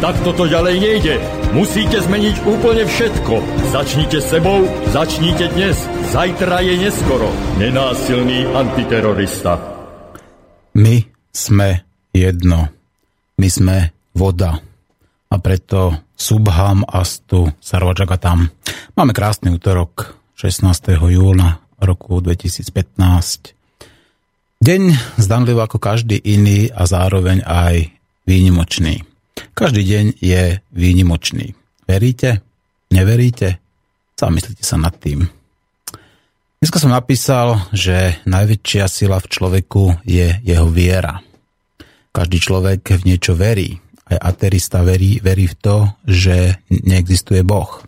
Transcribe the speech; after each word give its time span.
Tak 0.00 0.16
toto 0.24 0.48
ďalej 0.48 0.80
nejde. 0.80 1.14
Musíte 1.52 2.00
zmeniť 2.00 2.48
úplne 2.48 2.88
všetko. 2.88 3.36
Začnite 3.68 4.24
sebou, 4.24 4.64
začnite 4.96 5.52
dnes. 5.52 5.76
Zajtra 6.08 6.64
je 6.64 6.88
neskoro. 6.88 7.28
Nenásilný 7.60 8.48
antiterorista. 8.48 9.60
My 10.72 11.04
sme 11.28 11.84
jedno. 12.16 12.72
My 13.36 13.48
sme 13.52 13.76
voda. 14.16 14.56
A 15.28 15.36
preto 15.36 16.08
Subham 16.16 16.80
Astu 16.88 17.52
Sarvajagatam. 17.60 18.48
Máme 18.96 19.12
krásny 19.12 19.52
útorok 19.52 20.16
16. 20.40 20.96
júna 21.12 21.60
roku 21.76 22.24
2015. 22.24 23.52
Deň 24.64 24.82
zdanlivo 25.20 25.60
ako 25.60 25.76
každý 25.76 26.16
iný 26.24 26.72
a 26.72 26.88
zároveň 26.88 27.44
aj 27.44 27.92
výnimočný. 28.24 29.09
Každý 29.54 29.82
deň 29.84 30.04
je 30.20 30.64
výnimočný. 30.72 31.52
Veríte? 31.84 32.40
Neveríte? 32.90 33.60
Zamyslite 34.16 34.64
sa 34.64 34.76
nad 34.76 34.94
tým. 34.96 35.28
Dneska 36.60 36.76
som 36.76 36.92
napísal, 36.92 37.56
že 37.72 38.20
najväčšia 38.28 38.84
sila 38.84 39.16
v 39.16 39.30
človeku 39.32 40.04
je 40.04 40.44
jeho 40.44 40.68
viera. 40.68 41.24
Každý 42.12 42.36
človek 42.36 43.00
v 43.00 43.02
niečo 43.08 43.32
verí. 43.32 43.80
Aj 44.10 44.18
aterista 44.20 44.84
verí, 44.84 45.22
verí 45.24 45.48
v 45.48 45.56
to, 45.56 45.76
že 46.04 46.60
neexistuje 46.68 47.40
Boh. 47.46 47.80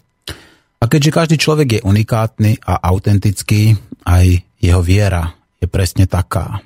A 0.80 0.84
keďže 0.88 1.14
každý 1.14 1.36
človek 1.36 1.68
je 1.78 1.80
unikátny 1.84 2.64
a 2.64 2.80
autentický, 2.80 3.76
aj 4.08 4.40
jeho 4.62 4.82
viera 4.82 5.30
je 5.60 5.68
presne 5.70 6.08
taká. 6.08 6.64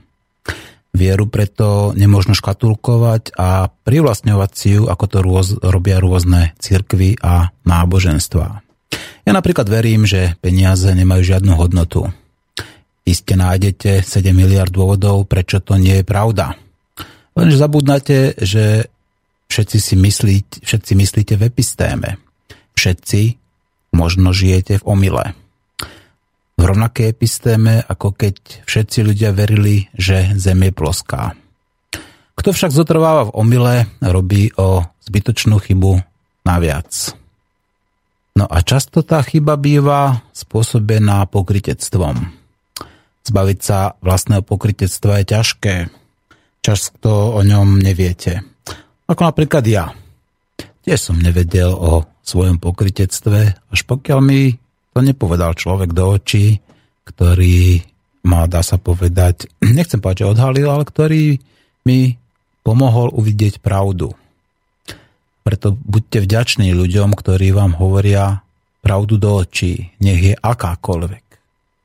Vieru 0.96 1.28
preto 1.28 1.92
nemôžno 1.92 2.32
škatulkovať 2.32 3.36
a 3.36 3.68
privlastňovať 3.68 4.50
si 4.56 4.68
ju, 4.80 4.88
ako 4.88 5.04
to 5.06 5.18
rôz, 5.20 5.48
robia 5.60 6.00
rôzne 6.00 6.56
cirkvy 6.58 7.20
a 7.20 7.52
náboženstva. 7.68 8.64
Ja 9.28 9.30
napríklad 9.30 9.68
verím, 9.68 10.08
že 10.08 10.34
peniaze 10.40 10.88
nemajú 10.90 11.22
žiadnu 11.22 11.52
hodnotu. 11.54 12.10
Iste 13.06 13.38
nájdete 13.38 14.02
7 14.02 14.34
miliard 14.34 14.72
dôvodov, 14.72 15.28
prečo 15.30 15.62
to 15.62 15.78
nie 15.78 16.02
je 16.02 16.04
pravda. 16.08 16.58
Lenže 17.38 17.60
zabudnate, 17.60 18.34
že 18.40 18.90
všetci 19.52 19.78
si 19.78 19.94
myslíte, 19.94 20.54
všetci 20.64 20.92
myslíte 20.96 21.34
v 21.38 21.46
epistéme. 21.46 22.10
Všetci 22.74 23.38
možno 23.94 24.34
žijete 24.34 24.82
v 24.82 24.86
omyle 24.88 25.45
v 26.56 26.62
rovnakej 26.64 27.12
epistéme, 27.12 27.84
ako 27.84 28.16
keď 28.16 28.64
všetci 28.64 28.98
ľudia 29.04 29.30
verili, 29.36 29.92
že 29.92 30.32
Zem 30.40 30.64
je 30.64 30.72
ploská. 30.72 31.36
Kto 32.36 32.52
však 32.52 32.72
zotrváva 32.72 33.28
v 33.28 33.34
omyle, 33.36 33.76
robí 34.00 34.52
o 34.56 34.84
zbytočnú 35.04 35.56
chybu 35.60 36.00
naviac. 36.44 37.16
No 38.36 38.44
a 38.44 38.60
často 38.60 39.00
tá 39.00 39.24
chyba 39.24 39.56
býva 39.56 40.20
spôsobená 40.36 41.24
pokritectvom. 41.32 42.28
Zbaviť 43.24 43.58
sa 43.64 43.96
vlastného 44.04 44.44
pokritectva 44.44 45.24
je 45.24 45.26
ťažké. 45.32 45.74
Často 46.60 47.32
o 47.32 47.40
ňom 47.40 47.80
neviete. 47.80 48.44
Ako 49.08 49.32
napríklad 49.32 49.64
ja. 49.64 49.96
Tiež 50.84 51.10
som 51.10 51.16
nevedel 51.18 51.72
o 51.72 52.04
svojom 52.20 52.60
pokritectve, 52.60 53.56
až 53.56 53.80
pokiaľ 53.88 54.20
mi 54.22 54.54
to 54.96 55.04
nepovedal 55.04 55.52
človek 55.52 55.92
do 55.92 56.16
očí, 56.16 56.64
ktorý 57.04 57.84
ma, 58.24 58.48
dá 58.48 58.64
sa 58.64 58.80
povedať, 58.80 59.52
nechcem 59.76 60.00
povedať, 60.00 60.24
že 60.24 60.32
odhalil, 60.32 60.72
ale 60.72 60.88
ktorý 60.88 61.36
mi 61.84 62.16
pomohol 62.64 63.12
uvidieť 63.12 63.60
pravdu. 63.60 64.16
Preto 65.44 65.76
buďte 65.76 66.24
vďační 66.24 66.72
ľuďom, 66.72 67.12
ktorí 67.12 67.52
vám 67.52 67.76
hovoria 67.76 68.40
pravdu 68.80 69.20
do 69.20 69.44
očí, 69.44 69.94
nech 70.02 70.32
je 70.32 70.34
akákoľvek. 70.34 71.24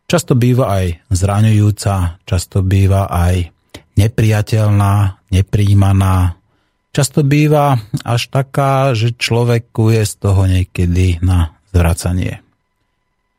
Často 0.10 0.34
býva 0.34 0.82
aj 0.82 1.06
zraňujúca, 1.14 2.24
často 2.26 2.66
býva 2.66 3.12
aj 3.12 3.54
nepriateľná, 4.00 5.22
nepríjmaná, 5.30 6.42
často 6.90 7.22
býva 7.22 7.78
až 8.02 8.22
taká, 8.34 8.98
že 8.98 9.14
človeku 9.14 9.94
je 9.94 10.04
z 10.10 10.14
toho 10.18 10.50
niekedy 10.50 11.22
na 11.22 11.54
zvracanie. 11.70 12.41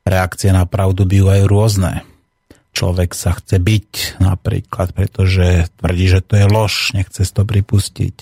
Reakcie 0.03 0.51
na 0.51 0.67
pravdu 0.67 1.07
bývajú 1.07 1.47
rôzne. 1.47 2.03
Človek 2.73 3.13
sa 3.13 3.37
chce 3.37 3.61
byť 3.61 4.19
napríklad, 4.19 4.97
pretože 4.97 5.69
tvrdí, 5.77 6.07
že 6.09 6.21
to 6.25 6.41
je 6.41 6.47
lož, 6.49 6.97
nechce 6.97 7.21
to 7.21 7.45
pripustiť. 7.45 8.15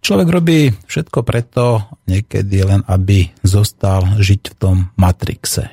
Človek 0.00 0.28
robí 0.32 0.72
všetko 0.88 1.20
preto, 1.20 1.84
niekedy 2.08 2.64
len 2.64 2.80
aby 2.88 3.30
zostal 3.44 4.16
žiť 4.18 4.42
v 4.50 4.54
tom 4.56 4.76
matrixe. 4.96 5.68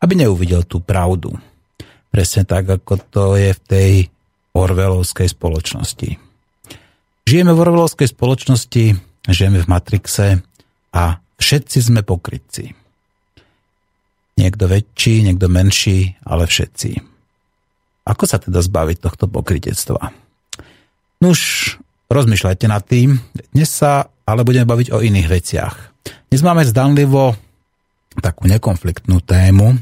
Aby 0.00 0.24
neuvidel 0.24 0.64
tú 0.64 0.80
pravdu. 0.80 1.36
Presne 2.08 2.48
tak, 2.48 2.66
ako 2.66 2.98
to 3.12 3.24
je 3.36 3.52
v 3.52 3.62
tej 3.68 3.90
Orvelovskej 4.56 5.30
spoločnosti. 5.30 6.18
Žijeme 7.28 7.52
v 7.54 7.62
Orvelovskej 7.62 8.08
spoločnosti, 8.10 8.84
žijeme 9.30 9.62
v 9.62 9.70
matrixe 9.70 10.42
a 10.90 11.22
všetci 11.38 11.78
sme 11.78 12.00
pokrytci. 12.02 12.79
Niekto 14.38 14.70
väčší, 14.70 15.26
niekto 15.26 15.50
menší, 15.50 16.14
ale 16.22 16.46
všetci. 16.46 16.90
Ako 18.06 18.24
sa 18.24 18.40
teda 18.40 18.62
zbaviť 18.64 18.98
tohto 19.02 19.30
pokritectva? 19.30 20.10
Nuž, 21.20 21.40
rozmýšľajte 22.08 22.66
nad 22.66 22.82
tým. 22.82 23.20
Dnes 23.52 23.70
sa 23.70 24.08
ale 24.24 24.46
budeme 24.46 24.66
baviť 24.66 24.88
o 24.94 25.02
iných 25.02 25.28
veciach. 25.28 25.74
Dnes 26.30 26.42
máme 26.42 26.64
zdanlivo 26.64 27.36
takú 28.18 28.48
nekonfliktnú 28.48 29.20
tému. 29.22 29.76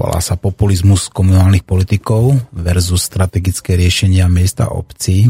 Volá 0.00 0.18
sa 0.24 0.40
populizmus 0.40 1.12
komunálnych 1.12 1.66
politikov 1.68 2.32
versus 2.56 3.04
strategické 3.04 3.76
riešenia 3.76 4.30
miesta 4.32 4.72
obcí. 4.72 5.28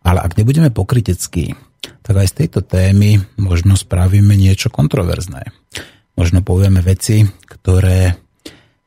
Ale 0.00 0.24
ak 0.24 0.40
nebudeme 0.40 0.72
pokryteckí, 0.72 1.52
tak 2.00 2.14
aj 2.16 2.28
z 2.32 2.34
tejto 2.44 2.64
témy 2.64 3.20
možno 3.36 3.76
spravíme 3.76 4.32
niečo 4.36 4.72
kontroverzné 4.72 5.52
možno 6.14 6.40
povieme 6.42 6.80
veci, 6.80 7.22
ktoré 7.26 8.14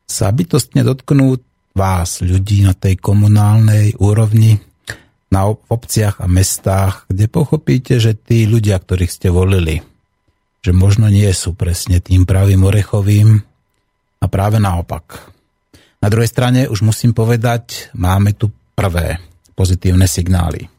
sa 0.07 0.31
bytostne 0.31 0.83
dotknú 0.87 1.35
vás, 1.77 2.23
ľudí 2.23 2.63
na 2.65 2.73
tej 2.73 2.97
komunálnej 2.97 3.99
úrovni, 3.99 4.57
na 5.27 5.51
obciach 5.51 6.23
a 6.23 6.27
mestách, 6.31 7.05
kde 7.11 7.27
pochopíte, 7.27 7.99
že 7.99 8.15
tí 8.15 8.47
ľudia, 8.47 8.79
ktorých 8.79 9.11
ste 9.11 9.27
volili, 9.27 9.83
že 10.63 10.71
možno 10.71 11.11
nie 11.11 11.27
sú 11.35 11.53
presne 11.53 11.99
tým 11.99 12.23
pravým 12.23 12.63
orechovým 12.63 13.43
a 14.23 14.25
práve 14.31 14.57
naopak. 14.57 15.35
Na 15.99 16.07
druhej 16.07 16.31
strane 16.31 16.71
už 16.71 16.81
musím 16.81 17.11
povedať, 17.11 17.91
máme 17.93 18.39
tu 18.39 18.49
prvé 18.73 19.19
pozitívne 19.51 20.07
signály. 20.07 20.69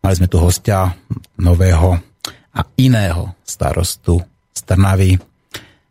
Mali 0.00 0.14
sme 0.16 0.32
tu 0.32 0.40
hostia 0.40 0.96
nového 1.36 2.00
a 2.56 2.60
iného 2.80 3.36
starostu 3.44 4.16
z 4.56 4.60
Trnavy, 4.64 5.29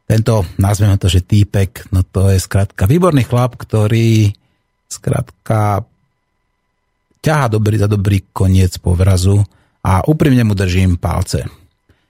tento, 0.09 0.41
nazveme 0.57 0.97
to, 0.97 1.05
že 1.05 1.21
týpek, 1.21 1.93
no 1.93 2.01
to 2.01 2.33
je 2.33 2.41
skrátka 2.41 2.89
výborný 2.89 3.29
chlap, 3.29 3.53
ktorý 3.61 4.33
skrátka 4.89 5.85
ťaha 7.21 7.45
dobrý 7.53 7.77
za 7.77 7.85
dobrý 7.85 8.25
koniec 8.33 8.81
povrazu 8.81 9.37
a 9.85 10.01
úprimne 10.09 10.41
mu 10.41 10.57
držím 10.57 10.97
palce. 10.97 11.45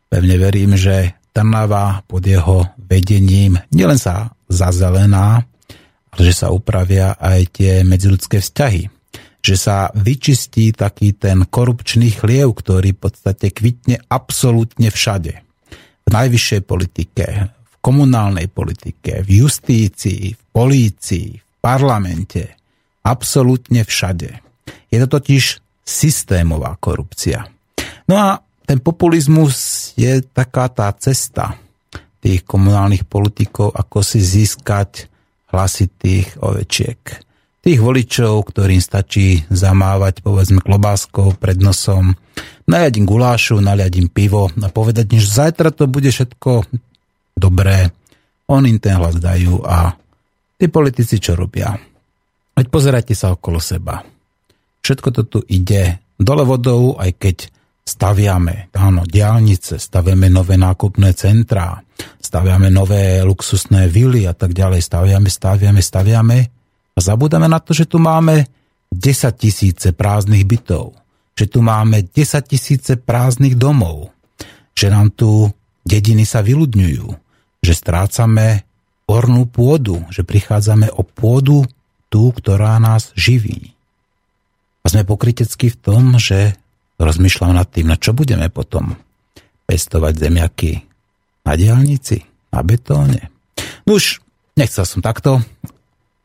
Pevne 0.07 0.40
verím, 0.40 0.80
že 0.80 1.19
Trnava 1.36 2.01
pod 2.07 2.25
jeho 2.25 2.72
vedením 2.80 3.60
nielen 3.69 4.00
sa 4.00 4.34
zazelená, 4.48 5.45
ale 6.10 6.22
že 6.24 6.34
sa 6.34 6.56
upravia 6.56 7.19
aj 7.19 7.40
tie 7.54 7.72
medziludské 7.86 8.42
vzťahy. 8.42 8.90
Že 9.40 9.56
sa 9.56 9.78
vyčistí 9.94 10.72
taký 10.75 11.16
ten 11.16 11.48
korupčný 11.48 12.12
chliev, 12.12 12.56
ktorý 12.56 12.95
v 12.95 13.02
podstate 13.07 13.54
kvitne 13.54 14.02
absolútne 14.10 14.90
všade. 14.90 15.34
V 16.04 16.10
najvyššej 16.10 16.62
politike, 16.66 17.25
komunálnej 17.80 18.52
politike, 18.52 19.24
v 19.24 19.44
justícii, 19.44 20.36
v 20.36 20.42
polícii, 20.52 21.30
v 21.40 21.52
parlamente, 21.64 22.60
absolútne 23.04 23.88
všade. 23.88 24.30
Je 24.92 24.98
to 25.00 25.08
totiž 25.08 25.64
systémová 25.84 26.78
korupcia. 26.78 27.48
No 28.06 28.16
a 28.20 28.30
ten 28.70 28.78
populizmus 28.78 29.92
je 29.98 30.22
taká 30.22 30.70
tá 30.70 30.94
cesta 30.94 31.58
tých 32.22 32.46
komunálnych 32.46 33.08
politikov, 33.08 33.74
ako 33.74 34.06
si 34.06 34.22
získať 34.22 35.10
hlasy 35.50 35.90
tých 35.98 36.38
ovečiek. 36.44 37.00
Tých 37.60 37.80
voličov, 37.81 38.54
ktorým 38.54 38.80
stačí 38.80 39.44
zamávať 39.50 40.22
povedzme 40.24 40.64
klobáskou 40.64 41.36
pred 41.36 41.60
nosom, 41.60 42.16
naliať 42.70 42.94
im 43.02 43.06
gulášu, 43.10 43.60
naliať 43.60 43.94
im 44.00 44.08
pivo 44.08 44.48
a 44.48 44.68
povedať, 44.70 45.18
že 45.18 45.50
zajtra 45.50 45.74
to 45.74 45.90
bude 45.90 46.08
všetko 46.08 46.70
dobré, 47.40 47.88
on 48.52 48.68
im 48.68 48.78
ten 48.78 49.00
hlas 49.00 49.16
dajú 49.18 49.64
a 49.64 49.96
tí 50.60 50.68
politici 50.68 51.18
čo 51.18 51.40
robia? 51.40 51.72
Veď 52.54 52.68
pozerajte 52.68 53.16
sa 53.16 53.32
okolo 53.32 53.64
seba. 53.64 54.04
Všetko 54.84 55.10
to 55.16 55.22
tu 55.24 55.40
ide 55.48 56.04
dole 56.20 56.44
vodou, 56.44 57.00
aj 57.00 57.16
keď 57.16 57.38
staviame, 57.90 58.70
áno, 58.76 59.02
diálnice, 59.08 59.82
staviame 59.82 60.30
nové 60.30 60.60
nákupné 60.60 61.16
centrá, 61.18 61.82
staviame 62.22 62.70
nové 62.70 63.24
luxusné 63.26 63.90
vily 63.90 64.30
a 64.30 64.38
tak 64.38 64.54
ďalej, 64.54 64.86
staviame, 64.86 65.30
staviame, 65.32 65.82
staviame 65.82 66.40
a 66.94 67.00
zabúdame 67.00 67.50
na 67.50 67.58
to, 67.58 67.74
že 67.74 67.90
tu 67.90 67.98
máme 67.98 68.46
10 68.94 69.34
tisíce 69.40 69.90
prázdnych 69.96 70.46
bytov, 70.46 70.94
že 71.34 71.50
tu 71.50 71.66
máme 71.66 72.06
10 72.06 72.46
tisíce 72.46 72.94
prázdnych 73.00 73.58
domov, 73.58 74.14
že 74.78 74.92
nám 74.94 75.10
tu 75.16 75.50
dediny 75.82 76.28
sa 76.30 76.46
vyľudňujú, 76.46 77.29
že 77.69 77.77
strácame 77.77 78.66
ornú 79.06 79.45
pôdu, 79.45 80.01
že 80.10 80.25
prichádzame 80.25 80.89
o 80.89 81.06
pôdu 81.06 81.69
tú, 82.10 82.33
ktorá 82.33 82.81
nás 82.81 83.13
živí. 83.13 83.77
A 84.81 84.89
sme 84.89 85.06
pokryteckí 85.06 85.69
v 85.69 85.77
tom, 85.77 86.18
že 86.18 86.57
rozmýšľam 86.98 87.54
nad 87.54 87.69
tým, 87.69 87.94
na 87.94 88.01
čo 88.01 88.18
budeme 88.18 88.50
potom 88.50 88.98
pestovať 89.69 90.13
zemiaky 90.18 90.81
na 91.45 91.54
diálnici, 91.54 92.25
na 92.50 92.66
betóne. 92.66 93.30
No 93.86 94.01
už 94.01 94.18
nechcel 94.57 94.89
som 94.89 95.06
takto, 95.06 95.38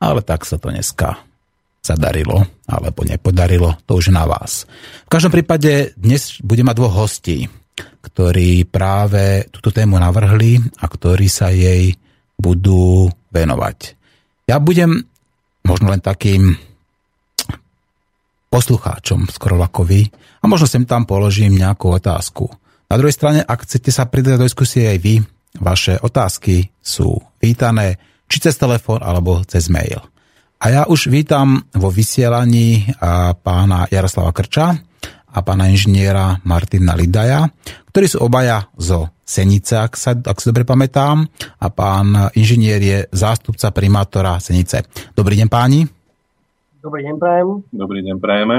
ale 0.01 0.25
tak 0.25 0.49
sa 0.49 0.57
to 0.57 0.73
dneska 0.73 1.21
zadarilo, 1.85 2.49
alebo 2.65 3.05
nepodarilo, 3.05 3.77
to 3.85 4.01
už 4.01 4.17
na 4.17 4.25
vás. 4.25 4.65
V 5.05 5.13
každom 5.13 5.29
prípade 5.29 5.93
dnes 6.01 6.41
budem 6.41 6.65
mať 6.65 6.77
dvoch 6.81 7.05
hostí, 7.05 7.53
ktorí 7.75 8.71
práve 8.71 9.51
túto 9.51 9.75
tému 9.75 9.99
navrhli 9.99 10.63
a 10.79 10.87
ktorí 10.87 11.27
sa 11.27 11.51
jej 11.51 11.95
budú 12.39 13.11
venovať. 13.35 13.79
Ja 14.47 14.63
budem 14.63 15.03
možno 15.65 15.91
len 15.91 15.99
takým 15.99 16.55
poslucháčom 18.53 19.27
skoro 19.35 19.59
a 19.59 20.45
možno 20.47 20.71
sem 20.71 20.87
tam 20.87 21.09
položím 21.09 21.59
nejakú 21.59 21.91
otázku. 21.91 22.47
Na 22.87 22.95
druhej 23.01 23.17
strane, 23.17 23.41
ak 23.43 23.67
chcete 23.67 23.91
sa 23.91 24.07
pridať 24.07 24.39
do 24.39 24.47
diskusie 24.47 24.87
aj 24.87 24.99
vy, 25.03 25.15
vaše 25.59 25.99
otázky 25.99 26.71
sú 26.79 27.19
vítané 27.43 27.99
či 28.31 28.39
cez 28.39 28.55
telefón 28.55 29.03
alebo 29.03 29.43
cez 29.43 29.67
mail. 29.67 29.99
A 30.63 30.71
ja 30.71 30.83
už 30.87 31.11
vítam 31.11 31.67
vo 31.75 31.91
vysielaní 31.91 32.87
pána 33.43 33.91
Jaroslava 33.91 34.31
Krča 34.31 34.79
a 35.35 35.39
pána 35.43 35.67
inžiniera 35.67 36.39
Martina 36.47 36.95
Lidaja, 36.95 37.51
ktorí 37.91 38.07
sú 38.07 38.23
obaja 38.23 38.71
zo 38.79 39.11
Senice, 39.27 39.81
ak 39.81 39.99
sa, 39.99 40.15
ak 40.15 40.39
sa 40.39 40.47
dobre 40.55 40.63
pamätám, 40.63 41.27
a 41.59 41.67
pán 41.73 42.31
inžinier 42.39 42.79
je 42.79 42.99
zástupca 43.11 43.75
primátora 43.75 44.39
Senice. 44.39 44.87
Dobrý 45.17 45.35
deň 45.43 45.49
páni. 45.51 45.81
Dobrý 46.85 47.01
deň, 47.09 47.17
prajem. 47.17 47.49
Dobrý 47.73 48.01
deň, 48.05 48.17
prajeme. 48.21 48.57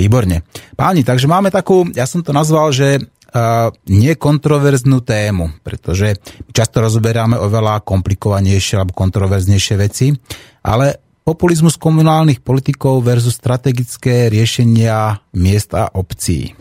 Výborne. 0.00 0.44
Páni, 0.74 1.04
takže 1.04 1.28
máme 1.28 1.52
takú, 1.52 1.84
ja 1.92 2.08
som 2.08 2.24
to 2.24 2.32
nazval, 2.32 2.72
že 2.72 3.00
uh, 3.00 3.68
nekontroverznú 3.88 5.04
tému, 5.04 5.60
pretože 5.60 6.16
často 6.56 6.80
rozoberáme 6.80 7.36
oveľa 7.36 7.84
komplikovanejšie 7.84 8.80
alebo 8.80 8.96
kontroverznejšie 8.96 9.74
veci, 9.76 10.16
ale 10.64 11.05
populizmus 11.26 11.74
komunálnych 11.74 12.38
politikov 12.38 13.02
versus 13.02 13.34
strategické 13.34 14.30
riešenia 14.30 15.18
miest 15.34 15.74
a 15.74 15.90
obcí. 15.90 16.54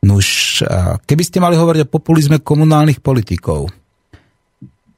Nuž, 0.00 0.60
keby 1.04 1.22
ste 1.22 1.44
mali 1.44 1.60
hovoriť 1.60 1.84
o 1.84 1.92
populizme 1.92 2.40
komunálnych 2.40 3.04
politikov, 3.04 3.68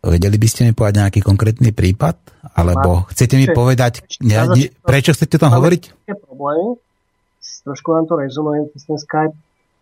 Vedeli 0.06 0.38
by 0.38 0.46
ste 0.46 0.62
mi 0.62 0.70
povedať 0.70 1.02
nejaký 1.02 1.20
konkrétny 1.26 1.74
prípad? 1.74 2.14
Alebo 2.54 3.10
chcete 3.10 3.34
mi 3.34 3.50
povedať, 3.50 4.06
ne, 4.22 4.38
ne, 4.54 4.70
prečo 4.86 5.10
chcete 5.10 5.34
o 5.34 5.42
tom 5.42 5.50
hovoriť? 5.50 6.06
problémy, 6.06 6.78
trošku 7.66 7.90
vám 7.90 8.06
to 8.06 8.14
rezonuje 8.14 8.70
cez 8.70 8.86
ten 8.86 8.98
Skype. 9.02 9.34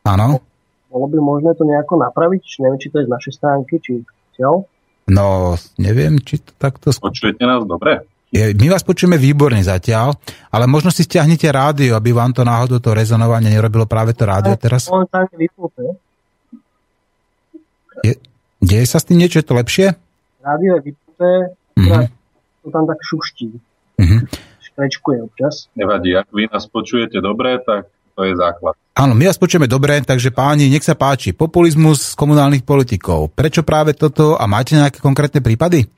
Áno. 0.09 0.41
Bolo 0.89 1.07
by 1.13 1.19
možné 1.21 1.53
to 1.53 1.69
nejako 1.69 2.01
napraviť? 2.01 2.41
Neviem, 2.65 2.81
či 2.81 2.89
to 2.89 3.05
je 3.05 3.07
z 3.07 3.13
našej 3.13 3.33
stránky, 3.37 3.75
či 3.85 3.93
chcel. 4.33 4.65
No, 5.13 5.59
neviem, 5.77 6.17
či 6.25 6.41
to 6.41 6.57
takto... 6.57 6.89
Počujete 6.97 7.45
nás 7.45 7.61
dobre? 7.69 8.09
My 8.35 8.67
vás 8.67 8.83
počujeme 8.83 9.15
výborne 9.15 9.63
zatiaľ, 9.63 10.19
ale 10.51 10.67
možno 10.67 10.91
si 10.91 11.07
stiahnite 11.07 11.47
rádio, 11.55 11.95
aby 11.95 12.11
vám 12.11 12.35
to 12.35 12.43
náhodou 12.43 12.83
to 12.83 12.91
rezonovanie 12.91 13.47
nerobilo 13.47 13.87
práve 13.87 14.11
to 14.11 14.27
rádio 14.27 14.59
teraz. 14.59 14.91
Je, 18.03 18.19
deje 18.59 18.87
sa 18.91 18.99
s 18.99 19.07
tým 19.07 19.23
niečo? 19.23 19.39
Je 19.39 19.47
to 19.47 19.55
lepšie? 19.55 19.95
rádio 20.45 20.71
je 20.77 20.83
vypnuté, 20.93 21.33
mm-hmm. 21.81 22.05
to 22.63 22.69
tam 22.69 22.85
tak 22.85 23.01
šuští. 23.01 23.49
Mm-hmm. 23.97 24.21
Škrečkuje 24.61 25.19
občas. 25.25 25.55
Nevadí, 25.73 26.13
ak 26.13 26.29
vy 26.29 26.53
nás 26.53 26.69
počujete 26.69 27.25
dobre, 27.25 27.57
tak 27.65 27.89
to 28.15 28.29
je 28.29 28.37
základ. 28.37 28.77
Áno, 28.95 29.17
my 29.17 29.27
vás 29.27 29.41
počujeme 29.41 29.67
dobre, 29.67 29.99
takže 30.05 30.31
páni, 30.31 30.71
nech 30.71 30.87
sa 30.87 30.95
páči. 30.95 31.35
Populizmus 31.35 32.15
z 32.15 32.19
komunálnych 32.19 32.63
politikov. 32.63 33.35
Prečo 33.35 33.67
práve 33.67 33.97
toto 33.97 34.39
a 34.39 34.45
máte 34.47 34.79
nejaké 34.79 35.03
konkrétne 35.03 35.43
prípady? 35.43 35.91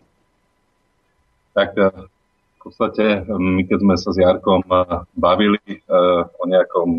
Tak 1.53 1.77
eh, 1.77 1.93
v 2.67 2.75
podstate 2.75 3.23
my 3.31 3.63
keď 3.63 3.79
sme 3.79 3.95
sa 3.95 4.11
s 4.11 4.19
Jarkom 4.19 4.67
eh, 4.67 5.07
bavili 5.15 5.63
uh, 5.87 6.27
o 6.27 6.45
nejakom 6.51 6.91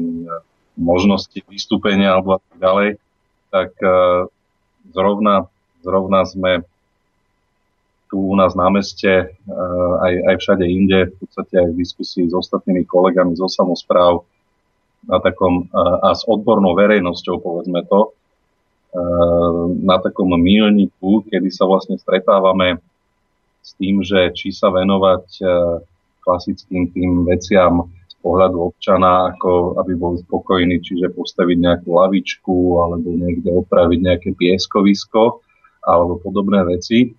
možnosti 0.79 1.35
vystúpenia 1.51 2.15
alebo 2.15 2.39
tak 2.39 2.57
ďalej, 2.61 2.89
tak 3.49 3.73
zrovna, 4.93 5.49
zrovna 5.81 6.21
sme 6.21 6.61
tu 8.09 8.19
u 8.19 8.35
nás 8.35 8.55
na 8.55 8.71
meste, 8.71 9.07
eh, 9.07 9.93
aj, 10.01 10.13
aj 10.31 10.35
všade 10.39 10.65
inde, 10.65 10.99
v 11.11 11.15
podstate 11.19 11.53
aj 11.59 11.67
v 11.75 11.79
diskusii 11.83 12.25
s 12.31 12.33
ostatnými 12.33 12.87
kolegami 12.87 13.35
zo 13.35 13.51
samozpráv 13.51 14.23
na 15.07 15.19
takom, 15.19 15.67
eh, 15.67 15.97
a 16.07 16.15
s 16.15 16.23
odbornou 16.27 16.75
verejnosťou, 16.75 17.43
povedzme 17.43 17.83
to, 17.87 18.11
eh, 18.95 19.63
na 19.83 19.99
takom 19.99 20.31
mílniku, 20.31 21.27
kedy 21.27 21.51
sa 21.51 21.67
vlastne 21.67 21.99
stretávame 21.99 22.79
s 23.67 23.75
tým, 23.75 23.99
že 23.99 24.31
či 24.31 24.55
sa 24.55 24.71
venovať 24.71 25.43
klasickým 26.23 26.87
tým 26.95 27.27
veciam 27.27 27.91
z 28.07 28.15
pohľadu 28.23 28.71
občana, 28.71 29.35
ako 29.35 29.75
aby 29.83 29.91
bol 29.99 30.15
spokojný, 30.15 30.79
čiže 30.79 31.11
postaviť 31.11 31.57
nejakú 31.59 31.91
lavičku 31.91 32.79
alebo 32.79 33.11
niekde 33.11 33.51
opraviť 33.51 33.99
nejaké 33.99 34.29
pieskovisko 34.39 35.43
alebo 35.83 36.15
podobné 36.23 36.63
veci 36.63 37.11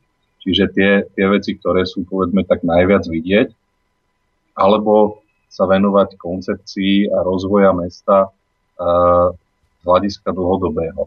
Čiže 0.49 0.65
tie, 0.73 0.91
tie 1.13 1.27
veci, 1.29 1.61
ktoré 1.61 1.85
sú 1.85 2.09
povedzme 2.09 2.47
tak 2.47 2.65
najviac 2.65 3.05
vidieť, 3.05 3.53
alebo 4.57 5.21
sa 5.53 5.69
venovať 5.69 6.17
koncepcii 6.17 7.13
a 7.13 7.21
rozvoja 7.21 7.77
mesta 7.77 8.33
uh, 8.33 9.29
z 9.77 9.83
hľadiska 9.85 10.33
dlhodobého. 10.33 11.05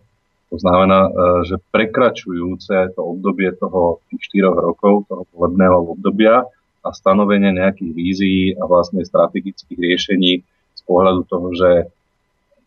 To 0.52 0.58
znamená, 0.60 1.08
uh, 1.08 1.12
že 1.48 1.64
prekračujúce 1.72 2.92
to 2.94 3.02
obdobie 3.02 3.56
toho 3.56 4.04
tých 4.12 4.36
4 4.36 4.52
rokov, 4.52 5.08
toho 5.08 5.24
volebného 5.32 5.96
obdobia 5.96 6.44
a 6.84 6.90
stanovenie 6.92 7.56
nejakých 7.56 7.92
vízií 7.96 8.44
a 8.60 8.68
vlastne 8.68 9.06
strategických 9.06 9.80
riešení 9.80 10.44
z 10.76 10.82
pohľadu 10.84 11.22
toho, 11.30 11.48
že 11.56 11.72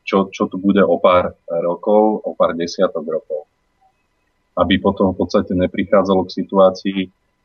čo, 0.05 0.29
čo 0.33 0.47
tu 0.49 0.57
bude 0.61 0.85
o 0.85 0.97
pár 1.01 1.35
rokov, 1.49 2.25
o 2.25 2.33
pár 2.37 2.57
desiatok 2.57 3.05
rokov. 3.05 3.49
Aby 4.55 4.79
potom 4.79 5.11
v 5.13 5.25
podstate 5.25 5.57
neprichádzalo 5.57 6.29
k 6.29 6.37
situácii, 6.45 7.01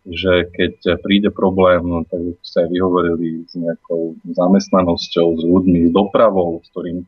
že 0.08 0.48
keď 0.54 1.02
príde 1.04 1.30
problém, 1.34 1.84
no, 1.84 2.06
tak 2.06 2.40
ste 2.46 2.64
aj 2.64 2.70
vyhovorili 2.70 3.44
s 3.50 3.58
nejakou 3.58 4.16
zamestnanosťou, 4.24 5.28
s 5.36 5.44
ľuďmi, 5.44 5.90
s 5.90 5.92
dopravou, 5.92 6.62
s 6.64 6.68
ktorým, 6.72 7.04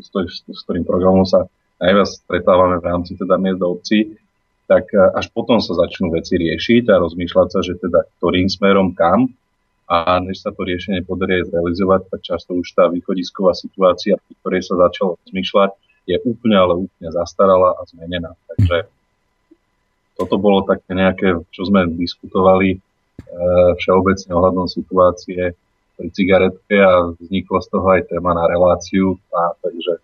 s, 0.00 0.10
s, 0.10 0.36
s 0.42 0.60
ktorým 0.66 0.84
programom 0.84 1.24
sa 1.24 1.46
najviac 1.84 2.08
stretávame 2.08 2.80
v 2.80 2.88
rámci 2.88 3.12
teda 3.20 3.36
miest 3.36 3.60
do 3.60 3.76
obcí, 3.76 4.16
tak 4.64 4.88
e, 4.96 5.00
až 5.12 5.28
potom 5.36 5.60
sa 5.60 5.76
začnú 5.76 6.08
veci 6.08 6.40
riešiť 6.40 6.88
a 6.88 7.02
rozmýšľať 7.04 7.48
sa, 7.52 7.60
že 7.60 7.76
teda 7.76 8.08
ktorým 8.18 8.48
smerom 8.48 8.96
kam 8.96 9.28
a 9.84 10.16
než 10.24 10.40
sa 10.40 10.48
to 10.48 10.64
riešenie 10.64 11.04
podarí 11.04 11.44
zrealizovať, 11.44 12.08
tak 12.08 12.20
často 12.24 12.56
už 12.56 12.72
tá 12.72 12.88
východisková 12.88 13.52
situácia, 13.52 14.16
v 14.16 14.32
ktorej 14.40 14.64
sa 14.64 14.80
začalo 14.88 15.20
rozmýšľať, 15.28 15.70
je 16.08 16.16
úplne, 16.24 16.56
ale 16.56 16.72
úplne 16.88 17.10
zastarala 17.12 17.76
a 17.76 17.82
zmenená. 17.92 18.32
Takže 18.48 18.88
toto 20.16 20.40
bolo 20.40 20.64
také 20.64 20.96
nejaké, 20.96 21.36
čo 21.52 21.68
sme 21.68 21.84
diskutovali 21.92 22.76
e, 22.76 22.78
všeobecne 23.76 24.30
ohľadom 24.32 24.66
situácie 24.72 25.52
pri 25.94 26.08
cigaretke 26.10 26.76
a 26.80 27.12
vznikla 27.20 27.58
z 27.60 27.68
toho 27.68 27.86
aj 27.92 28.02
téma 28.08 28.32
na 28.32 28.48
reláciu. 28.48 29.20
A 29.36 29.52
takže... 29.60 30.00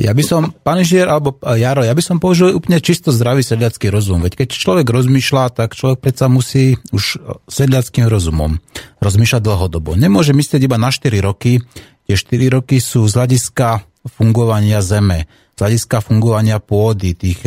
Ja 0.00 0.16
by 0.16 0.24
som, 0.24 0.56
pán 0.64 0.80
inžinier, 0.80 1.12
alebo 1.12 1.36
Jaro, 1.44 1.84
ja 1.84 1.92
by 1.92 2.00
som 2.00 2.16
použil 2.16 2.56
úplne 2.56 2.80
čisto 2.80 3.12
zdravý 3.12 3.44
sedliacký 3.44 3.92
rozum. 3.92 4.24
Veď 4.24 4.42
keď 4.42 4.48
človek 4.56 4.88
rozmýšľa, 4.88 5.52
tak 5.52 5.76
človek 5.76 6.00
predsa 6.00 6.32
musí 6.32 6.80
už 6.88 7.20
sedliackým 7.44 8.08
rozumom 8.08 8.64
rozmýšľať 9.04 9.42
dlhodobo. 9.44 10.00
Nemôže 10.00 10.32
myslieť 10.32 10.64
iba 10.64 10.80
na 10.80 10.88
4 10.88 11.20
roky. 11.20 11.60
Tie 12.08 12.16
4 12.16 12.48
roky 12.48 12.80
sú 12.80 13.04
z 13.04 13.12
hľadiska 13.12 13.84
fungovania 14.16 14.80
zeme, 14.80 15.28
z 15.54 15.58
hľadiska 15.60 16.00
fungovania 16.00 16.64
pôdy, 16.64 17.12
tých 17.12 17.44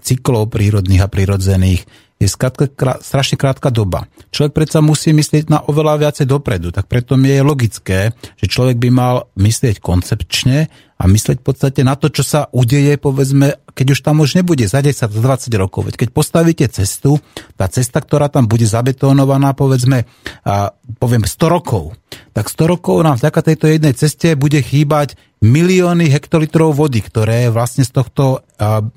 cyklov 0.00 0.48
prírodných 0.48 1.04
a 1.04 1.12
prírodzených, 1.12 1.84
je 2.16 2.28
skratka, 2.32 2.64
krá, 2.72 2.96
strašne 3.04 3.36
krátka 3.36 3.68
doba. 3.68 4.08
Človek 4.32 4.56
predsa 4.56 4.80
musí 4.80 5.12
myslieť 5.12 5.52
na 5.52 5.60
oveľa 5.60 6.00
viacej 6.00 6.24
dopredu, 6.24 6.72
tak 6.72 6.88
preto 6.88 7.20
mi 7.20 7.28
je 7.28 7.44
logické, 7.44 8.16
že 8.40 8.46
človek 8.48 8.80
by 8.80 8.88
mal 8.88 9.28
myslieť 9.36 9.84
koncepčne 9.84 10.72
a 10.96 11.04
myslieť 11.04 11.44
v 11.44 11.44
podstate 11.44 11.84
na 11.84 11.92
to, 11.92 12.08
čo 12.08 12.24
sa 12.24 12.48
udeje, 12.56 12.96
povedzme, 12.96 13.60
keď 13.76 13.86
už 13.92 14.00
tam 14.00 14.24
už 14.24 14.40
nebude 14.40 14.64
za 14.64 14.80
10, 14.80 14.96
za 14.96 15.20
20 15.20 15.52
rokov. 15.60 15.92
Veď 15.92 15.94
keď 16.00 16.08
postavíte 16.16 16.64
cestu, 16.72 17.20
tá 17.60 17.68
cesta, 17.68 18.00
ktorá 18.00 18.32
tam 18.32 18.48
bude 18.48 18.64
zabetónovaná, 18.64 19.52
povedzme, 19.52 20.08
a, 20.48 20.72
poviem 20.96 21.28
100 21.28 21.52
rokov, 21.52 21.92
tak 22.32 22.48
100 22.48 22.72
rokov 22.72 22.96
nám 23.04 23.20
vďaka 23.20 23.40
tejto 23.44 23.68
jednej 23.68 23.92
ceste 23.92 24.32
bude 24.40 24.56
chýbať 24.64 25.20
milióny 25.44 26.08
hektolitrov 26.08 26.72
vody, 26.72 27.04
ktoré 27.04 27.52
vlastne 27.52 27.84
z 27.84 27.92
tohto 27.92 28.40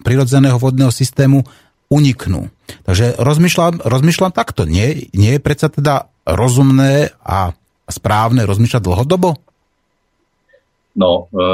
prirodzeného 0.07 0.55
vodného 0.55 0.87
systému 0.87 1.43
uniknú. 1.89 2.53
Takže 2.85 3.17
rozmýšľam, 3.17 3.81
rozmýšľam 3.81 4.31
takto. 4.31 4.69
Nie, 4.69 5.09
nie 5.11 5.35
je 5.37 5.41
predsa 5.41 5.73
teda 5.73 6.07
rozumné 6.23 7.13
a 7.25 7.57
správne 7.89 8.45
rozmýšľať 8.45 8.81
dlhodobo? 8.85 9.41
No, 10.93 11.29
e, 11.33 11.45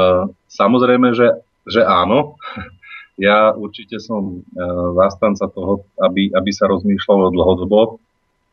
samozrejme, 0.52 1.16
že, 1.16 1.42
že 1.66 1.82
áno. 1.82 2.36
Ja 3.16 3.48
určite 3.56 3.96
som 3.96 4.44
e, 4.44 4.60
zastanca 4.92 5.48
toho, 5.48 5.88
aby, 5.96 6.36
aby 6.36 6.50
sa 6.52 6.68
rozmýšľalo 6.68 7.32
dlhodobo 7.32 7.96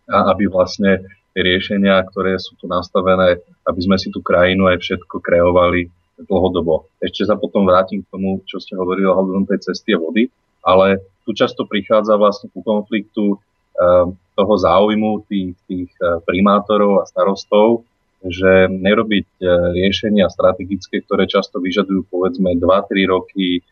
a 0.07 0.31
aby 0.31 0.47
vlastne 0.47 1.03
riešenia, 1.35 1.99
ktoré 2.07 2.39
sú 2.39 2.55
tu 2.55 2.71
nastavené, 2.71 3.43
aby 3.67 3.79
sme 3.83 3.99
si 3.99 4.07
tú 4.07 4.23
krajinu 4.23 4.71
aj 4.71 4.79
všetko 4.79 5.19
kreovali 5.19 5.91
dlhodobo. 6.15 6.87
Ešte 7.03 7.27
sa 7.27 7.35
potom 7.35 7.67
vrátim 7.67 8.07
k 8.07 8.11
tomu, 8.13 8.39
čo 8.47 8.63
ste 8.63 8.79
hovorili 8.79 9.03
o 9.03 9.43
tej 9.43 9.67
cesty 9.67 9.97
a 9.97 9.99
vody, 9.99 10.31
ale 10.63 11.03
tu 11.23 11.31
často 11.31 11.63
prichádza 11.63 12.19
vlastne 12.19 12.51
ku 12.51 12.59
konfliktu 12.61 13.35
eh, 13.35 14.07
toho 14.11 14.53
záujmu 14.59 15.25
tých, 15.27 15.55
tých 15.67 15.91
eh, 15.99 16.19
primátorov 16.23 17.03
a 17.03 17.09
starostov, 17.09 17.87
že 18.23 18.67
nerobiť 18.71 19.27
eh, 19.39 19.47
riešenia 19.75 20.27
strategické, 20.31 21.03
ktoré 21.03 21.27
často 21.27 21.59
vyžadujú 21.59 22.07
povedzme 22.11 22.55
2-3 22.59 23.11
roky 23.11 23.63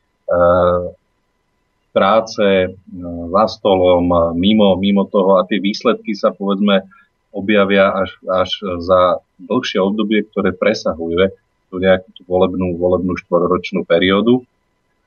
práce 1.91 2.71
za 3.27 3.43
stolom, 3.51 4.31
mimo, 4.31 4.79
mimo 4.79 5.03
toho 5.11 5.43
a 5.43 5.45
tie 5.45 5.59
výsledky 5.59 6.15
sa 6.15 6.31
povedzme 6.31 6.87
objavia 7.35 7.91
až, 7.91 8.15
až 8.31 8.49
za 8.79 9.19
dlhšie 9.43 9.83
obdobie, 9.83 10.23
ktoré 10.31 10.55
presahuje 10.55 11.35
tú 11.71 11.83
nejakú 11.83 12.11
tú 12.15 12.23
volebnú, 12.27 12.79
volebnú 12.79 13.15
štvoročnú 13.19 13.87
periódu. 13.87 14.43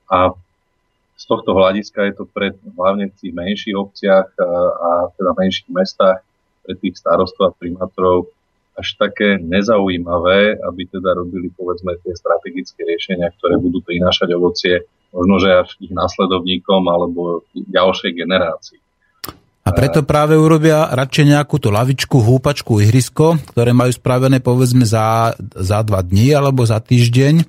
A 0.08 0.32
z 1.14 1.24
tohto 1.30 1.54
hľadiska 1.54 2.10
je 2.10 2.14
to 2.18 2.24
pre 2.26 2.52
hlavne 2.74 3.08
v 3.10 3.16
tých 3.16 3.32
menších 3.32 3.76
obciach 3.78 4.28
a, 4.38 4.50
a 4.74 4.90
teda 5.14 5.30
menších 5.38 5.70
mestách 5.70 6.20
pre 6.66 6.74
tých 6.80 6.98
starostov 6.98 7.54
a 7.54 7.56
primátorov 7.56 8.34
až 8.74 8.98
také 8.98 9.38
nezaujímavé, 9.38 10.58
aby 10.58 10.82
teda 10.90 11.14
robili 11.14 11.46
povedzme 11.54 11.94
tie 12.02 12.10
strategické 12.18 12.82
riešenia, 12.82 13.30
ktoré 13.38 13.54
budú 13.62 13.78
prinášať 13.86 14.34
ovocie 14.34 14.82
možno, 15.14 15.38
že 15.38 15.50
až 15.62 15.68
ich 15.78 15.94
následovníkom 15.94 16.82
alebo 16.90 17.46
ďalšej 17.54 18.10
generácii. 18.18 18.78
A 19.64 19.72
preto 19.72 20.04
práve 20.04 20.36
urobia 20.36 20.92
radšej 20.92 21.24
nejakú 21.24 21.56
tú 21.56 21.72
lavičku, 21.72 22.20
húpačku, 22.20 22.84
ihrisko, 22.84 23.40
ktoré 23.54 23.72
majú 23.72 23.96
spravené 23.96 24.36
povedzme 24.42 24.84
za, 24.84 25.32
za 25.40 25.80
dva 25.80 26.04
dní 26.04 26.36
alebo 26.36 26.68
za 26.68 26.76
týždeň 26.84 27.40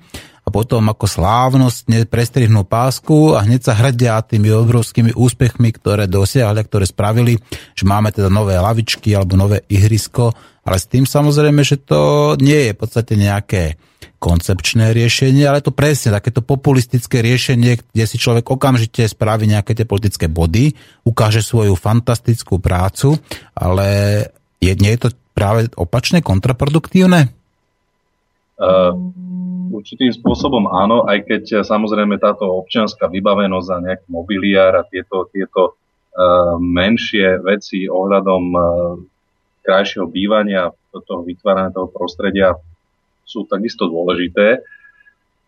a 0.46 0.48
potom 0.54 0.86
ako 0.86 1.10
slávnostne 1.10 2.06
prestrihnú 2.06 2.62
pásku 2.62 3.34
a 3.34 3.42
hneď 3.42 3.66
sa 3.66 3.74
hrdia 3.74 4.22
tými 4.22 4.54
obrovskými 4.54 5.18
úspechmi, 5.18 5.74
ktoré 5.74 6.06
dosiahli, 6.06 6.62
ktoré 6.62 6.86
spravili, 6.86 7.34
že 7.74 7.82
máme 7.82 8.14
teda 8.14 8.30
nové 8.30 8.54
lavičky 8.54 9.10
alebo 9.10 9.34
nové 9.34 9.66
ihrisko, 9.66 10.30
ale 10.62 10.78
s 10.78 10.86
tým 10.86 11.02
samozrejme, 11.02 11.66
že 11.66 11.82
to 11.82 12.34
nie 12.38 12.70
je 12.70 12.72
v 12.74 12.78
podstate 12.78 13.18
nejaké 13.18 13.74
koncepčné 14.22 14.94
riešenie, 14.94 15.44
ale 15.44 15.60
to 15.60 15.74
presne 15.74 16.14
takéto 16.14 16.40
populistické 16.46 17.20
riešenie, 17.26 17.82
kde 17.90 18.04
si 18.06 18.16
človek 18.16 18.46
okamžite 18.46 19.02
spraví 19.02 19.50
nejaké 19.50 19.74
tie 19.74 19.84
politické 19.84 20.30
body, 20.30 20.72
ukáže 21.02 21.42
svoju 21.42 21.74
fantastickú 21.74 22.62
prácu, 22.62 23.18
ale 23.52 23.86
je, 24.62 24.72
nie 24.78 24.94
je 24.94 25.00
to 25.06 25.08
práve 25.34 25.68
opačné, 25.74 26.22
kontraproduktívne? 26.22 27.34
Uh, 28.56 28.96
určitým 29.68 30.08
spôsobom 30.16 30.64
áno, 30.72 31.04
aj 31.04 31.28
keď 31.28 31.42
eh, 31.52 31.58
samozrejme 31.60 32.16
táto 32.16 32.48
občianská 32.48 33.12
vybavenosť 33.12 33.68
a 33.68 33.84
nejaký 33.84 34.06
mobiliár 34.08 34.80
a 34.80 34.88
tieto, 34.88 35.28
tieto 35.28 35.76
uh, 35.76 36.56
menšie 36.56 37.36
veci 37.44 37.84
ohľadom 37.84 38.42
krajšieho 39.66 40.06
bývania, 40.06 40.70
toho 40.94 41.26
vytvárania 41.26 41.74
toho 41.74 41.92
prostredia 41.92 42.56
sú 43.26 43.44
takisto 43.44 43.90
dôležité, 43.90 44.62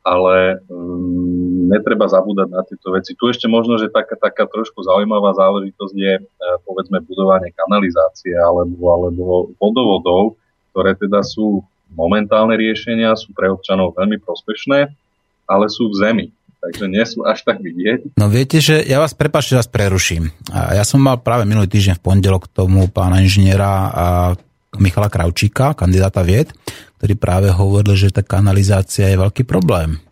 ale 0.02 0.58
um, 0.66 1.70
netreba 1.70 2.10
zabúdať 2.10 2.48
na 2.50 2.62
tieto 2.66 2.90
veci. 2.90 3.14
Tu 3.14 3.24
ešte 3.30 3.46
možno, 3.46 3.78
že 3.78 3.92
taká, 3.92 4.18
taká 4.18 4.44
trošku 4.50 4.82
zaujímavá 4.82 5.32
záležitosť 5.38 5.94
je 5.94 6.14
uh, 6.18 6.24
povedzme 6.66 7.00
budovanie 7.06 7.54
kanalizácie 7.54 8.34
alebo, 8.34 8.82
alebo 8.90 9.22
vodovodov, 9.56 10.36
ktoré 10.74 10.98
teda 10.98 11.22
sú 11.22 11.62
momentálne 11.92 12.54
riešenia 12.56 13.16
sú 13.16 13.32
pre 13.32 13.48
občanov 13.48 13.96
veľmi 13.96 14.20
prospešné, 14.20 14.92
ale 15.48 15.64
sú 15.72 15.88
v 15.92 15.98
zemi. 15.98 16.26
Takže 16.58 16.84
nie 16.90 17.04
sú 17.06 17.22
až 17.22 17.46
tak 17.46 17.62
vidieť. 17.62 18.18
No 18.18 18.26
viete, 18.26 18.58
že 18.58 18.82
ja 18.82 18.98
vás 18.98 19.14
prepáčte, 19.14 19.54
vás 19.54 19.70
preruším. 19.70 20.34
Ja 20.50 20.82
som 20.82 20.98
mal 20.98 21.22
práve 21.22 21.46
minulý 21.46 21.70
týždeň 21.70 22.02
v 22.02 22.02
pondelok 22.02 22.50
tomu 22.50 22.90
pána 22.90 23.22
inžiniera 23.22 23.70
Michala 24.74 25.06
Kravčíka, 25.06 25.78
kandidáta 25.78 26.26
vied, 26.26 26.50
ktorý 26.98 27.14
práve 27.14 27.48
hovoril, 27.54 27.94
že 27.94 28.10
tá 28.10 28.26
kanalizácia 28.26 29.06
je 29.06 29.22
veľký 29.22 29.46
problém. 29.46 30.02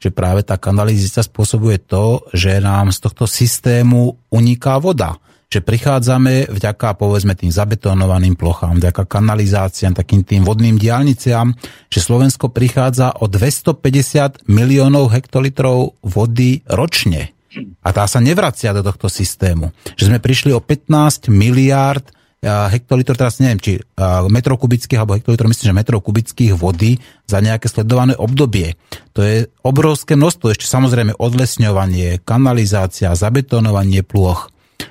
Že 0.00 0.16
práve 0.16 0.40
tá 0.40 0.56
kanalizácia 0.56 1.20
spôsobuje 1.20 1.76
to, 1.84 2.24
že 2.32 2.64
nám 2.64 2.96
z 2.96 3.04
tohto 3.04 3.28
systému 3.28 4.16
uniká 4.32 4.80
voda 4.80 5.20
že 5.50 5.58
prichádzame 5.58 6.46
vďaka 6.46 6.94
povedzme 6.94 7.34
tým 7.34 7.50
zabetonovaným 7.50 8.38
plochám, 8.38 8.78
vďaka 8.78 9.02
kanalizáciám, 9.02 9.98
takým 9.98 10.22
tým 10.22 10.46
vodným 10.46 10.78
diálniciam, 10.78 11.50
že 11.90 11.98
Slovensko 11.98 12.54
prichádza 12.54 13.18
o 13.18 13.26
250 13.26 14.46
miliónov 14.46 15.10
hektolitrov 15.10 15.98
vody 16.06 16.62
ročne. 16.70 17.34
A 17.82 17.90
tá 17.90 18.06
sa 18.06 18.22
nevracia 18.22 18.70
do 18.70 18.86
tohto 18.86 19.10
systému. 19.10 19.74
Že 19.98 20.14
sme 20.14 20.22
prišli 20.22 20.54
o 20.54 20.62
15 20.62 21.34
miliárd 21.34 22.06
hektolitrov, 22.46 23.18
teraz 23.18 23.42
neviem, 23.42 23.58
či 23.58 23.82
metrov 24.30 24.54
kubických 24.62 25.02
alebo 25.02 25.18
hektolitrov, 25.18 25.50
myslím, 25.50 25.74
že 25.74 25.78
metrov 25.82 25.98
kubických 25.98 26.54
vody 26.54 27.02
za 27.26 27.42
nejaké 27.42 27.66
sledované 27.66 28.14
obdobie. 28.14 28.78
To 29.18 29.26
je 29.26 29.50
obrovské 29.66 30.14
množstvo, 30.14 30.54
ešte 30.54 30.70
samozrejme 30.70 31.18
odlesňovanie, 31.18 32.22
kanalizácia, 32.22 33.18
zabetonovanie 33.18 34.06
plôch. 34.06 34.46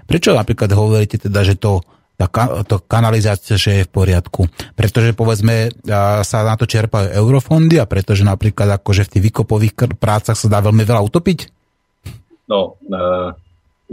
Prečo 0.07 0.35
napríklad 0.35 0.69
hovoríte 0.73 1.17
teda, 1.21 1.41
že 1.45 1.55
to 1.57 1.81
tá 2.19 2.27
to 2.67 2.83
kanalizácia, 2.83 3.55
že 3.55 3.79
je 3.79 3.87
v 3.87 3.93
poriadku. 3.95 4.51
Pretože 4.75 5.15
povedzme 5.15 5.71
sa 6.27 6.43
na 6.43 6.59
to 6.59 6.67
čerpajú 6.67 7.15
eurofondy 7.15 7.79
a 7.79 7.87
pretože 7.87 8.27
napríklad 8.27 8.75
akože 8.75 9.07
v 9.07 9.11
tých 9.15 9.25
výkopových 9.31 9.95
prácach 9.95 10.35
sa 10.35 10.51
dá 10.51 10.59
veľmi 10.59 10.83
veľa 10.83 10.99
utopiť? 10.99 11.39
No, 12.51 12.75
e, 12.75 12.99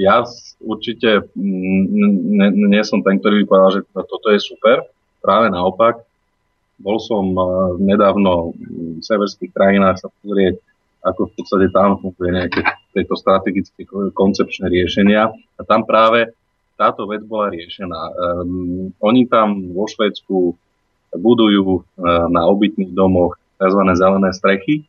ja 0.02 0.26
určite 0.58 1.30
nie, 1.38 2.50
nie 2.50 2.82
som 2.82 2.98
ten, 3.06 3.22
ktorý 3.22 3.44
by 3.44 3.46
povedal, 3.46 3.70
že 3.78 3.80
toto 3.94 4.26
je 4.34 4.40
super. 4.42 4.82
Práve 5.22 5.46
naopak, 5.54 6.02
bol 6.82 6.98
som 6.98 7.30
e, 7.30 7.42
nedávno 7.78 8.58
v 8.58 9.06
severských 9.06 9.54
krajinách 9.54 10.02
sa 10.02 10.08
pozrieť, 10.10 10.58
ako 11.06 11.30
v 11.30 11.32
podstate 11.38 11.66
tam 11.70 12.02
funguje 12.02 12.34
nejaké 12.34 12.60
tieto 12.90 13.14
strategické 13.14 13.86
koncepčné 14.10 14.66
riešenia. 14.66 15.30
A 15.30 15.60
tam 15.62 15.86
práve 15.86 16.34
táto 16.74 17.06
vec 17.08 17.24
bola 17.24 17.48
riešená. 17.48 18.00
Um, 18.12 18.92
oni 19.00 19.24
tam 19.30 19.72
vo 19.72 19.88
Švedsku 19.88 20.52
budujú 21.16 21.80
uh, 21.80 22.28
na 22.28 22.44
obytných 22.50 22.92
domoch 22.92 23.38
tzv. 23.56 23.80
zelené 23.96 24.30
strechy, 24.36 24.84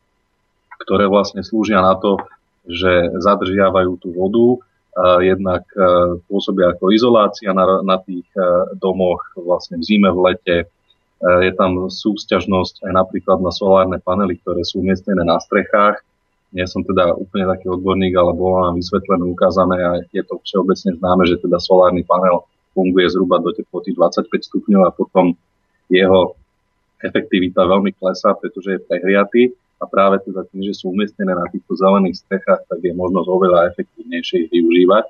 ktoré 0.84 1.08
vlastne 1.08 1.40
slúžia 1.40 1.80
na 1.80 1.96
to, 1.96 2.20
že 2.68 3.08
zadržiavajú 3.24 3.96
tú 3.96 4.12
vodu, 4.12 4.60
uh, 4.60 5.20
jednak 5.24 5.64
uh, 5.72 6.20
pôsobia 6.28 6.76
ako 6.76 6.92
izolácia 6.92 7.56
na, 7.56 7.80
na 7.80 7.96
tých 8.02 8.28
uh, 8.36 8.68
domoch 8.76 9.24
vlastne 9.38 9.80
v 9.80 9.86
zime, 9.88 10.12
v 10.12 10.20
lete. 10.28 10.56
Uh, 11.18 11.42
je 11.42 11.52
tam 11.58 11.90
súsťažnosť 11.90 12.86
aj 12.86 12.92
napríklad 12.94 13.42
na 13.42 13.50
solárne 13.50 13.98
panely, 13.98 14.38
ktoré 14.38 14.62
sú 14.62 14.78
umiestnené 14.82 15.26
na 15.26 15.42
strechách 15.42 15.98
nie 16.48 16.64
som 16.64 16.80
teda 16.80 17.12
úplne 17.12 17.44
taký 17.44 17.68
odborník, 17.68 18.16
ale 18.16 18.32
bolo 18.32 18.64
nám 18.64 18.80
vysvetlené, 18.80 19.24
ukázané 19.28 19.76
a 19.84 20.00
je 20.08 20.22
to 20.24 20.40
všeobecne 20.40 20.96
známe, 20.96 21.28
že 21.28 21.36
teda 21.44 21.60
solárny 21.60 22.00
panel 22.08 22.48
funguje 22.72 23.04
zhruba 23.12 23.36
do 23.44 23.52
teploty 23.52 23.92
25 23.92 24.32
stupňov 24.32 24.82
a 24.88 24.94
potom 24.94 25.36
jeho 25.92 26.32
efektivita 27.04 27.68
veľmi 27.68 27.92
klesá, 28.00 28.32
pretože 28.32 28.80
je 28.80 28.84
prehriatý 28.84 29.42
a 29.78 29.84
práve 29.84 30.24
teda 30.24 30.42
tým, 30.48 30.72
že 30.72 30.82
sú 30.82 30.90
umiestnené 30.90 31.36
na 31.36 31.46
týchto 31.52 31.76
zelených 31.76 32.24
strechách, 32.24 32.64
tak 32.66 32.80
je 32.80 32.96
možnosť 32.96 33.28
oveľa 33.28 33.68
efektívnejšie 33.76 34.48
ich 34.48 34.50
využívať. 34.50 35.04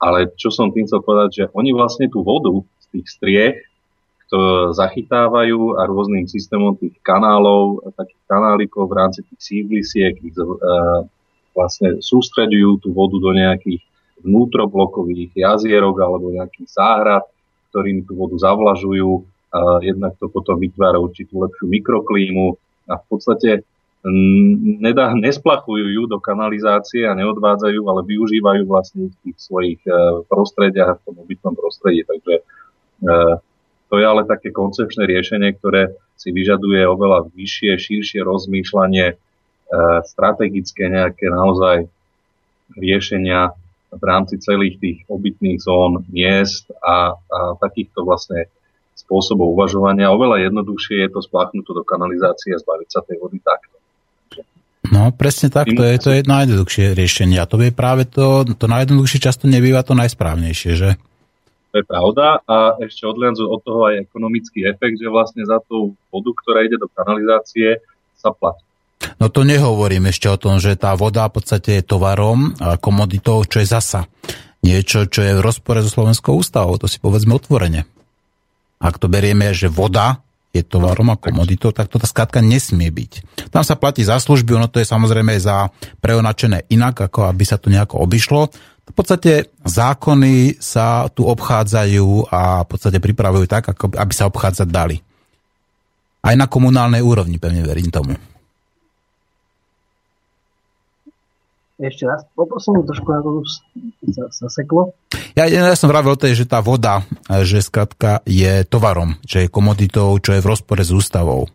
Ale 0.00 0.30
čo 0.38 0.54
som 0.54 0.70
tým 0.70 0.86
chcel 0.86 1.02
povedať, 1.02 1.30
že 1.34 1.44
oni 1.52 1.74
vlastne 1.74 2.06
tú 2.08 2.22
vodu 2.22 2.52
z 2.80 2.86
tých 2.94 3.06
striech 3.10 3.56
zachytávajú 4.74 5.78
a 5.78 5.86
rôznym 5.86 6.26
systémom 6.28 6.74
tých 6.78 6.96
kanálov, 7.04 7.82
takých 7.94 8.22
kanálikov 8.26 8.90
v 8.90 8.96
rámci 8.98 9.20
tých 9.26 9.40
sídlisiek 9.40 10.14
ich 10.20 10.36
uh, 10.36 11.04
vlastne 11.54 12.02
sústreďujú 12.02 12.82
tú 12.82 12.88
vodu 12.90 13.16
do 13.20 13.30
nejakých 13.30 13.82
vnútroblokových 14.24 15.36
jazierok 15.36 15.96
alebo 16.00 16.32
nejakých 16.34 16.68
záhrad, 16.70 17.24
ktorými 17.70 18.06
tú 18.08 18.16
vodu 18.16 18.36
zavlažujú. 18.40 19.10
Uh, 19.54 19.78
jednak 19.84 20.18
to 20.18 20.26
potom 20.26 20.58
vytvára 20.58 20.98
určitú 20.98 21.44
lepšiu 21.44 21.70
mikroklímu 21.70 22.58
a 22.90 22.98
v 22.98 23.04
podstate 23.06 23.50
nedá, 24.84 25.16
nesplachujú 25.16 25.88
ju 25.88 26.02
do 26.04 26.20
kanalizácie 26.20 27.08
a 27.08 27.16
neodvádzajú, 27.16 27.80
ale 27.88 28.00
využívajú 28.04 28.68
vlastne 28.68 29.08
v 29.08 29.16
tých 29.24 29.38
svojich 29.40 29.80
prostrediach 30.28 31.00
v 31.00 31.04
tom 31.08 31.16
obytnom 31.24 31.56
prostredí. 31.56 32.04
Takže 32.04 32.44
to 33.88 34.00
je 34.00 34.04
ale 34.04 34.24
také 34.24 34.50
koncepčné 34.50 35.04
riešenie, 35.04 35.54
ktoré 35.60 35.94
si 36.14 36.32
vyžaduje 36.32 36.82
oveľa 36.88 37.28
vyššie, 37.34 37.76
širšie 37.76 38.20
rozmýšľanie, 38.24 39.06
e, 39.12 39.14
strategické 40.08 40.88
nejaké 40.88 41.28
naozaj 41.28 41.90
riešenia 42.78 43.52
v 43.94 44.02
rámci 44.02 44.42
celých 44.42 44.80
tých 44.82 44.98
obytných 45.06 45.62
zón, 45.62 46.02
miest 46.10 46.66
a, 46.82 47.14
a 47.14 47.38
takýchto 47.62 48.02
vlastne 48.02 48.50
spôsobov 48.94 49.54
uvažovania. 49.54 50.10
Oveľa 50.10 50.50
jednoduchšie 50.50 51.06
je 51.06 51.10
to 51.12 51.20
spláchnuť 51.22 51.62
to 51.62 51.72
do 51.74 51.84
kanalizácie 51.86 52.54
a 52.54 52.62
zbaviť 52.62 52.88
sa 52.90 53.00
tej 53.06 53.18
vody 53.22 53.38
takto. 53.42 53.76
No, 54.84 55.10
presne 55.16 55.48
tak, 55.48 55.72
to 55.72 55.80
je, 55.80 55.96
to 55.96 56.10
je 56.12 56.20
najjednoduchšie 56.28 56.92
riešenie. 56.92 57.40
A 57.40 57.48
to 57.48 57.56
je 57.56 57.72
práve 57.72 58.04
to, 58.04 58.44
to 58.44 58.66
najjednoduchšie 58.68 59.18
často 59.18 59.48
nebýva 59.48 59.80
to 59.80 59.96
najsprávnejšie, 59.96 60.72
že? 60.76 60.90
To 61.74 61.82
je 61.82 61.90
pravda 61.90 62.38
a 62.46 62.78
ešte 62.78 63.02
odliadnúť 63.02 63.50
od 63.50 63.60
toho 63.66 63.90
aj 63.90 64.06
ekonomický 64.06 64.62
efekt, 64.62 65.02
že 65.02 65.10
vlastne 65.10 65.42
za 65.42 65.58
tú 65.66 65.98
vodu, 66.06 66.30
ktorá 66.30 66.62
ide 66.62 66.78
do 66.78 66.86
kanalizácie, 66.86 67.82
sa 68.14 68.30
platí. 68.30 68.62
No 69.18 69.26
to 69.26 69.42
nehovorím 69.42 70.06
ešte 70.06 70.30
o 70.30 70.38
tom, 70.38 70.62
že 70.62 70.78
tá 70.78 70.94
voda 70.94 71.26
v 71.26 71.42
podstate 71.42 71.82
je 71.82 71.82
tovarom 71.82 72.54
a 72.62 72.78
komoditou, 72.78 73.42
čo 73.42 73.58
je 73.58 73.66
zasa. 73.66 74.06
Niečo, 74.62 75.10
čo 75.10 75.26
je 75.26 75.34
v 75.34 75.42
rozpore 75.42 75.82
so 75.82 75.90
Slovenskou 75.90 76.38
ústavou, 76.38 76.78
to 76.78 76.86
si 76.86 77.02
povedzme 77.02 77.34
otvorene. 77.34 77.90
Ak 78.78 79.02
to 79.02 79.10
berieme, 79.10 79.50
že 79.50 79.66
voda 79.66 80.22
je 80.54 80.62
tovarom 80.62 81.10
a 81.10 81.18
komoditou, 81.18 81.74
tak 81.74 81.90
to 81.90 81.98
tá 81.98 82.06
skrátka 82.06 82.38
nesmie 82.38 82.86
byť. 82.86 83.42
Tam 83.50 83.66
sa 83.66 83.74
platí 83.74 84.06
za 84.06 84.22
služby, 84.22 84.54
ono 84.54 84.70
to 84.70 84.78
je 84.78 84.86
samozrejme 84.86 85.34
za 85.42 85.74
preonačené 85.98 86.70
inak, 86.70 87.10
ako 87.10 87.26
aby 87.34 87.42
sa 87.42 87.58
to 87.58 87.74
nejako 87.74 87.98
obišlo. 87.98 88.54
V 88.84 88.92
podstate 88.92 89.48
zákony 89.64 90.60
sa 90.60 91.08
tu 91.08 91.24
obchádzajú 91.24 92.28
a 92.28 92.62
v 92.62 92.68
podstate 92.68 93.00
pripravujú 93.00 93.48
tak, 93.48 93.72
ako 93.72 93.96
aby 93.96 94.12
sa 94.12 94.28
obchádzať 94.28 94.68
dali. 94.68 95.00
Aj 96.24 96.36
na 96.36 96.48
komunálnej 96.48 97.00
úrovni, 97.00 97.40
pevne 97.40 97.64
verím 97.64 97.88
tomu. 97.88 98.16
Ešte 101.74 102.06
raz, 102.06 102.22
poprosím 102.38 102.86
trošku 102.86 103.08
na 103.10 103.18
to 103.18 103.42
sa, 104.30 104.46
seklo. 104.46 104.94
Ja, 105.34 105.50
ja 105.50 105.74
som 105.74 105.90
vravel 105.90 106.14
tej, 106.14 106.38
že 106.38 106.46
tá 106.46 106.62
voda, 106.62 107.02
že 107.42 107.58
skratka 107.58 108.22
je 108.22 108.62
tovarom, 108.62 109.18
že 109.26 109.44
je 109.44 109.52
komoditou, 109.52 110.14
čo 110.22 110.38
je 110.38 110.40
v 110.44 110.48
rozpore 110.54 110.86
s 110.86 110.94
ústavou 110.94 111.50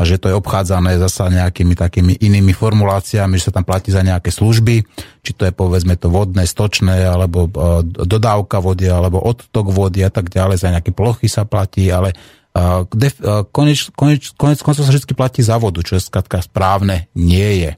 a 0.00 0.08
že 0.08 0.16
to 0.16 0.32
je 0.32 0.38
obchádzané 0.40 0.96
zasa 0.96 1.28
nejakými 1.28 1.76
takými 1.76 2.16
inými 2.16 2.56
formuláciami, 2.56 3.36
že 3.36 3.52
sa 3.52 3.60
tam 3.60 3.68
platí 3.68 3.92
za 3.92 4.00
nejaké 4.00 4.32
služby, 4.32 4.80
či 5.20 5.36
to 5.36 5.44
je 5.44 5.52
povedzme 5.52 5.92
to 6.00 6.08
vodné, 6.08 6.48
stočné, 6.48 7.04
alebo 7.04 7.44
e, 7.44 7.84
dodávka 8.08 8.64
vody, 8.64 8.88
alebo 8.88 9.20
odtok 9.20 9.68
vody 9.68 10.00
a 10.00 10.08
tak 10.08 10.32
ďalej, 10.32 10.56
za 10.56 10.72
nejaké 10.72 10.96
plochy 10.96 11.28
sa 11.28 11.44
platí, 11.44 11.92
ale 11.92 12.16
e, 12.16 12.16
e, 12.56 13.44
konec, 13.52 13.92
konec, 13.92 14.32
konec 14.40 14.58
koncov 14.64 14.88
sa 14.88 14.92
vždy 14.96 15.12
platí 15.12 15.44
za 15.44 15.60
vodu, 15.60 15.84
čo 15.84 16.00
je 16.00 16.08
skratka 16.08 16.40
správne 16.40 17.12
nie 17.12 17.68
je. 17.68 17.76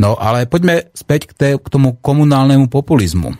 No 0.00 0.16
ale 0.16 0.48
poďme 0.48 0.88
späť 0.96 1.28
k, 1.28 1.32
té, 1.36 1.48
k 1.60 1.68
tomu 1.68 2.00
komunálnemu 2.00 2.72
populizmu. 2.72 3.36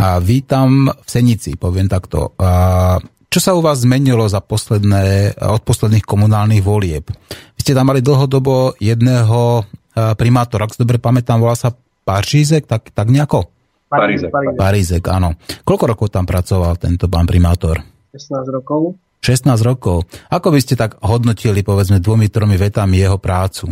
A 0.00 0.16
vítam 0.22 0.88
v 0.88 1.08
Senici, 1.10 1.58
poviem 1.58 1.90
takto. 1.90 2.32
A 2.40 2.96
čo 3.30 3.38
sa 3.38 3.54
u 3.54 3.62
vás 3.62 3.86
zmenilo 3.86 4.26
za 4.26 4.42
posledné, 4.42 5.38
od 5.38 5.62
posledných 5.62 6.02
komunálnych 6.02 6.66
volieb? 6.66 7.14
Vy 7.54 7.60
ste 7.62 7.78
tam 7.78 7.86
mali 7.86 8.02
dlhodobo 8.02 8.74
jedného 8.82 9.62
e, 9.62 10.12
primátora, 10.18 10.66
ak 10.66 10.74
si 10.74 10.82
dobre 10.82 10.98
pamätám, 10.98 11.38
volá 11.38 11.54
sa 11.54 11.70
Pařízek, 12.02 12.66
tak, 12.66 12.90
tak 12.90 13.06
nejako? 13.06 13.46
Parízek. 13.86 14.34
Parízek, 14.58 15.04
áno. 15.06 15.38
Koľko 15.62 15.84
rokov 15.94 16.06
tam 16.10 16.26
pracoval 16.26 16.74
tento 16.74 17.06
pán 17.06 17.26
primátor? 17.26 17.78
16 18.10 18.50
rokov. 18.50 18.98
16 19.22 19.46
rokov. 19.62 20.10
Ako 20.26 20.50
by 20.50 20.58
ste 20.58 20.74
tak 20.74 20.98
hodnotili, 20.98 21.62
povedzme, 21.62 22.02
dvomi, 22.02 22.26
tromi 22.26 22.58
vetami 22.58 22.98
jeho 22.98 23.14
prácu? 23.14 23.70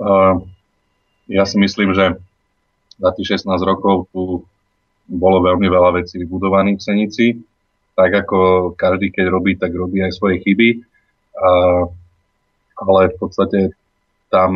Uh, 0.00 0.40
ja 1.28 1.44
si 1.44 1.60
myslím, 1.60 1.92
že 1.92 2.16
za 2.96 3.10
tých 3.12 3.36
16 3.36 3.52
rokov 3.68 4.08
tu 4.16 4.48
bolo 5.08 5.44
veľmi 5.44 5.68
veľa 5.68 6.00
vecí 6.00 6.20
vybudovaných 6.20 6.78
v 6.80 6.86
Senici. 6.86 7.26
Tak 7.94 8.26
ako 8.26 8.38
každý, 8.74 9.14
keď 9.14 9.26
robí, 9.30 9.54
tak 9.54 9.70
robí 9.70 10.02
aj 10.02 10.16
svoje 10.16 10.42
chyby. 10.42 10.82
A, 11.38 11.48
ale 12.80 13.00
v 13.12 13.16
podstate 13.18 13.60
tam 14.32 14.50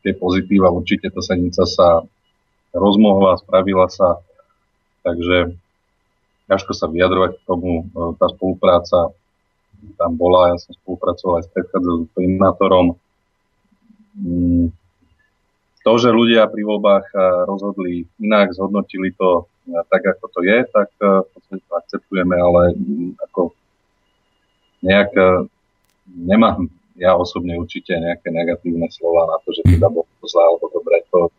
tie 0.00 0.14
pozitíva 0.14 0.70
určite 0.70 1.10
tá 1.10 1.20
Senica 1.20 1.66
sa 1.66 2.06
rozmohla, 2.70 3.42
spravila 3.42 3.90
sa. 3.90 4.22
Takže 5.04 5.52
ťažko 6.48 6.72
sa 6.72 6.86
vyjadrovať 6.88 7.36
k 7.36 7.44
tomu. 7.44 7.88
Tá 8.16 8.30
spolupráca 8.30 9.12
tam 10.00 10.16
bola, 10.16 10.54
ja 10.54 10.56
som 10.56 10.72
spolupracoval 10.80 11.40
aj 11.40 11.44
s 11.44 11.52
predchádzajúcim 11.52 12.08
primátorom. 12.16 12.96
To, 15.84 16.00
že 16.00 16.08
ľudia 16.08 16.48
pri 16.48 16.64
voľbách 16.64 17.06
eh, 17.12 17.20
rozhodli 17.44 18.08
inak, 18.16 18.56
zhodnotili 18.56 19.12
to 19.12 19.44
eh, 19.68 19.84
tak, 19.92 20.16
ako 20.16 20.24
to 20.32 20.40
je, 20.40 20.58
tak 20.72 20.88
eh, 21.00 21.20
v 21.20 21.28
podstate 21.28 21.62
to 21.64 21.72
akceptujeme, 21.76 22.36
ale 22.36 22.60
mm, 22.72 23.20
ako 23.20 23.52
nejak 24.84 25.16
nemám 26.12 26.68
ja 26.94 27.18
osobne 27.18 27.58
určite 27.58 27.94
nejaké 27.98 28.30
negatívne 28.30 28.86
slova 28.90 29.26
na 29.26 29.36
to, 29.42 29.50
že 29.50 29.66
teda 29.66 29.90
bolo 29.90 30.06
to 30.22 30.26
zlé 30.30 30.42
alebo 30.46 30.66
dobre. 30.70 31.02
To, 31.10 31.32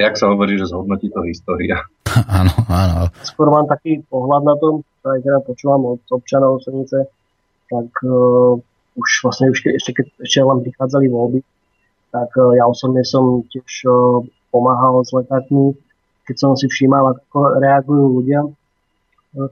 jak 0.00 0.16
sa 0.16 0.32
hovorí, 0.32 0.56
že 0.56 0.70
zhodnotí 0.72 1.12
to 1.12 1.20
história. 1.28 1.84
Áno, 2.40 2.50
áno. 2.66 3.12
Skôr 3.22 3.52
mám 3.52 3.68
taký 3.68 4.00
pohľad 4.08 4.42
na 4.42 4.56
tom, 4.56 4.80
aj 5.06 5.22
teda 5.22 5.38
počúvam 5.44 5.94
od 5.94 6.02
občanov 6.08 6.64
Senice, 6.64 7.06
tak 7.68 7.92
uh, 8.02 8.58
už 8.96 9.08
vlastne 9.22 9.52
už 9.52 9.60
ke, 9.62 9.76
ešte 9.76 9.92
keď 9.92 10.06
ešte 10.24 10.40
len 10.40 10.58
prichádzali 10.64 11.06
voľby, 11.06 11.38
tak 12.10 12.30
e, 12.36 12.56
ja 12.56 12.64
osobne 12.64 13.04
som 13.04 13.44
tiež 13.48 13.84
e, 13.84 13.90
pomáhal 14.48 15.04
s 15.04 15.12
letákmi, 15.12 15.76
keď 16.24 16.36
som 16.36 16.50
si 16.56 16.68
všímal, 16.68 17.16
ako 17.16 17.60
reagujú 17.60 18.04
ľudia, 18.20 18.40
e, 18.44 18.50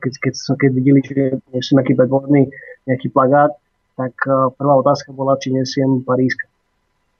keď, 0.01 0.13
keď, 0.21 0.35
keď 0.57 0.71
videli, 0.73 1.01
že 1.05 1.25
sú 1.61 1.77
nejaký 1.77 1.95
predvolebný 1.97 2.49
nejaký 2.87 3.11
plagát, 3.11 3.51
tak 3.97 4.13
prvá 4.61 4.75
otázka 4.85 5.11
bola, 5.17 5.41
či 5.41 5.57
nesiem 5.57 6.05
Paríska. 6.05 6.45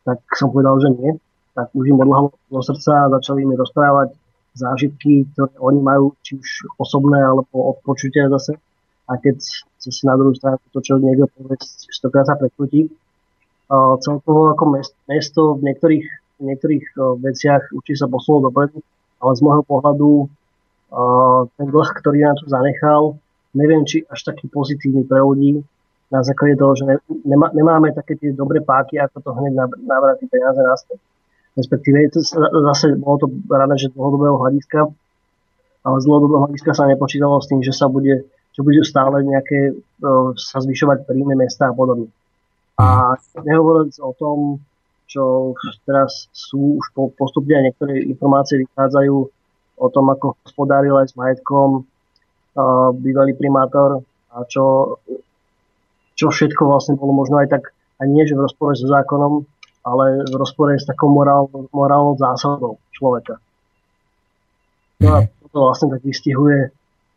Tak 0.05 0.21
som 0.37 0.53
povedal, 0.53 0.77
že 0.85 0.93
nie. 0.93 1.13
Tak 1.57 1.73
už 1.73 1.89
im 1.89 1.99
odlahlo 2.05 2.37
do 2.53 2.61
srdca 2.61 3.09
a 3.09 3.13
začali 3.17 3.49
mi 3.49 3.57
rozprávať 3.57 4.13
zážitky, 4.53 5.25
ktoré 5.33 5.57
oni 5.57 5.81
majú, 5.81 6.13
či 6.21 6.37
už 6.37 6.77
osobné, 6.77 7.17
alebo 7.17 7.73
od 7.73 7.81
počutia 7.81 8.29
zase. 8.29 8.61
A 9.09 9.17
keď 9.17 9.41
si 9.41 10.05
na 10.05 10.21
druhú 10.21 10.37
stranu 10.37 10.61
to, 10.69 10.85
čo 10.85 11.01
niekto 11.01 11.33
povie, 11.33 11.57
stokrát 11.91 12.29
sa 12.29 12.37
prekrutí, 12.37 12.93
celkovo 14.01 14.55
ako 14.55 14.65
mesto 15.11 15.59
v 15.59 15.61
niektorých, 15.67 16.07
v 16.39 16.43
niektorých 16.47 16.85
veciach 17.19 17.75
určite 17.75 18.05
sa 18.05 18.09
posunulo 18.11 18.51
dopredu, 18.51 18.79
ale 19.19 19.33
z 19.35 19.41
môjho 19.43 19.63
pohľadu 19.67 20.11
ten 21.59 21.67
dlh, 21.67 21.91
ktorý 21.99 22.19
nám 22.23 22.39
tu 22.39 22.47
zanechal, 22.47 23.19
neviem, 23.59 23.83
či 23.83 24.07
až 24.07 24.23
taký 24.23 24.47
pozitívny 24.47 25.03
pre 25.03 25.19
ľudí, 25.19 25.65
na 26.07 26.23
základe 26.23 26.55
toho, 26.55 26.79
že 26.79 26.87
nemá, 27.27 27.51
nemáme 27.51 27.91
také 27.91 28.15
tie 28.15 28.31
dobré 28.31 28.63
páky, 28.63 29.03
ako 29.03 29.27
to 29.27 29.31
hneď 29.43 29.59
navráti 29.83 30.31
peniaze 30.31 30.63
naspäť. 30.63 31.03
Respektíve 31.59 32.15
to 32.15 32.23
zase 32.71 32.95
bolo 32.95 33.27
to 33.27 33.27
rada, 33.51 33.75
že 33.75 33.91
dlhodobého 33.91 34.39
hľadiska, 34.39 34.87
ale 35.83 35.97
z 35.99 36.05
dlhodobého 36.07 36.47
hľadiska 36.47 36.71
sa 36.79 36.87
nepočítalo 36.87 37.43
s 37.43 37.51
tým, 37.51 37.59
že 37.67 37.75
sa 37.75 37.91
bude, 37.91 38.23
že 38.55 38.61
bude 38.63 38.87
stále 38.87 39.27
nejaké, 39.27 39.75
sa 40.39 40.63
zvyšovať 40.63 41.11
príjmy 41.11 41.35
mesta 41.35 41.73
a 41.73 41.75
podobne. 41.75 42.07
A 42.77 43.17
nehovoriac 43.41 43.97
o 44.05 44.13
tom, 44.21 44.39
čo 45.09 45.55
teraz 45.89 46.29
sú 46.37 46.77
už 46.77 46.87
po, 46.93 47.09
postupne 47.15 47.57
niektoré 47.65 48.05
informácie 48.05 48.61
vychádzajú 48.61 49.17
o 49.77 49.87
tom, 49.89 50.05
ako 50.13 50.37
hospodáril 50.45 50.97
aj 51.01 51.13
s 51.13 51.15
majetkom 51.17 51.85
uh, 51.85 52.91
bývalý 52.93 53.33
primátor 53.33 54.05
a 54.33 54.45
čo, 54.45 54.97
čo 56.17 56.29
všetko 56.29 56.69
vlastne 56.69 57.01
bolo 57.01 57.17
možno 57.17 57.41
aj 57.41 57.49
tak, 57.49 57.73
a 57.97 58.05
nie 58.05 58.29
že 58.29 58.37
v 58.37 58.45
rozpore 58.45 58.77
so 58.77 58.85
zákonom, 58.89 59.49
ale 59.87 60.27
v 60.29 60.35
rozpore 60.37 60.77
s 60.77 60.85
takou 60.85 61.09
morál, 61.09 61.49
morálnou 61.73 62.21
zásadou 62.21 62.77
človeka. 62.93 63.41
No 65.01 65.17
a 65.17 65.19
toto 65.25 65.59
vlastne 65.71 65.97
tak 65.97 66.05
vystihuje 66.05 66.69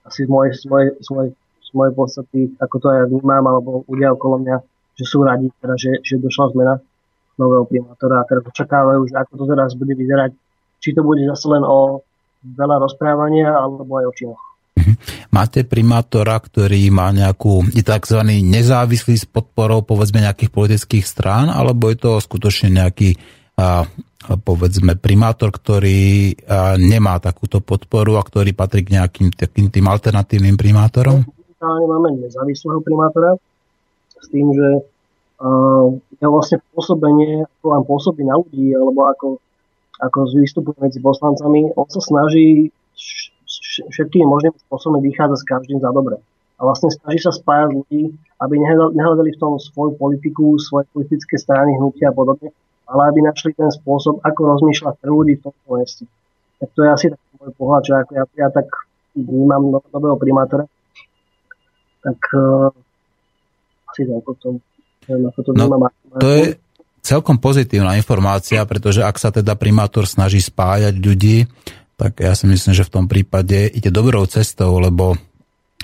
asi 0.07 0.23
z 0.23 0.29
mojej, 0.31 0.51
z 0.55 0.63
mojej, 0.71 0.89
z 1.03 1.07
mojej, 1.11 1.31
z 1.63 1.69
mojej 1.75 1.93
podstaty, 1.95 2.39
ako 2.63 2.75
to 2.79 2.87
aj 2.87 3.11
vnímam, 3.11 3.43
alebo 3.43 3.83
ľudia 3.91 4.15
okolo 4.15 4.39
mňa, 4.39 4.57
že 4.99 5.07
sú 5.07 5.23
radi, 5.23 5.47
teda, 5.63 5.79
že, 5.79 6.03
že 6.03 6.19
došla 6.19 6.51
zmena 6.51 6.75
nového 7.39 7.63
primátora 7.63 8.19
a 8.19 8.27
teraz 8.27 8.43
očakávajú, 8.51 9.07
že 9.07 9.15
ako 9.15 9.33
to 9.39 9.45
teraz 9.47 9.71
bude 9.79 9.95
vyzerať, 9.95 10.35
či 10.83 10.91
to 10.91 11.07
bude 11.07 11.23
zase 11.23 11.47
len 11.47 11.63
o 11.63 12.03
veľa 12.43 12.83
rozprávania 12.83 13.55
alebo 13.55 13.87
aj 13.95 14.05
o 14.11 14.13
činoch. 14.13 14.43
Mhm. 14.75 14.93
Máte 15.31 15.63
primátora, 15.63 16.35
ktorý 16.35 16.91
má 16.91 17.15
nejakú 17.15 17.71
tzv. 17.71 18.19
nezávislý 18.43 19.15
s 19.15 19.25
podporou 19.27 19.87
povedzme 19.87 20.19
nejakých 20.19 20.51
politických 20.51 21.05
strán, 21.07 21.47
alebo 21.47 21.87
je 21.87 21.97
to 21.99 22.11
skutočne 22.19 22.75
nejaký 22.75 23.15
a, 23.59 23.83
povedzme 24.39 24.95
primátor, 24.95 25.51
ktorý 25.51 26.31
a, 26.43 26.79
nemá 26.79 27.19
takúto 27.19 27.59
podporu 27.59 28.19
a 28.19 28.23
ktorý 28.23 28.55
patrí 28.55 28.87
k 28.87 28.99
nejakým 28.99 29.35
takým 29.35 29.67
tým 29.67 29.83
alternatívnym 29.87 30.55
primátorom? 30.55 31.27
Máme 31.59 32.23
nezávislého 32.23 32.79
primátora 32.79 33.35
s 34.19 34.27
tým, 34.29 34.53
že 34.53 34.67
je 36.19 36.27
vlastne 36.27 36.59
pôsobenie, 36.75 37.47
ako 37.47 37.65
vám 37.71 37.83
pôsobí 37.87 38.21
na 38.27 38.35
ľudí, 38.35 38.75
alebo 38.75 39.07
ako, 39.07 39.27
ako 40.03 40.17
vystupuje 40.35 40.75
medzi 40.83 40.99
poslancami, 40.99 41.71
on 41.79 41.87
sa 41.87 42.03
snaží 42.03 42.75
všetkými 43.79 44.27
možnými 44.27 44.59
spôsobmi 44.67 44.99
vychádza 44.99 45.39
s 45.39 45.47
každým 45.47 45.79
za 45.79 45.95
dobre. 45.95 46.19
A 46.59 46.67
vlastne 46.67 46.91
snaží 46.91 47.23
sa 47.23 47.31
spájať 47.31 47.71
ľudí, 47.71 48.11
aby 48.43 48.55
nehľadali 48.91 49.31
v 49.31 49.39
tom 49.39 49.55
svoju 49.55 49.95
politiku, 49.95 50.59
svoje 50.59 50.91
politické 50.91 51.39
strany, 51.39 51.79
hnutia 51.79 52.11
a 52.11 52.15
podobne, 52.15 52.51
ale 52.83 53.01
aby 53.07 53.23
našli 53.23 53.55
ten 53.55 53.71
spôsob, 53.71 54.19
ako 54.27 54.59
rozmýšľať 54.59 54.95
pre 54.99 55.07
ľudí 55.07 55.39
v 55.39 55.43
tomto 55.47 55.69
meste. 55.79 56.03
Tak 56.59 56.69
to 56.75 56.83
je 56.83 56.89
asi 56.91 57.05
taký 57.15 57.33
môj 57.39 57.51
pohľad, 57.55 57.83
že 57.87 57.93
ako 57.95 58.11
ja, 58.11 58.23
ja 58.35 58.47
tak 58.51 58.67
vnímam 59.15 59.71
no, 59.71 59.79
nového 59.95 60.19
primátora, 60.19 60.67
tak 62.03 62.19
uh, 62.35 62.75
toľko 63.97 64.31
k 64.35 64.39
tomu. 64.41 64.59
No, 65.09 65.89
to 66.21 66.27
je 66.29 66.45
celkom 67.01 67.41
pozitívna 67.41 67.97
informácia, 67.97 68.61
pretože 68.69 69.01
ak 69.01 69.17
sa 69.17 69.33
teda 69.33 69.57
primátor 69.57 70.05
snaží 70.05 70.37
spájať 70.37 70.93
ľudí, 71.01 71.49
tak 71.97 72.21
ja 72.21 72.37
si 72.37 72.45
myslím, 72.45 72.77
že 72.77 72.85
v 72.85 72.93
tom 72.93 73.05
prípade 73.09 73.67
ide 73.73 73.89
dobrou 73.89 74.23
cestou, 74.29 74.77
lebo 74.77 75.17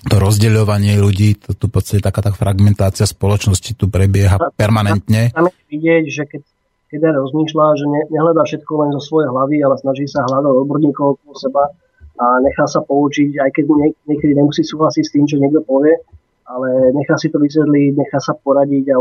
to 0.05 0.15
rozdeľovanie 0.21 1.01
ľudí, 1.01 1.41
to 1.41 1.57
tu 1.57 1.65
v 1.65 1.81
podstate 1.81 2.05
taká 2.05 2.21
tá 2.21 2.29
fragmentácia 2.29 3.09
spoločnosti 3.09 3.73
tu 3.73 3.89
prebieha 3.89 4.37
permanentne. 4.53 5.33
Tam 5.33 5.49
je 5.49 5.63
vidieť, 5.73 6.03
že 6.05 6.23
keď, 6.29 6.41
keď 6.93 6.99
rozmýšľa, 7.17 7.65
že 7.81 7.85
ne, 7.89 8.01
nehľadá 8.13 8.45
všetko 8.45 8.71
len 8.85 8.89
zo 8.93 9.01
svojej 9.01 9.33
hlavy, 9.33 9.57
ale 9.65 9.75
snaží 9.81 10.05
sa 10.05 10.21
hľadať 10.29 10.53
odborníkov 10.53 11.17
okolo 11.17 11.33
seba 11.33 11.73
a 12.15 12.25
nechá 12.45 12.69
sa 12.69 12.85
poučiť, 12.85 13.41
aj 13.41 13.49
keď 13.49 13.65
niekedy 14.07 14.37
nemusí 14.37 14.61
súhlasiť 14.61 15.03
s 15.03 15.11
tým, 15.11 15.25
čo 15.25 15.41
niekto 15.41 15.65
povie, 15.65 15.97
ale 16.45 16.93
nechá 16.93 17.17
si 17.17 17.33
to 17.33 17.41
vysvetliť, 17.41 17.97
nechá 17.97 18.21
sa 18.21 18.37
poradiť 18.37 18.93
a 18.93 18.97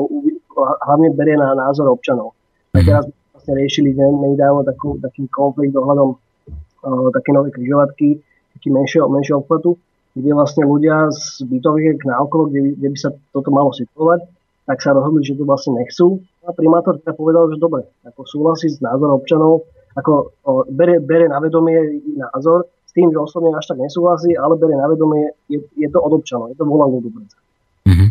hlavne 0.88 1.12
berie 1.12 1.36
na 1.36 1.52
názor 1.52 1.92
občanov. 1.92 2.32
A 2.72 2.80
mhm. 2.80 2.86
teraz 2.88 3.04
vlastne 3.36 3.52
riešili 3.60 3.92
nedávno 3.96 4.64
takú, 4.64 4.96
taký 4.98 5.28
konflikt 5.28 5.76
ohľadom 5.76 6.16
uh, 6.16 7.08
také 7.12 7.30
nové 7.36 7.52
križovatky, 7.52 8.16
taký 8.56 8.68
menšieho, 8.72 9.06
menšieho 9.12 9.44
obchvatu, 9.44 9.76
kde 10.14 10.30
vlastne 10.32 10.64
ľudia 10.64 11.10
z 11.12 11.44
bytoviek 11.44 12.00
na 12.06 12.22
okolo, 12.22 12.48
kde, 12.48 12.78
kde 12.78 12.88
by 12.88 12.98
sa 12.98 13.10
toto 13.34 13.50
malo 13.50 13.74
situovať, 13.74 14.24
tak 14.64 14.80
sa 14.80 14.96
rozhodli, 14.96 15.26
že 15.26 15.36
to 15.36 15.44
vlastne 15.44 15.76
nechcú. 15.76 16.24
A 16.48 16.56
primátor 16.56 16.96
teda 17.02 17.12
povedal, 17.12 17.52
že 17.52 17.60
dobre, 17.60 17.84
ako 18.06 18.24
súhlasí 18.24 18.72
s 18.72 18.80
názorom 18.80 19.20
občanov, 19.20 19.68
ako 19.92 20.32
o, 20.46 20.52
bere, 20.70 21.02
bere 21.02 21.28
na 21.28 21.42
vedomie 21.42 22.00
názor, 22.16 22.70
tým, 22.94 23.10
že 23.10 23.18
osobne 23.18 23.50
až 23.52 23.74
tak 23.74 23.82
nesúhlasí, 23.82 24.38
ale 24.38 24.54
berie 24.54 24.78
na 24.78 24.86
vedomie, 24.86 25.34
je, 25.50 25.58
je 25.74 25.88
to 25.90 25.98
od 25.98 26.14
občanov, 26.14 26.54
je 26.54 26.56
to 26.56 26.64
vola 26.64 26.86
ľudu. 26.86 27.10
Mm-hmm. 27.84 28.08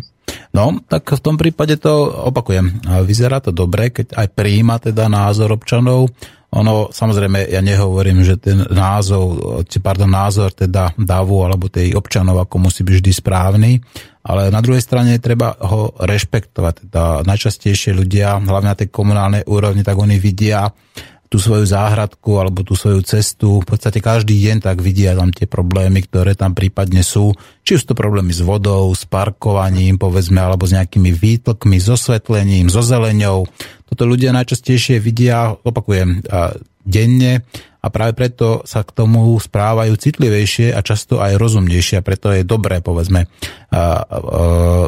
No, 0.54 0.78
tak 0.86 1.18
v 1.18 1.24
tom 1.24 1.34
prípade 1.34 1.82
to 1.82 2.14
opakujem. 2.30 2.86
Vyzerá 3.02 3.42
to 3.42 3.50
dobre, 3.50 3.90
keď 3.90 4.14
aj 4.14 4.28
prijíma 4.38 4.78
teda 4.78 5.10
názor 5.10 5.50
občanov. 5.50 6.14
Ono, 6.54 6.94
samozrejme, 6.94 7.50
ja 7.50 7.58
nehovorím, 7.58 8.22
že 8.22 8.38
ten 8.38 8.62
názov, 8.70 9.58
pardon, 9.82 10.06
názor 10.06 10.54
teda 10.54 10.94
davu 10.94 11.42
alebo 11.42 11.66
tej 11.66 11.98
občanov 11.98 12.46
ako 12.46 12.70
musí 12.70 12.86
byť 12.86 12.94
vždy 13.02 13.10
správny, 13.10 13.82
ale 14.22 14.54
na 14.54 14.62
druhej 14.62 14.78
strane 14.78 15.18
treba 15.18 15.58
ho 15.58 15.90
rešpektovať. 15.98 16.74
Teda 16.86 17.26
najčastejšie 17.26 17.90
ľudia, 17.98 18.38
hlavne 18.38 18.70
na 18.70 18.78
tej 18.78 18.94
komunálnej 18.94 19.42
úrovni, 19.50 19.82
tak 19.82 19.98
oni 19.98 20.22
vidia 20.22 20.70
tú 21.32 21.42
svoju 21.42 21.66
záhradku 21.66 22.38
alebo 22.38 22.62
tú 22.62 22.78
svoju 22.78 23.02
cestu. 23.02 23.58
V 23.60 23.66
podstate 23.66 23.98
každý 23.98 24.38
deň 24.38 24.62
tak 24.62 24.78
vidia 24.78 25.18
tam 25.18 25.34
tie 25.34 25.50
problémy, 25.50 26.04
ktoré 26.06 26.38
tam 26.38 26.54
prípadne 26.54 27.02
sú. 27.02 27.34
Či 27.66 27.80
už 27.80 27.82
to 27.90 27.94
problémy 27.98 28.30
s 28.30 28.44
vodou, 28.44 28.92
s 28.94 29.02
parkovaním, 29.08 29.98
povedzme, 29.98 30.38
alebo 30.38 30.68
s 30.68 30.76
nejakými 30.76 31.10
výtlkmi, 31.10 31.80
s 31.80 31.88
osvetlením, 31.90 32.70
so 32.70 32.84
zeleňou. 32.84 33.50
Toto 33.88 34.02
ľudia 34.06 34.30
najčastejšie 34.36 35.02
vidia, 35.02 35.50
opakujem, 35.52 36.22
denne 36.84 37.42
a 37.84 37.92
práve 37.92 38.16
preto 38.16 38.64
sa 38.64 38.80
k 38.80 38.96
tomu 38.96 39.36
správajú 39.36 39.92
citlivejšie 40.00 40.72
a 40.72 40.80
často 40.80 41.20
aj 41.20 41.36
rozumnejšie 41.36 42.00
a 42.00 42.06
preto 42.06 42.32
je 42.32 42.40
dobré, 42.40 42.80
povedzme, 42.80 43.28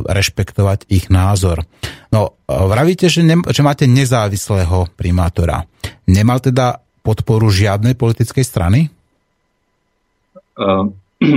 rešpektovať 0.09 0.89
ich 0.89 1.13
názor. 1.13 1.69
No, 2.09 2.41
vravíte, 2.49 3.13
že, 3.13 3.21
ne, 3.21 3.45
že 3.45 3.61
máte 3.61 3.85
nezávislého 3.85 4.89
primátora. 4.97 5.69
Nemal 6.09 6.41
teda 6.41 6.81
podporu 7.05 7.53
žiadnej 7.53 7.93
politickej 7.93 8.45
strany? 8.49 8.89
Uh, 10.57 10.89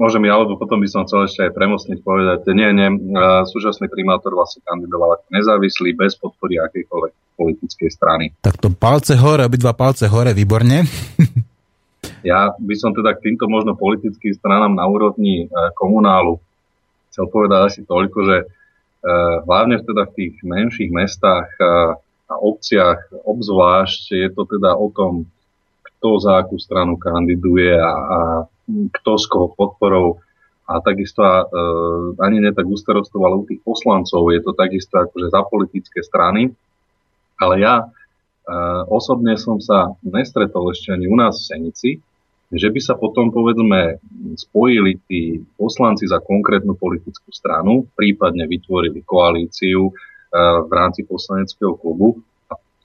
môžem 0.00 0.22
ja, 0.28 0.36
alebo 0.36 0.60
potom 0.60 0.76
by 0.76 0.88
som 0.92 1.08
chcel 1.08 1.24
ešte 1.24 1.40
aj 1.48 1.56
premostniť 1.56 1.98
povedať. 2.04 2.52
Nie, 2.52 2.76
nie, 2.76 2.92
uh, 3.16 3.48
súčasný 3.48 3.88
primátor 3.88 4.36
vlastne 4.36 4.60
kandidoval 4.60 5.16
ako 5.16 5.26
nezávislý, 5.32 5.96
bez 5.96 6.20
podpory 6.20 6.60
akejkoľvek 6.60 7.25
politickej 7.36 7.90
strany. 7.92 8.24
Tak 8.40 8.56
to 8.58 8.72
palce 8.72 9.14
hore, 9.14 9.44
obidva 9.44 9.76
palce 9.76 10.08
hore, 10.08 10.32
výborne. 10.32 10.88
ja 12.30 12.50
by 12.56 12.74
som 12.74 12.96
teda 12.96 13.14
k 13.14 13.30
týmto 13.30 13.46
možno 13.46 13.76
politickým 13.76 14.32
stranám 14.34 14.72
na 14.74 14.88
úrovni 14.88 15.46
uh, 15.46 15.70
komunálu 15.76 16.40
chcel 17.16 17.32
povedať 17.32 17.60
asi 17.64 17.80
toľko, 17.88 18.18
že 18.28 18.36
hlavne 19.46 19.80
teda 19.80 20.04
v 20.10 20.14
tých 20.18 20.34
menších 20.42 20.90
mestách 20.90 21.48
a 22.26 22.34
obciach 22.42 23.06
obzvlášť 23.22 24.02
je 24.12 24.28
to 24.34 24.42
teda 24.44 24.74
o 24.74 24.90
tom, 24.90 25.30
kto 25.80 26.18
za 26.18 26.42
akú 26.42 26.58
stranu 26.58 26.98
kandiduje 26.98 27.72
a, 27.72 27.94
a 27.94 28.20
kto 28.66 29.10
s 29.14 29.30
koho 29.30 29.54
podporou 29.54 30.18
a 30.66 30.82
takisto 30.82 31.22
a, 31.22 31.46
e, 31.46 31.62
ani 32.18 32.42
ne 32.42 32.50
tak 32.50 32.66
ústarostov, 32.66 33.22
ale 33.22 33.38
u 33.38 33.46
tých 33.46 33.62
poslancov 33.62 34.34
je 34.34 34.42
to 34.42 34.50
takisto 34.58 34.98
akože 34.98 35.30
za 35.30 35.46
politické 35.46 36.02
strany. 36.02 36.50
Ale 37.36 37.60
ja 37.60 37.82
e, 37.82 37.86
osobne 38.88 39.36
som 39.36 39.60
sa 39.60 39.92
nestretol 40.04 40.72
ešte 40.72 40.92
ani 40.92 41.06
u 41.08 41.16
nás 41.16 41.36
v 41.40 41.46
Senici, 41.46 41.90
že 42.46 42.70
by 42.70 42.80
sa 42.80 42.94
potom 42.94 43.34
povedzme 43.34 43.98
spojili 44.38 45.02
tí 45.10 45.42
poslanci 45.58 46.06
za 46.06 46.22
konkrétnu 46.22 46.78
politickú 46.78 47.34
stranu, 47.34 47.90
prípadne 47.98 48.46
vytvorili 48.46 49.02
koalíciu 49.02 49.90
v 50.66 50.70
rámci 50.70 51.02
poslaneckého 51.02 51.74
klubu 51.74 52.22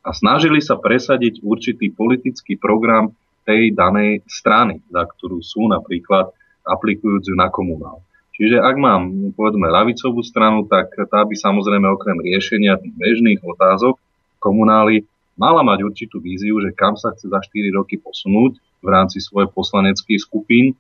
a 0.02 0.10
snažili 0.18 0.62
sa 0.66 0.82
presadiť 0.82 1.46
určitý 1.46 1.94
politický 1.94 2.58
program 2.58 3.14
tej 3.46 3.74
danej 3.74 4.26
strany, 4.26 4.82
za 4.90 5.06
ktorú 5.06 5.42
sú 5.42 5.70
napríklad 5.70 6.34
aplikujúc 6.66 7.30
ju 7.30 7.36
na 7.38 7.50
komunál. 7.50 8.02
Čiže 8.38 8.58
ak 8.58 8.76
mám, 8.78 9.34
povedzme, 9.38 9.70
lavicovú 9.70 10.26
stranu, 10.26 10.66
tak 10.66 10.94
tá 11.10 11.22
by 11.22 11.36
samozrejme 11.38 11.86
okrem 11.94 12.18
riešenia 12.26 12.82
tých 12.82 12.94
bežných 12.98 13.42
otázok 13.46 14.02
komunály 14.42 15.06
mala 15.38 15.62
mať 15.62 15.86
určitú 15.86 16.18
víziu, 16.18 16.58
že 16.60 16.74
kam 16.74 16.98
sa 16.98 17.14
chce 17.14 17.30
za 17.30 17.40
4 17.40 17.78
roky 17.78 18.02
posunúť 18.02 18.58
v 18.82 18.88
rámci 18.90 19.22
svojej 19.22 19.48
poslaneckých 19.54 20.22
skupín 20.22 20.74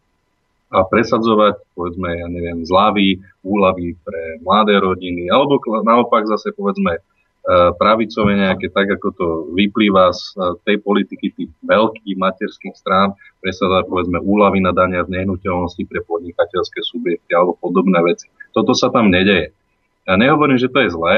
a 0.71 0.87
presadzovať, 0.87 1.61
povedzme, 1.75 2.09
ja 2.15 2.27
neviem, 2.31 2.63
zľavy, 2.63 3.19
úlavy 3.43 3.93
pre 4.01 4.39
mladé 4.39 4.79
rodiny, 4.79 5.27
alebo 5.27 5.59
naopak 5.83 6.23
zase, 6.31 6.55
povedzme, 6.55 6.95
e, 6.95 7.01
pravicové 7.75 8.39
nejaké, 8.39 8.71
tak 8.71 8.87
ako 8.87 9.07
to 9.11 9.27
vyplýva 9.51 10.15
z 10.15 10.23
e, 10.31 10.39
tej 10.63 10.77
politiky 10.79 11.27
tých 11.35 11.51
veľkých 11.67 12.15
materských 12.15 12.75
strán, 12.79 13.11
presadzovať, 13.43 13.83
povedzme, 13.91 14.17
úlavy 14.23 14.63
na 14.63 14.71
dania 14.71 15.03
z 15.03 15.11
nehnuteľnosti 15.11 15.83
pre 15.91 15.99
podnikateľské 16.07 16.79
subjekty 16.87 17.35
alebo 17.35 17.59
podobné 17.59 17.99
veci. 18.07 18.31
Toto 18.55 18.71
sa 18.71 18.87
tam 18.87 19.11
nedeje. 19.11 19.51
Ja 20.07 20.15
nehovorím, 20.15 20.55
že 20.55 20.71
to 20.71 20.87
je 20.87 20.89
zlé, 20.95 21.17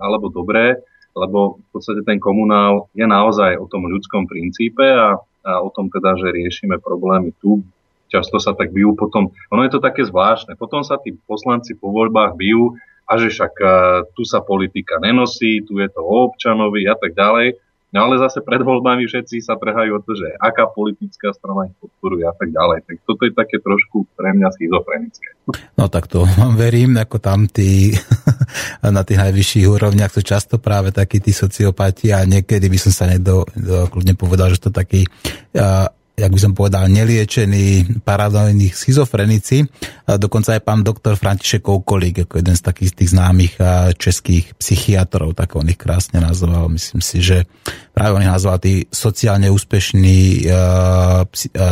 alebo 0.00 0.32
dobré, 0.32 0.80
lebo 1.14 1.62
v 1.62 1.68
podstate 1.70 2.02
ten 2.02 2.18
komunál 2.18 2.90
je 2.92 3.06
naozaj 3.06 3.56
o 3.56 3.70
tom 3.70 3.86
ľudskom 3.86 4.26
princípe 4.26 4.82
a, 4.82 5.16
a 5.18 5.52
o 5.62 5.70
tom 5.70 5.88
teda, 5.88 6.18
že 6.18 6.34
riešime 6.34 6.82
problémy 6.82 7.32
tu. 7.38 7.62
Často 8.10 8.38
sa 8.38 8.54
tak 8.54 8.70
bijú 8.70 8.94
potom, 8.94 9.32
ono 9.50 9.66
je 9.66 9.72
to 9.74 9.80
také 9.82 10.06
zvláštne, 10.06 10.54
potom 10.54 10.84
sa 10.86 11.00
tí 11.00 11.16
poslanci 11.26 11.74
po 11.74 11.90
voľbách 11.90 12.38
bijú 12.38 12.76
a 13.04 13.18
že 13.18 13.32
však 13.32 13.52
uh, 13.58 13.70
tu 14.14 14.22
sa 14.22 14.40
politika 14.44 15.02
nenosí, 15.02 15.64
tu 15.64 15.80
je 15.82 15.88
to 15.90 16.00
o 16.00 16.30
občanovi 16.30 16.86
a 16.86 16.94
tak 16.94 17.16
ďalej. 17.16 17.58
No 17.94 18.10
ale 18.10 18.18
zase 18.18 18.42
pred 18.42 18.58
voľbami 18.58 19.06
všetci 19.06 19.38
sa 19.38 19.54
trhajú 19.54 19.94
o 19.94 20.02
to, 20.02 20.18
že 20.18 20.26
aká 20.42 20.66
politická 20.66 21.30
strana 21.30 21.70
ich 21.70 21.78
podporuje 21.78 22.26
a 22.26 22.34
tak 22.34 22.50
ďalej. 22.50 22.90
Tak 22.90 22.96
toto 23.06 23.22
je 23.22 23.30
také 23.30 23.62
trošku 23.62 24.10
pre 24.18 24.34
mňa 24.34 24.50
schizofrenické. 24.50 25.38
No 25.78 25.86
tak 25.86 26.10
to 26.10 26.26
verím, 26.58 26.98
ako 26.98 27.22
tam 27.22 27.46
tí 27.46 27.94
na 28.82 29.06
tých 29.06 29.22
najvyšších 29.22 29.70
úrovniach 29.70 30.10
sú 30.10 30.26
často 30.26 30.58
práve 30.58 30.90
takí 30.90 31.22
tí 31.22 31.30
sociopati 31.30 32.10
a 32.10 32.26
niekedy 32.26 32.66
by 32.66 32.78
som 32.82 32.90
sa 32.90 33.06
nedo, 33.06 33.46
kľudne 33.62 34.18
povedal, 34.18 34.50
že 34.50 34.66
to 34.66 34.70
taký 34.74 35.06
uh, 35.54 35.86
jak 36.14 36.30
by 36.30 36.38
som 36.38 36.54
povedal, 36.54 36.86
neliečení 36.86 37.98
paradojní 38.06 38.70
schizofrenici. 38.70 39.66
Dokonca 40.06 40.54
aj 40.54 40.62
pán 40.62 40.86
doktor 40.86 41.18
František 41.18 41.66
Koukolík, 41.66 42.22
ako 42.22 42.38
jeden 42.38 42.54
z 42.54 42.62
takých 42.62 42.92
tých 42.94 43.10
známych 43.18 43.58
českých 43.98 44.54
psychiatrov, 44.54 45.34
tak 45.34 45.58
on 45.58 45.66
ich 45.66 45.78
krásne 45.80 46.22
nazval. 46.22 46.70
Myslím 46.70 47.02
si, 47.02 47.18
že 47.18 47.50
práve 47.90 48.14
on 48.14 48.22
ich 48.22 48.30
nazval 48.30 48.62
tí 48.62 48.86
sociálne 48.94 49.50
úspešní 49.50 50.46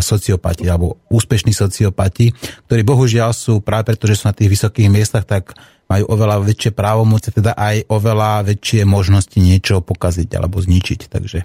sociopati, 0.02 0.66
alebo 0.66 0.98
úspešní 1.07 1.55
sociopati, 1.55 2.35
ktorí 2.66 2.83
bohužiaľ 2.83 3.31
sú 3.31 3.62
práve 3.62 3.94
preto, 3.94 4.11
že 4.11 4.18
sú 4.18 4.26
na 4.26 4.35
tých 4.35 4.59
vysokých 4.59 4.90
miestach, 4.90 5.22
tak 5.22 5.55
majú 5.92 6.05
oveľa 6.09 6.40
väčšie 6.40 6.72
právomoce, 6.72 7.28
teda 7.28 7.52
aj 7.52 7.92
oveľa 7.92 8.48
väčšie 8.48 8.88
možnosti 8.88 9.37
niečo 9.37 9.85
pokaziť 9.85 10.33
alebo 10.40 10.57
zničiť. 10.57 11.00
Takže 11.12 11.38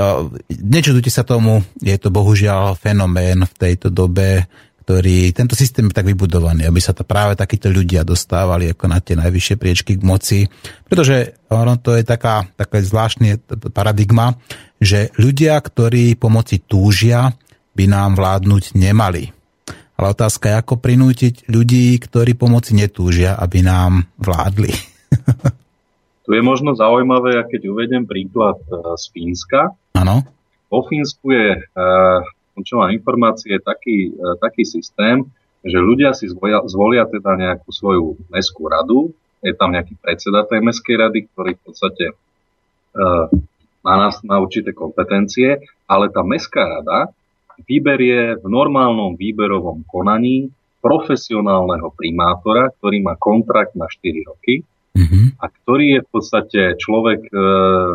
no, 0.00 0.32
nečudujte 0.48 1.12
sa 1.12 1.28
tomu, 1.28 1.60
je 1.84 1.92
to 2.00 2.08
bohužiaľ 2.08 2.80
fenomén 2.80 3.44
v 3.44 3.54
tejto 3.60 3.92
dobe, 3.92 4.48
ktorý, 4.82 5.30
tento 5.30 5.54
systém 5.54 5.86
je 5.86 5.94
tak 5.94 6.10
vybudovaný, 6.10 6.66
aby 6.66 6.82
sa 6.82 6.90
to 6.90 7.06
práve 7.06 7.38
takíto 7.38 7.70
ľudia 7.70 8.02
dostávali 8.02 8.74
ako 8.74 8.84
na 8.90 8.98
tie 8.98 9.14
najvyššie 9.14 9.54
priečky 9.54 9.94
k 9.94 10.02
moci, 10.02 10.38
pretože 10.90 11.38
ono 11.52 11.78
to 11.78 11.94
je 11.94 12.02
taká, 12.02 12.50
taká 12.58 12.82
zvláštna 12.82 13.38
paradigma, 13.70 14.34
že 14.82 15.14
ľudia, 15.14 15.54
ktorí 15.62 16.18
pomoci 16.18 16.66
túžia, 16.66 17.30
by 17.72 17.84
nám 17.88 18.18
vládnuť 18.18 18.74
nemali. 18.74 19.41
Ale 20.02 20.18
otázka 20.18 20.50
je, 20.50 20.58
ako 20.58 20.74
prinútiť 20.82 21.46
ľudí, 21.46 21.94
ktorí 22.02 22.34
pomoci 22.34 22.74
netúžia, 22.74 23.38
aby 23.38 23.62
nám 23.62 24.10
vládli. 24.18 24.74
tu 26.26 26.30
je 26.34 26.42
možno 26.42 26.74
zaujímavé, 26.74 27.46
keď 27.46 27.70
uvedem 27.70 28.02
príklad 28.02 28.58
e, 28.66 28.98
z 28.98 29.04
Fínska. 29.14 29.70
Áno. 29.94 30.26
Vo 30.66 30.82
Fínsku 30.90 31.30
je, 31.30 31.54
e, 31.54 31.60
čo 32.66 32.82
mám 32.82 32.90
informácie, 32.90 33.62
taký, 33.62 34.10
e, 34.10 34.42
taký 34.42 34.66
systém, 34.66 35.22
že 35.62 35.78
ľudia 35.78 36.18
si 36.18 36.26
zvolia, 36.26 36.66
zvolia 36.66 37.06
teda 37.06 37.38
nejakú 37.38 37.70
svoju 37.70 38.18
mestskú 38.26 38.66
radu, 38.66 39.14
je 39.38 39.54
tam 39.54 39.70
nejaký 39.70 39.94
predseda 40.02 40.42
tej 40.50 40.66
mestskej 40.66 40.98
rady, 40.98 41.30
ktorý 41.30 41.54
v 41.54 41.62
podstate 41.62 42.04
má, 43.82 43.94
nás, 43.98 44.18
má 44.26 44.42
určité 44.42 44.74
kompetencie, 44.74 45.62
ale 45.86 46.10
tá 46.10 46.26
mestská 46.26 46.66
rada 46.66 47.14
vyberie 47.64 48.36
v 48.38 48.46
normálnom 48.46 49.14
výberovom 49.16 49.86
konaní 49.86 50.50
profesionálneho 50.82 51.94
primátora, 51.94 52.74
ktorý 52.76 52.98
má 53.06 53.14
kontrakt 53.14 53.78
na 53.78 53.86
4 53.86 54.28
roky 54.28 54.66
mm-hmm. 54.98 55.38
a 55.38 55.44
ktorý 55.46 55.86
je 55.96 56.00
v 56.02 56.08
podstate 56.10 56.60
človek 56.76 57.20
e, 57.22 57.32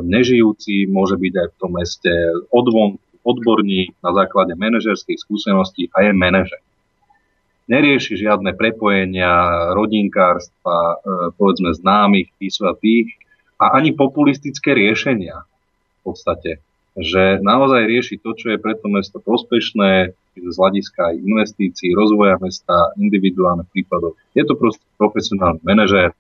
nežijúci, 0.08 0.88
môže 0.88 1.20
byť 1.20 1.34
aj 1.36 1.48
v 1.52 1.58
tom 1.60 1.72
meste 1.76 2.14
odvon, 2.48 2.96
odborník 3.28 3.92
na 4.00 4.16
základe 4.16 4.56
manažerských 4.56 5.20
skúseností 5.20 5.92
a 5.92 6.08
je 6.08 6.12
manažer. 6.16 6.64
Nerieši 7.68 8.16
žiadne 8.16 8.56
prepojenia, 8.56 9.76
rodinkárstva, 9.76 10.80
e, 10.80 10.96
povedzme 11.36 11.76
známych, 11.76 12.32
tých 12.40 12.56
a 12.64 12.72
tých 12.72 13.12
a 13.60 13.76
ani 13.76 13.92
populistické 13.92 14.72
riešenia 14.72 15.44
v 15.44 16.00
podstate 16.08 16.64
že 16.98 17.38
naozaj 17.46 17.86
rieši 17.86 18.18
to, 18.18 18.34
čo 18.34 18.54
je 18.54 18.58
pre 18.58 18.74
to 18.74 18.90
mesto 18.90 19.22
prospešné 19.22 20.18
z 20.38 20.56
hľadiska 20.58 21.18
investícií, 21.18 21.94
rozvoja 21.94 22.38
mesta, 22.42 22.94
individuálnych 22.98 23.70
prípadov. 23.70 24.18
Je 24.34 24.42
to 24.46 24.58
proste 24.58 24.82
profesionálny 24.98 25.62
manažér 25.62 26.14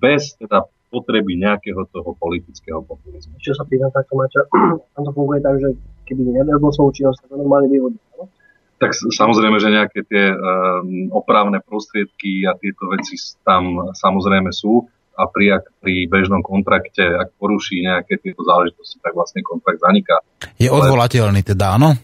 bez 0.00 0.36
teda 0.36 0.64
potreby 0.92 1.40
nejakého 1.40 1.88
toho 1.88 2.12
politického 2.20 2.84
populizmu. 2.84 3.40
Čo 3.40 3.56
sa 3.56 3.64
pýtam 3.64 3.88
takto, 3.88 4.12
Maťa, 4.12 4.44
tam 4.96 5.02
to 5.08 5.12
funguje 5.16 5.40
tak, 5.40 5.56
že 5.56 5.72
keby 6.04 6.20
nevedel 6.28 6.60
svojou 6.60 6.92
činnosť, 6.92 7.28
to 7.28 7.36
normálne 7.40 7.72
vyhodí, 7.72 7.96
no? 8.20 8.28
Tak 8.76 8.98
samozrejme, 8.98 9.62
že 9.62 9.70
nejaké 9.70 10.02
tie 10.10 10.34
um, 10.34 11.06
opravné 11.14 11.62
prostriedky 11.62 12.42
a 12.50 12.58
tieto 12.58 12.90
veci 12.90 13.14
tam 13.46 13.94
samozrejme 13.94 14.50
sú, 14.50 14.90
a 15.12 15.28
pri, 15.28 15.60
ak, 15.60 15.64
pri 15.80 16.08
bežnom 16.08 16.40
kontrakte, 16.40 17.04
ak 17.04 17.36
poruší 17.36 17.84
nejaké 17.84 18.18
tieto 18.18 18.42
záležitosti, 18.44 18.98
tak 19.00 19.12
vlastne 19.12 19.44
kontrakt 19.44 19.80
zaniká. 19.80 20.20
Je 20.56 20.72
odvolateľný 20.72 21.40
teda, 21.44 21.76
áno? 21.76 21.94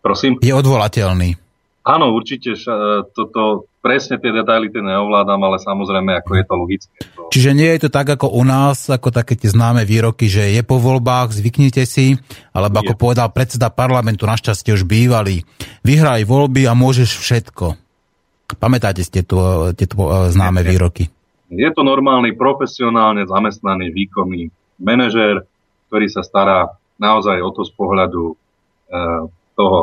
Prosím? 0.00 0.40
Je 0.40 0.52
odvolateľný. 0.52 1.36
Áno, 1.80 2.12
určite 2.12 2.52
toto, 3.16 3.72
presne 3.80 4.20
tie 4.20 4.28
detaily 4.28 4.68
tie 4.68 4.84
neovládam, 4.84 5.40
ale 5.40 5.56
samozrejme, 5.56 6.12
ako 6.20 6.30
je 6.36 6.44
to 6.44 6.54
logické. 6.54 6.96
To... 7.16 7.32
Čiže 7.32 7.50
nie 7.56 7.70
je 7.72 7.88
to 7.88 7.90
tak 7.90 8.04
ako 8.04 8.36
u 8.36 8.44
nás, 8.44 8.92
ako 8.92 9.08
také 9.08 9.32
tie 9.32 9.48
známe 9.48 9.88
výroky, 9.88 10.28
že 10.28 10.52
je 10.52 10.60
po 10.60 10.76
voľbách, 10.76 11.32
zvyknite 11.32 11.88
si, 11.88 12.20
alebo 12.52 12.84
ako 12.84 12.92
je. 12.94 13.00
povedal 13.00 13.28
predseda 13.32 13.72
parlamentu, 13.72 14.28
našťastie 14.28 14.76
už 14.76 14.84
bývalý, 14.84 15.48
vyhraj 15.80 16.28
voľby 16.28 16.68
a 16.68 16.76
môžeš 16.76 17.16
všetko. 17.16 17.80
Pamätáte 18.60 19.00
ste 19.00 19.24
tu 19.24 19.40
tieto 19.72 19.96
eh, 20.04 20.28
známe 20.28 20.60
výroky? 20.60 21.08
Je 21.50 21.66
to 21.74 21.82
normálny, 21.82 22.38
profesionálne 22.38 23.26
zamestnaný, 23.26 23.90
výkonný 23.90 24.54
manažér, 24.78 25.42
ktorý 25.90 26.06
sa 26.06 26.22
stará 26.22 26.70
naozaj 27.02 27.42
o 27.42 27.50
to 27.50 27.66
z 27.66 27.72
pohľadu 27.74 28.22
e, 28.30 28.34
toho, 29.58 29.80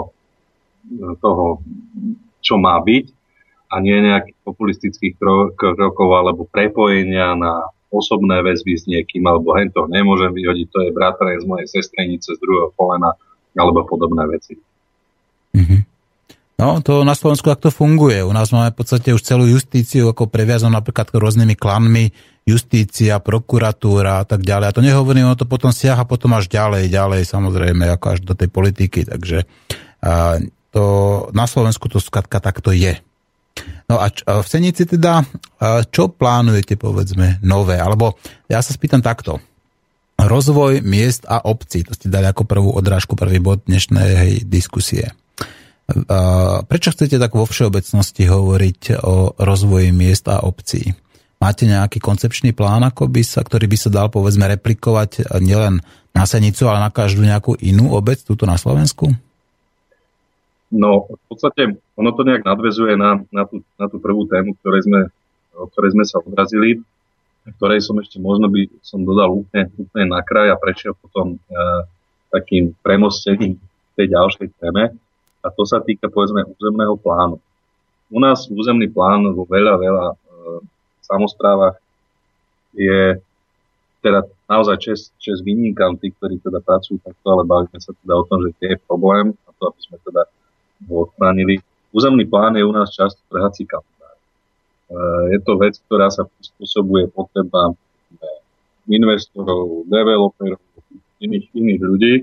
e, 0.88 1.12
toho, 1.19 1.60
čo 2.39 2.56
má 2.56 2.80
byť 2.80 3.06
a 3.67 3.84
nie 3.84 3.99
nejakých 3.99 4.39
populistických 4.47 5.13
krokov 5.60 6.10
alebo 6.15 6.47
prepojenia 6.47 7.36
na 7.36 7.67
osobné 7.91 8.39
väzby 8.43 8.73
s 8.80 8.84
niekým, 8.88 9.27
alebo 9.27 9.56
hen 9.56 9.71
to 9.71 9.88
nemôžem 9.91 10.32
vyhodiť, 10.32 10.67
to 10.71 10.80
je 10.88 10.95
bratranec 10.95 11.43
z 11.43 11.47
mojej 11.47 11.67
sestrenice 11.67 12.36
z 12.36 12.39
druhého 12.39 12.71
kolena, 12.75 13.15
alebo 13.56 13.88
podobné 13.88 14.23
veci. 14.27 14.60
Mm-hmm. 15.56 15.97
No, 16.58 16.82
to 16.82 17.06
na 17.06 17.13
Slovensku 17.13 17.54
takto 17.54 17.70
funguje. 17.70 18.26
U 18.26 18.34
nás 18.34 18.50
máme 18.50 18.74
v 18.74 18.82
podstate 18.82 19.13
už 19.13 19.22
celú 19.22 19.46
justíciu 19.46 20.10
ako 20.10 20.26
previazanú 20.26 20.74
napríklad 20.74 21.13
rôznymi 21.13 21.54
klanmi, 21.54 22.10
justícia, 22.50 23.22
prokuratúra 23.22 24.22
a 24.22 24.26
tak 24.26 24.41
ďalej. 24.41 24.65
A 24.65 24.76
to 24.76 24.82
nehovorím, 24.82 25.30
ono 25.30 25.38
to 25.38 25.46
potom 25.46 25.70
siaha 25.70 26.02
potom 26.10 26.34
až 26.34 26.50
ďalej, 26.50 26.89
ďalej 26.89 27.30
samozrejme, 27.30 27.86
ako 27.93 28.06
až 28.10 28.20
do 28.26 28.34
tej 28.34 28.50
politiky. 28.50 29.06
Takže 29.06 29.46
a, 30.02 30.41
to 30.74 30.84
na 31.30 31.46
Slovensku 31.46 31.93
to 31.93 32.02
skratka 32.02 32.41
takto 32.41 32.74
je. 32.74 32.98
No 33.86 34.02
a, 34.02 34.10
č- 34.10 34.26
a 34.26 34.41
v 34.41 34.48
Senici 34.50 34.89
teda, 34.89 35.22
a 35.62 35.86
čo 35.86 36.10
plánujete 36.10 36.74
povedzme 36.74 37.38
nové? 37.46 37.78
Alebo 37.78 38.17
ja 38.50 38.65
sa 38.65 38.74
spýtam 38.74 39.06
takto. 39.06 39.38
Rozvoj 40.17 40.82
miest 40.82 41.30
a 41.30 41.38
obcí, 41.46 41.86
to 41.86 41.93
ste 41.93 42.10
dali 42.10 42.26
ako 42.26 42.50
prvú 42.50 42.74
odrážku, 42.74 43.13
prvý 43.13 43.38
bod 43.38 43.62
dnešnej 43.70 44.41
diskusie. 44.50 45.13
Prečo 46.67 46.91
chcete 46.91 47.15
tak 47.15 47.32
vo 47.32 47.47
všeobecnosti 47.47 48.28
hovoriť 48.28 49.00
o 49.08 49.39
rozvoji 49.39 49.95
miest 49.95 50.28
a 50.28 50.43
obcí? 50.43 50.91
Máte 51.39 51.63
nejaký 51.63 52.04
koncepčný 52.04 52.52
plán, 52.52 52.84
ako 52.84 53.08
by 53.08 53.23
sa, 53.23 53.39
ktorý 53.39 53.71
by 53.71 53.78
sa 53.80 53.89
dal 53.93 54.12
povedzme 54.12 54.52
replikovať 54.52 55.39
nielen 55.39 55.80
na 56.12 56.23
Senicu, 56.28 56.67
ale 56.67 56.84
na 56.84 56.91
každú 56.91 57.23
nejakú 57.23 57.56
inú 57.63 57.95
obec 57.95 58.19
tuto 58.19 58.43
na 58.43 58.60
Slovensku? 58.60 59.15
No, 60.67 61.08
v 61.08 61.23
podstate 61.32 61.80
ono 61.95 62.12
to 62.12 62.28
nejak 62.28 62.43
nadvezuje 62.43 63.00
na, 63.00 63.23
na, 63.32 63.47
tú, 63.47 63.63
na 63.80 63.88
tú 63.88 64.04
prvú 64.04 64.28
tému, 64.28 64.60
ktorej 64.60 64.84
sme, 64.84 65.08
o 65.56 65.71
ktorej 65.71 65.95
sme 65.95 66.04
sa 66.04 66.19
odrazili, 66.19 66.84
ktorej 67.47 67.80
som 67.80 67.95
ešte 68.04 68.19
možno 68.19 68.52
by 68.52 68.67
som 68.84 69.08
dodal 69.08 69.32
úplne, 69.32 69.71
úplne 69.80 70.12
na 70.12 70.19
kraj 70.19 70.52
a 70.52 70.60
prešiel 70.60 70.91
potom 71.00 71.39
e, 71.39 71.56
takým 72.28 72.76
premostením 72.84 73.56
tej 73.95 74.12
ďalšej 74.12 74.47
téme 74.60 74.91
a 75.48 75.56
to 75.56 75.64
sa 75.64 75.80
týka 75.80 76.12
povedzme 76.12 76.44
územného 76.44 77.00
plánu. 77.00 77.40
U 78.12 78.20
nás 78.20 78.52
územný 78.52 78.92
plán 78.92 79.24
vo 79.32 79.48
veľa, 79.48 79.80
veľa 79.80 80.06
e, 80.12 80.16
samozprávach 81.08 81.80
je 82.76 83.16
teda 84.04 84.28
naozaj 84.52 84.78
čes, 84.84 85.00
čes 85.20 85.40
vynikám 85.40 85.96
tí, 86.00 86.12
ktorí 86.12 86.44
teda 86.44 86.60
pracujú 86.60 87.00
takto, 87.00 87.28
ale 87.32 87.48
bavíme 87.48 87.80
sa 87.80 87.96
teda 87.96 88.14
o 88.20 88.24
tom, 88.28 88.44
že 88.44 88.52
tie 88.60 88.70
je 88.76 88.84
problém 88.84 89.32
a 89.48 89.50
to, 89.56 89.72
aby 89.72 89.80
sme 89.80 89.98
teda 90.04 90.24
ho 90.88 90.96
odstránili. 91.08 91.64
Územný 91.96 92.28
plán 92.28 92.60
je 92.60 92.68
u 92.68 92.72
nás 92.76 92.92
často 92.92 93.24
trhací 93.32 93.64
kalendár. 93.64 94.16
E, 94.92 94.96
je 95.36 95.40
to 95.44 95.56
vec, 95.56 95.80
ktorá 95.88 96.12
sa 96.12 96.28
prispôsobuje 96.28 97.08
potrebám 97.12 97.80
investorov, 98.88 99.84
developerov, 99.92 100.64
iných, 101.20 101.52
iných 101.52 101.82
ľudí 101.84 102.14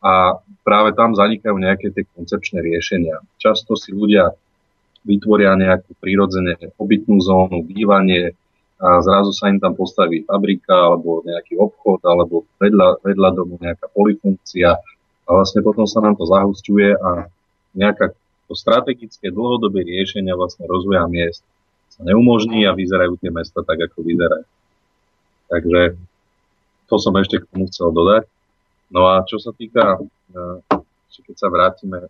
a 0.00 0.40
práve 0.64 0.96
tam 0.96 1.12
zanikajú 1.12 1.56
nejaké 1.60 1.92
tie 1.92 2.08
koncepčné 2.16 2.64
riešenia. 2.64 3.20
Často 3.36 3.76
si 3.76 3.92
ľudia 3.92 4.32
vytvoria 5.04 5.56
nejakú 5.56 5.96
prírodzene 6.00 6.56
obytnú 6.76 7.20
zónu, 7.20 7.64
bývanie 7.64 8.36
a 8.80 9.00
zrazu 9.04 9.36
sa 9.36 9.52
im 9.52 9.60
tam 9.60 9.76
postaví 9.76 10.24
fabrika 10.24 10.72
alebo 10.72 11.20
nejaký 11.24 11.60
obchod 11.60 12.00
alebo 12.04 12.48
vedľa, 12.56 13.04
vedľa 13.04 13.28
domu 13.36 13.60
nejaká 13.60 13.92
polifunkcia 13.92 14.72
a 15.24 15.28
vlastne 15.28 15.60
potom 15.60 15.84
sa 15.84 16.00
nám 16.00 16.16
to 16.16 16.24
zahusťuje 16.24 16.96
a 16.96 17.28
nejaká 17.76 18.12
to 18.48 18.54
strategické 18.56 19.28
dlhodobé 19.28 19.84
riešenia 19.84 20.32
vlastne 20.32 20.64
rozvoja 20.64 21.04
miest 21.06 21.44
sa 21.92 22.06
neumožní 22.06 22.64
a 22.64 22.72
vyzerajú 22.72 23.20
tie 23.20 23.28
mesta 23.28 23.60
tak, 23.60 23.78
ako 23.90 24.00
vyzerajú. 24.00 24.46
Takže 25.50 25.80
to 26.88 26.96
som 26.96 27.14
ešte 27.18 27.42
k 27.42 27.48
tomu 27.50 27.68
chcel 27.68 27.92
dodať. 27.92 28.24
No 28.90 29.06
a 29.06 29.22
čo 29.22 29.38
sa 29.38 29.54
týka, 29.54 29.98
e, 29.98 30.42
keď 31.22 31.36
sa 31.38 31.46
vrátime 31.46 32.02
e, 32.02 32.08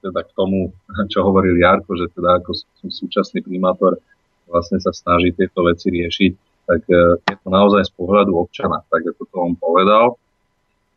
teda 0.00 0.24
k 0.24 0.30
tomu, 0.32 0.72
čo 1.12 1.20
hovoril 1.20 1.60
Jarko, 1.60 1.92
že 1.94 2.08
teda 2.12 2.40
ako 2.40 2.56
súčasný 2.88 3.44
primátor 3.44 4.00
vlastne 4.48 4.80
sa 4.80 4.92
snaží 4.92 5.32
tieto 5.36 5.64
veci 5.64 5.92
riešiť, 5.92 6.32
tak 6.64 6.80
e, 6.88 7.20
je 7.20 7.36
to 7.36 7.48
naozaj 7.52 7.84
z 7.84 7.92
pohľadu 7.92 8.32
občana, 8.32 8.80
tak 8.88 9.04
ako 9.04 9.22
to 9.28 9.36
on 9.36 9.54
povedal. 9.60 10.16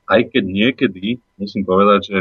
Aj 0.07 0.23
keď 0.23 0.43
niekedy, 0.47 1.19
musím 1.35 1.67
povedať, 1.67 1.99
že 2.07 2.19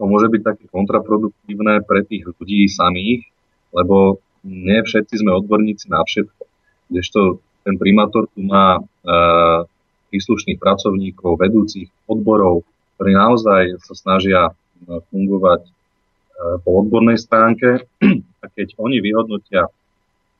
to 0.00 0.08
môže 0.08 0.32
byť 0.32 0.42
také 0.44 0.64
kontraproduktívne 0.72 1.84
pre 1.84 2.04
tých 2.04 2.24
ľudí 2.24 2.68
samých, 2.72 3.28
lebo 3.76 4.20
nie 4.44 4.80
všetci 4.80 5.20
sme 5.20 5.36
odborníci 5.36 5.92
na 5.92 6.00
všetko. 6.00 6.42
Kdežto 6.88 7.20
ten 7.64 7.76
primátor 7.76 8.28
tu 8.32 8.44
má 8.44 8.80
príslušných 10.16 10.56
pracovníkov, 10.56 11.36
vedúcich 11.36 11.92
odborov, 12.08 12.64
ktorí 12.96 13.12
naozaj 13.12 13.76
sa 13.84 13.92
snažia 13.92 14.40
e, 14.48 14.52
fungovať 15.12 15.68
e, 15.68 15.70
po 16.64 16.70
odbornej 16.80 17.20
stránke 17.20 17.84
a 18.42 18.46
keď 18.48 18.80
oni 18.80 19.04
vyhodnotia 19.04 19.68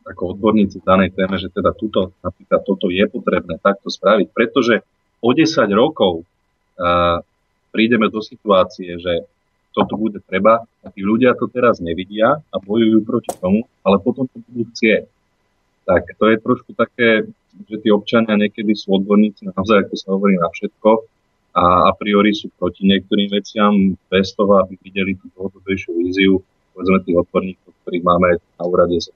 ako 0.06 0.38
odborníci 0.38 0.80
v 0.80 0.88
danej 0.88 1.10
téme, 1.12 1.36
že 1.36 1.52
teda 1.52 1.76
tuto, 1.76 2.14
napríklad 2.24 2.62
toto 2.64 2.88
je 2.88 3.04
potrebné 3.10 3.58
takto 3.60 3.90
spraviť, 3.90 4.30
pretože 4.30 4.80
o 5.18 5.34
10 5.34 5.50
rokov 5.74 6.22
uh, 6.22 7.18
prídeme 7.74 8.06
do 8.06 8.22
situácie, 8.22 9.02
že 9.02 9.26
toto 9.74 9.98
bude 9.98 10.22
treba 10.22 10.62
a 10.62 10.86
tí 10.94 11.02
ľudia 11.02 11.34
to 11.34 11.50
teraz 11.50 11.82
nevidia 11.82 12.38
a 12.38 12.56
bojujú 12.56 13.02
proti 13.02 13.34
tomu, 13.36 13.66
ale 13.82 13.98
potom 13.98 14.30
to 14.30 14.38
budú 14.46 14.70
chcieť. 14.72 15.04
Tak 15.84 16.02
to 16.16 16.24
je 16.30 16.36
trošku 16.38 16.70
také 16.78 17.26
že 17.64 17.76
tí 17.80 17.88
občania 17.88 18.36
niekedy 18.36 18.76
sú 18.76 19.00
odborníci 19.00 19.48
naozaj, 19.48 19.88
ako 19.88 19.94
sa 19.96 20.08
hovorí, 20.12 20.36
na 20.36 20.52
všetko 20.52 20.90
a 21.56 21.64
a 21.88 21.90
priori 21.96 22.36
sú 22.36 22.52
proti 22.60 22.84
niektorým 22.84 23.32
veciam 23.32 23.72
bez 24.12 24.36
toho, 24.36 24.60
aby 24.60 24.76
videli 24.84 25.16
tú 25.16 25.32
dlhodobejšiu 25.32 25.90
víziu, 25.96 26.44
povedzme 26.76 27.00
tých 27.00 27.16
odborníkov, 27.16 27.72
ktorých 27.80 28.04
máme 28.04 28.28
na 28.36 28.64
úrade 28.68 29.00
z, 29.00 29.08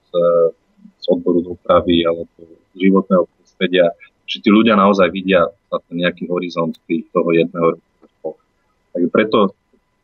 z 0.80 1.04
odboru 1.12 1.44
dopravy 1.44 2.08
alebo 2.08 2.32
životného 2.72 3.28
prostredia, 3.28 3.92
že 4.24 4.40
tí 4.40 4.48
ľudia 4.48 4.72
naozaj 4.72 5.12
vidia 5.12 5.44
ten 5.68 6.00
nejaký 6.00 6.32
horizont 6.32 6.72
toho 6.88 7.28
jedného 7.36 7.76
roku. 7.76 8.40
Tak 8.96 9.02
preto 9.12 9.52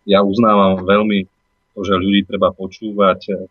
ja 0.04 0.20
uznávam 0.20 0.84
veľmi 0.84 1.24
to, 1.72 1.80
že 1.88 1.96
ľudí 1.96 2.28
treba 2.28 2.52
počúvať, 2.52 3.48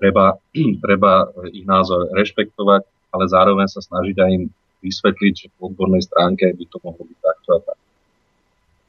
treba, 0.00 0.40
treba 0.84 1.28
ich 1.52 1.68
názor 1.68 2.08
rešpektovať 2.16 2.97
ale 3.12 3.24
zároveň 3.28 3.66
sa 3.68 3.80
snažiť 3.80 4.16
aj 4.16 4.30
im 4.34 4.44
vysvetliť, 4.78 5.34
že 5.34 5.46
po 5.58 5.70
odbornej 5.72 6.02
stránke 6.04 6.54
by 6.54 6.64
to 6.70 6.76
mohlo 6.84 7.02
byť 7.02 7.18
takto 7.18 7.48
a 7.50 7.60
tak. 7.66 7.78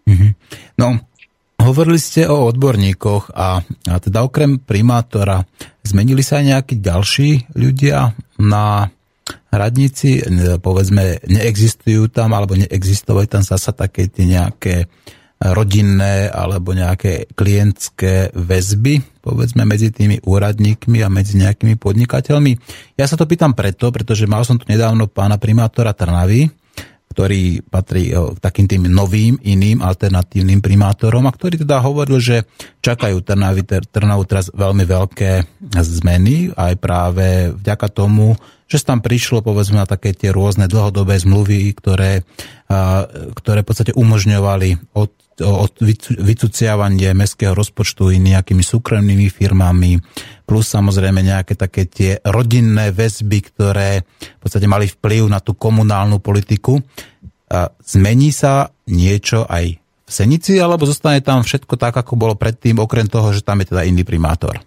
Mm-hmm. 0.09 0.31
No, 0.77 0.87
hovorili 1.61 1.99
ste 2.01 2.29
o 2.29 2.49
odborníkoch 2.49 3.33
a, 3.33 3.61
a 3.65 3.95
teda 4.01 4.25
okrem 4.25 4.61
primátora 4.61 5.43
zmenili 5.81 6.21
sa 6.21 6.41
aj 6.41 6.45
nejakí 6.45 6.75
ďalší 6.81 7.29
ľudia 7.57 8.13
na 8.41 8.89
radnici, 9.49 10.21
povedzme, 10.61 11.21
neexistujú 11.25 12.09
tam 12.09 12.33
alebo 12.33 12.57
neexistovali 12.57 13.25
tam 13.29 13.41
zasa 13.41 13.73
také 13.73 14.09
tie 14.09 14.25
nejaké 14.25 14.89
rodinné 15.39 16.27
alebo 16.27 16.75
nejaké 16.75 17.31
klientské 17.31 18.35
väzby, 18.35 19.23
povedzme, 19.23 19.63
medzi 19.63 19.87
tými 19.87 20.19
úradníkmi 20.19 20.99
a 20.99 21.07
medzi 21.07 21.39
nejakými 21.39 21.79
podnikateľmi. 21.79 22.51
Ja 22.99 23.07
sa 23.07 23.15
to 23.15 23.23
pýtam 23.23 23.55
preto, 23.55 23.87
pretože 23.95 24.27
mal 24.27 24.43
som 24.43 24.59
tu 24.59 24.67
nedávno 24.67 25.07
pána 25.07 25.39
primátora 25.39 25.95
Trnavy, 25.95 26.51
ktorý 27.09 27.65
patrí 27.65 28.13
k 28.13 28.37
takým 28.37 28.67
tým 28.69 28.83
novým, 28.91 29.39
iným, 29.41 29.81
alternatívnym 29.81 30.61
primátorom 30.61 31.25
a 31.25 31.33
ktorý 31.33 31.63
teda 31.63 31.81
hovoril, 31.81 32.21
že 32.21 32.45
čakajú 32.83 33.23
Trnavy, 33.23 33.65
Trnavu 33.65 34.23
teraz 34.29 34.53
veľmi 34.53 34.85
veľké 34.85 35.31
zmeny, 35.73 36.53
aj 36.53 36.73
práve 36.77 37.49
vďaka 37.55 37.87
tomu, 37.89 38.35
že 38.69 38.77
sa 38.77 38.93
tam 38.93 39.01
prišlo 39.01 39.41
povedzme 39.41 39.81
na 39.81 39.89
také 39.89 40.13
tie 40.13 40.29
rôzne 40.29 40.69
dlhodobé 40.69 41.17
zmluvy, 41.17 41.73
ktoré, 41.73 42.21
ktoré 43.33 43.59
v 43.65 43.67
podstate 43.67 43.91
umožňovali 43.97 44.93
od 44.93 45.11
o 45.39 45.71
vycuciavanie 46.19 47.15
mestského 47.15 47.55
rozpočtu 47.55 48.11
i 48.11 48.19
nejakými 48.19 48.59
súkromnými 48.59 49.31
firmami, 49.31 49.95
plus 50.43 50.67
samozrejme 50.67 51.23
nejaké 51.23 51.55
také 51.55 51.87
tie 51.87 52.19
rodinné 52.27 52.91
väzby, 52.91 53.39
ktoré 53.47 54.03
v 54.03 54.39
podstate 54.43 54.67
mali 54.67 54.91
vplyv 54.91 55.31
na 55.31 55.39
tú 55.39 55.55
komunálnu 55.55 56.19
politiku. 56.19 56.83
Zmení 57.79 58.35
sa 58.35 58.67
niečo 58.91 59.47
aj 59.47 59.79
v 59.79 60.11
Senici, 60.11 60.59
alebo 60.59 60.83
zostane 60.83 61.23
tam 61.23 61.39
všetko 61.39 61.79
tak, 61.79 61.95
ako 61.95 62.19
bolo 62.19 62.35
predtým, 62.35 62.75
okrem 62.83 63.07
toho, 63.07 63.31
že 63.31 63.39
tam 63.39 63.63
je 63.63 63.71
teda 63.71 63.87
iný 63.87 64.03
primátor? 64.03 64.59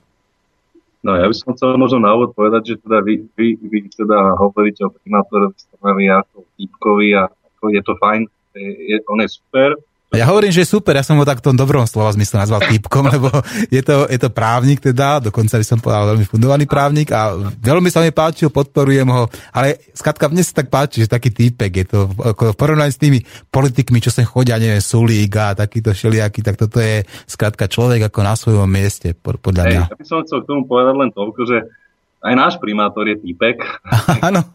No 1.03 1.19
ja 1.19 1.27
by 1.27 1.35
som 1.35 1.55
chcel 1.59 1.75
možno 1.75 1.99
na 1.99 2.15
úvod 2.15 2.31
povedať, 2.39 2.75
že 2.75 2.83
teda 2.87 3.03
vy, 3.03 3.27
vy, 3.35 3.59
vy 3.59 3.79
teda 3.91 4.39
hovoríte 4.39 4.87
o 4.87 4.95
primátorovi 4.95 5.59
Stranovi 5.59 6.07
ako 6.07 6.47
typkovi 6.55 7.09
a 7.19 7.27
ako 7.27 7.65
je 7.75 7.83
to 7.83 7.95
fajn, 7.99 8.23
je, 8.55 8.97
on 9.11 9.19
je 9.19 9.29
super, 9.29 9.75
ja 10.13 10.29
hovorím, 10.29 10.53
že 10.53 10.63
je 10.63 10.73
super, 10.77 10.93
ja 10.93 11.01
som 11.01 11.17
ho 11.17 11.25
tak 11.25 11.41
v 11.41 11.47
tom 11.49 11.57
dobrom 11.57 11.89
slova 11.89 12.13
zmysle 12.13 12.45
nazval 12.45 12.61
typkom, 12.69 13.09
lebo 13.09 13.33
je 13.73 13.81
to, 13.81 14.05
je 14.13 14.19
to 14.21 14.29
právnik 14.29 14.85
teda, 14.85 15.25
dokonca 15.25 15.57
by 15.57 15.65
som 15.65 15.81
povedal 15.81 16.13
veľmi 16.13 16.27
fundovaný 16.29 16.65
právnik 16.69 17.09
a 17.17 17.33
veľmi 17.41 17.89
sa 17.89 18.05
mi 18.05 18.13
páčil, 18.13 18.53
podporujem 18.53 19.09
ho, 19.09 19.25
ale 19.57 19.81
skratka 19.97 20.29
mne 20.29 20.45
sa 20.45 20.61
tak 20.61 20.69
páči, 20.69 21.05
že 21.05 21.09
taký 21.09 21.33
týpek 21.33 21.73
je 21.73 21.87
to 21.89 21.99
v 22.13 22.53
porovnaní 22.53 22.93
s 22.93 23.01
tými 23.01 23.25
politikmi, 23.49 24.05
čo 24.05 24.13
sem 24.13 24.29
chodia, 24.29 24.61
neviem, 24.61 24.85
Sulík 24.85 25.33
a 25.41 25.57
takýto 25.57 25.97
všelijaký, 25.97 26.45
tak 26.45 26.61
toto 26.61 26.77
je 26.77 27.09
skratka 27.25 27.65
človek 27.65 28.13
ako 28.13 28.21
na 28.21 28.35
svojom 28.37 28.69
mieste, 28.69 29.17
podľa 29.17 29.65
mňa. 29.65 29.83
ja 29.89 29.97
by 29.97 30.05
som 30.05 30.21
chcel 30.29 30.45
k 30.45 30.49
tomu 30.53 30.69
povedať 30.69 30.95
len 30.99 31.11
toľko, 31.11 31.41
že 31.49 31.59
aj 32.23 32.35
náš 32.39 32.55
primátor 32.63 33.09
je 33.11 33.19
týpek. 33.19 33.65
Áno. 34.29 34.47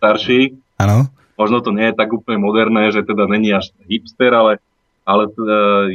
starší. 0.00 0.56
Áno. 0.80 1.12
Možno 1.36 1.60
to 1.60 1.72
nie 1.72 1.88
je 1.88 1.96
tak 1.96 2.12
úplne 2.12 2.40
moderné, 2.40 2.92
že 2.92 3.04
teda 3.04 3.28
není 3.28 3.52
až 3.52 3.72
hipster, 3.88 4.32
ale 4.32 4.60
ale 5.10 5.26
e, 5.26 5.32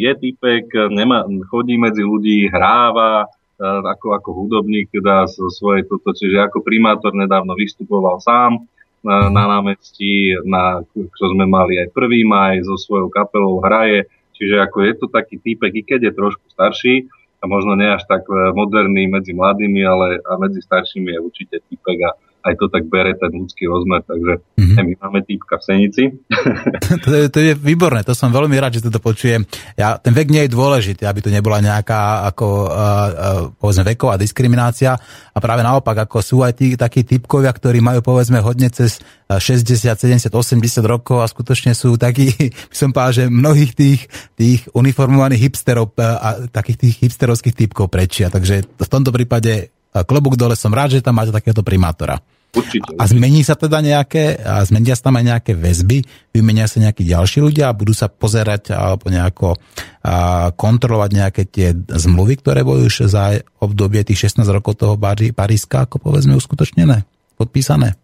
je 0.03 0.11
typek, 0.19 0.91
nemá, 0.91 1.23
chodí 1.47 1.79
medzi 1.79 2.03
ľudí, 2.03 2.51
hráva, 2.51 3.23
e, 3.23 3.27
ako, 3.63 4.19
ako 4.19 4.29
hudobník 4.35 4.91
teda 4.91 5.31
zo 5.31 5.47
svojej 5.47 5.87
toto, 5.87 6.11
čiže 6.11 6.43
ako 6.43 6.59
primátor 6.59 7.15
nedávno 7.15 7.55
vystupoval 7.55 8.19
sám 8.19 8.67
na, 8.99 9.31
na 9.31 9.47
námestí, 9.55 10.35
na, 10.43 10.83
čo 10.91 11.25
sme 11.31 11.47
mali 11.47 11.79
aj 11.79 11.95
prvý 11.95 12.27
maj, 12.27 12.59
so 12.67 12.75
svojou 12.75 13.07
kapelou 13.07 13.63
hraje, 13.63 14.11
čiže 14.35 14.59
ako 14.59 14.77
je 14.83 14.93
to 14.99 15.07
taký 15.07 15.39
typek, 15.39 15.71
i 15.79 15.83
keď 15.87 16.11
je 16.11 16.19
trošku 16.19 16.45
starší, 16.51 17.07
a 17.39 17.43
možno 17.47 17.77
nie 17.77 17.87
až 17.87 18.03
tak 18.09 18.25
e, 18.27 18.51
moderný 18.51 19.07
medzi 19.07 19.31
mladými, 19.31 19.81
ale 19.85 20.19
a 20.25 20.35
medzi 20.41 20.59
staršími 20.59 21.13
je 21.13 21.19
určite 21.23 21.55
typek 21.71 21.97
a 22.03 22.11
aj 22.45 22.53
to 22.61 22.69
tak 22.69 22.85
bere 22.85 23.17
ten 23.17 23.33
ľudský 23.33 23.65
rozmer, 23.65 24.05
takže 24.05 24.37
mm-hmm. 24.37 24.85
my 24.85 24.93
máme 25.01 25.19
týpka 25.25 25.57
v 25.57 25.63
Senici. 25.65 26.03
to, 27.05 27.09
je, 27.09 27.23
to 27.33 27.39
je 27.41 27.51
výborné, 27.57 28.05
to 28.05 28.13
som 28.13 28.29
veľmi 28.29 28.53
rád, 28.61 28.77
že 28.77 28.85
to 28.85 29.01
počujem. 29.01 29.41
Ja, 29.73 29.97
ten 29.97 30.13
vek 30.13 30.29
nie 30.29 30.45
je 30.45 30.53
dôležitý, 30.53 31.09
aby 31.09 31.25
to 31.25 31.33
nebola 31.33 31.57
nejaká 31.59 32.29
ako, 32.29 32.47
uh, 32.69 32.69
uh, 32.69 33.09
povedzme 33.57 33.97
veková 33.97 34.21
diskriminácia 34.21 34.93
a 35.33 35.37
práve 35.41 35.65
naopak, 35.65 36.05
ako 36.05 36.21
sú 36.21 36.37
aj 36.45 36.53
tí 36.53 36.77
takí 36.77 37.01
typkovia, 37.01 37.49
ktorí 37.49 37.81
majú 37.81 38.05
povedzme 38.05 38.37
hodne 38.45 38.69
cez 38.69 39.01
60, 39.25 39.97
70, 39.97 40.29
80 40.29 40.61
rokov 40.85 41.17
a 41.17 41.25
skutočne 41.25 41.73
sú 41.73 41.97
takí, 41.97 42.29
by 42.71 42.75
som 42.77 42.93
povedal, 42.93 43.25
že 43.25 43.33
mnohých 43.33 43.71
tých, 43.73 44.01
tých 44.37 44.69
uniformovaných 44.77 45.49
hipsterov 45.49 45.97
a 45.97 46.45
takých 46.53 46.77
tých 46.77 46.95
hipsterovských 47.09 47.57
typkov 47.65 47.89
prečia. 47.89 48.29
Takže 48.29 48.77
v 48.77 48.89
tomto 48.89 49.09
prípade 49.09 49.73
klobúk 50.03 50.35
dole, 50.35 50.59
som 50.59 50.75
rád, 50.75 50.99
že 50.99 51.05
tam 51.05 51.15
máte 51.15 51.31
takéhoto 51.31 51.63
primátora. 51.63 52.19
Určite. 52.55 52.95
A 52.95 53.03
zmení 53.03 53.43
sa 53.43 53.59
teda 53.59 53.83
nejaké, 53.83 54.39
a 54.39 54.63
zmenia 54.63 54.95
sa 54.95 55.11
tam 55.11 55.19
aj 55.19 55.25
nejaké 55.27 55.51
väzby, 55.59 56.07
vymenia 56.31 56.71
sa 56.71 56.79
nejakí 56.79 57.03
ďalší 57.03 57.43
ľudia 57.43 57.67
a 57.67 57.75
budú 57.75 57.91
sa 57.91 58.07
pozerať 58.07 58.71
alebo 58.71 59.11
nejako 59.11 59.59
a, 60.01 60.49
kontrolovať 60.55 61.11
nejaké 61.11 61.41
tie 61.51 61.75
zmluvy, 61.75 62.39
ktoré 62.39 62.63
boli 62.63 62.87
už 62.87 63.11
za 63.11 63.35
obdobie 63.59 64.07
tých 64.07 64.31
16 64.31 64.47
rokov 64.47 64.79
toho 64.79 64.95
Paríska, 64.95 65.83
ako 65.83 65.99
povedzme, 65.99 66.39
uskutočnené, 66.39 67.03
podpísané? 67.35 67.99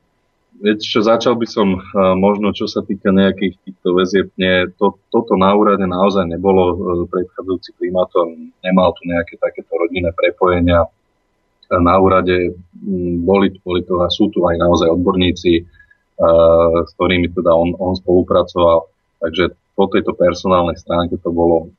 Viete 0.61 0.85
čo, 0.85 1.01
začal 1.01 1.41
by 1.41 1.47
som 1.49 1.81
možno, 2.21 2.53
čo 2.53 2.69
sa 2.69 2.85
týka 2.85 3.09
nejakých 3.09 3.57
týchto 3.65 3.97
väzieb, 3.97 4.29
nie, 4.37 4.69
to, 4.77 4.93
toto 5.09 5.33
na 5.33 5.49
úrade 5.57 5.89
naozaj 5.89 6.29
nebolo. 6.29 6.61
Uh, 6.77 7.03
predchádzajúci 7.09 7.73
primátor 7.81 8.29
nemal 8.61 8.93
tu 8.93 9.09
nejaké 9.09 9.41
takéto 9.41 9.73
rodinné 9.73 10.13
prepojenia. 10.13 10.85
Na 11.79 11.95
úrade 11.95 12.51
um, 12.83 13.23
boli, 13.23 13.55
boli 13.63 13.79
to 13.87 14.03
a 14.03 14.11
sú 14.11 14.27
tu 14.27 14.43
aj 14.43 14.59
naozaj 14.59 14.91
odborníci, 14.91 15.63
uh, 15.63 16.83
s 16.83 16.91
ktorými 16.99 17.31
teda 17.31 17.51
on, 17.55 17.71
on 17.79 17.95
spolupracoval. 17.95 18.91
Takže 19.23 19.55
po 19.77 19.87
tejto 19.87 20.11
personálnej 20.17 20.75
stránke 20.75 21.15
to 21.23 21.31
bolo 21.31 21.71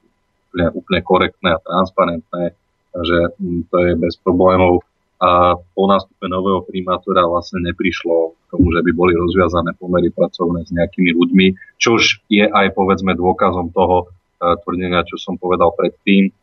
úplne, 0.48 0.72
úplne 0.72 1.00
korektné 1.04 1.48
a 1.52 1.60
transparentné, 1.60 2.56
takže 2.96 3.36
um, 3.36 3.68
to 3.68 3.76
je 3.84 3.92
bez 4.00 4.16
problémov 4.24 4.80
a 5.22 5.54
po 5.54 5.86
nástupe 5.86 6.26
nového 6.26 6.66
primátora 6.66 7.22
vlastne 7.30 7.62
neprišlo 7.62 8.34
k 8.34 8.44
tomu, 8.50 8.74
že 8.74 8.82
by 8.82 8.90
boli 8.90 9.14
rozviazané 9.14 9.70
pomery 9.78 10.10
pracovné 10.10 10.66
s 10.66 10.74
nejakými 10.74 11.14
ľuďmi, 11.14 11.78
čož 11.78 12.26
je 12.26 12.42
aj 12.42 12.74
povedzme 12.74 13.14
dôkazom 13.14 13.70
toho 13.70 14.10
uh, 14.10 14.58
tvrdenia, 14.66 15.06
čo 15.06 15.14
som 15.22 15.38
povedal 15.38 15.70
predtým, 15.78 16.34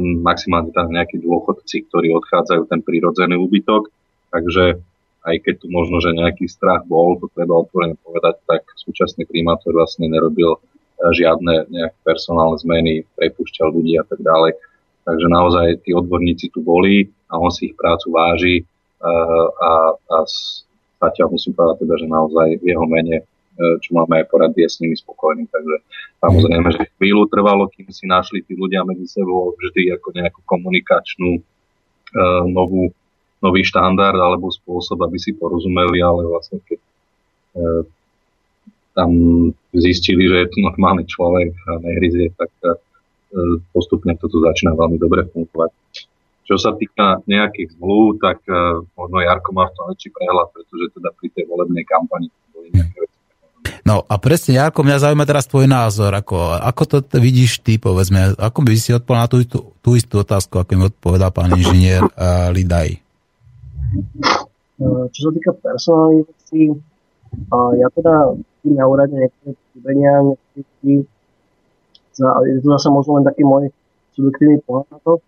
maximálne 0.00 0.72
tam 0.72 0.88
nejakí 0.88 1.20
dôchodci, 1.20 1.90
ktorí 1.92 2.16
odchádzajú 2.16 2.62
ten 2.70 2.80
prírodzený 2.80 3.36
úbytok, 3.36 3.92
takže 4.32 4.80
aj 5.20 5.36
keď 5.44 5.54
tu 5.60 5.66
možno, 5.68 6.00
že 6.00 6.16
nejaký 6.16 6.48
strach 6.48 6.88
bol, 6.88 7.20
to 7.20 7.28
treba 7.36 7.60
otvorene 7.60 7.96
povedať, 8.00 8.40
tak 8.48 8.64
súčasný 8.72 9.28
primátor 9.28 9.76
vlastne 9.76 10.08
nerobil 10.08 10.56
uh, 10.56 10.60
žiadne 11.12 11.68
nejaké 11.68 11.98
personálne 12.00 12.56
zmeny, 12.56 13.04
prepúšťal 13.20 13.68
ľudí 13.68 14.00
a 14.00 14.04
tak 14.08 14.24
ďalej. 14.24 14.56
Takže 15.04 15.26
naozaj 15.28 15.66
tí 15.84 15.92
odborníci 15.92 16.52
tu 16.52 16.64
boli 16.64 17.08
a 17.28 17.36
on 17.36 17.52
si 17.52 17.72
ich 17.72 17.76
prácu 17.76 18.12
váži 18.12 18.64
uh, 18.64 19.46
a, 19.60 19.72
a 19.92 20.16
zatiaľ 21.04 21.36
musím 21.36 21.52
povedať 21.52 21.84
teda, 21.84 21.94
že 22.00 22.06
naozaj 22.08 22.48
v 22.60 22.64
jeho 22.64 22.86
mene, 22.88 23.16
čo 23.80 23.90
máme 23.92 24.22
aj 24.22 24.28
porady, 24.32 24.64
je 24.64 24.68
s 24.68 24.80
nimi 24.80 24.96
spokojný. 24.96 25.44
Takže 25.48 25.76
samozrejme, 26.22 26.68
že 26.72 26.90
chvíľu 26.96 27.28
trvalo, 27.28 27.68
kým 27.68 27.88
si 27.92 28.08
našli 28.08 28.40
tí 28.44 28.56
ľudia 28.56 28.86
medzi 28.86 29.06
sebou 29.08 29.52
vždy 29.56 29.92
ako 29.96 30.08
nejakú 30.16 30.40
komunikačnú 30.48 31.40
uh, 31.40 32.44
novú, 32.48 32.88
nový 33.44 33.62
štandard 33.64 34.16
alebo 34.16 34.48
spôsob, 34.48 35.00
aby 35.04 35.16
si 35.20 35.36
porozumeli, 35.36 36.00
ale 36.00 36.28
vlastne 36.28 36.60
keď 36.64 36.80
tam 38.94 39.10
zistili, 39.74 40.30
že 40.30 40.46
je 40.46 40.48
to 40.54 40.58
normálny 40.62 41.02
človek 41.02 41.50
a 41.50 41.82
nehryzie, 41.82 42.30
tak 42.38 42.46
E, 43.30 43.62
postupne 43.70 44.10
toto 44.18 44.42
začína 44.42 44.74
veľmi 44.74 44.98
dobre 44.98 45.22
fungovať. 45.30 45.70
Čo 46.50 46.58
sa 46.58 46.74
týka 46.74 47.22
nejakých 47.30 47.78
zmluv, 47.78 48.18
tak 48.18 48.42
možno 48.98 49.22
Jarko 49.22 49.54
má 49.54 49.70
v 49.70 49.74
tom 49.78 49.86
väčší 49.94 50.10
prehľad, 50.10 50.50
pretože 50.50 50.98
teda 50.98 51.14
pri 51.14 51.28
tej 51.30 51.44
volebnej 51.46 51.86
kampani 51.86 52.26
boli 52.50 52.74
nejaké. 52.74 53.06
No 53.90 54.06
a 54.06 54.22
presne, 54.22 54.54
Jarko, 54.54 54.86
mňa 54.86 55.02
zaujíma 55.02 55.26
teraz 55.26 55.50
tvoj 55.50 55.66
názor. 55.66 56.14
Ako, 56.14 56.62
ako 56.62 56.82
to 57.02 57.18
vidíš 57.18 57.58
ty, 57.58 57.74
povedzme? 57.74 58.38
Ako 58.38 58.62
by 58.62 58.78
si 58.78 58.94
odpovedal 58.94 59.26
na 59.26 59.30
tú, 59.34 59.42
tú, 59.42 59.58
tú 59.82 59.98
istú 59.98 60.22
otázku, 60.22 60.62
ako 60.62 60.78
mi 60.78 60.86
odpovedal 60.86 61.34
pán 61.34 61.50
inžinier 61.58 61.98
uh, 62.06 62.54
Lidaj? 62.54 63.02
Čo 65.10 65.18
sa 65.26 65.30
týka 65.34 65.50
personálnych 65.58 66.22
vecí, 66.22 66.70
uh, 66.70 67.70
ja 67.74 67.90
teda 67.90 68.38
tým 68.62 68.78
na 68.78 68.86
úrade 68.86 69.10
niektoré 69.10 69.58
chybenia, 69.74 70.38
niektoré 70.54 71.02
je 72.46 72.60
to 72.62 72.68
zase 72.78 72.88
možno 72.94 73.18
len 73.18 73.26
taký 73.26 73.42
môj 73.42 73.74
subjektívny 74.14 74.62
pohľad 74.70 74.86
na 74.94 74.98
to. 75.02 75.18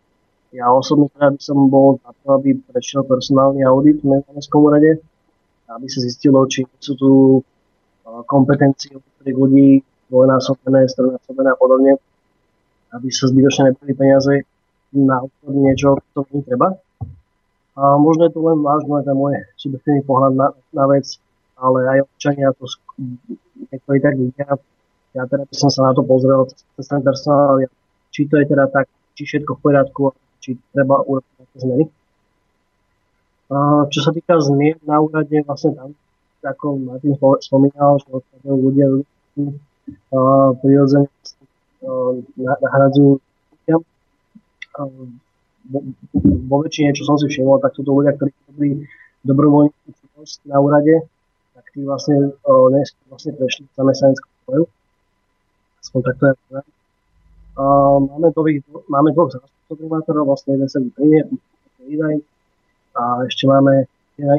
Ja 0.55 0.71
osobne 0.71 1.11
teda 1.11 1.35
by 1.35 1.41
som 1.43 1.67
bol 1.67 1.99
za 1.99 2.15
to, 2.15 2.39
aby 2.39 2.55
prešiel 2.71 3.03
personálny 3.11 3.67
audit 3.67 4.07
v 4.07 4.23
Mestskом 4.23 4.71
rade, 4.71 5.03
aby 5.67 5.87
sa 5.91 5.99
zistilo, 5.99 6.47
či 6.47 6.63
sú 6.79 6.95
tu 6.95 7.11
kompetencie 8.29 8.93
niektorých 8.93 9.37
ľudí 9.37 9.69
dvojnásobené, 10.13 10.91
strojnásobené 10.93 11.49
a 11.53 11.59
podobne, 11.59 11.93
aby 12.93 13.09
sa 13.09 13.33
zbytočne 13.33 13.73
neboli 13.73 13.93
peniaze 13.97 14.35
na 14.93 15.25
niečo, 15.49 15.97
to 16.13 16.29
nie 16.37 16.45
treba. 16.45 16.77
A 17.73 17.97
možno 17.97 18.29
je 18.29 18.33
to 18.37 18.41
len 18.45 18.61
vážno 18.61 19.01
aj 19.01 19.09
ten 19.09 19.17
môj 19.17 19.41
subjektívny 19.57 20.05
pohľad 20.05 20.37
na, 20.37 20.49
na 20.77 20.85
vec, 20.93 21.09
ale 21.57 21.89
aj 21.89 21.99
občania 22.05 22.53
to 22.53 22.69
niektorí 23.73 23.99
tak 24.05 24.15
vidia, 24.21 24.61
ja 25.17 25.23
teda 25.25 25.49
by 25.49 25.55
som 25.57 25.73
sa 25.73 25.89
na 25.89 25.93
to 25.97 26.05
pozrel 26.05 26.45
cez 26.49 26.85
ten 26.85 27.01
či 28.13 28.29
to 28.29 28.37
je 28.37 28.45
teda 28.45 28.69
tak, 28.69 28.93
či 29.17 29.25
všetko 29.25 29.57
v 29.57 29.61
poriadku, 29.65 30.13
či 30.45 30.61
treba 30.77 31.01
urobiť 31.01 31.33
nejaké 31.41 31.57
zmeny. 31.65 31.85
čo 33.89 34.01
sa 34.05 34.13
týka 34.13 34.37
zmien 34.37 34.77
na 34.85 35.01
úrade, 35.01 35.33
vlastne 35.49 35.73
tam, 35.73 35.97
ako 36.43 36.67
Martin 36.83 37.15
spomínal, 37.41 37.99
že 38.03 38.09
odchádzajú 38.11 38.57
ľudia 38.59 38.87
prirodzene 40.61 41.09
nahradzujú 42.37 43.19
ľudia. 43.19 43.77
Vo 46.23 46.57
väčšine, 46.67 46.91
čo 46.93 47.07
som 47.07 47.17
si 47.17 47.31
všimol, 47.31 47.63
tak 47.63 47.79
sú 47.79 47.87
to 47.87 47.95
ľudia, 47.95 48.19
ktorí 48.19 48.35
robili 48.51 48.87
dobrovoľníckú 49.23 49.89
činnosť 49.95 50.51
na 50.51 50.59
úrade, 50.59 51.07
tak 51.55 51.65
tí 51.71 51.87
vlastne, 51.87 52.35
vlastne 53.07 53.31
prešli 53.39 53.71
zamestnaneckú 53.79 54.27
školu 54.43 54.67
aspoň 55.83 56.01
takto 56.07 56.25
je 56.27 56.35
povedať. 56.47 56.67
Máme, 58.09 58.29
dových, 58.33 58.65
máme 58.89 59.09
dvoch 59.13 59.31
zástupcov 59.35 59.77
primátorov, 59.77 60.25
vlastne 60.31 60.57
jeden 60.57 60.69
sa 60.71 60.79
príjme, 60.81 62.23
a 62.93 63.03
ešte 63.27 63.45
máme 63.51 63.85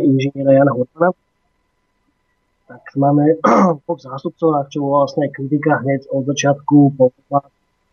inžiniera 0.02 0.56
Jana 0.56 0.74
Hortmana. 0.74 1.14
Tak 2.74 2.98
máme 2.98 3.38
dvoch 3.86 4.02
zástupcov, 4.02 4.66
čo 4.74 4.82
vlastne 4.82 5.30
kritika 5.30 5.78
hneď 5.86 6.10
od 6.10 6.26
začiatku, 6.26 6.98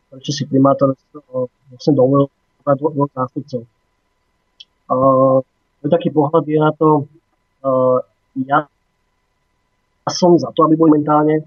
prečo 0.08 0.32
si 0.32 0.48
primátor 0.48 0.96
vlastne 1.68 1.92
dovolil 1.92 2.32
dvoch, 2.64 3.12
zástupcov. 3.12 3.68
Uh, 4.88 5.44
taký 5.84 6.08
pohľad 6.08 6.48
je 6.48 6.58
na 6.58 6.72
to, 6.72 7.04
uh, 7.60 8.00
ja 8.40 8.64
som 10.08 10.34
za 10.40 10.48
to, 10.56 10.64
aby 10.64 10.74
bol 10.74 10.88
momentálne. 10.90 11.44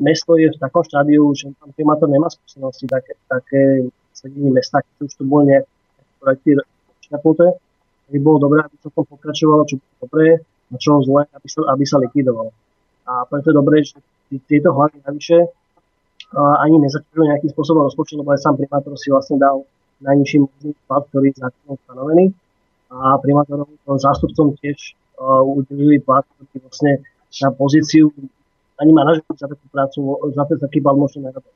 Mesto 0.00 0.34
je 0.40 0.50
v 0.50 0.58
takom 0.58 0.82
štádiu, 0.82 1.30
že 1.36 1.52
tam 1.60 1.70
primátor 1.76 2.08
nemá 2.10 2.32
skúsenosti 2.32 2.88
také, 2.90 3.12
také 3.28 3.86
sedení 4.16 4.50
mesta, 4.50 4.80
keď 4.82 5.06
už 5.06 5.12
tu 5.14 5.22
boli 5.28 5.52
nejaké 5.52 5.70
projekty 6.18 6.50
šľapnuté, 7.06 7.46
by 8.10 8.18
bolo 8.18 8.38
dobré, 8.42 8.58
aby 8.64 8.76
sa 8.82 8.90
to 8.90 9.04
pokračovalo, 9.04 9.62
čo 9.68 9.78
bolo 9.78 9.94
dobré 10.08 10.42
a 10.72 10.76
čo 10.80 11.04
zle, 11.04 11.28
aby 11.28 11.48
sa, 11.48 11.60
aby 11.68 11.84
sa 11.84 11.96
likvidovalo. 12.00 12.50
A 13.04 13.28
preto 13.28 13.52
je 13.52 13.56
dobré, 13.56 13.76
že 13.84 14.00
tieto 14.48 14.72
hlavy 14.72 15.04
navyše 15.04 15.52
ani 16.32 16.80
nezaťažujú 16.80 17.28
nejakým 17.28 17.50
spôsobom 17.52 17.84
rozpočet, 17.84 18.16
lebo 18.16 18.32
aj 18.32 18.40
sám 18.40 18.56
primátor 18.56 18.96
si 18.96 19.12
vlastne 19.12 19.36
dal 19.36 19.68
najnižší 20.00 20.40
možný 20.40 20.72
plat, 20.88 21.04
ktorý 21.12 21.28
je 21.28 21.44
zákonom 21.44 21.76
stanovený 21.84 22.24
a 22.92 23.16
primátorom, 23.20 23.68
zástupcom 23.84 24.52
tiež 24.60 24.96
uh, 25.16 25.40
udelili 25.40 26.00
plat, 26.00 26.24
ktorý 26.24 26.68
vlastne 26.68 26.92
na 27.40 27.48
pozíciu, 27.52 28.12
ani 28.76 28.92
manažer 28.92 29.24
za 29.32 29.48
takú 29.48 29.64
prácu, 29.72 30.00
za 30.36 30.44
taký 30.44 30.84
bal 30.84 30.96
možno 30.96 31.24
nerobil. 31.28 31.54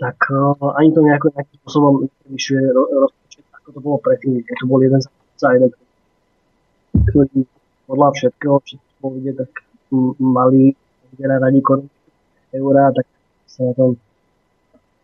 Tak 0.00 0.16
uh, 0.32 0.76
ani 0.80 0.92
to 0.96 1.00
nejako 1.04 1.28
nejakým 1.36 1.56
spôsobom 1.60 1.92
nevyšuje 2.28 2.62
rozpočet, 2.72 3.44
ako 3.52 3.68
to 3.72 3.80
bolo 3.84 3.98
predtým, 4.00 4.40
keď 4.40 4.56
to 4.60 4.66
bol 4.68 4.80
jeden 4.80 5.00
zástupca 5.00 5.44
a 5.48 5.54
jeden 5.56 5.70
ktorý 6.92 7.38
podľa 7.86 8.08
všetkého, 8.14 8.56
všetko 8.62 9.06
vidieť, 9.18 9.36
tak 9.38 9.50
mali 10.20 10.72
radi 11.20 11.60
korun 11.60 11.88
eurá, 12.52 12.92
tak 12.92 13.06
sa 13.48 13.68
na 13.68 13.72
tom 13.76 13.90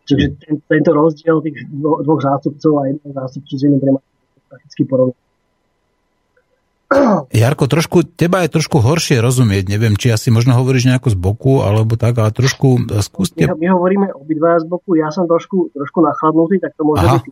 Takže 0.09 0.41
ten, 0.41 0.57
tento 0.65 0.89
rozdiel 0.89 1.37
tých 1.45 1.69
dvoch 1.69 2.17
zástupcov 2.17 2.71
a 2.81 2.89
jedného 2.89 3.13
zástupcu 3.13 3.53
s 3.53 3.61
jedným 3.61 4.01
prakticky 4.49 4.81
porovnaný. 4.89 5.21
Jarko, 7.29 7.69
trošku, 7.69 8.01
teba 8.17 8.41
je 8.41 8.49
trošku 8.49 8.81
horšie 8.81 9.21
rozumieť, 9.21 9.69
neviem, 9.69 9.93
či 9.93 10.09
asi 10.09 10.33
možno 10.33 10.57
hovoríš 10.57 10.89
nejako 10.89 11.13
z 11.13 11.17
boku, 11.21 11.53
alebo 11.61 11.93
tak, 11.93 12.17
ale 12.17 12.33
trošku 12.33 12.89
e, 12.89 13.05
skúste... 13.05 13.45
My, 13.45 13.53
my 13.53 13.67
hovoríme 13.77 14.07
obidva 14.17 14.57
z 14.57 14.65
boku, 14.65 14.97
ja 14.97 15.13
som 15.13 15.29
trošku, 15.29 15.69
trošku 15.69 16.01
nachladnutý, 16.01 16.57
tak 16.57 16.73
to 16.73 16.81
môže 16.81 17.05
Aha, 17.05 17.21
byť. 17.21 17.29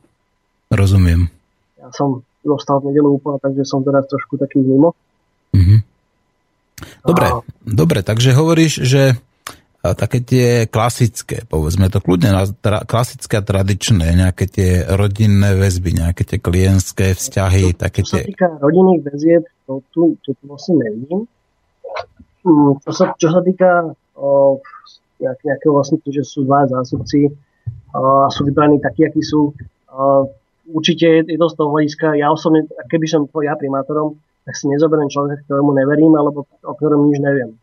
rozumiem. 0.77 1.33
Ja 1.81 1.89
som 1.89 2.21
dostal 2.45 2.85
v 2.85 2.93
nedelu 2.93 3.17
úplne, 3.17 3.41
takže 3.41 3.65
som 3.65 3.81
teraz 3.81 4.05
trošku 4.05 4.37
taký 4.37 4.61
mimo. 4.61 4.93
Mhm. 5.57 5.77
Dobre, 7.01 7.25
A... 7.25 7.41
dobre, 7.65 7.99
takže 8.05 8.37
hovoríš, 8.37 8.85
že 8.85 9.17
také 9.81 10.19
tie 10.19 10.47
klasické, 10.67 11.45
povedzme 11.47 11.87
to 11.87 12.01
kľudne, 12.01 12.33
tra, 12.59 12.83
klasické 12.83 13.39
a 13.39 13.45
tradičné, 13.45 14.17
nejaké 14.17 14.45
tie 14.49 14.71
rodinné 14.83 15.55
väzby, 15.55 15.95
nejaké 15.95 16.27
tie 16.27 16.39
klientské 16.41 17.15
vzťahy, 17.15 17.71
čo, 17.71 17.77
také 17.77 18.01
čo 18.03 18.19
tie... 18.19 18.23
sa 18.25 18.29
týka 18.29 18.47
rodinných 18.59 19.01
väzieb, 19.05 19.43
to 19.69 19.79
tu, 19.93 20.17
to 20.25 20.33
tu 20.33 20.43
vlastne 20.49 20.81
nevidím. 20.81 21.29
Mm, 22.43 22.81
čo 22.83 22.91
sa, 22.91 23.05
čo 23.15 23.27
sa 23.31 23.39
týka 23.45 23.93
o, 24.17 24.59
nejak, 25.21 25.39
nejakého 25.45 25.73
vlastne, 25.75 26.01
že 26.03 26.23
sú 26.25 26.43
dva 26.43 26.67
zásobci 26.67 27.31
a 27.93 28.27
sú 28.33 28.43
vybraní 28.43 28.81
takí, 28.81 29.07
akí 29.07 29.21
sú, 29.23 29.53
o, 29.87 30.03
určite 30.73 31.23
je 31.23 31.37
to 31.37 31.47
z 31.47 31.55
toho 31.55 31.69
hľadiska, 31.71 32.07
ja 32.17 32.27
osobne, 32.33 32.65
keby 32.91 33.05
som 33.07 33.29
bol 33.29 33.45
ja 33.45 33.55
primátorom, 33.55 34.19
tak 34.47 34.55
si 34.55 34.71
nezoberiem 34.71 35.11
človeka, 35.11 35.43
ktorému 35.43 35.75
neverím, 35.75 36.15
alebo 36.15 36.47
o 36.47 36.73
ktorom 36.79 37.11
nič 37.11 37.19
neviem. 37.19 37.59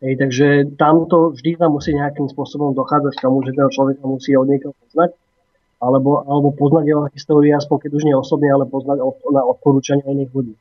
Hej, 0.00 0.16
takže 0.16 0.46
tamto 0.80 1.36
vždy 1.36 1.60
tam 1.60 1.76
musí 1.76 1.92
nejakým 1.92 2.32
spôsobom 2.32 2.72
dochádzať 2.72 3.20
k 3.20 3.24
tomu, 3.28 3.44
že 3.44 3.52
ten 3.52 3.68
človek 3.68 4.00
musí 4.00 4.32
od 4.32 4.48
niekoho 4.48 4.72
poznať, 4.72 5.12
alebo, 5.84 6.24
alebo 6.24 6.48
poznať 6.56 6.84
jeho 6.88 7.04
históriu, 7.12 7.52
aspoň 7.60 7.76
keď 7.76 7.90
už 7.92 8.04
nie 8.08 8.16
osobne, 8.16 8.48
ale 8.48 8.64
poznať 8.64 9.04
od, 9.04 9.20
na 9.28 9.44
odporúčania 9.44 10.08
iných 10.08 10.32
ľudí. 10.32 10.56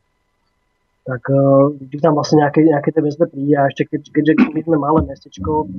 Tak 1.08 1.24
uh, 1.32 1.72
vždy 1.72 1.98
tam 2.04 2.20
vlastne 2.20 2.44
nejaké, 2.44 2.68
nejaké 2.68 2.92
tie 2.92 3.00
väzbe 3.00 3.32
príde 3.32 3.56
a 3.56 3.72
ešte 3.72 3.88
keď, 3.88 4.02
keďže 4.12 4.32
my 4.52 4.62
sme 4.68 4.78
malé 4.84 5.00
mestečko, 5.08 5.72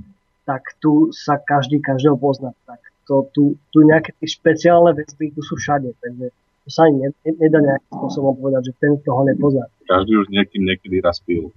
tak 0.48 0.64
tu 0.80 1.12
sa 1.12 1.36
každý 1.36 1.84
každého 1.84 2.16
pozná. 2.16 2.56
Tak 2.64 2.80
to, 3.04 3.28
tu, 3.36 3.60
tu 3.68 3.84
nejaké 3.84 4.16
tie 4.16 4.28
špeciálne 4.28 4.96
väzby 4.96 5.36
tu 5.36 5.44
sú 5.44 5.60
všade, 5.60 5.92
takže 6.00 6.32
to 6.64 6.68
sa 6.68 6.86
ani 6.86 7.08
nedá 7.24 7.58
nejakým 7.58 7.92
spôsobom 7.96 8.36
povedať, 8.36 8.70
že 8.70 8.72
ten, 8.78 8.92
kto 9.00 9.10
ho 9.16 9.22
nepozná. 9.24 9.64
Každý 9.88 10.12
už 10.20 10.28
niekým 10.28 10.62
niekedy 10.68 11.00
raz 11.00 11.18
pil. 11.24 11.50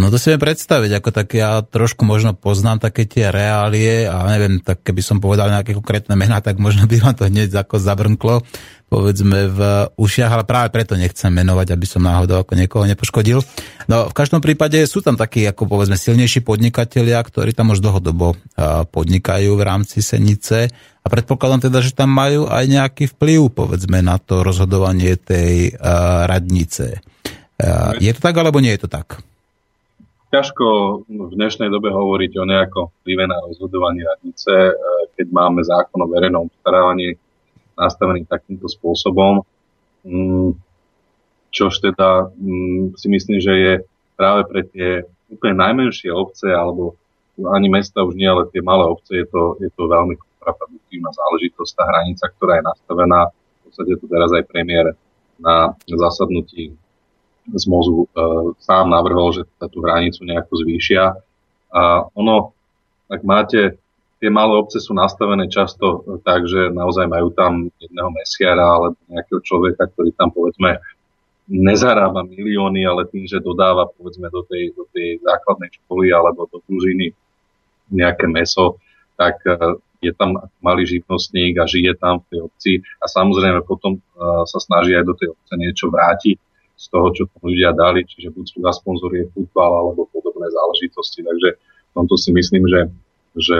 No 0.00 0.08
to 0.08 0.16
si 0.16 0.32
viem 0.32 0.40
predstaviť, 0.40 0.90
ako 1.00 1.10
tak 1.12 1.28
ja 1.36 1.60
trošku 1.60 2.04
možno 2.08 2.32
poznám 2.32 2.80
také 2.80 3.04
tie 3.04 3.28
reálie 3.28 4.08
a 4.08 4.24
neviem, 4.32 4.60
tak 4.60 4.80
keby 4.80 5.02
som 5.04 5.20
povedal 5.20 5.52
nejaké 5.52 5.76
konkrétne 5.76 6.16
mená, 6.16 6.40
tak 6.40 6.56
možno 6.56 6.88
by 6.88 6.96
ma 7.00 7.12
to 7.12 7.28
hneď 7.28 7.52
ako 7.64 7.76
zabrnklo 7.76 8.40
povedzme 8.90 9.46
v 9.54 9.60
ušiach, 9.94 10.34
ale 10.34 10.42
práve 10.42 10.74
preto 10.74 10.98
nechcem 10.98 11.30
menovať, 11.30 11.78
aby 11.78 11.86
som 11.86 12.02
náhodou 12.02 12.42
ako 12.42 12.58
niekoho 12.58 12.90
nepoškodil. 12.90 13.38
No 13.86 14.10
v 14.10 14.14
každom 14.18 14.42
prípade 14.42 14.82
sú 14.82 14.98
tam 14.98 15.14
takí 15.14 15.46
ako 15.46 15.70
povedzme 15.70 15.94
silnejší 15.94 16.42
podnikatelia, 16.42 17.22
ktorí 17.22 17.54
tam 17.54 17.70
už 17.70 17.78
dlhodobo 17.78 18.34
podnikajú 18.90 19.54
v 19.54 19.62
rámci 19.62 20.02
Senice 20.02 20.74
a 20.74 21.06
predpokladám 21.06 21.70
teda, 21.70 21.78
že 21.86 21.94
tam 21.94 22.10
majú 22.10 22.50
aj 22.50 22.66
nejaký 22.66 23.14
vplyv 23.14 23.54
povedzme 23.54 24.02
na 24.02 24.18
to 24.18 24.42
rozhodovanie 24.42 25.14
tej 25.14 25.78
radnice. 26.26 26.98
Je 28.00 28.12
to 28.16 28.20
tak 28.20 28.36
alebo 28.36 28.60
nie 28.60 28.72
je 28.76 28.86
to 28.86 28.88
tak? 28.88 29.20
Ťažko 30.30 30.66
v 31.10 31.32
dnešnej 31.34 31.74
dobe 31.74 31.90
hovoriť 31.90 32.32
o 32.38 32.44
nejakom 32.46 32.84
vplyve 33.02 33.24
na 33.26 33.42
rozhodovanie 33.42 34.06
radnice, 34.06 34.78
keď 35.18 35.26
máme 35.34 35.58
zákon 35.66 35.98
o 35.98 36.06
verejnom 36.06 36.46
obstarávaní, 36.46 37.18
nastavený 37.74 38.30
takýmto 38.30 38.70
spôsobom. 38.70 39.42
Mm, 40.06 40.54
čož 41.50 41.82
teda 41.82 42.30
mm, 42.38 42.94
si 42.94 43.06
myslím, 43.10 43.38
že 43.42 43.52
je 43.52 43.74
práve 44.14 44.46
pre 44.46 44.62
tie 44.70 45.02
úplne 45.26 45.58
najmenšie 45.58 46.14
obce, 46.14 46.46
alebo 46.46 46.94
ani 47.40 47.66
mesta 47.66 48.06
už 48.06 48.14
nie, 48.14 48.30
ale 48.30 48.46
tie 48.54 48.62
malé 48.62 48.86
obce, 48.86 49.18
je 49.18 49.26
to, 49.26 49.58
je 49.58 49.70
to 49.74 49.82
veľmi 49.90 50.14
kontraproduktívna 50.14 51.10
záležitosť. 51.10 51.72
Tá 51.74 51.84
hranica, 51.90 52.24
ktorá 52.38 52.52
je 52.60 52.68
nastavená, 52.70 53.20
v 53.34 53.58
podstate 53.66 53.92
tu 53.98 54.06
teraz 54.06 54.30
aj 54.30 54.44
premiér 54.46 54.94
na 55.42 55.74
zasadnutí 55.90 56.76
z 57.54 57.64
mozu 57.66 58.04
e, 58.04 58.08
sám 58.62 58.90
navrhol, 58.90 59.34
že 59.34 59.42
tú 59.70 59.82
hranicu 59.82 60.22
nejako 60.26 60.52
zvýšia. 60.62 61.16
A 61.70 62.06
ono, 62.14 62.54
ak 63.10 63.20
máte 63.22 63.80
tie 64.20 64.28
malé 64.28 64.52
obce 64.60 64.78
sú 64.78 64.92
nastavené 64.92 65.48
často 65.48 66.04
tak, 66.20 66.44
že 66.44 66.68
naozaj 66.68 67.08
majú 67.08 67.32
tam 67.32 67.72
jedného 67.80 68.10
mesiara 68.12 68.62
alebo 68.62 69.00
nejakého 69.08 69.40
človeka, 69.40 69.88
ktorý 69.96 70.12
tam 70.12 70.28
povedzme 70.28 70.76
nezarába 71.50 72.22
milióny, 72.28 72.84
ale 72.86 73.08
tým, 73.10 73.26
že 73.26 73.42
dodáva 73.42 73.88
povedzme 73.88 74.30
do 74.30 74.44
tej, 74.46 74.70
do 74.76 74.86
tej 74.92 75.18
základnej 75.24 75.72
školy 75.82 76.12
alebo 76.14 76.46
do 76.46 76.62
družiny 76.68 77.10
nejaké 77.90 78.30
meso, 78.30 78.78
tak 79.18 79.40
e, 79.48 79.80
je 80.04 80.12
tam 80.14 80.36
malý 80.62 80.86
živnostník 80.86 81.58
a 81.58 81.66
žije 81.66 81.96
tam 81.98 82.22
v 82.22 82.26
tej 82.30 82.40
obci 82.46 82.72
a 83.02 83.04
samozrejme 83.08 83.66
potom 83.66 83.98
e, 83.98 84.00
sa 84.46 84.60
snaží 84.62 84.94
aj 84.94 85.04
do 85.08 85.14
tej 85.16 85.32
obce 85.32 85.52
niečo 85.58 85.90
vrátiť 85.90 86.36
z 86.80 86.86
toho, 86.88 87.12
čo 87.12 87.28
tam 87.28 87.52
ľudia 87.52 87.76
dali, 87.76 88.08
čiže 88.08 88.32
buď 88.32 88.44
sú 88.48 88.58
za 88.64 88.72
sponzorie 88.72 89.28
futbal 89.36 89.68
alebo 89.68 90.08
podobné 90.08 90.48
záležitosti. 90.48 91.20
Takže 91.20 91.48
v 91.60 91.92
tomto 91.92 92.16
si 92.16 92.32
myslím, 92.32 92.64
že, 92.64 92.80
že 93.36 93.56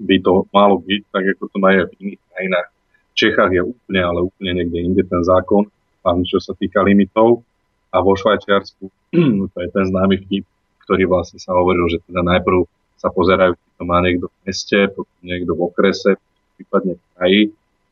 by 0.00 0.16
to 0.24 0.48
malo 0.48 0.80
byť, 0.80 1.02
tak 1.12 1.24
ako 1.36 1.44
to 1.52 1.58
majú 1.60 1.84
v 1.84 1.94
iných 2.00 2.22
krajinách. 2.32 2.68
V 3.12 3.14
Čechách 3.14 3.52
je 3.52 3.62
úplne, 3.62 4.00
ale 4.00 4.18
úplne 4.24 4.52
niekde 4.56 4.78
inde 4.80 5.02
ten 5.04 5.20
zákon, 5.20 5.68
hlavne 6.00 6.24
čo 6.24 6.40
sa 6.40 6.56
týka 6.56 6.80
limitov. 6.80 7.44
A 7.92 8.02
vo 8.02 8.16
Švajčiarsku, 8.16 8.90
to 9.52 9.58
je 9.60 9.68
ten 9.70 9.84
známy 9.86 10.24
vtip, 10.24 10.48
ktorý 10.88 11.04
vlastne 11.06 11.38
sa 11.38 11.52
hovoril, 11.54 11.86
že 11.92 12.02
teda 12.08 12.24
najprv 12.24 12.64
sa 12.96 13.12
pozerajú, 13.12 13.52
či 13.52 13.68
to 13.76 13.82
má 13.84 14.00
niekto 14.00 14.32
v 14.32 14.36
meste, 14.48 14.78
potom 14.96 15.20
niekto 15.20 15.52
v 15.52 15.60
okrese, 15.60 16.10
prípadne 16.56 16.96
v 16.96 17.02
kraji, 17.14 17.42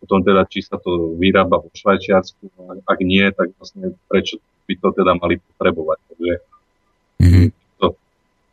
potom 0.03 0.27
teda, 0.27 0.43
či 0.51 0.67
sa 0.67 0.83
to 0.83 1.15
vyrába 1.15 1.63
vo 1.63 1.71
Švajčiarsku, 1.71 2.51
ak 2.83 2.99
nie, 3.07 3.23
tak 3.31 3.55
vlastne 3.55 3.95
prečo 4.11 4.43
by 4.67 4.75
to 4.75 4.89
teda 4.99 5.15
mali 5.15 5.39
potrebovať. 5.39 5.99
Takže 6.11 6.33
mm-hmm 7.23 7.63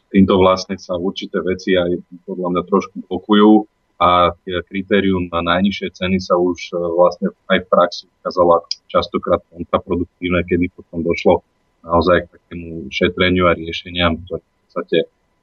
týmto 0.09 0.41
vlastne 0.41 0.75
sa 0.75 0.97
určité 0.97 1.39
veci 1.45 1.77
aj 1.77 2.01
podľa 2.25 2.47
mňa 2.57 2.61
trošku 2.65 2.95
blokujú 3.07 3.69
a 3.99 4.33
kritérium 4.71 5.29
na 5.29 5.43
najnižšie 5.43 5.87
ceny 5.91 6.17
sa 6.23 6.39
už 6.39 6.71
e, 6.71 6.79
vlastne 6.79 7.35
aj 7.51 7.57
v 7.61 7.67
praxi 7.67 8.03
ukázalo 8.07 8.63
častokrát 8.87 9.43
kontraproduktívne, 9.51 10.41
kedy 10.47 10.71
potom 10.71 11.03
došlo 11.03 11.43
naozaj 11.83 12.25
k 12.25 12.31
takému 12.31 12.87
šetreniu 12.89 13.51
a 13.51 13.55
riešeniam, 13.59 14.17
ktoré 14.23 14.39
v 14.39 14.55
podstate 14.65 14.97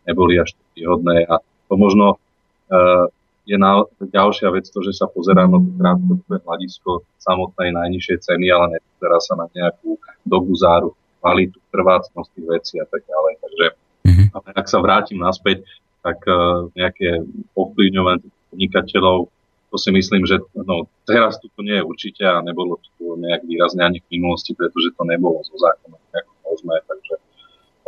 neboli 0.09 0.41
až 0.41 0.57
výhodné 0.73 1.29
a 1.29 1.41
to 1.67 1.75
možno 1.75 2.17
uh, 2.17 3.11
je 3.47 3.57
na, 3.57 3.87
ďalšia 4.03 4.51
vec 4.51 4.67
to, 4.67 4.83
že 4.83 4.99
sa 4.99 5.07
pozerá 5.07 5.47
na 5.47 5.63
to 5.63 5.71
krátkodobé 5.79 6.37
hľadisko 6.43 7.07
samotnej 7.23 7.71
najnižšej 7.73 8.19
ceny, 8.27 8.47
ale 8.51 8.79
nepozerá 8.79 9.19
sa 9.23 9.39
na 9.39 9.47
nejakú 9.55 9.97
dobu 10.27 10.53
záru, 10.59 10.93
kvalitu, 11.23 11.59
trvácnosti 11.71 12.41
veci 12.43 12.83
a 12.83 12.87
tak 12.91 13.07
ďalej. 13.07 13.33
Takže 13.41 13.67
Mm-hmm. 14.07 14.55
Ak 14.55 14.71
sa 14.71 14.79
vrátim 14.79 15.19
naspäť, 15.19 15.67
tak 16.07 16.23
uh, 16.31 16.71
nejaké 16.79 17.27
ovplyvňovanie 17.59 18.31
podnikateľov, 18.55 19.27
to 19.75 19.77
si 19.83 19.91
myslím, 19.91 20.23
že 20.23 20.39
no, 20.55 20.87
teraz 21.11 21.43
tu 21.43 21.51
nie 21.59 21.75
je 21.75 21.83
určite 21.83 22.23
a 22.23 22.39
nebolo 22.39 22.79
tu 22.79 23.19
nejak 23.19 23.43
výrazne 23.43 23.83
ani 23.83 23.99
v 23.99 24.11
minulosti, 24.15 24.55
pretože 24.55 24.95
to 24.95 25.03
nebolo 25.03 25.43
zo 25.43 25.59
zákona 25.59 25.99
nejako 26.15 26.33
možné. 26.47 26.77
Takže 26.87 27.15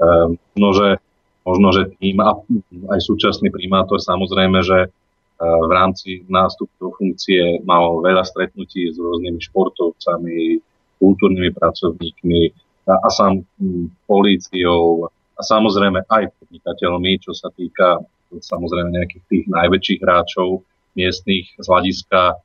um, 0.03 0.31
no, 0.59 0.69
že, 0.75 0.99
možno, 1.47 1.69
že 1.71 1.83
tým 2.03 2.19
a 2.19 2.35
aj 2.99 3.01
súčasný 3.07 3.55
primátor 3.55 4.03
samozrejme, 4.03 4.59
že 4.67 4.91
v 5.39 5.71
rámci 5.71 6.27
nástupu 6.27 6.75
do 6.83 6.91
funkcie 6.99 7.63
mal 7.63 8.03
veľa 8.03 8.27
stretnutí 8.27 8.91
s 8.91 8.99
rôznymi 8.99 9.39
športovcami, 9.39 10.59
kultúrnymi 10.99 11.55
pracovníkmi 11.55 12.41
a, 12.91 12.95
a 13.07 13.09
sám 13.09 13.47
políciou, 14.11 15.07
a 15.39 15.41
samozrejme 15.47 16.03
aj 16.11 16.35
podnikateľmi, 16.43 17.23
čo 17.23 17.31
sa 17.31 17.55
týka 17.55 18.03
samozrejme 18.43 18.91
nejakých 18.93 19.25
tých 19.31 19.45
najväčších 19.47 20.01
hráčov 20.03 20.67
miestných 20.99 21.47
z 21.57 21.65
hľadiska 21.65 22.21
e, 22.29 22.37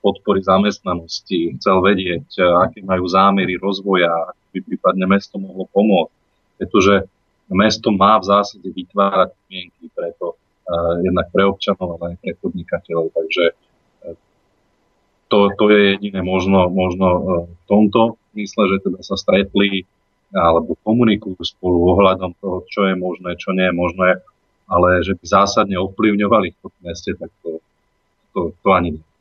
podpory 0.00 0.40
zamestnanosti, 0.40 1.60
chcel 1.60 1.84
vedieť, 1.84 2.26
e, 2.40 2.42
aké 2.66 2.80
majú 2.80 3.04
zámery 3.06 3.60
rozvoja, 3.60 4.08
ako 4.08 4.42
by 4.56 4.58
prípadne 4.72 5.06
mesto 5.06 5.36
mohlo 5.36 5.68
pomôcť. 5.70 6.12
Pretože 6.58 6.94
mesto 7.52 7.92
má 7.92 8.16
v 8.18 8.28
zásade 8.32 8.68
vytvárať 8.72 9.36
podmienky 9.36 9.84
preto, 9.92 10.34
uh, 10.34 10.41
jednak 11.02 11.26
pre 11.34 11.42
občanov, 11.44 11.98
ale 11.98 12.14
aj 12.14 12.16
pre 12.22 12.32
podnikateľov. 12.38 13.10
Takže 13.12 13.44
uh, 13.52 14.16
to, 15.28 15.38
to 15.58 15.64
je 15.70 15.80
jediné 15.98 16.20
možno, 16.22 16.70
možno 16.70 17.06
uh, 17.06 17.22
v 17.50 17.62
tomto 17.66 18.20
mysle, 18.38 18.64
že 18.72 18.76
teda 18.88 19.00
sa 19.04 19.16
stretli 19.18 19.84
alebo 20.32 20.80
komunikujú 20.80 21.44
spolu 21.44 21.92
ohľadom 21.92 22.32
toho, 22.40 22.64
čo 22.72 22.88
je 22.88 22.96
možné, 22.96 23.36
čo 23.36 23.52
nie 23.52 23.68
je 23.68 23.74
možné, 23.76 24.08
ale 24.64 25.04
že 25.04 25.12
by 25.12 25.24
zásadne 25.28 25.76
ovplyvňovali 25.76 26.56
v 26.56 26.78
meste, 26.80 27.12
tak 27.20 27.28
to, 27.44 27.60
to, 28.32 28.56
to 28.64 28.68
ani 28.72 28.96
nie. 28.96 29.11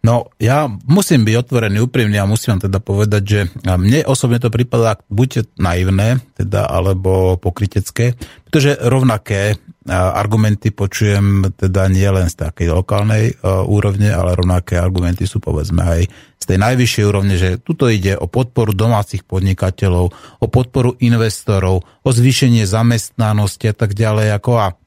No, 0.00 0.32
ja 0.40 0.64
musím 0.88 1.28
byť 1.28 1.34
otvorený, 1.44 1.84
úprimný 1.84 2.16
a 2.16 2.24
musím 2.24 2.56
vám 2.56 2.72
teda 2.72 2.80
povedať, 2.80 3.22
že 3.22 3.40
mne 3.68 4.00
osobne 4.08 4.40
to 4.40 4.48
prípada 4.48 4.96
buď 5.12 5.60
naivné, 5.60 6.24
teda, 6.40 6.64
alebo 6.64 7.36
pokrytecké, 7.36 8.16
pretože 8.48 8.80
rovnaké 8.80 9.60
argumenty 9.90 10.72
počujem 10.72 11.52
teda 11.52 11.92
nie 11.92 12.08
len 12.08 12.32
z 12.32 12.48
takej 12.48 12.72
lokálnej 12.72 13.36
úrovne, 13.44 14.08
ale 14.08 14.40
rovnaké 14.40 14.80
argumenty 14.80 15.28
sú 15.28 15.36
povedzme 15.36 15.84
aj 15.84 16.00
z 16.40 16.44
tej 16.48 16.58
najvyššej 16.64 17.04
úrovne, 17.04 17.36
že 17.36 17.60
tuto 17.60 17.84
ide 17.92 18.16
o 18.16 18.24
podporu 18.24 18.72
domácich 18.72 19.28
podnikateľov, 19.28 20.06
o 20.40 20.46
podporu 20.48 20.96
investorov, 21.04 21.84
o 21.84 22.08
zvýšenie 22.08 22.64
zamestnanosti 22.64 23.68
a 23.68 23.76
tak 23.76 23.92
ďalej, 23.92 24.32
ako 24.32 24.52
a 24.56 24.79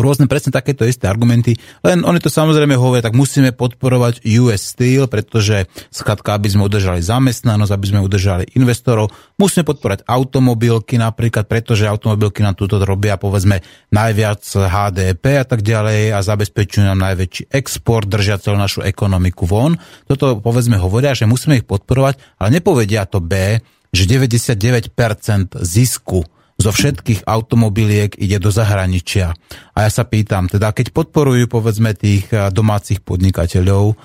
rôzne 0.00 0.24
presne 0.24 0.48
takéto 0.56 0.88
isté 0.88 1.04
argumenty, 1.04 1.60
len 1.84 2.00
oni 2.00 2.16
to 2.16 2.32
samozrejme 2.32 2.72
hovoria, 2.80 3.04
tak 3.04 3.12
musíme 3.12 3.52
podporovať 3.52 4.24
US 4.40 4.72
Steel, 4.72 5.04
pretože 5.04 5.68
skratka, 5.92 6.32
aby 6.32 6.48
sme 6.48 6.64
udržali 6.64 7.04
zamestnanosť, 7.04 7.72
aby 7.76 7.86
sme 7.92 8.00
udržali 8.00 8.56
investorov, 8.56 9.12
musíme 9.36 9.68
podporovať 9.68 10.08
automobilky 10.08 10.96
napríklad, 10.96 11.44
pretože 11.44 11.84
automobilky 11.84 12.40
nám 12.40 12.56
túto 12.56 12.80
robia 12.80 13.20
povedzme 13.20 13.60
najviac 13.92 14.40
HDP 14.40 15.24
a 15.36 15.44
tak 15.44 15.60
ďalej 15.60 16.16
a 16.16 16.24
zabezpečujú 16.24 16.88
nám 16.88 17.12
najväčší 17.12 17.52
export, 17.52 18.08
držia 18.08 18.40
celú 18.40 18.56
našu 18.56 18.80
ekonomiku 18.80 19.44
von. 19.44 19.76
Toto 20.08 20.40
povedzme 20.40 20.80
hovoria, 20.80 21.12
že 21.12 21.28
musíme 21.28 21.60
ich 21.60 21.68
podporovať, 21.68 22.40
ale 22.40 22.48
nepovedia 22.48 23.04
to 23.04 23.20
B, 23.20 23.60
že 23.92 24.08
99% 24.08 24.96
zisku 25.60 26.24
zo 26.62 26.70
všetkých 26.70 27.26
automobiliek 27.26 28.14
ide 28.14 28.38
do 28.38 28.54
zahraničia. 28.54 29.34
A 29.74 29.78
ja 29.82 29.90
sa 29.90 30.06
pýtam, 30.06 30.46
teda 30.46 30.70
keď 30.70 30.94
podporujú 30.94 31.50
povedzme 31.50 31.92
tých 31.98 32.30
domácich 32.30 33.02
podnikateľov 33.02 33.98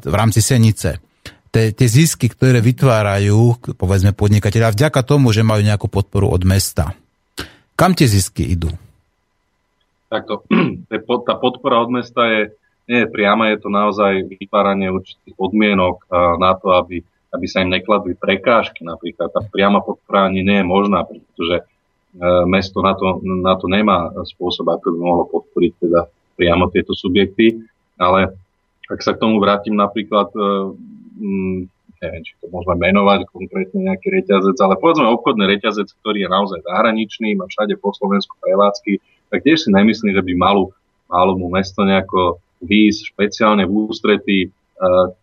v 0.00 0.14
rámci 0.16 0.40
Senice, 0.40 1.04
tie, 1.52 1.74
tie 1.74 1.88
zisky, 1.90 2.30
ktoré 2.30 2.62
vytvárajú, 2.64 3.74
povedzme 3.76 4.14
podnikateľa, 4.14 4.74
vďaka 4.74 5.00
tomu, 5.04 5.34
že 5.34 5.44
majú 5.44 5.60
nejakú 5.60 5.90
podporu 5.90 6.30
od 6.30 6.42
mesta. 6.46 6.94
Kam 7.74 7.92
tie 7.92 8.06
zisky 8.06 8.54
idú? 8.54 8.70
Takto, 10.10 10.46
tá 11.28 11.34
podpora 11.36 11.82
od 11.82 11.90
mesta 11.90 12.26
je, 12.30 12.42
nie 12.90 13.06
je 13.06 13.12
priama, 13.12 13.52
je 13.54 13.58
to 13.62 13.68
naozaj 13.70 14.26
vytváranie 14.26 14.90
určitých 14.90 15.34
podmienok 15.38 16.10
na 16.38 16.58
to, 16.58 16.74
aby, 16.74 17.02
aby 17.30 17.46
sa 17.46 17.62
im 17.62 17.70
nekladli 17.70 18.18
prekážky. 18.18 18.82
Napríklad 18.82 19.30
tá 19.30 19.42
priama 19.46 19.78
podpora 19.82 20.26
ani 20.26 20.42
nie 20.42 20.58
je 20.62 20.66
možná, 20.66 21.06
pretože 21.06 21.66
mesto 22.46 22.82
na 22.82 22.98
to, 22.98 23.22
na 23.22 23.54
to 23.54 23.70
nemá 23.70 24.10
spôsob, 24.26 24.66
ako 24.66 24.94
by 24.94 24.98
mohlo 24.98 25.24
podporiť 25.30 25.72
teda 25.78 26.00
priamo 26.34 26.66
tieto 26.72 26.96
subjekty, 26.96 27.62
ale 28.00 28.34
ak 28.90 29.00
sa 29.04 29.14
k 29.14 29.22
tomu 29.22 29.38
vrátim 29.38 29.78
napríklad, 29.78 30.34
e, 30.34 30.40
mm, 31.22 31.58
neviem, 32.02 32.22
či 32.26 32.32
to 32.42 32.50
môžeme 32.50 32.80
menovať 32.90 33.28
konkrétne 33.30 33.86
nejaký 33.86 34.08
reťazec, 34.10 34.56
ale 34.58 34.74
povedzme 34.80 35.06
obchodný 35.06 35.46
reťazec, 35.46 35.86
ktorý 36.02 36.26
je 36.26 36.30
naozaj 36.32 36.58
zahraničný, 36.66 37.38
má 37.38 37.46
všade 37.46 37.78
po 37.78 37.94
Slovensku 37.94 38.34
prevádzky, 38.42 38.98
tak 39.30 39.46
tiež 39.46 39.62
si 39.62 39.70
nemyslím, 39.70 40.16
že 40.16 40.26
by 40.26 40.32
malo, 40.34 40.74
malo 41.06 41.38
mu 41.38 41.52
mesto 41.52 41.86
nejako 41.86 42.42
výjsť 42.64 43.14
špeciálne 43.14 43.64
v 43.68 43.72
ústretí 43.86 44.38
e, 44.44 44.48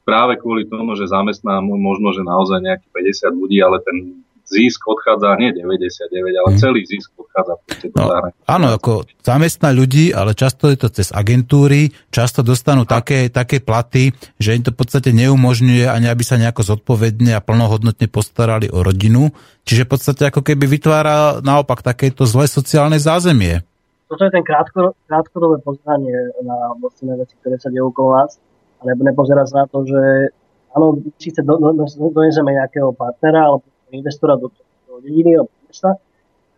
práve 0.08 0.40
kvôli 0.40 0.64
tomu, 0.70 0.96
že 0.96 1.12
zamestná 1.12 1.60
možno, 1.60 2.16
že 2.16 2.24
naozaj 2.24 2.64
nejakých 2.64 2.92
50 3.28 3.42
ľudí, 3.42 3.60
ale 3.60 3.84
ten 3.84 4.24
zisk 4.48 4.88
odchádza, 4.88 5.36
nie 5.38 5.52
99, 5.52 6.40
ale 6.40 6.50
mhm. 6.56 6.60
celý 6.60 6.82
zisk 6.88 7.12
odchádza 7.20 7.54
no, 8.00 8.04
Áno, 8.48 8.68
ako 8.72 9.04
zamestná 9.20 9.76
ľudí, 9.76 10.16
ale 10.16 10.32
často 10.32 10.72
je 10.72 10.78
to 10.80 10.88
cez 10.88 11.12
agentúry, 11.12 11.92
často 12.10 12.42
dostanú 12.42 12.88
a... 12.88 13.00
také, 13.00 13.28
také 13.28 13.60
platy, 13.60 14.16
že 14.40 14.56
im 14.56 14.64
to 14.64 14.72
v 14.72 14.80
podstate 14.80 15.12
neumožňuje 15.12 15.86
ani 15.92 16.08
aby 16.08 16.24
sa 16.24 16.40
nejako 16.40 16.64
zodpovedne 16.64 17.36
a 17.36 17.44
plnohodnotne 17.44 18.08
postarali 18.08 18.72
o 18.72 18.82
rodinu. 18.82 19.36
Čiže 19.68 19.84
v 19.84 19.92
podstate 19.92 20.24
ako 20.32 20.42
keby 20.48 20.64
vytvára 20.64 21.44
naopak 21.44 21.84
takéto 21.84 22.24
zlé 22.24 22.48
sociálne 22.48 22.96
zázemie. 22.96 23.68
Toto 24.08 24.24
je 24.24 24.32
ten 24.32 24.44
krátko, 24.48 24.96
krátkodobé 25.04 25.60
pozeranie 25.60 26.32
na 26.40 26.72
vlastné 26.80 27.12
veci, 27.20 27.36
ktoré 27.44 27.60
sa 27.60 27.68
dejú 27.68 27.92
okolo 27.92 28.24
nás, 28.24 28.40
ale 28.80 28.96
nepozerá 28.96 29.44
sa 29.44 29.64
na 29.64 29.68
to, 29.68 29.84
že 29.84 30.32
áno, 30.72 31.04
síce 31.20 31.44
do, 31.44 31.60
do, 31.60 31.76
do, 31.76 31.84
doneseme 32.16 32.56
nejakého 32.56 32.96
partnera 32.96 33.52
alebo 33.52 33.68
investora 33.92 34.36
do, 34.36 34.52
do 34.88 35.00
dediny 35.00 35.40
alebo 35.40 35.52
mesta, 35.68 35.96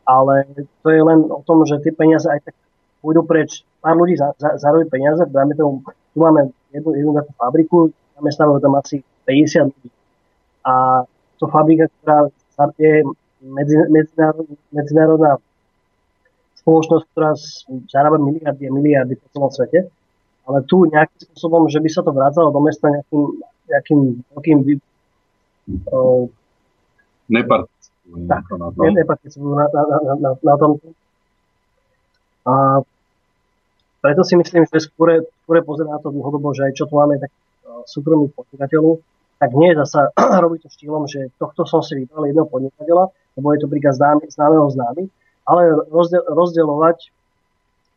ale 0.06 0.46
to 0.82 0.88
je 0.90 1.02
len 1.04 1.20
o 1.30 1.42
tom, 1.46 1.66
že 1.66 1.82
tie 1.86 1.94
peniaze 1.94 2.26
aj 2.26 2.50
tak 2.50 2.56
pôjdu 3.02 3.22
preč. 3.26 3.62
Pár 3.80 3.96
ľudí 3.96 4.18
za, 4.18 4.34
za, 4.42 4.58
zarobí 4.58 4.90
peniaze, 4.90 5.24
dáme 5.30 5.56
tomu, 5.56 5.86
tu 5.86 6.18
máme 6.20 6.52
jednu, 6.74 6.90
jednu 6.98 7.12
takú 7.16 7.32
fabriku, 7.38 7.78
zamestnávajú 8.18 8.60
tam 8.60 8.74
asi 8.76 9.06
50 9.30 9.72
ľudí. 9.72 9.90
A 10.66 11.06
to 11.40 11.48
fabrika, 11.48 11.88
ktorá 12.02 12.28
je 12.76 13.08
medzi, 13.40 13.76
medzinárodná, 13.88 14.56
medzinárodná 14.76 15.32
spoločnosť, 16.60 17.04
ktorá 17.16 17.32
zarába 17.88 18.20
miliardy 18.20 18.68
a 18.68 18.72
miliardy 18.76 19.14
po 19.16 19.28
celom 19.32 19.52
svete, 19.54 19.88
ale 20.44 20.60
tu 20.68 20.84
nejakým 20.90 21.32
spôsobom, 21.32 21.72
že 21.72 21.80
by 21.80 21.90
sa 21.90 22.02
to 22.04 22.12
vrácalo 22.12 22.52
do 22.52 22.60
mesta 22.60 22.92
nejakým, 22.92 23.22
nejakým 23.72 24.00
veľkým 24.36 24.60
neparticipujú 27.30 28.26
tak, 28.26 28.44
na 28.58 28.68
tom. 28.74 28.84
Neparticipujú 28.92 29.54
na, 29.54 29.66
na, 29.70 29.82
na, 29.86 30.14
na, 30.18 30.30
na 30.36 30.56
tom. 30.58 30.72
A 32.50 32.54
preto 34.02 34.22
si 34.26 34.34
myslím, 34.36 34.66
že 34.66 34.90
skôr, 34.90 35.24
skôr 35.46 35.62
pozerá 35.62 35.96
na 35.96 36.02
to 36.02 36.10
dlhodobo, 36.10 36.52
že 36.58 36.68
aj 36.68 36.74
čo 36.74 36.90
tu 36.90 36.98
máme 36.98 37.22
tak 37.22 37.32
súkromných 37.86 38.34
podnikateľov, 38.34 39.00
tak 39.40 39.50
nie 39.56 39.72
je 39.72 39.80
zasa 39.86 40.12
robiť 40.44 40.60
to 40.66 40.70
štýlom, 40.74 41.06
že 41.08 41.32
tohto 41.40 41.64
som 41.64 41.86
si 41.86 42.04
vybral 42.04 42.28
jedného 42.28 42.48
podnikateľa, 42.50 43.14
lebo 43.40 43.48
je 43.56 43.60
to 43.64 43.68
príklad 43.72 43.96
známy, 43.96 44.24
známeho 44.28 44.68
známy, 44.74 45.04
ale 45.48 45.62
rozdielovať 46.28 47.14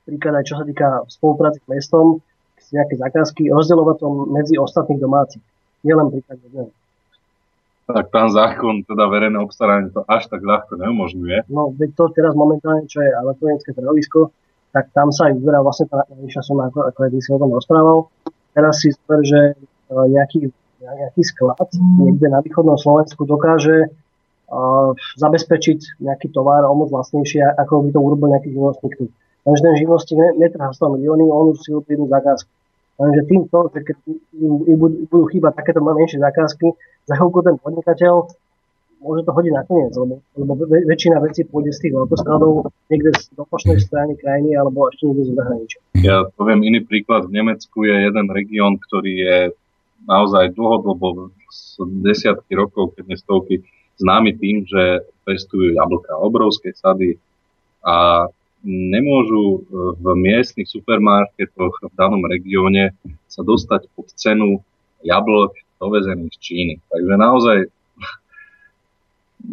príklad 0.06 0.42
aj 0.42 0.44
čo 0.46 0.54
sa 0.58 0.64
týka 0.66 1.06
spolupráci 1.06 1.62
s 1.62 1.66
mestom, 1.70 2.18
nejaké 2.72 2.96
zákazky, 2.96 3.52
rozdielovať 3.52 3.96
to 4.00 4.08
medzi 4.32 4.54
ostatných 4.56 4.96
domácich. 4.96 5.44
Nielen 5.84 6.08
príklad 6.08 6.40
jedného 6.40 6.72
tak 7.86 8.14
tam 8.14 8.30
zákon, 8.30 8.86
teda 8.86 9.10
verejné 9.10 9.38
obstaranie 9.42 9.90
to 9.90 10.06
až 10.06 10.30
tak 10.30 10.40
ľahko 10.42 10.78
neumožňuje. 10.78 11.50
No, 11.50 11.74
veď 11.74 11.90
to 11.98 12.04
teraz 12.14 12.32
momentálne, 12.38 12.86
čo 12.86 13.02
je 13.02 13.10
elektronické 13.10 13.74
trhovisko, 13.74 14.30
tak 14.72 14.88
tam 14.96 15.12
sa 15.12 15.28
aj 15.28 15.36
vyberá 15.36 15.60
vlastne 15.60 15.90
tá 15.90 16.06
najvyššia 16.08 16.42
suma, 16.46 16.70
ako, 16.70 16.88
ako 16.88 16.98
aj 17.04 17.10
si 17.20 17.30
o 17.30 17.38
tom 17.42 17.50
rozprával. 17.52 17.98
Teraz 18.56 18.74
si 18.80 18.88
zber, 18.94 19.20
že 19.26 19.40
e, 19.52 19.54
nejaký, 19.92 20.48
nejaký 20.80 21.22
sklad 21.26 21.68
niekde 22.00 22.26
na 22.32 22.40
východnom 22.40 22.78
Slovensku 22.80 23.22
dokáže 23.28 23.92
uh, 24.52 24.90
zabezpečiť 25.16 26.02
nejaký 26.02 26.34
tovar 26.34 26.66
o 26.68 26.74
moc 26.76 26.92
vlastnejšie, 26.92 27.56
ako 27.56 27.88
by 27.88 27.90
to 27.94 28.00
urobil 28.02 28.28
nejaký 28.28 28.52
živnostník 28.52 28.94
tu. 28.98 29.06
Takže 29.42 29.60
ten 29.62 29.74
živnostník 29.78 30.18
netrhá 30.38 30.70
100 30.70 30.98
milióny, 30.98 31.24
on 31.30 31.56
už 31.56 31.62
si 31.62 31.70
urobí 31.70 31.94
jednu 31.94 32.06
zákazku. 32.10 32.50
Lenže 33.02 33.22
týmto, 33.26 33.58
že 33.74 33.82
keď 33.82 33.96
im, 34.38 34.78
budú 35.10 35.26
chýbať 35.26 35.58
takéto 35.58 35.82
menšie 35.82 36.22
zákazky, 36.22 36.70
za 37.10 37.18
chvíľku 37.18 37.42
ten 37.42 37.58
podnikateľ 37.58 38.30
môže 39.02 39.26
to 39.26 39.34
hodiť 39.34 39.52
nakoniec, 39.58 39.90
lebo, 39.98 40.22
lebo 40.38 40.52
väčšina 40.86 41.18
vecí 41.18 41.42
pôjde 41.42 41.74
z 41.74 41.78
tých 41.82 41.94
veľkoskladov 41.98 42.70
niekde 42.86 43.10
z 43.18 43.34
dopočnej 43.34 43.82
strany 43.82 44.14
krajiny 44.14 44.54
alebo 44.54 44.86
ešte 44.94 45.10
niekde 45.10 45.24
z 45.26 45.30
zahraničia. 45.34 45.80
Ja 46.06 46.16
poviem 46.38 46.62
iný 46.62 46.86
príklad. 46.86 47.26
V 47.26 47.34
Nemecku 47.34 47.82
je 47.82 48.06
jeden 48.06 48.26
región, 48.30 48.78
ktorý 48.78 49.12
je 49.18 49.38
naozaj 50.06 50.54
dlhodobo 50.54 51.34
desiatky 52.06 52.54
rokov, 52.54 52.94
keď 52.94 53.18
stovky, 53.18 53.66
známy 53.98 54.38
tým, 54.38 54.62
že 54.66 55.02
pestujú 55.26 55.74
jablka, 55.74 56.14
obrovské 56.18 56.70
sady 56.74 57.18
a 57.82 58.26
nemôžu 58.66 59.44
e, 59.44 59.60
v 59.98 60.06
miestnych 60.18 60.70
supermarketoch 60.70 61.74
v 61.82 61.94
danom 61.98 62.22
regióne 62.26 62.94
sa 63.26 63.42
dostať 63.42 63.90
pod 63.94 64.10
cenu 64.14 64.62
jablok 65.02 65.58
dovezených 65.82 66.32
z 66.34 66.38
Číny. 66.38 66.74
Takže 66.86 67.14
naozaj 67.18 67.58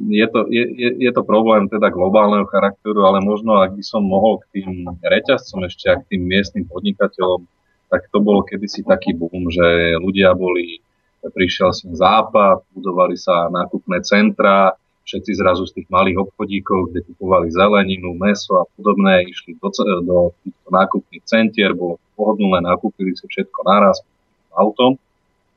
je 0.10 0.28
to, 0.30 0.46
je, 0.54 0.66
je, 0.78 0.90
je 1.02 1.12
to 1.12 1.26
problém 1.26 1.66
teda 1.66 1.90
globálneho 1.90 2.46
charakteru, 2.46 3.02
ale 3.10 3.26
možno 3.26 3.58
ak 3.58 3.74
by 3.74 3.82
som 3.82 4.06
mohol 4.06 4.38
k 4.46 4.62
tým 4.62 4.86
reťazcom 5.02 5.66
ešte 5.66 5.90
a 5.90 5.98
k 5.98 6.14
tým 6.14 6.30
miestnym 6.30 6.70
podnikateľom, 6.70 7.50
tak 7.90 8.06
to 8.14 8.22
bolo 8.22 8.46
kedysi 8.46 8.86
taký 8.86 9.18
boom, 9.18 9.50
že 9.50 9.98
ľudia 9.98 10.38
boli, 10.38 10.78
prišiel 11.26 11.74
sem 11.74 11.90
západ, 11.98 12.62
budovali 12.78 13.18
sa 13.18 13.50
nákupné 13.50 14.06
centra, 14.06 14.78
všetci 15.10 15.42
zrazu 15.42 15.66
z 15.66 15.82
tých 15.82 15.88
malých 15.90 16.22
obchodíkov, 16.30 16.94
kde 16.94 17.02
kupovali 17.10 17.50
zeleninu, 17.50 18.14
meso 18.14 18.62
a 18.62 18.66
podobné, 18.78 19.26
išli 19.26 19.58
do, 19.58 19.74
do 20.06 20.18
týchto 20.46 20.70
nákupných 20.70 21.24
centier, 21.26 21.74
bolo 21.74 21.98
pohodlné, 22.14 22.62
nakúpili 22.62 23.18
si 23.18 23.26
všetko 23.26 23.60
naraz 23.66 24.06
autom. 24.54 25.02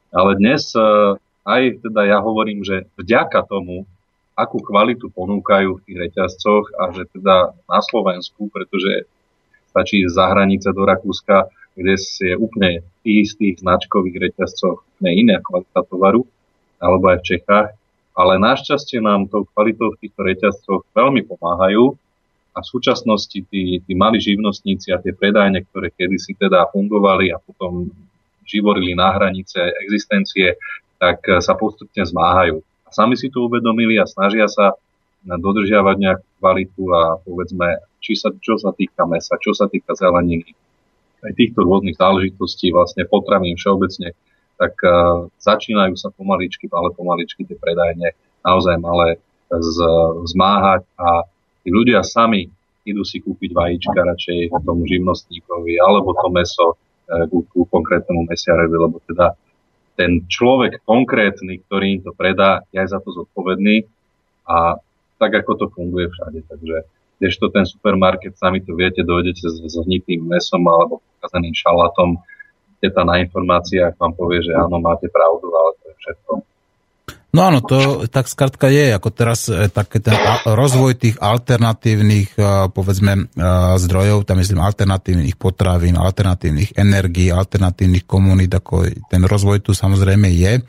Ale 0.08 0.40
dnes 0.40 0.72
e, 0.72 0.80
aj 1.44 1.84
teda 1.84 2.08
ja 2.08 2.18
hovorím, 2.24 2.64
že 2.64 2.88
vďaka 2.96 3.44
tomu, 3.44 3.84
akú 4.32 4.64
kvalitu 4.64 5.12
ponúkajú 5.12 5.76
v 5.76 5.82
tých 5.84 5.98
reťazcoch 6.08 6.72
a 6.80 6.96
že 6.96 7.04
teda 7.12 7.52
na 7.52 7.80
Slovensku, 7.84 8.48
pretože 8.48 9.04
stačí 9.68 10.00
ísť 10.08 10.16
za 10.16 10.24
hranice 10.32 10.72
do 10.72 10.88
Rakúska, 10.88 11.52
kde 11.76 11.96
je 12.00 12.34
úplne 12.40 12.80
tých 13.04 13.28
istých 13.28 13.60
značkových 13.60 14.32
reťazcoch 14.32 14.80
úplne 14.80 15.12
iná 15.18 15.36
kvalita 15.44 15.80
tovaru, 15.88 16.22
alebo 16.78 17.04
aj 17.12 17.18
v 17.20 17.26
Čechách, 17.36 17.68
ale 18.12 18.36
našťastie 18.36 19.00
nám 19.00 19.28
tou 19.32 19.48
kvalitou 19.48 19.96
v 19.96 20.00
týchto 20.06 20.20
reťazcoch 20.20 20.82
veľmi 20.92 21.24
pomáhajú 21.24 21.96
a 22.52 22.58
v 22.60 22.66
súčasnosti 22.68 23.38
tí, 23.48 23.80
tí 23.80 23.92
mali 23.96 24.20
živnostníci 24.20 24.92
a 24.92 25.00
tie 25.00 25.16
predajne, 25.16 25.64
ktoré 25.72 25.88
kedysi 25.88 26.36
teda 26.36 26.68
fungovali 26.68 27.32
a 27.32 27.40
potom 27.40 27.88
živorili 28.44 28.92
na 28.92 29.16
hranice 29.16 29.56
existencie, 29.88 30.60
tak 31.00 31.24
sa 31.40 31.56
postupne 31.56 32.04
zmáhajú. 32.04 32.60
A 32.84 32.88
sami 32.92 33.16
si 33.16 33.32
to 33.32 33.48
uvedomili 33.48 33.96
a 33.96 34.04
snažia 34.04 34.44
sa 34.46 34.76
dodržiavať 35.24 35.96
nejakú 35.96 36.26
kvalitu 36.42 36.82
a 36.92 37.16
povedzme, 37.22 37.80
či 38.02 38.18
sa, 38.18 38.34
čo 38.42 38.58
sa 38.58 38.74
týka 38.74 39.06
mesa, 39.06 39.38
čo 39.38 39.54
sa 39.54 39.70
týka 39.70 39.94
zeleniny, 39.94 40.52
aj 41.22 41.32
týchto 41.38 41.62
rôznych 41.62 41.94
záležitostí, 41.94 42.74
vlastne 42.74 43.06
potravín 43.06 43.54
všeobecne, 43.54 44.12
tak 44.62 44.78
uh, 44.86 45.26
začínajú 45.42 45.98
sa 45.98 46.14
pomaličky, 46.14 46.70
ale 46.70 46.94
pomaličky 46.94 47.42
tie 47.42 47.58
predajne 47.58 48.14
naozaj 48.46 48.78
malé 48.78 49.18
z, 49.50 49.78
zmáhať 50.30 50.86
a 51.02 51.26
tí 51.66 51.74
ľudia 51.74 52.06
sami 52.06 52.46
idú 52.86 53.02
si 53.02 53.18
kúpiť 53.18 53.50
vajíčka 53.50 53.98
radšej 53.98 54.54
tomu 54.62 54.86
živnostníkovi 54.86 55.82
alebo 55.82 56.14
to 56.14 56.28
meso 56.30 56.66
uh, 56.78 57.26
ku, 57.26 57.42
ku 57.50 57.66
konkrétnemu 57.66 58.22
mesiarevi, 58.30 58.76
lebo 58.78 59.02
teda 59.02 59.34
ten 59.98 60.24
človek 60.30 60.86
konkrétny, 60.86 61.60
ktorý 61.66 61.98
im 61.98 62.00
to 62.06 62.14
predá, 62.14 62.62
je 62.70 62.78
aj 62.78 62.88
za 62.94 62.98
to 63.02 63.12
zodpovedný 63.12 63.84
a 64.46 64.78
tak, 65.18 65.42
ako 65.42 65.54
to 65.58 65.66
funguje 65.74 66.08
všade. 66.10 66.42
Takže 66.48 66.76
kdežto 67.22 67.54
ten 67.54 67.62
supermarket, 67.62 68.34
sami 68.34 68.58
to 68.64 68.74
viete, 68.74 69.06
dojdete 69.06 69.46
s, 69.46 69.76
hnitým 69.78 70.26
mesom 70.26 70.66
alebo 70.66 70.98
pokazeným 71.18 71.54
šalátom, 71.54 72.18
tá 72.90 73.06
na 73.06 73.22
informáciách 73.22 73.94
vám 73.94 74.12
povie, 74.18 74.42
že 74.42 74.52
áno, 74.56 74.82
máte 74.82 75.06
pravdu, 75.06 75.46
ale 75.54 75.70
to 75.78 75.84
je 75.86 75.94
všetko. 76.02 76.32
No 77.32 77.48
áno, 77.48 77.64
to 77.64 78.04
tak 78.12 78.28
skrátka 78.28 78.68
je, 78.68 78.92
ako 78.92 79.08
teraz 79.08 79.48
e, 79.48 79.64
taký 79.72 80.04
ten 80.04 80.12
rozvoj 80.44 81.00
tých 81.00 81.16
alternatívnych, 81.16 82.36
e, 82.36 82.68
povedzme, 82.68 83.12
e, 83.16 83.20
zdrojov, 83.80 84.28
tam 84.28 84.36
myslím 84.36 84.60
alternatívnych 84.60 85.40
potravín, 85.40 85.96
alternatívnych 85.96 86.76
energií, 86.76 87.32
alternatívnych 87.32 88.04
komunít, 88.04 88.52
ako 88.52 88.84
ten 89.08 89.24
rozvoj 89.24 89.64
tu 89.64 89.72
samozrejme 89.72 90.28
je 90.28 90.60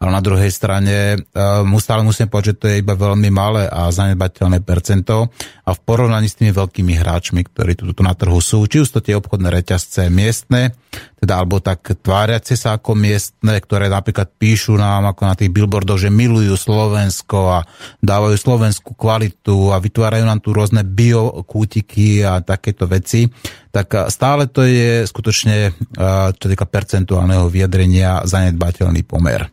ale 0.00 0.16
na 0.16 0.24
druhej 0.24 0.48
strane 0.48 1.20
mu 1.68 1.76
stále 1.76 2.00
musím 2.00 2.32
povedať, 2.32 2.56
že 2.56 2.58
to 2.58 2.66
je 2.72 2.80
iba 2.80 2.96
veľmi 2.96 3.28
malé 3.28 3.68
a 3.68 3.92
zanedbateľné 3.92 4.64
percento 4.64 5.28
a 5.60 5.70
v 5.76 5.80
porovnaní 5.84 6.24
s 6.24 6.40
tými 6.40 6.56
veľkými 6.56 6.96
hráčmi, 6.96 7.44
ktorí 7.44 7.76
tu, 7.76 7.84
tu 7.92 8.00
na 8.00 8.16
trhu 8.16 8.40
sú, 8.40 8.64
či 8.64 8.80
už 8.80 8.96
to 8.96 9.04
tie 9.04 9.12
obchodné 9.20 9.52
reťazce 9.52 10.08
miestne, 10.08 10.72
teda 11.20 11.44
alebo 11.44 11.60
tak 11.60 12.00
tváriace 12.00 12.56
sa 12.56 12.80
ako 12.80 12.96
miestne, 12.96 13.60
ktoré 13.60 13.92
napríklad 13.92 14.32
píšu 14.40 14.72
nám 14.80 15.12
ako 15.12 15.22
na 15.28 15.36
tých 15.36 15.52
billboardoch, 15.52 16.00
že 16.00 16.08
milujú 16.08 16.56
Slovensko 16.56 17.60
a 17.60 17.68
dávajú 18.00 18.40
slovenskú 18.40 18.96
kvalitu 18.96 19.68
a 19.68 19.76
vytvárajú 19.84 20.24
nám 20.24 20.40
tu 20.40 20.56
rôzne 20.56 20.80
biokútiky 20.80 22.24
a 22.24 22.40
takéto 22.40 22.88
veci, 22.88 23.28
tak 23.68 24.08
stále 24.08 24.48
to 24.48 24.64
je 24.64 25.04
skutočne, 25.04 25.76
čo 26.40 26.46
týka 26.48 26.64
percentuálneho 26.64 27.52
vyjadrenia, 27.52 28.24
zanedbateľný 28.24 29.04
pomer. 29.04 29.44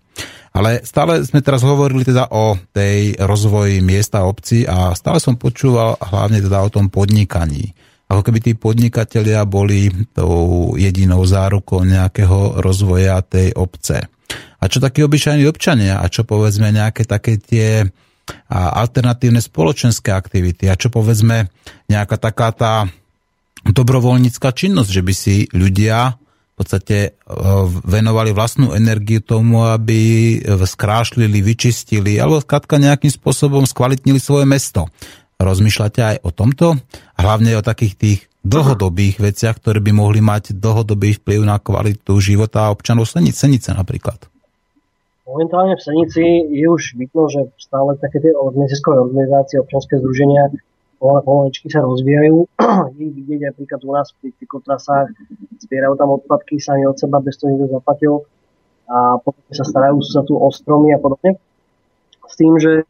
Ale 0.57 0.81
stále 0.81 1.21
sme 1.21 1.45
teraz 1.45 1.61
hovorili 1.61 2.01
teda 2.01 2.33
o 2.33 2.57
tej 2.73 3.13
rozvoji 3.21 3.77
miesta 3.85 4.25
obci 4.25 4.65
a 4.65 4.97
stále 4.97 5.21
som 5.21 5.37
počúval 5.37 6.01
hlavne 6.01 6.41
teda 6.41 6.65
o 6.65 6.73
tom 6.73 6.89
podnikaní. 6.89 7.77
Ako 8.09 8.25
keby 8.25 8.39
tí 8.41 8.51
podnikatelia 8.57 9.45
boli 9.45 9.93
tou 10.17 10.73
jedinou 10.73 11.21
zárukou 11.29 11.85
nejakého 11.85 12.57
rozvoja 12.57 13.21
tej 13.21 13.53
obce. 13.53 14.09
A 14.57 14.63
čo 14.65 14.81
takí 14.81 15.05
obyčajní 15.05 15.45
občania? 15.45 16.01
A 16.01 16.09
čo 16.09 16.25
povedzme 16.25 16.73
nejaké 16.73 17.05
také 17.05 17.37
tie 17.37 17.85
alternatívne 18.49 19.43
spoločenské 19.43 20.09
aktivity? 20.09 20.73
A 20.73 20.79
čo 20.79 20.89
povedzme 20.89 21.53
nejaká 21.85 22.17
taká 22.17 22.49
tá 22.49 22.73
dobrovoľnícka 23.61 24.49
činnosť, 24.49 24.89
že 24.89 25.05
by 25.05 25.13
si 25.13 25.35
ľudia 25.53 26.17
podstate 26.57 26.97
e, 26.97 27.09
venovali 27.85 28.33
vlastnú 28.33 28.73
energiu 28.73 29.21
tomu, 29.21 29.61
aby 29.61 30.41
skrášlili, 30.65 31.45
vyčistili 31.45 32.17
alebo 32.17 32.41
skrátka 32.41 32.81
nejakým 32.81 33.13
spôsobom 33.13 33.69
skvalitnili 33.69 34.17
svoje 34.17 34.49
mesto. 34.49 34.89
Rozmýšľate 35.37 36.01
aj 36.01 36.17
o 36.25 36.33
tomto? 36.33 36.81
Hlavne 37.13 37.53
o 37.53 37.61
takých 37.61 37.93
tých 37.93 38.19
dlhodobých 38.41 39.21
veciach, 39.21 39.61
ktoré 39.61 39.77
by 39.83 39.91
mohli 39.93 40.23
mať 40.23 40.57
dlhodobý 40.57 41.21
vplyv 41.21 41.45
na 41.45 41.61
kvalitu 41.61 42.17
života 42.17 42.73
občanov 42.73 43.05
Senice 43.05 43.69
napríklad. 43.75 44.17
Momentálne 45.27 45.75
v 45.75 45.83
Senici 45.83 46.23
je 46.47 46.65
už 46.71 46.95
vidno, 46.95 47.27
že 47.27 47.51
stále 47.59 47.99
také 47.99 48.23
tie 48.23 48.31
neziskové 48.31 49.03
organizácie, 49.03 49.59
občanské 49.59 49.99
združenia 49.99 50.55
pomaličky 50.99 51.69
sa 51.69 51.85
rozvíjajú. 51.85 52.49
Je 52.97 53.05
vidieť 53.13 53.41
aj 53.49 53.53
príklad 53.53 53.81
u 53.85 53.91
nás 53.93 54.09
pri 54.17 54.33
cyklotrasách, 54.41 55.13
zbierajú 55.61 55.93
tam 55.97 56.09
odpadky 56.17 56.57
sami 56.57 56.85
od 56.89 56.97
seba, 56.97 57.21
bez 57.21 57.37
toho 57.37 57.53
nikto 57.53 57.69
zaplatil 57.69 58.25
a 58.87 59.19
potom 59.19 59.43
sa 59.51 59.67
starajú 59.67 59.99
sa 59.99 60.23
tu 60.23 60.39
o 60.39 60.47
stromy 60.47 60.95
a 60.95 60.99
podobne. 60.99 61.35
S 62.23 62.33
tým, 62.39 62.55
že 62.57 62.87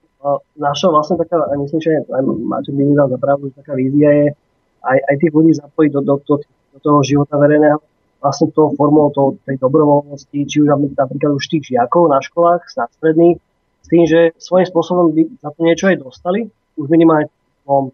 naša 0.57 0.93
vlastne 0.93 1.17
taká, 1.17 1.41
a 1.41 1.53
myslím, 1.57 1.81
že 1.81 2.03
aj 2.09 2.21
Máte 2.25 2.69
by 2.73 2.81
mi 2.83 2.93
dal 2.93 3.09
za 3.09 3.17
pravdu, 3.21 3.53
taká 3.53 3.77
vízia 3.77 4.09
je 4.11 4.27
aj, 4.83 4.97
aj 4.97 5.15
tých 5.21 5.33
ľudí 5.33 5.51
zapojiť 5.57 5.91
do, 5.93 6.01
do, 6.03 6.15
do, 6.25 6.35
do 6.45 6.77
toho 6.81 6.99
života 7.05 7.37
verejného 7.37 7.79
vlastne 8.17 8.49
toho 8.49 8.73
formou 8.73 9.13
to, 9.13 9.37
tej 9.45 9.61
dobrovoľnosti, 9.61 10.37
či 10.49 10.55
už 10.65 10.67
napríklad 10.73 11.37
už 11.37 11.45
tých 11.53 11.69
žiakov 11.69 12.09
na 12.09 12.17
školách, 12.17 12.65
na 12.73 12.89
stredných, 12.97 13.37
s 13.85 13.87
tým, 13.87 14.03
že 14.09 14.33
svojím 14.41 14.67
spôsobom 14.67 15.13
by 15.13 15.21
za 15.37 15.49
to 15.53 15.59
niečo 15.61 15.85
aj 15.85 15.97
dostali, 16.01 16.49
už 16.81 16.89
minimálne 16.89 17.29
tom 17.67 17.91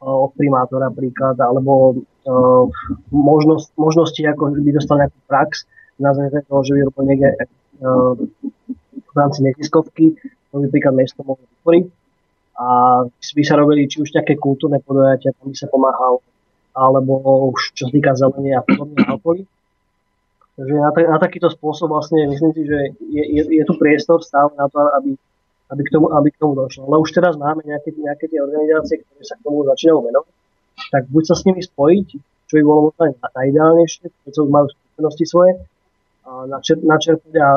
od 0.00 0.32
primátora 0.36 0.92
príklad, 0.92 1.40
alebo 1.40 1.96
uh, 1.96 2.64
možnosť, 3.10 3.72
možnosti, 3.80 4.20
ako 4.20 4.52
by 4.60 4.70
dostal 4.76 5.00
nejakú 5.00 5.18
prax 5.24 5.64
na 5.96 6.12
základe 6.12 6.44
toho, 6.44 6.60
že 6.64 6.72
by 6.76 6.80
robil 6.92 7.04
niekde 7.08 7.30
uh, 7.40 8.14
v 8.92 9.14
rámci 9.16 9.40
neziskovky, 9.40 10.12
to 10.52 10.54
by 10.60 10.68
príklad 10.68 10.94
mesto 11.00 11.24
mohlo 11.24 11.40
vytvoriť. 11.40 11.86
A 12.56 12.68
by 13.08 13.42
sa 13.44 13.60
robili 13.60 13.84
či 13.84 14.00
už 14.00 14.16
nejaké 14.16 14.40
kultúrne 14.40 14.80
podujatia, 14.80 15.36
tam 15.36 15.52
by 15.52 15.56
sa 15.56 15.68
pomáhal, 15.68 16.24
alebo 16.72 17.20
už 17.52 17.76
čo 17.76 17.88
sa 17.88 17.92
týka 17.92 18.16
zelenia 18.16 18.60
a 18.60 18.64
podobne 18.64 19.00
alkoholy. 19.04 19.44
Takže 20.56 20.72
na, 20.72 20.88
na 20.88 21.18
takýto 21.20 21.52
spôsob 21.52 21.92
vlastne 21.92 22.24
myslím 22.32 22.52
si, 22.56 22.62
že 22.64 22.78
je, 23.12 23.24
je, 23.28 23.42
je 23.44 23.64
tu 23.68 23.76
priestor 23.76 24.24
stále 24.24 24.48
na 24.56 24.72
to, 24.72 24.80
aby 24.96 25.12
aby 25.66 25.82
k 25.82 25.90
tomu, 25.90 26.06
aby 26.14 26.28
k 26.30 26.38
tomu 26.38 26.54
došlo. 26.54 26.86
Ale 26.86 27.02
už 27.02 27.10
teraz 27.10 27.34
máme 27.34 27.66
nejaké, 27.66 27.90
nejaké 27.96 28.30
tie 28.30 28.38
organizácie, 28.38 29.02
ktoré 29.02 29.22
sa 29.26 29.34
k 29.34 29.44
tomu 29.44 29.66
začínajú 29.66 29.98
venovať, 29.98 30.34
tak 30.94 31.02
buď 31.10 31.22
sa 31.26 31.34
s 31.34 31.42
nimi 31.48 31.62
spojiť, 31.64 32.06
čo 32.46 32.52
by 32.54 32.62
bolo 32.62 32.80
možno 32.94 33.18
najideálnejšie, 33.34 34.04
keď 34.06 34.32
majú 34.46 34.66
skúsenosti 34.70 35.24
svoje, 35.26 35.52
a 36.26 36.46
načer, 36.46 36.78
načerpať 36.82 37.34
a 37.38 37.50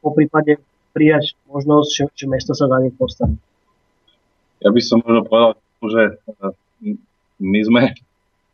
po 0.00 0.10
prípade 0.16 0.60
prijať 0.96 1.36
možnosť, 1.48 1.88
že, 1.92 2.04
že 2.16 2.26
mesto 2.26 2.52
sa 2.56 2.68
za 2.68 2.78
nich 2.80 2.96
postaví. 2.96 3.36
Ja 4.60 4.72
by 4.72 4.80
som 4.80 5.00
možno 5.04 5.24
povedal, 5.24 5.52
že 5.88 6.02
e, 6.84 6.96
my 7.40 7.60
sme, 7.64 7.82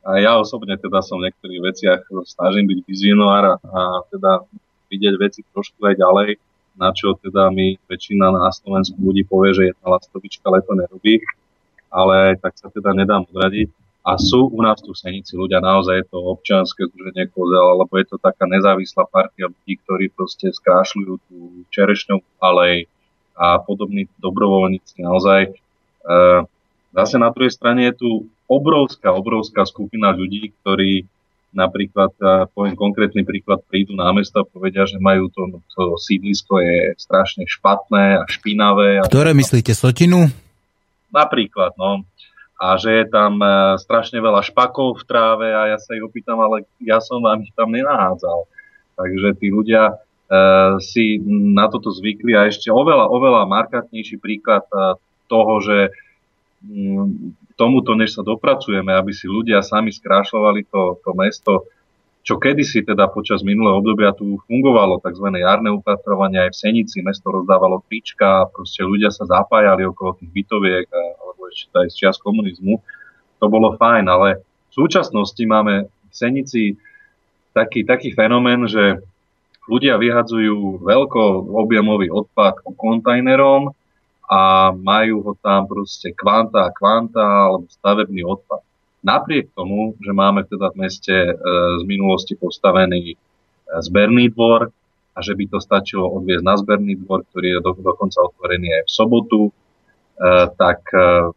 a 0.07 0.11
ja 0.23 0.39
osobne 0.39 0.79
teda 0.79 1.03
som 1.03 1.19
v 1.19 1.31
niektorých 1.31 1.63
veciach 1.63 2.01
snažím 2.27 2.71
byť 2.71 2.79
vizionár 2.87 3.59
a 3.59 4.07
teda 4.11 4.47
vidieť 4.87 5.15
veci 5.19 5.43
trošku 5.51 5.83
aj 5.83 5.99
ďalej 5.99 6.29
na 6.77 6.93
čo 6.93 7.17
teda 7.17 7.49
mi 7.51 7.81
väčšina 7.89 8.29
na 8.29 8.53
Slovensku 8.53 8.97
ľudí 9.01 9.25
povie, 9.25 9.53
že 9.57 9.69
jedna 9.73 9.97
lastovička 9.97 10.47
leto 10.53 10.77
nerobí, 10.77 11.25
ale 11.89 12.37
tak 12.37 12.57
sa 12.61 12.69
teda 12.69 12.93
nedám 12.93 13.25
odradiť. 13.29 13.73
A 14.07 14.23
sú 14.23 14.47
u 14.47 14.63
nás 14.63 14.79
tu 14.79 14.95
v 14.95 15.03
Senici 15.03 15.35
ľudia, 15.35 15.59
naozaj 15.59 15.99
je 15.99 16.07
to 16.07 16.19
občianske 16.23 16.87
združenie 16.95 17.27
kozel, 17.35 17.75
alebo 17.75 17.91
je 17.99 18.07
to 18.07 18.23
taká 18.23 18.47
nezávislá 18.47 19.03
partia 19.11 19.51
ľudí, 19.51 19.83
ktorí 19.83 20.15
proste 20.15 20.55
skrášľujú 20.55 21.15
tú 21.27 21.67
čerešňovú 21.75 22.23
alej 22.39 22.87
a 23.35 23.59
podobní 23.59 24.07
dobrovoľníci. 24.23 25.03
Naozaj 25.03 25.41
e, 25.43 25.51
zase 26.95 27.17
na 27.19 27.35
druhej 27.35 27.51
strane 27.51 27.91
je 27.91 27.95
tu 27.99 28.11
obrovská, 28.47 29.11
obrovská 29.11 29.67
skupina 29.67 30.15
ľudí, 30.15 30.55
ktorí 30.63 31.11
napríklad, 31.57 32.13
poviem 32.53 32.77
konkrétny 32.77 33.25
príklad, 33.25 33.65
prídu 33.65 33.97
na 33.97 34.13
mesto 34.13 34.45
a 34.45 34.47
povedia, 34.47 34.85
že 34.85 35.01
majú 35.01 35.33
to, 35.33 35.65
to 35.73 35.97
sídlisko 35.97 36.61
je 36.61 36.93
strašne 37.01 37.49
špatné 37.49 38.21
a 38.21 38.25
špinavé. 38.29 39.01
Ktoré 39.09 39.33
a, 39.33 39.39
myslíte, 39.41 39.73
Sotinu? 39.73 40.29
Napríklad, 41.09 41.73
no. 41.81 42.05
A 42.57 42.81
že 42.81 43.05
je 43.05 43.05
tam 43.13 43.37
e, 43.41 43.77
strašne 43.81 44.17
veľa 44.17 44.41
špakov 44.41 45.01
v 45.01 45.05
tráve 45.05 45.49
a 45.53 45.77
ja 45.77 45.79
sa 45.81 45.93
ich 45.93 46.05
opýtam, 46.05 46.41
ale 46.41 46.65
ja 46.81 47.05
som 47.05 47.21
vám 47.21 47.45
ich 47.45 47.53
tam 47.53 47.69
nenahádzal. 47.69 48.49
Takže 48.97 49.29
tí 49.37 49.53
ľudia 49.53 49.93
e, 49.93 49.95
si 50.81 51.21
na 51.29 51.69
toto 51.69 51.93
zvykli 51.93 52.33
a 52.33 52.49
ešte 52.49 52.73
oveľa, 52.73 53.13
oveľa 53.13 53.45
markantnejší 53.45 54.17
príklad 54.17 54.65
e, 54.73 54.97
toho, 55.29 55.61
že 55.61 55.93
tomuto, 57.57 57.97
než 57.97 58.19
sa 58.19 58.23
dopracujeme, 58.23 58.93
aby 58.93 59.13
si 59.15 59.27
ľudia 59.31 59.65
sami 59.65 59.95
skrášľovali 59.95 60.69
to, 60.69 61.01
to 61.01 61.11
mesto, 61.17 61.53
čo 62.27 62.43
kedysi 62.43 62.83
teda 62.83 63.07
počas 63.07 63.47
minulého 63.47 63.79
obdobia 63.79 64.11
tu 64.11 64.43
fungovalo, 64.51 64.99
tzv. 64.99 65.31
jarné 65.31 65.71
upatrovanie 65.71 66.43
aj 66.43 66.51
v 66.51 66.59
Senici, 66.59 66.99
mesto 66.99 67.31
rozdávalo 67.31 67.87
trička, 67.87 68.51
proste 68.51 68.83
ľudia 68.83 69.15
sa 69.15 69.31
zapájali 69.31 69.87
okolo 69.87 70.19
tých 70.19 70.35
bytoviek, 70.35 70.91
alebo 70.91 71.47
ešte 71.47 71.71
aj 71.71 71.87
z 71.87 71.95
čias 71.95 72.19
komunizmu. 72.19 72.83
To 73.39 73.47
bolo 73.47 73.79
fajn, 73.79 74.11
ale 74.11 74.43
v 74.43 74.73
súčasnosti 74.75 75.39
máme 75.47 75.87
v 75.87 76.15
Senici 76.15 76.75
taký, 77.55 77.87
taký 77.87 78.11
fenomén, 78.11 78.67
že 78.67 78.99
ľudia 79.71 79.95
vyhadzujú 79.95 80.83
veľko 80.83 81.53
objemový 81.63 82.11
odpad 82.11 82.67
kontajnerom, 82.75 83.71
a 84.27 84.75
majú 84.75 85.23
ho 85.23 85.33
tam 85.39 85.71
proste 85.71 86.11
kvanta 86.11 86.67
a 86.67 86.75
kvanta 86.75 87.23
alebo 87.23 87.71
stavebný 87.71 88.27
odpad. 88.27 88.63
Napriek 89.07 89.55
tomu, 89.55 89.95
že 90.03 90.11
máme 90.11 90.43
teda 90.51 90.75
v 90.75 90.83
meste 90.83 91.15
e, 91.15 91.33
z 91.79 91.83
minulosti 91.87 92.35
postavený 92.35 93.15
e, 93.15 93.17
zberný 93.87 94.35
dvor 94.35 94.75
a 95.15 95.19
že 95.23 95.39
by 95.39 95.47
to 95.47 95.59
stačilo 95.63 96.11
odviezť 96.21 96.45
na 96.45 96.55
zberný 96.59 96.99
dvor, 97.01 97.23
ktorý 97.31 97.57
je 97.57 97.61
do, 97.63 97.73
dokonca 97.79 98.19
otvorený 98.21 98.69
aj 98.69 98.83
v 98.85 98.91
sobotu, 98.91 99.41
e, 99.47 99.53
tak 100.59 100.83
e, 100.91 101.31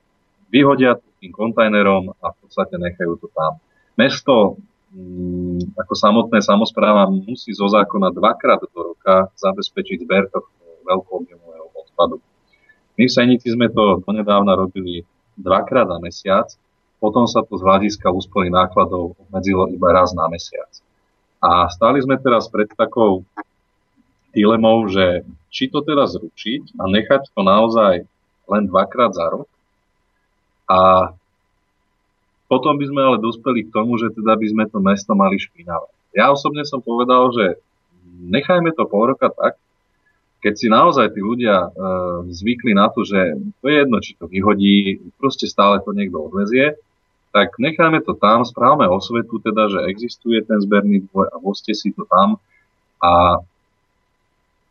vyhodia 0.50 0.98
tým 1.20 1.30
kontajnerom 1.36 2.16
a 2.20 2.26
v 2.32 2.38
podstate 2.42 2.80
nechajú 2.80 3.20
to 3.22 3.28
tam. 3.32 3.60
Mesto 4.00 4.58
mm, 4.96 5.76
ako 5.78 5.94
samotné 5.94 6.40
samozpráva 6.42 7.06
musí 7.12 7.52
zo 7.52 7.68
zákona 7.68 8.16
dvakrát 8.16 8.64
do 8.66 8.80
roka 8.96 9.30
zabezpečiť 9.36 10.08
zber 10.08 10.32
tohto 10.32 10.64
veľkoobjemového 10.88 11.68
odpadu. 11.76 12.24
My 13.00 13.08
v 13.08 13.16
Senici 13.16 13.48
sme 13.48 13.72
to 13.72 14.04
donedávna 14.04 14.60
robili 14.60 15.08
dvakrát 15.40 15.88
za 15.88 15.98
mesiac, 16.04 16.48
potom 17.00 17.24
sa 17.32 17.48
to 17.48 17.56
z 17.56 17.64
hľadiska 17.64 18.12
úspory 18.12 18.52
nákladov 18.52 19.16
obmedzilo 19.16 19.72
iba 19.72 19.96
raz 19.96 20.12
na 20.12 20.28
mesiac. 20.28 20.68
A 21.40 21.72
stáli 21.72 22.04
sme 22.04 22.20
teraz 22.20 22.52
pred 22.52 22.68
takou 22.76 23.24
dilemou, 24.36 24.84
že 24.92 25.24
či 25.48 25.72
to 25.72 25.80
teraz 25.80 26.12
zručiť 26.20 26.76
a 26.76 26.92
nechať 26.92 27.32
to 27.32 27.40
naozaj 27.40 28.04
len 28.52 28.64
dvakrát 28.68 29.16
za 29.16 29.32
rok. 29.32 29.48
A 30.68 31.10
potom 32.52 32.76
by 32.76 32.84
sme 32.84 33.00
ale 33.00 33.24
dospeli 33.24 33.64
k 33.64 33.72
tomu, 33.72 33.96
že 33.96 34.12
teda 34.12 34.36
by 34.36 34.48
sme 34.52 34.64
to 34.68 34.84
mesto 34.84 35.16
mali 35.16 35.40
špinavé. 35.40 35.88
Ja 36.12 36.36
osobne 36.36 36.68
som 36.68 36.84
povedal, 36.84 37.32
že 37.32 37.46
nechajme 38.28 38.76
to 38.76 38.84
pol 38.92 39.08
roka 39.08 39.32
tak, 39.32 39.56
keď 40.40 40.54
si 40.56 40.68
naozaj 40.72 41.12
tí 41.12 41.20
ľudia 41.20 41.68
e, 41.68 41.70
zvykli 42.32 42.72
na 42.72 42.88
to, 42.88 43.04
že 43.04 43.36
to 43.60 43.66
je 43.68 43.76
jedno, 43.84 43.98
či 44.00 44.16
to 44.16 44.26
vyhodí, 44.32 45.04
proste 45.20 45.52
stále 45.52 45.84
to 45.84 45.92
niekto 45.92 46.16
odvezie, 46.16 46.80
tak 47.30 47.60
necháme 47.62 48.02
to 48.02 48.16
tam, 48.18 48.48
správame 48.48 48.90
osvetu 48.90 49.38
teda, 49.44 49.70
že 49.70 49.80
existuje 49.92 50.42
ten 50.42 50.58
zberný 50.64 51.06
dvoj 51.12 51.30
a 51.30 51.38
voste 51.38 51.76
si 51.76 51.94
to 51.94 52.08
tam 52.08 52.42
a 53.04 53.44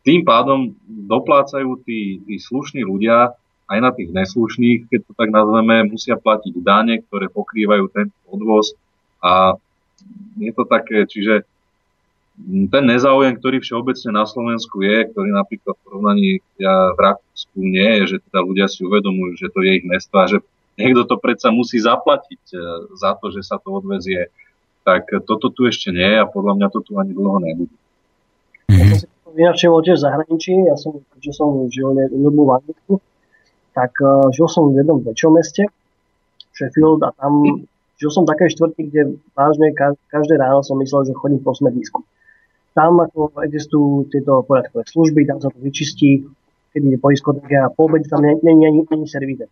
tým 0.03 0.25
pádom 0.25 0.73
doplácajú 0.87 1.85
tí, 1.85 2.19
tí 2.23 2.35
slušní 2.41 2.81
ľudia 2.83 3.37
aj 3.69 3.79
na 3.79 3.91
tých 3.93 4.09
neslušných, 4.09 4.89
keď 4.89 4.99
to 5.05 5.13
tak 5.13 5.29
nazveme, 5.29 5.85
musia 5.85 6.17
platiť 6.17 6.53
dane, 6.65 7.05
ktoré 7.05 7.29
pokrývajú 7.29 7.85
ten 7.93 8.09
odvoz 8.25 8.73
a 9.21 9.53
je 10.41 10.51
to 10.55 10.63
také, 10.65 11.05
čiže 11.05 11.45
ten 12.47 12.83
nezáujem, 12.87 13.35
ktorý 13.35 13.59
všeobecne 13.59 14.15
na 14.15 14.23
Slovensku 14.23 14.79
je, 14.79 15.11
ktorý 15.11 15.29
napríklad 15.35 15.75
v 15.75 15.83
porovnaní 15.83 16.29
ja, 16.55 16.95
v 16.95 16.99
Rakúsku 17.11 17.59
nie 17.59 17.89
je, 18.01 18.15
že 18.15 18.17
teda 18.31 18.39
ľudia 18.41 18.67
si 18.71 18.87
uvedomujú, 18.87 19.35
že 19.35 19.51
to 19.51 19.59
je 19.59 19.71
ich 19.83 19.85
mesto 19.85 20.15
a 20.15 20.25
že 20.25 20.37
niekto 20.79 21.03
to 21.03 21.19
predsa 21.19 21.51
musí 21.51 21.83
zaplatiť 21.83 22.43
e, 22.55 22.57
za 22.95 23.19
to, 23.19 23.35
že 23.35 23.43
sa 23.43 23.59
to 23.59 23.75
odvezie, 23.75 24.31
tak 24.87 25.11
toto 25.27 25.51
tu 25.51 25.67
ešte 25.67 25.91
nie 25.91 26.07
je 26.15 26.17
a 26.23 26.31
podľa 26.31 26.53
mňa 26.55 26.67
to 26.71 26.79
tu 26.79 26.91
ani 26.95 27.11
dlho 27.11 27.37
nebude. 27.43 27.75
Mm-hmm. 28.71 29.37
Ja 29.37 29.53
som 29.53 29.83
tiež 29.83 29.99
v 29.99 30.05
zahraničí, 30.07 30.53
ja 30.65 30.75
som, 30.79 31.03
že 31.19 31.31
som 31.35 31.67
žil 31.69 31.91
ľudbu 31.93 32.41
v 32.47 32.51
Anglicku, 32.55 32.93
tak 33.75 33.93
uh, 34.01 34.31
žil 34.33 34.49
som 34.49 34.73
v 34.73 34.81
jednom 34.81 35.03
väčšom 35.05 35.31
meste, 35.37 35.69
Sheffield, 36.57 37.05
a 37.05 37.13
tam 37.13 37.63
žil 38.01 38.09
som 38.09 38.25
v 38.25 38.31
takej 38.33 38.57
štvrti, 38.57 38.81
kde 38.89 39.01
vážne 39.37 39.71
každé 40.09 40.39
ráno 40.39 40.65
som 40.65 40.79
myslel, 40.81 41.07
že 41.07 41.13
chodím 41.13 41.43
po 41.43 41.53
smedisku. 41.53 42.01
Tam 42.79 42.95
ako 42.95 43.35
existujú 43.43 44.07
tieto 44.07 44.39
poriadkové 44.47 44.87
služby, 44.87 45.27
tam 45.27 45.43
sa 45.43 45.51
to 45.51 45.59
vyčistí, 45.59 46.23
keď 46.71 46.95
je 46.95 46.97
po 47.03 47.11
diskotéke 47.11 47.59
a 47.59 47.67
po 47.67 47.91
obede 47.91 48.07
tam 48.07 48.23
není 48.23 48.63
ani, 48.63 49.03
servízet. 49.03 49.51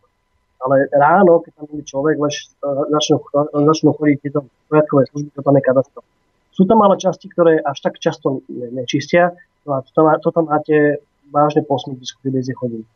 Ale 0.63 0.87
ráno, 0.95 1.43
keď 1.43 1.51
tam 1.59 1.67
je 1.75 1.83
človek, 1.83 2.15
lež 2.23 2.55
začnú, 2.63 3.19
začnú 3.67 3.91
chodiť 3.99 4.17
tieto 4.23 4.47
poriadkové 4.71 5.11
služby, 5.11 5.29
to 5.35 5.43
tam 5.43 5.59
je 5.59 5.63
katastrofa. 5.67 6.07
Sú 6.55 6.63
tam 6.63 6.79
ale 6.87 6.95
časti, 6.95 7.27
ktoré 7.27 7.59
až 7.59 7.77
tak 7.83 7.99
často 7.99 8.47
nečistia, 8.47 9.35
no 9.67 9.75
a 9.75 9.83
to 9.83 9.91
tam, 9.91 10.07
to 10.23 10.29
tam 10.31 10.47
máte 10.47 11.03
vážne 11.27 11.67
po 11.67 11.75
smrtisku, 11.75 12.23
kde 12.23 12.55
chodím. 12.55 12.87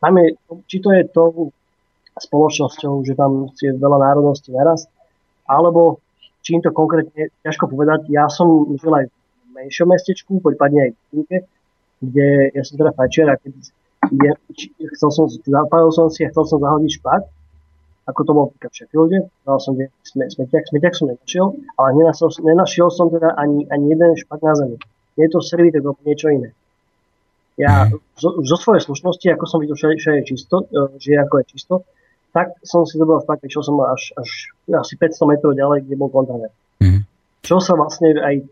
Tam 0.00 0.16
je, 0.16 0.40
či 0.72 0.80
to 0.80 0.88
je 0.96 1.04
tou 1.12 1.52
spoločnosťou, 2.16 3.04
že 3.04 3.12
tam 3.12 3.52
je 3.60 3.76
veľa 3.76 3.98
národností 4.00 4.56
naraz, 4.56 4.88
alebo 5.44 6.00
čím 6.40 6.64
to 6.64 6.72
konkrétne, 6.72 7.28
ťažko 7.44 7.68
povedať. 7.68 8.08
Ja 8.08 8.32
som 8.32 8.72
žil 8.80 8.90
aj 8.90 9.06
menšom 9.56 9.88
mestečku, 9.88 10.38
prípadne 10.44 10.80
aj 10.86 10.90
v 10.92 10.98
Kinke, 11.08 11.38
kde 12.04 12.28
ja 12.52 12.62
som 12.62 12.76
teda 12.76 12.92
fajčiar 12.92 13.32
a 13.32 13.40
keď 13.40 13.52
je, 14.12 14.30
chcel 14.94 15.10
som, 15.10 15.24
zapálil 15.26 15.90
som 15.90 16.12
si 16.12 16.22
a 16.22 16.30
chcel 16.30 16.44
som 16.44 16.58
zahodiť 16.60 16.92
špak, 17.00 17.22
ako 18.06 18.20
to 18.22 18.30
bolo 18.30 18.46
v 18.54 18.70
Sheffielde, 18.70 19.18
dal 19.42 19.58
som 19.58 19.74
smetiak, 20.06 20.70
smetiak 20.70 20.94
som 20.94 21.10
nenašiel, 21.10 21.46
ale 21.74 21.88
nenašiel, 21.98 22.30
nenašiel 22.38 22.88
som 22.94 23.10
teda 23.10 23.34
ani, 23.34 23.66
ani 23.66 23.90
jeden 23.90 24.14
špak 24.14 24.40
na 24.46 24.54
zemi. 24.54 24.78
Je 25.18 25.26
to 25.26 25.42
servítek 25.42 25.82
alebo 25.82 25.98
niečo 26.06 26.30
iné. 26.30 26.54
Ja 27.58 27.88
mhm. 27.88 27.98
zo, 28.14 28.38
zo 28.46 28.56
svojej 28.60 28.84
slušnosti, 28.84 29.26
ako 29.32 29.44
som 29.48 29.58
videl, 29.58 29.74
že, 29.74 29.98
že 29.98 30.22
je 30.22 30.36
čisto, 30.36 30.68
e, 30.70 31.00
že 31.02 31.16
je 31.16 31.18
ako 31.18 31.34
je 31.40 31.44
čisto, 31.56 31.74
tak 32.30 32.52
som 32.62 32.84
si 32.84 33.00
dobral 33.00 33.24
fakt, 33.24 33.42
išiel 33.48 33.64
som 33.64 33.80
až, 33.80 34.12
až 34.20 34.28
asi 34.68 34.94
500 35.00 35.24
metrov 35.32 35.56
ďalej, 35.56 35.88
kde 35.88 35.94
bol 35.96 36.12
kontajner. 36.12 36.52
Mm. 36.84 37.08
Čo 37.40 37.64
sa 37.64 37.74
vlastne 37.80 38.12
aj 38.12 38.44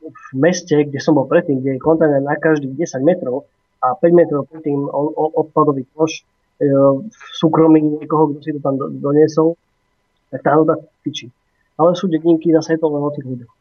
v 0.00 0.28
meste, 0.34 0.72
kde 0.88 0.98
som 0.98 1.16
bol 1.16 1.28
predtým, 1.28 1.60
kde 1.60 1.76
je 1.76 1.80
kontajner 1.80 2.24
na 2.24 2.36
každých 2.40 2.74
10 2.74 3.04
metrov 3.04 3.44
a 3.82 3.92
5 3.98 4.02
metrov 4.14 4.48
predtým 4.48 4.88
odpadový 5.36 5.84
koš 5.92 6.22
e, 6.22 6.70
v 7.04 7.22
súkromí 7.36 7.82
niekoho, 7.82 8.32
kto 8.32 8.38
si 8.40 8.50
to 8.56 8.60
tam 8.62 8.78
doniesol, 8.78 9.58
tak 10.32 10.40
tá 10.40 10.56
voda 10.56 10.78
tyčí. 11.04 11.28
Ale 11.76 11.92
sú 11.98 12.08
dedinky, 12.08 12.54
zase 12.54 12.76
je 12.76 12.80
to 12.80 12.88
len 12.88 13.02
o 13.02 13.10
tých 13.12 13.26
ľuďoch. 13.26 13.52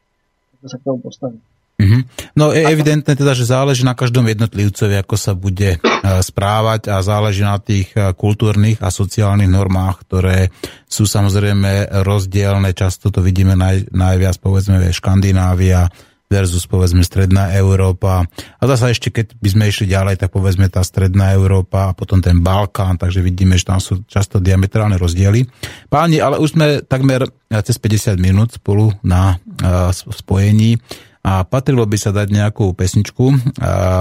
To 0.62 0.68
sa 0.70 0.78
k 0.78 0.86
tomu 0.86 1.02
postaví. 1.02 1.42
Mm-hmm. 1.82 2.02
No 2.38 2.54
je 2.54 2.62
evidentné 2.62 3.18
teda, 3.18 3.34
že 3.34 3.50
záleží 3.50 3.82
na 3.82 3.98
každom 3.98 4.30
jednotlivcovi, 4.30 5.02
ako 5.02 5.16
sa 5.18 5.34
bude 5.34 5.76
e, 5.76 5.80
správať 6.22 6.94
a 6.94 7.02
záleží 7.02 7.42
na 7.42 7.58
tých 7.58 7.90
e, 7.98 8.14
kultúrnych 8.14 8.78
a 8.86 8.94
sociálnych 8.94 9.50
normách, 9.50 10.06
ktoré 10.06 10.54
sú 10.86 11.10
samozrejme 11.10 11.90
rozdielne. 12.06 12.70
Často 12.78 13.10
to 13.10 13.26
vidíme 13.26 13.58
naj, 13.58 13.90
najviac, 13.90 14.38
povedzme, 14.38 14.94
Škandinávia, 14.94 15.90
versus 16.32 16.64
povedzme 16.64 17.04
stredná 17.04 17.52
Európa. 17.60 18.24
A 18.58 18.64
zase 18.64 18.96
ešte 18.96 19.12
keď 19.12 19.36
by 19.36 19.50
sme 19.52 19.64
išli 19.68 19.92
ďalej, 19.92 20.24
tak 20.24 20.32
povedzme 20.32 20.72
tá 20.72 20.80
stredná 20.80 21.36
Európa 21.36 21.92
a 21.92 21.96
potom 21.96 22.24
ten 22.24 22.40
Balkán, 22.40 22.96
takže 22.96 23.20
vidíme, 23.20 23.60
že 23.60 23.68
tam 23.68 23.84
sú 23.84 24.08
často 24.08 24.40
diametrálne 24.40 24.96
rozdiely. 24.96 25.44
Páni, 25.92 26.24
ale 26.24 26.40
už 26.40 26.56
sme 26.56 26.80
takmer 26.88 27.28
cez 27.68 27.76
50 27.76 28.16
minút 28.16 28.56
spolu 28.56 28.96
na 29.04 29.36
uh, 29.36 29.92
spojení 29.92 30.80
a 31.22 31.46
patrilo 31.46 31.86
by 31.86 31.98
sa 32.02 32.10
dať 32.10 32.34
nejakú 32.34 32.74
pesničku. 32.74 33.54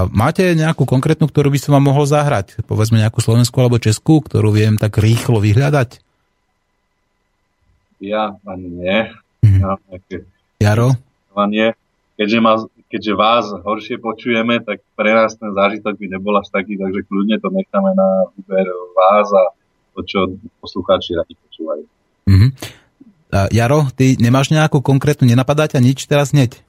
Máte 0.09 0.57
nejakú 0.57 0.89
konkrétnu, 0.89 1.29
ktorú 1.29 1.53
by 1.53 1.59
som 1.61 1.77
vám 1.77 1.93
mohol 1.93 2.09
zahrať? 2.09 2.65
Povedzme 2.65 2.97
nejakú 2.97 3.21
slovenskú 3.21 3.61
alebo 3.61 3.77
českú, 3.77 4.25
ktorú 4.25 4.49
viem 4.49 4.81
tak 4.81 4.97
rýchlo 4.97 5.37
vyhľadať? 5.37 6.01
Ja 8.01 8.33
ani 8.41 8.67
nie. 8.73 8.99
Mm. 9.45 9.61
Ja, 9.61 9.71
Jaro? 10.57 10.97
Nie 11.49 11.77
keďže, 12.21 12.37
ma, 12.37 12.53
keďže 12.85 13.13
vás 13.17 13.49
horšie 13.49 13.97
počujeme, 13.97 14.61
tak 14.61 14.85
pre 14.93 15.09
nás 15.09 15.33
ten 15.33 15.49
zážitok 15.57 15.97
by 15.97 16.05
nebol 16.05 16.37
až 16.37 16.53
taký, 16.53 16.77
takže 16.77 17.01
kľudne 17.09 17.41
to 17.41 17.49
necháme 17.49 17.97
na 17.97 18.29
výber 18.37 18.69
vás 18.93 19.25
a 19.33 19.57
to, 19.97 20.05
čo 20.05 20.19
poslucháči 20.61 21.17
radi 21.17 21.33
počúvajú. 21.33 21.83
Mm-hmm. 22.29 22.49
Jaro, 23.49 23.89
ty 23.97 24.21
nemáš 24.21 24.53
nejakú 24.53 24.85
konkrétnu, 24.85 25.25
nenapadá 25.25 25.65
ťa 25.65 25.81
nič 25.81 26.05
teraz 26.05 26.29
hneď? 26.29 26.61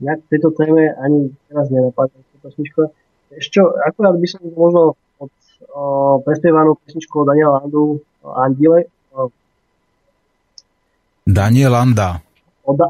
Ja 0.00 0.16
k 0.16 0.24
tejto 0.32 0.56
téme 0.56 0.96
ani 0.96 1.36
teraz 1.52 1.68
nenapadá 1.68 2.16
pesnička. 2.40 2.88
Ešte, 3.36 3.60
akurát 3.84 4.16
by 4.16 4.26
som 4.26 4.40
možno 4.48 4.96
od 5.20 5.30
o, 5.76 6.18
prespievanú 6.24 6.80
pesničku 6.88 7.20
od 7.20 7.28
Daniela 7.28 7.60
Landu 7.60 8.00
Andile. 8.24 8.88
Daniel 11.28 11.76
Landa. 11.76 12.24
Od, 12.64 12.80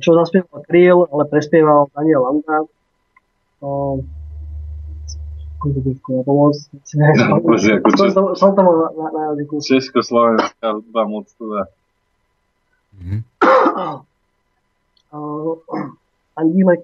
čo 0.00 0.16
zaspieval 0.16 0.64
Kriel, 0.64 1.04
ale 1.12 1.28
prespieval 1.28 1.92
Daniel 1.92 2.24
Landa. 2.24 2.64
Som 8.36 8.50
tam 8.52 8.64
na, 8.68 9.20
jazyku. 9.32 9.60
Československá 9.64 10.76
hudba 10.76 11.02
moc 11.08 11.28
teda. 11.36 11.62
Andílek, 16.34 16.82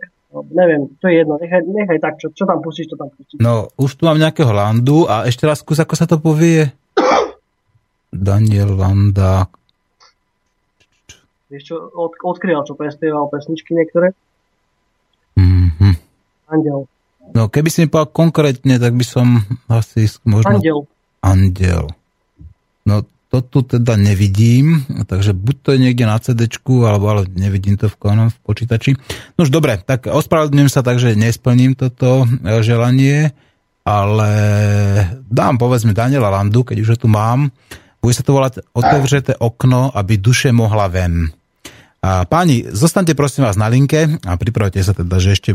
neviem, 0.55 0.89
to 1.03 1.11
je 1.11 1.15
jedno, 1.21 1.35
nechaj, 1.43 1.61
nechaj 1.67 1.99
tak, 1.99 2.15
čo, 2.23 2.31
čo 2.31 2.47
tam 2.47 2.63
pustíš, 2.63 2.87
to 2.89 2.97
tam 2.97 3.11
pustíš. 3.11 3.43
No, 3.43 3.69
už 3.77 3.99
tu 3.99 4.07
mám 4.07 4.17
nejakého 4.17 4.55
Landu 4.55 5.05
a 5.11 5.27
ešte 5.27 5.45
raz 5.45 5.61
skús, 5.61 5.83
ako 5.83 5.95
sa 5.99 6.07
to 6.07 6.23
povie. 6.23 6.71
Daniel 8.31 8.79
Landa, 8.79 9.51
Vieš 11.51 11.63
čo, 11.67 11.77
od, 11.91 12.15
odkryl, 12.23 12.63
čo 12.63 12.79
prespieval 12.79 13.27
pesničky 13.27 13.75
niektoré. 13.75 14.15
Mm-hmm. 15.35 15.95
Andel. 16.47 16.87
No 17.35 17.51
keby 17.51 17.69
si 17.71 17.83
mi 17.83 17.91
povedal 17.91 18.15
konkrétne, 18.15 18.79
tak 18.79 18.95
by 18.95 19.05
som 19.05 19.43
asi 19.67 20.07
možno... 20.23 20.63
Andel. 20.63 20.79
Andel. 21.21 21.85
No 22.87 23.03
to 23.31 23.47
tu 23.47 23.63
teda 23.63 23.95
nevidím, 23.95 24.83
takže 25.07 25.31
buď 25.31 25.55
to 25.63 25.69
je 25.75 25.79
niekde 25.79 26.03
na 26.03 26.19
CD, 26.19 26.51
alebo 26.67 27.07
ale 27.07 27.23
nevidím 27.31 27.79
to 27.79 27.87
v, 27.87 27.95
v 28.27 28.39
počítači. 28.43 28.99
No 29.39 29.47
už 29.47 29.55
dobre, 29.55 29.79
tak 29.87 30.11
ospravedlňujem 30.11 30.71
sa 30.71 30.83
tak, 30.83 30.99
že 30.99 31.15
nesplním 31.15 31.79
toto 31.79 32.27
e, 32.27 32.59
želanie, 32.67 33.31
ale 33.87 34.31
dám 35.31 35.63
povedzme 35.63 35.95
Daniela 35.95 36.31
Landu, 36.31 36.67
keď 36.67 36.77
už 36.83 36.89
ho 36.95 36.97
tu 36.99 37.09
mám. 37.11 37.55
Bude 38.03 38.17
sa 38.17 38.27
to 38.27 38.35
volať 38.35 38.67
Otevřete 38.75 39.39
okno, 39.39 39.93
aby 39.95 40.19
duše 40.19 40.51
mohla 40.51 40.91
ven. 40.91 41.31
Páni, 42.01 42.65
zostaňte 42.73 43.13
prosím 43.13 43.45
vás 43.45 43.61
na 43.61 43.69
linke 43.69 44.09
a 44.25 44.33
pripravte 44.41 44.81
sa 44.81 44.97
teda, 44.97 45.21
že 45.21 45.37
ešte 45.37 45.51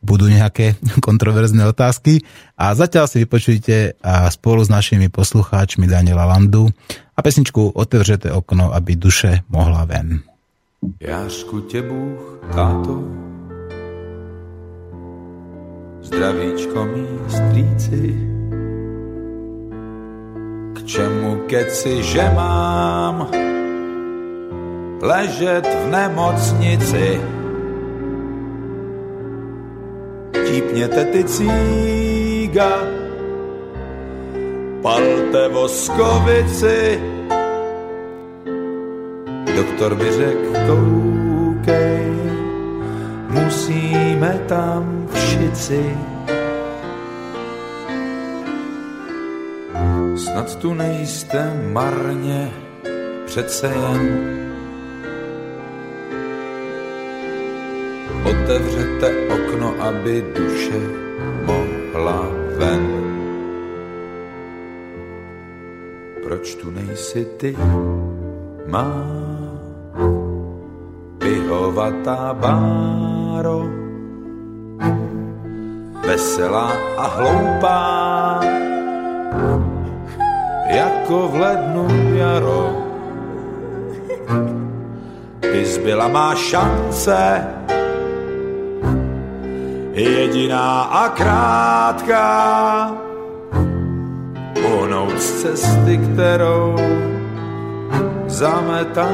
budú 0.00 0.32
nejaké 0.32 0.80
kontroverzné 1.06 1.68
otázky 1.68 2.24
a 2.56 2.72
zatiaľ 2.72 3.04
si 3.04 3.20
vypočujte 3.24 4.00
spolu 4.32 4.64
s 4.64 4.72
našimi 4.72 5.12
poslucháčmi 5.12 5.84
Daniela 5.84 6.24
Landu 6.24 6.72
a 7.16 7.20
pesničku 7.20 7.76
Otevřete 7.76 8.32
okno, 8.32 8.72
aby 8.72 8.96
duše 8.96 9.44
mohla 9.52 9.84
ven. 9.84 10.24
Jářku 11.00 11.60
tě 11.60 11.82
Bůh, 11.82 12.40
táto, 12.54 13.04
zdravíčko 16.02 16.84
mý 16.84 17.06
strýci, 17.28 18.16
k 20.72 20.86
čemu 20.86 21.44
keci, 21.46 22.02
že 22.02 22.30
mám 22.34 23.49
ležet 25.00 25.66
v 25.66 25.90
nemocnici, 25.90 27.20
típněte 30.46 31.04
ty 31.04 31.24
cíga, 31.24 32.72
palte 34.82 35.48
voskovici. 35.48 37.00
Doktor 39.56 39.96
mi 39.96 40.12
řekl, 40.12 40.52
koukej, 40.66 42.12
musíme 43.28 44.40
tam 44.48 45.08
všici. 45.12 45.96
Snad 50.16 50.56
tu 50.56 50.74
nejste 50.74 51.52
marně, 51.72 52.50
přece 53.26 53.66
jen 53.66 54.49
Otevřete 58.30 59.10
okno, 59.28 59.74
aby 59.80 60.24
duše 60.36 60.80
mohla 61.46 62.26
ven. 62.58 62.86
Proč 66.22 66.54
tu 66.54 66.70
nejsi 66.70 67.24
ty, 67.24 67.56
má 68.66 69.06
pihovatá 71.18 72.34
báro, 72.34 73.66
veselá 76.06 76.72
a 76.96 77.06
hloupá, 77.06 78.40
jako 80.66 81.28
v 81.28 81.34
lednu 81.34 81.88
jaro. 82.14 82.76
Ty 85.40 85.64
zbyla 85.66 86.08
má 86.08 86.34
šance, 86.34 87.46
jediná 90.02 90.82
a 90.82 91.08
krátká. 91.08 92.26
Uhnout 94.64 95.20
z 95.20 95.42
cesty, 95.42 95.98
kterou 95.98 96.76
zametá 98.26 99.08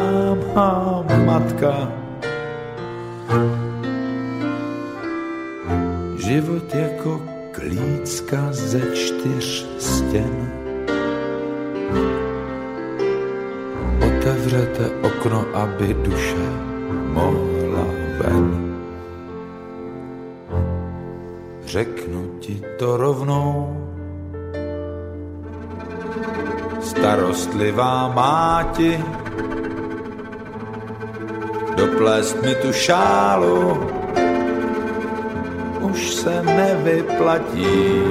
má 0.55 1.05
matka. 1.25 1.93
Život 6.17 6.75
jako 6.75 7.23
klícka 7.51 8.39
ze 8.51 8.81
čtyř 8.95 9.67
stěn. 9.79 10.51
Otevřete 14.07 14.91
okno, 15.03 15.45
aby 15.55 15.95
duše 15.95 16.47
mohla 17.13 17.87
ven. 18.19 18.66
Řeknu 21.67 22.31
ti 22.41 22.63
to 22.79 22.97
rovnou. 22.97 23.83
Starostlivá 26.81 28.13
máti, 28.15 29.05
doplést 31.77 32.43
mi 32.43 32.55
tu 32.55 32.73
šálu, 32.73 33.91
už 35.81 36.15
se 36.15 36.43
nevyplatí. 36.43 38.03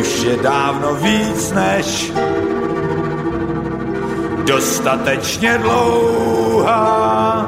Už 0.00 0.22
je 0.22 0.36
dávno 0.36 0.94
víc 0.94 1.52
než 1.52 2.12
dostatečně 4.46 5.58
dlouhá 5.58 7.47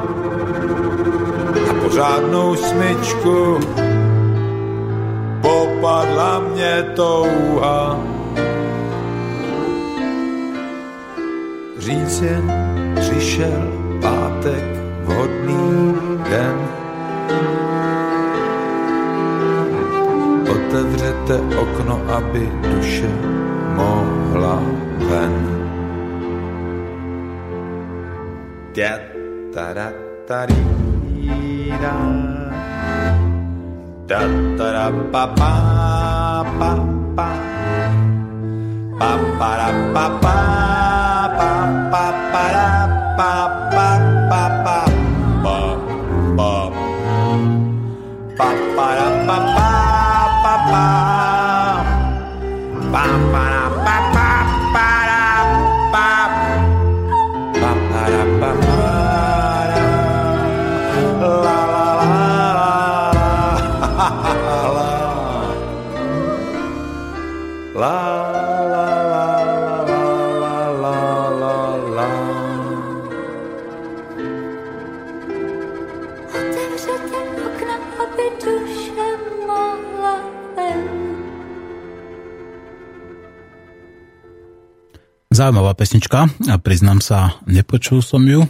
pořádnou 1.91 2.55
smyčku, 2.55 3.59
popadla 5.41 6.39
mě 6.39 6.83
touha. 6.95 7.99
Říct 11.77 12.21
jen 12.21 12.51
přišel 12.95 13.73
pátek, 14.01 14.63
vhodný 15.03 15.95
den. 16.29 16.57
Otevřete 20.51 21.35
okno, 21.59 22.01
aby 22.07 22.49
duše 22.61 23.09
mohla 23.75 24.63
ven. 24.97 25.61
Ta, 28.73 28.99
ta, 29.53 29.91
ta, 30.27 30.71
da 31.81 31.93
da 34.07 34.21
da 34.57 34.85
pa 35.11 35.23
pa 35.39 35.51
pa 36.59 36.71
pa 37.17 37.29
pa 38.99 39.11
pa 39.39 39.49
da 39.57 39.69
pa 39.93 40.05
pa 40.21 40.35
pa 41.37 41.49
pa 41.89 42.03
pa 42.31 42.43
da 42.55 42.69
pa 43.17 43.31
pa 43.73 43.89
pa 44.29 44.43
pa 44.61 44.77
pa 45.43 45.57
pa 46.37 46.49
pa 48.37 48.49
pa 48.75 48.87
da 48.97 49.07
pa 49.25 49.37
pa 49.37 49.37
pa 49.37 49.37
pa 49.37 49.75
pa 50.43 50.55
pa 50.71 50.85
da 51.31 51.75
pa 52.93 53.05
pa 53.33 53.60
Zaujímavá 85.41 85.73
pesnička 85.73 86.29
a 86.53 86.55
priznám 86.61 87.01
sa, 87.01 87.41
nepočul 87.49 88.05
som 88.05 88.21
ju 88.21 88.45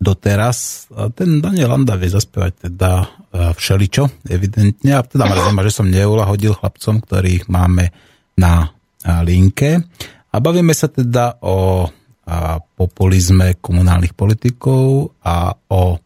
doteraz. 0.00 0.88
Ten 1.12 1.44
Daniel 1.44 1.68
Landa 1.68 2.00
vie 2.00 2.08
zaspievať 2.08 2.64
teda 2.64 2.92
e, 3.04 3.06
všeličo, 3.52 4.24
evidentne. 4.24 4.96
A 4.96 5.04
teda 5.04 5.28
mrzí 5.28 5.52
ma, 5.52 5.60
že 5.68 5.76
som 5.76 5.84
neulahodil 5.84 6.56
chlapcom, 6.56 7.04
ktorých 7.04 7.52
máme 7.52 7.92
na 8.40 8.72
linke. 9.20 9.84
A 10.32 10.36
bavíme 10.40 10.72
sa 10.72 10.88
teda 10.88 11.44
o 11.44 11.84
populizme 12.72 13.60
komunálnych 13.60 14.16
politikov 14.16 15.12
a 15.20 15.52
o 15.52 16.00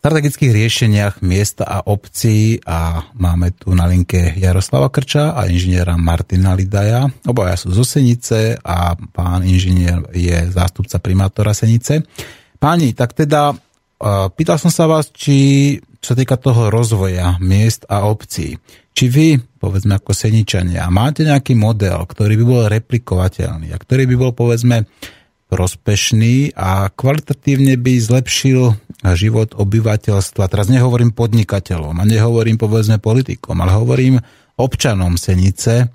strategických 0.00 0.56
riešeniach 0.56 1.14
miesta 1.20 1.68
a 1.68 1.84
obcí 1.84 2.56
a 2.64 3.04
máme 3.20 3.52
tu 3.52 3.76
na 3.76 3.84
linke 3.84 4.32
Jaroslava 4.32 4.88
Krča 4.88 5.36
a 5.36 5.44
inžiniera 5.44 6.00
Martina 6.00 6.56
Lidaja. 6.56 7.04
Obaja 7.28 7.60
sú 7.60 7.76
zo 7.76 7.84
Senice 7.84 8.56
a 8.64 8.96
pán 8.96 9.44
inžinier 9.44 10.00
je 10.16 10.48
zástupca 10.48 10.96
primátora 11.04 11.52
Senice. 11.52 12.00
Páni, 12.56 12.96
tak 12.96 13.12
teda 13.12 13.52
pýtal 14.32 14.56
som 14.56 14.72
sa 14.72 14.88
vás, 14.88 15.12
či 15.12 15.76
čo 16.00 16.16
týka 16.16 16.40
toho 16.40 16.72
rozvoja 16.72 17.36
miest 17.36 17.84
a 17.84 18.08
obcí, 18.08 18.56
či 18.96 19.04
vy, 19.12 19.36
povedzme 19.36 20.00
ako 20.00 20.16
Seničania, 20.16 20.88
máte 20.88 21.28
nejaký 21.28 21.52
model, 21.52 22.08
ktorý 22.08 22.40
by 22.40 22.44
bol 22.48 22.72
replikovateľný 22.72 23.68
a 23.68 23.76
ktorý 23.76 24.08
by 24.08 24.16
bol, 24.16 24.32
povedzme, 24.32 24.88
prospešný 25.50 26.54
a 26.54 26.86
kvalitatívne 26.94 27.74
by 27.74 27.98
zlepšil 27.98 28.78
život 29.18 29.58
obyvateľstva. 29.58 30.46
Teraz 30.46 30.70
nehovorím 30.70 31.10
podnikateľom 31.10 31.98
a 31.98 32.04
nehovorím, 32.06 32.54
povedzme, 32.54 33.02
politikom, 33.02 33.58
ale 33.58 33.74
hovorím 33.74 34.22
občanom 34.54 35.18
Senice, 35.18 35.90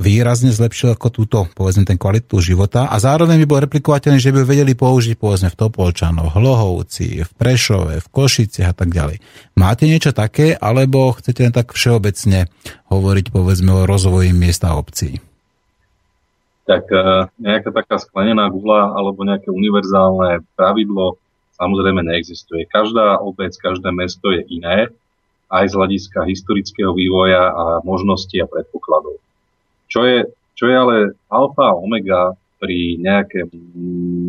výrazne 0.00 0.48
zlepšil 0.48 0.96
ako 0.96 1.08
túto, 1.12 1.38
povedzme, 1.52 1.84
ten 1.84 2.00
kvalitu 2.00 2.40
života 2.40 2.88
a 2.88 2.96
zároveň 2.96 3.44
by 3.44 3.46
bol 3.48 3.60
replikovateľný, 3.64 4.16
že 4.16 4.32
by 4.32 4.48
vedeli 4.48 4.72
použiť, 4.72 5.20
povedzme, 5.20 5.52
v 5.52 5.58
Topolčanoch, 5.60 6.36
Hlohovci, 6.36 7.20
v 7.20 7.30
Prešove, 7.36 8.00
v 8.00 8.08
Košiciach 8.08 8.72
a 8.72 8.76
tak 8.76 8.96
ďalej. 8.96 9.20
Máte 9.60 9.84
niečo 9.84 10.16
také, 10.16 10.56
alebo 10.56 11.12
chcete 11.12 11.44
len 11.44 11.52
tak 11.52 11.76
všeobecne 11.76 12.48
hovoriť, 12.88 13.26
povedzme, 13.28 13.70
o 13.72 13.88
rozvoji 13.88 14.32
miesta 14.32 14.72
a 14.72 14.80
obcí? 14.80 15.20
Tak 16.70 16.86
e, 16.86 17.02
nejaká 17.42 17.74
taká 17.74 17.98
sklenená 17.98 18.46
gula 18.46 18.94
alebo 18.94 19.26
nejaké 19.26 19.50
univerzálne 19.50 20.46
pravidlo 20.54 21.18
samozrejme 21.58 22.06
neexistuje. 22.06 22.70
Každá 22.70 23.18
obec, 23.18 23.50
každé 23.58 23.90
mesto 23.90 24.30
je 24.30 24.46
iné, 24.46 24.86
aj 25.50 25.66
z 25.66 25.74
hľadiska 25.74 26.30
historického 26.30 26.94
vývoja 26.94 27.50
a 27.50 27.64
možností 27.82 28.38
a 28.38 28.46
predpokladov. 28.46 29.18
Čo 29.90 30.06
je, 30.06 30.18
čo 30.54 30.70
je 30.70 30.76
ale 30.78 30.96
alfa 31.26 31.74
a 31.74 31.76
omega 31.76 32.38
pri 32.62 33.02
nejaké, 33.02 33.50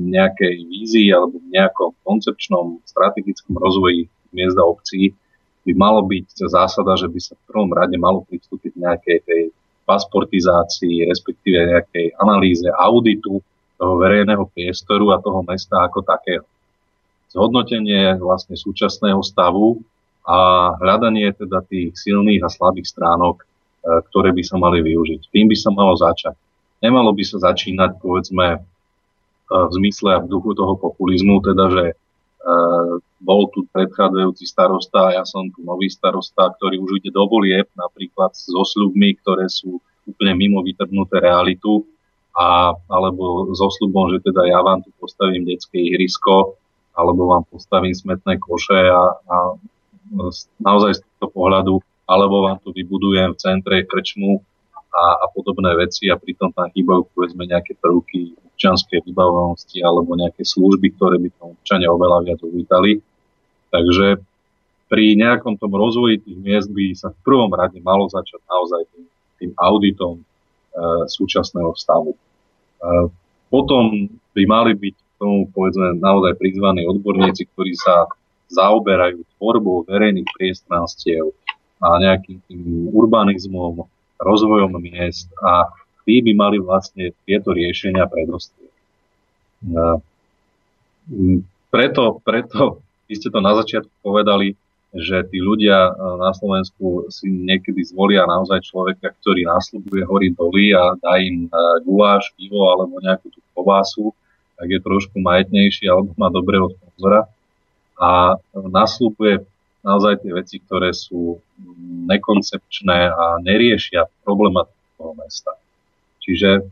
nejakej 0.10 0.54
vízii 0.66 1.14
alebo 1.14 1.38
nejakom 1.54 1.94
koncepčnom 2.02 2.82
strategickom 2.90 3.54
rozvoji 3.54 4.10
miest 4.34 4.58
a 4.58 4.66
obcí 4.66 5.14
by 5.62 5.78
malo 5.78 6.02
byť 6.02 6.50
zásada, 6.50 6.98
že 6.98 7.06
by 7.06 7.20
sa 7.22 7.38
v 7.38 7.46
prvom 7.46 7.70
rade 7.70 7.94
malo 8.02 8.26
pristúpiť 8.26 8.74
nejakej 8.82 9.18
tej 9.30 9.42
pasportizácii, 9.92 11.04
respektíve 11.12 11.60
nejakej 11.68 12.16
analýze, 12.16 12.64
auditu 12.72 13.44
toho 13.76 13.94
verejného 14.00 14.48
priestoru 14.56 15.12
a 15.12 15.20
toho 15.20 15.44
mesta 15.44 15.84
ako 15.84 16.00
takého. 16.08 16.48
Zhodnotenie 17.36 18.16
vlastne 18.16 18.56
súčasného 18.56 19.20
stavu 19.20 19.84
a 20.24 20.72
hľadanie 20.80 21.36
teda 21.36 21.60
tých 21.68 21.92
silných 22.00 22.44
a 22.44 22.50
slabých 22.52 22.88
stránok 22.88 23.44
E, 23.82 23.90
ktoré 24.14 24.30
by 24.30 24.44
sa 24.46 24.62
mali 24.62 24.86
využiť. 24.86 25.34
Tým 25.34 25.50
by 25.50 25.58
sa 25.58 25.74
malo 25.74 25.98
začať. 25.98 26.38
Nemalo 26.86 27.18
by 27.18 27.24
sa 27.26 27.50
začínať, 27.50 27.98
povedzme, 27.98 28.48
e, 28.54 28.60
v 29.50 29.72
zmysle 29.74 30.22
a 30.22 30.22
v 30.22 30.30
duchu 30.30 30.54
toho 30.54 30.78
populizmu, 30.78 31.42
teda, 31.42 31.66
že 31.74 31.86
e, 31.90 31.96
bol 33.22 33.48
tu 33.54 33.70
predchádzajúci 33.70 34.50
starosta, 34.50 35.14
ja 35.14 35.24
som 35.24 35.48
tu 35.54 35.62
nový 35.62 35.88
starosta, 35.88 36.52
ktorý 36.58 36.82
už 36.82 37.02
ide 37.02 37.14
do 37.14 37.24
volieb, 37.30 37.70
napríklad 37.78 38.34
so 38.34 38.66
sľubmi, 38.66 39.16
ktoré 39.22 39.46
sú 39.46 39.78
úplne 40.10 40.34
mimo 40.34 40.66
vytrhnuté 40.66 41.22
realitu, 41.22 41.86
a, 42.34 42.74
alebo 42.90 43.52
so 43.54 43.70
sľubom, 43.70 44.10
že 44.18 44.24
teda 44.26 44.48
ja 44.48 44.60
vám 44.64 44.82
tu 44.82 44.90
postavím 44.98 45.46
detské 45.46 45.78
ihrisko, 45.78 46.58
alebo 46.96 47.32
vám 47.32 47.44
postavím 47.48 47.94
smetné 47.94 48.40
koše 48.40 48.90
a, 48.90 49.04
a 49.16 49.36
naozaj 50.60 51.00
z 51.00 51.00
tohto 51.06 51.28
pohľadu 51.32 51.80
alebo 52.12 52.44
vám 52.44 52.60
tu 52.60 52.76
vybudujem 52.76 53.32
v 53.32 53.40
centre 53.40 53.76
krčmu 53.88 54.44
a, 54.92 55.24
a 55.24 55.26
podobné 55.32 55.72
veci 55.80 56.12
a 56.12 56.20
pritom 56.20 56.52
tam 56.52 56.68
chýbajú 56.68 57.08
povedzme 57.16 57.48
nejaké 57.48 57.80
prvky 57.80 58.36
občianskej 58.52 59.08
vybavenosti 59.08 59.80
alebo 59.80 60.20
nejaké 60.20 60.44
služby, 60.44 60.92
ktoré 61.00 61.16
by 61.16 61.30
tom 61.40 61.56
občania 61.56 61.88
oveľa 61.88 62.28
viac 62.28 62.40
uvítali. 62.44 63.00
Takže 63.72 64.20
pri 64.92 65.16
nejakom 65.16 65.56
tom 65.56 65.72
rozvoji 65.72 66.20
tých 66.20 66.38
miest 66.38 66.70
by 66.70 66.92
sa 66.94 67.16
v 67.16 67.20
prvom 67.24 67.52
rade 67.56 67.80
malo 67.80 68.12
začať 68.12 68.44
naozaj 68.46 68.82
tým, 68.92 69.06
tým 69.40 69.52
auditom 69.56 70.20
e, 70.20 70.24
súčasného 71.08 71.72
stavu. 71.80 72.12
E, 72.12 72.20
potom 73.48 74.12
by 74.36 74.44
mali 74.44 74.76
byť 74.76 74.96
k 74.96 75.12
tomu 75.16 75.48
povedzme 75.56 75.96
naozaj 75.96 76.36
prizvaní 76.36 76.84
odborníci, 76.84 77.48
ktorí 77.56 77.72
sa 77.80 78.12
zaoberajú 78.52 79.24
tvorbou 79.40 79.88
verejných 79.88 80.28
priestranstiev, 80.36 81.32
a 81.82 81.98
nejakým 81.98 82.38
tým 82.46 82.94
urbanizmom, 82.94 83.90
rozvojom 84.22 84.78
miest 84.78 85.26
a 85.42 85.74
tí 86.06 86.22
by 86.22 86.32
mali 86.38 86.58
vlastne 86.62 87.10
tieto 87.26 87.58
riešenia 87.58 88.06
predostrieť. 88.06 88.70
Preto, 91.74 92.22
preto, 92.22 92.86
vy 93.12 93.20
ste 93.20 93.28
to 93.28 93.44
na 93.44 93.52
začiatku 93.60 93.92
povedali, 94.00 94.56
že 94.96 95.28
tí 95.28 95.44
ľudia 95.44 95.92
na 96.16 96.32
Slovensku 96.32 97.12
si 97.12 97.28
niekedy 97.28 97.84
zvolia 97.84 98.24
naozaj 98.24 98.64
človeka, 98.64 99.12
ktorý 99.20 99.44
následuje 99.44 100.08
hory 100.08 100.32
doly 100.32 100.72
a 100.72 100.96
dá 100.96 101.20
im 101.20 101.52
guláš, 101.84 102.32
pivo 102.40 102.72
alebo 102.72 103.04
nejakú 103.04 103.28
tú 103.32 103.44
povásu, 103.52 104.16
tak 104.56 104.72
je 104.72 104.80
trošku 104.80 105.20
majetnejší 105.20 105.92
alebo 105.92 106.16
má 106.16 106.32
dobrého 106.32 106.72
sponzora 106.72 107.28
a 108.00 108.40
nasľubuje 108.56 109.44
naozaj 109.84 110.24
tie 110.24 110.32
veci, 110.32 110.56
ktoré 110.64 110.96
sú 110.96 111.40
nekoncepčné 112.08 113.12
a 113.12 113.44
neriešia 113.44 114.08
problematiku 114.24 114.88
toho 114.96 115.12
mesta. 115.20 115.52
Čiže 116.24 116.68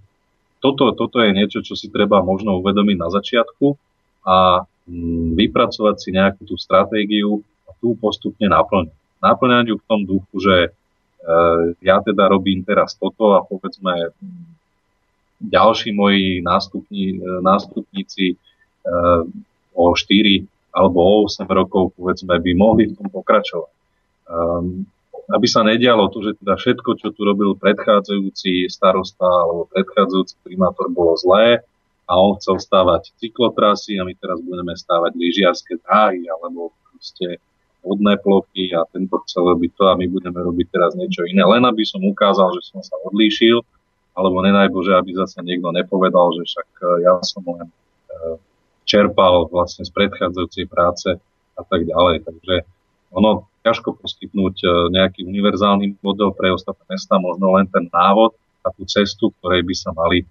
toto, 0.59 0.91
toto 0.91 1.23
je 1.23 1.31
niečo, 1.31 1.63
čo 1.63 1.73
si 1.73 1.87
treba 1.87 2.19
možno 2.19 2.59
uvedomiť 2.59 2.97
na 2.99 3.09
začiatku 3.09 3.65
a 4.27 4.61
mm, 4.61 4.78
vypracovať 5.37 5.95
si 6.01 6.09
nejakú 6.13 6.43
tú 6.45 6.55
stratégiu 6.57 7.45
a 7.69 7.71
tú 7.77 7.93
postupne 7.95 8.49
naplňať. 8.49 8.95
Naplňať 9.19 9.65
ju 9.69 9.75
v 9.77 9.87
tom 9.87 10.01
duchu, 10.07 10.35
že 10.39 10.55
e, 10.65 10.69
ja 11.83 12.01
teda 12.01 12.31
robím 12.31 12.63
teraz 12.65 12.95
toto 12.95 13.35
a 13.37 13.43
povedzme 13.45 14.15
ďalší 15.39 15.93
moji 15.93 16.41
nástupní, 16.41 17.19
e, 17.19 17.39
nástupníci 17.43 18.25
e, 18.33 18.35
o 19.75 19.85
4 19.93 20.47
alebo 20.73 20.97
o 21.01 21.15
8 21.27 21.45
rokov, 21.49 21.93
povedzme, 21.97 22.35
by 22.39 22.51
mohli 22.55 22.89
v 22.89 22.97
tom 22.97 23.09
pokračovať. 23.09 23.73
Um, 24.29 24.85
aby 25.29 25.45
sa 25.49 25.65
nedialo 25.65 26.09
to, 26.09 26.25
že 26.25 26.37
teda 26.41 26.53
všetko, 26.57 26.89
čo 27.01 27.07
tu 27.13 27.21
robil 27.25 27.57
predchádzajúci 27.57 28.69
starosta 28.69 29.25
alebo 29.25 29.69
predchádzajúci 29.73 30.41
primátor 30.45 30.89
bolo 30.93 31.17
zlé 31.17 31.65
a 32.10 32.18
on 32.18 32.34
chcel 32.41 32.57
stávať 32.57 33.14
cyklotrasy 33.22 34.01
a 34.01 34.03
my 34.03 34.18
teraz 34.18 34.41
budeme 34.41 34.74
stávať 34.74 35.14
lyžiarske 35.14 35.78
dráhy 35.86 36.26
alebo 36.26 36.74
proste 36.89 37.38
vodné 37.86 38.18
plochy 38.18 38.74
a 38.74 38.84
tento 38.89 39.22
chcel 39.30 39.53
robiť 39.53 39.72
to 39.78 39.84
a 39.88 39.93
my 39.93 40.10
budeme 40.10 40.41
robiť 40.41 40.68
teraz 40.74 40.97
niečo 40.97 41.24
iné. 41.30 41.45
Len 41.45 41.64
aby 41.64 41.86
som 41.86 42.01
ukázal, 42.01 42.51
že 42.57 42.74
som 42.74 42.82
sa 42.82 42.97
odlíšil, 43.07 43.62
alebo 44.18 44.41
nenaj 44.43 44.74
Bože, 44.74 44.97
aby 44.97 45.16
zase 45.16 45.39
niekto 45.45 45.72
nepovedal, 45.72 46.34
že 46.41 46.43
však 46.49 46.70
eh, 46.82 46.88
ja 47.07 47.14
som 47.24 47.45
len 47.45 47.70
eh, 47.70 48.36
čerpal 48.89 49.47
vlastne 49.47 49.86
z 49.86 49.93
predchádzajúcej 49.93 50.66
práce 50.66 51.14
a 51.55 51.62
tak 51.62 51.86
ďalej. 51.86 52.26
Takže 52.26 52.55
ono 53.14 53.49
ťažko 53.62 54.01
poskytnúť 54.01 54.55
e, 54.64 54.68
nejaký 54.95 55.26
univerzálny 55.26 55.99
model 55.99 56.34
pre 56.34 56.53
ostatné 56.53 56.86
mesta, 56.89 57.22
možno 57.22 57.53
len 57.57 57.70
ten 57.70 57.89
návod 57.89 58.33
a 58.66 58.74
tú 58.74 58.86
cestu, 58.86 59.33
ktorej 59.39 59.66
by 59.66 59.75
sa 59.75 59.92
mali 59.93 60.25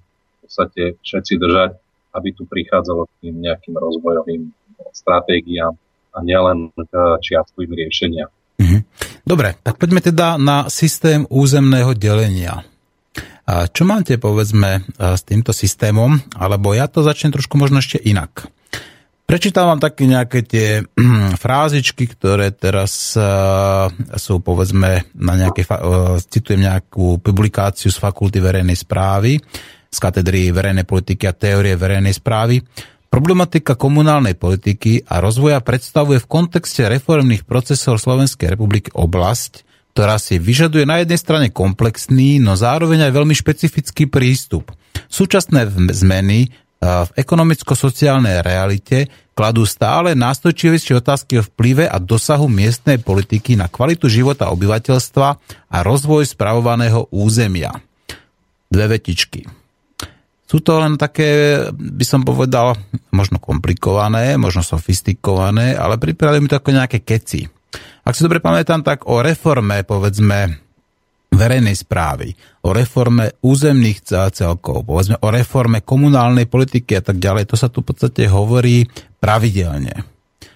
podstate 0.49 0.83
všetci 1.05 1.35
držať, 1.37 1.71
aby 2.17 2.29
tu 2.33 2.49
prichádzalo 2.49 3.05
k 3.05 3.13
tým 3.21 3.35
nejakým 3.45 3.77
rozvojovým 3.77 4.49
stratégiám 4.97 5.77
a 6.17 6.19
nielen 6.25 6.73
k 6.73 6.93
čiastkovým 7.21 7.73
riešeniam. 7.77 8.33
Mhm. 8.59 8.79
Dobre, 9.29 9.61
tak 9.61 9.77
poďme 9.77 10.01
teda 10.01 10.41
na 10.41 10.73
systém 10.73 11.29
územného 11.29 11.93
delenia. 11.93 12.65
Čo 13.49 13.89
máte, 13.89 14.21
povedzme, 14.21 14.85
e, 14.85 15.17
s 15.17 15.25
týmto 15.25 15.57
systémom? 15.57 16.21
Alebo 16.37 16.77
ja 16.77 16.85
to 16.85 17.01
začnem 17.01 17.33
trošku 17.33 17.57
možno 17.57 17.81
ešte 17.81 17.97
inak. 17.97 18.45
Prečítam 19.29 19.69
vám 19.69 19.81
také 19.81 20.09
nejaké 20.09 20.41
tie 20.41 20.81
frázičky, 21.45 22.09
ktoré 22.09 22.49
teraz 22.49 23.13
uh, 23.13 23.93
sú, 24.17 24.41
povedzme, 24.41 25.05
na 25.13 25.35
nejaké, 25.37 25.69
uh, 25.69 26.17
citujem 26.17 26.65
nejakú 26.65 27.21
publikáciu 27.21 27.93
z 27.93 28.01
Fakulty 28.01 28.41
verejnej 28.41 28.73
správy, 28.73 29.37
z 29.89 29.99
katedry 29.99 30.53
verejnej 30.53 30.85
politiky 30.85 31.25
a 31.25 31.37
teórie 31.37 31.75
verejnej 31.75 32.13
správy. 32.13 32.61
Problematika 33.09 33.73
komunálnej 33.73 34.37
politiky 34.37 35.01
a 35.09 35.25
rozvoja 35.25 35.65
predstavuje 35.65 36.21
v 36.21 36.29
kontexte 36.29 36.85
reformných 36.85 37.49
procesov 37.49 37.97
Slovenskej 37.97 38.53
republiky 38.53 38.93
oblasť, 38.93 39.65
ktorá 39.97 40.21
si 40.21 40.37
vyžaduje 40.37 40.85
na 40.85 41.01
jednej 41.03 41.19
strane 41.19 41.49
komplexný, 41.49 42.39
no 42.39 42.55
zároveň 42.55 43.09
aj 43.09 43.13
veľmi 43.17 43.35
špecifický 43.35 44.07
prístup. 44.07 44.71
Súčasné 45.09 45.67
zmeny 45.91 46.53
v 46.79 47.11
ekonomicko-sociálnej 47.19 48.47
realite 48.47 49.11
kladú 49.35 49.67
stále 49.67 50.15
nástojčivejšie 50.15 51.03
otázky 51.03 51.43
o 51.43 51.47
vplyve 51.47 51.91
a 51.91 51.99
dosahu 51.99 52.47
miestnej 52.47 53.03
politiky 53.03 53.59
na 53.59 53.67
kvalitu 53.67 54.07
života 54.07 54.55
obyvateľstva 54.55 55.29
a 55.67 55.77
rozvoj 55.83 56.29
spravovaného 56.29 57.11
územia. 57.11 57.75
Dve 58.71 58.87
vetičky. 58.95 59.58
Sú 60.49 60.65
to 60.65 60.81
len 60.81 60.97
také, 60.97 61.61
by 61.77 62.05
som 62.09 62.25
povedal, 62.25 62.73
možno 63.13 63.37
komplikované, 63.37 64.41
možno 64.41 64.65
sofistikované, 64.65 65.77
ale 65.77 66.01
pripravili 66.01 66.41
mi 66.41 66.49
to 66.49 66.57
ako 66.57 66.73
nejaké 66.73 67.05
keci. 67.05 67.45
Ak 68.09 68.17
si 68.17 68.25
dobre 68.25 68.41
pamätám, 68.41 68.81
tak 68.81 69.05
o 69.13 69.21
reforme, 69.21 69.85
povedzme, 69.85 70.57
verejnej 71.29 71.77
správy, 71.77 72.33
o 72.65 72.73
reforme 72.73 73.37
územných 73.45 74.33
celkov, 74.33 74.89
povedzme 74.89 75.21
o 75.21 75.29
reforme 75.29 75.85
komunálnej 75.85 76.49
politiky 76.49 76.97
a 76.97 77.05
tak 77.05 77.21
ďalej, 77.21 77.53
to 77.53 77.57
sa 77.61 77.69
tu 77.69 77.85
v 77.85 77.93
podstate 77.93 78.25
hovorí 78.33 78.89
pravidelne. 79.21 79.93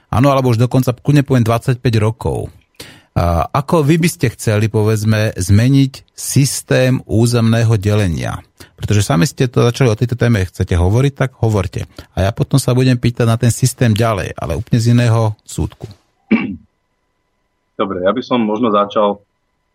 Áno, 0.09 0.33
alebo 0.33 0.49
už 0.49 0.61
dokonca 0.61 0.97
kľudne 0.97 1.25
poviem 1.25 1.45
25 1.45 1.77
rokov. 2.01 2.49
Ako 3.53 3.85
vy 3.85 4.01
by 4.01 4.09
ste 4.09 4.33
chceli, 4.33 4.73
povedzme, 4.73 5.37
zmeniť 5.37 6.17
systém 6.17 7.05
územného 7.05 7.77
delenia? 7.77 8.41
Pretože 8.81 9.05
sami 9.05 9.29
ste 9.29 9.53
to 9.53 9.69
začali 9.69 9.93
o 9.93 9.99
tejto 9.99 10.17
téme, 10.17 10.41
chcete 10.49 10.73
hovoriť, 10.73 11.13
tak 11.13 11.31
hovorte. 11.45 11.85
A 12.17 12.25
ja 12.25 12.31
potom 12.33 12.57
sa 12.57 12.73
budem 12.73 12.97
pýtať 12.97 13.29
na 13.29 13.37
ten 13.37 13.53
systém 13.53 13.93
ďalej, 13.93 14.33
ale 14.33 14.57
úplne 14.57 14.81
z 14.81 14.97
iného 14.97 15.37
súdku. 15.45 15.85
Dobre, 17.81 18.01
ja 18.01 18.13
by 18.17 18.23
som 18.25 18.41
možno 18.41 18.73
začal 18.73 19.21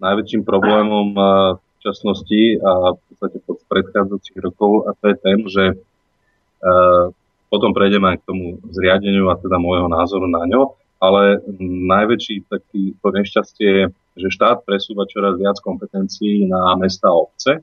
najväčším 0.01 0.41
problémom 0.41 1.07
eh, 1.14 1.26
v 1.61 1.77
časnosti 1.85 2.57
a 2.57 2.97
v 2.97 3.01
podstate 3.14 3.38
pod 3.45 3.61
predchádzajúcich 3.69 4.38
rokov 4.41 4.89
a 4.89 4.97
to 4.97 5.14
je 5.14 5.15
ten, 5.22 5.38
že 5.45 5.64
uh, 5.77 7.14
potom 7.47 7.72
prejdeme 7.72 8.11
aj 8.11 8.18
k 8.19 8.27
tomu 8.27 8.45
zriadeniu 8.73 9.30
a 9.30 9.39
teda 9.39 9.61
môjho 9.61 9.88
názoru 9.88 10.26
na 10.26 10.43
ňo 10.49 10.73
ale 10.97 11.41
najväčší 11.61 12.49
taký 12.49 12.97
to 12.97 13.07
nešťastie 13.13 13.69
je, 13.69 13.83
že 14.17 14.33
štát 14.33 14.65
presúva 14.65 15.05
čoraz 15.05 15.37
viac 15.37 15.61
kompetencií 15.61 16.49
na 16.49 16.73
mesta 16.75 17.13
a 17.13 17.17
obce 17.17 17.61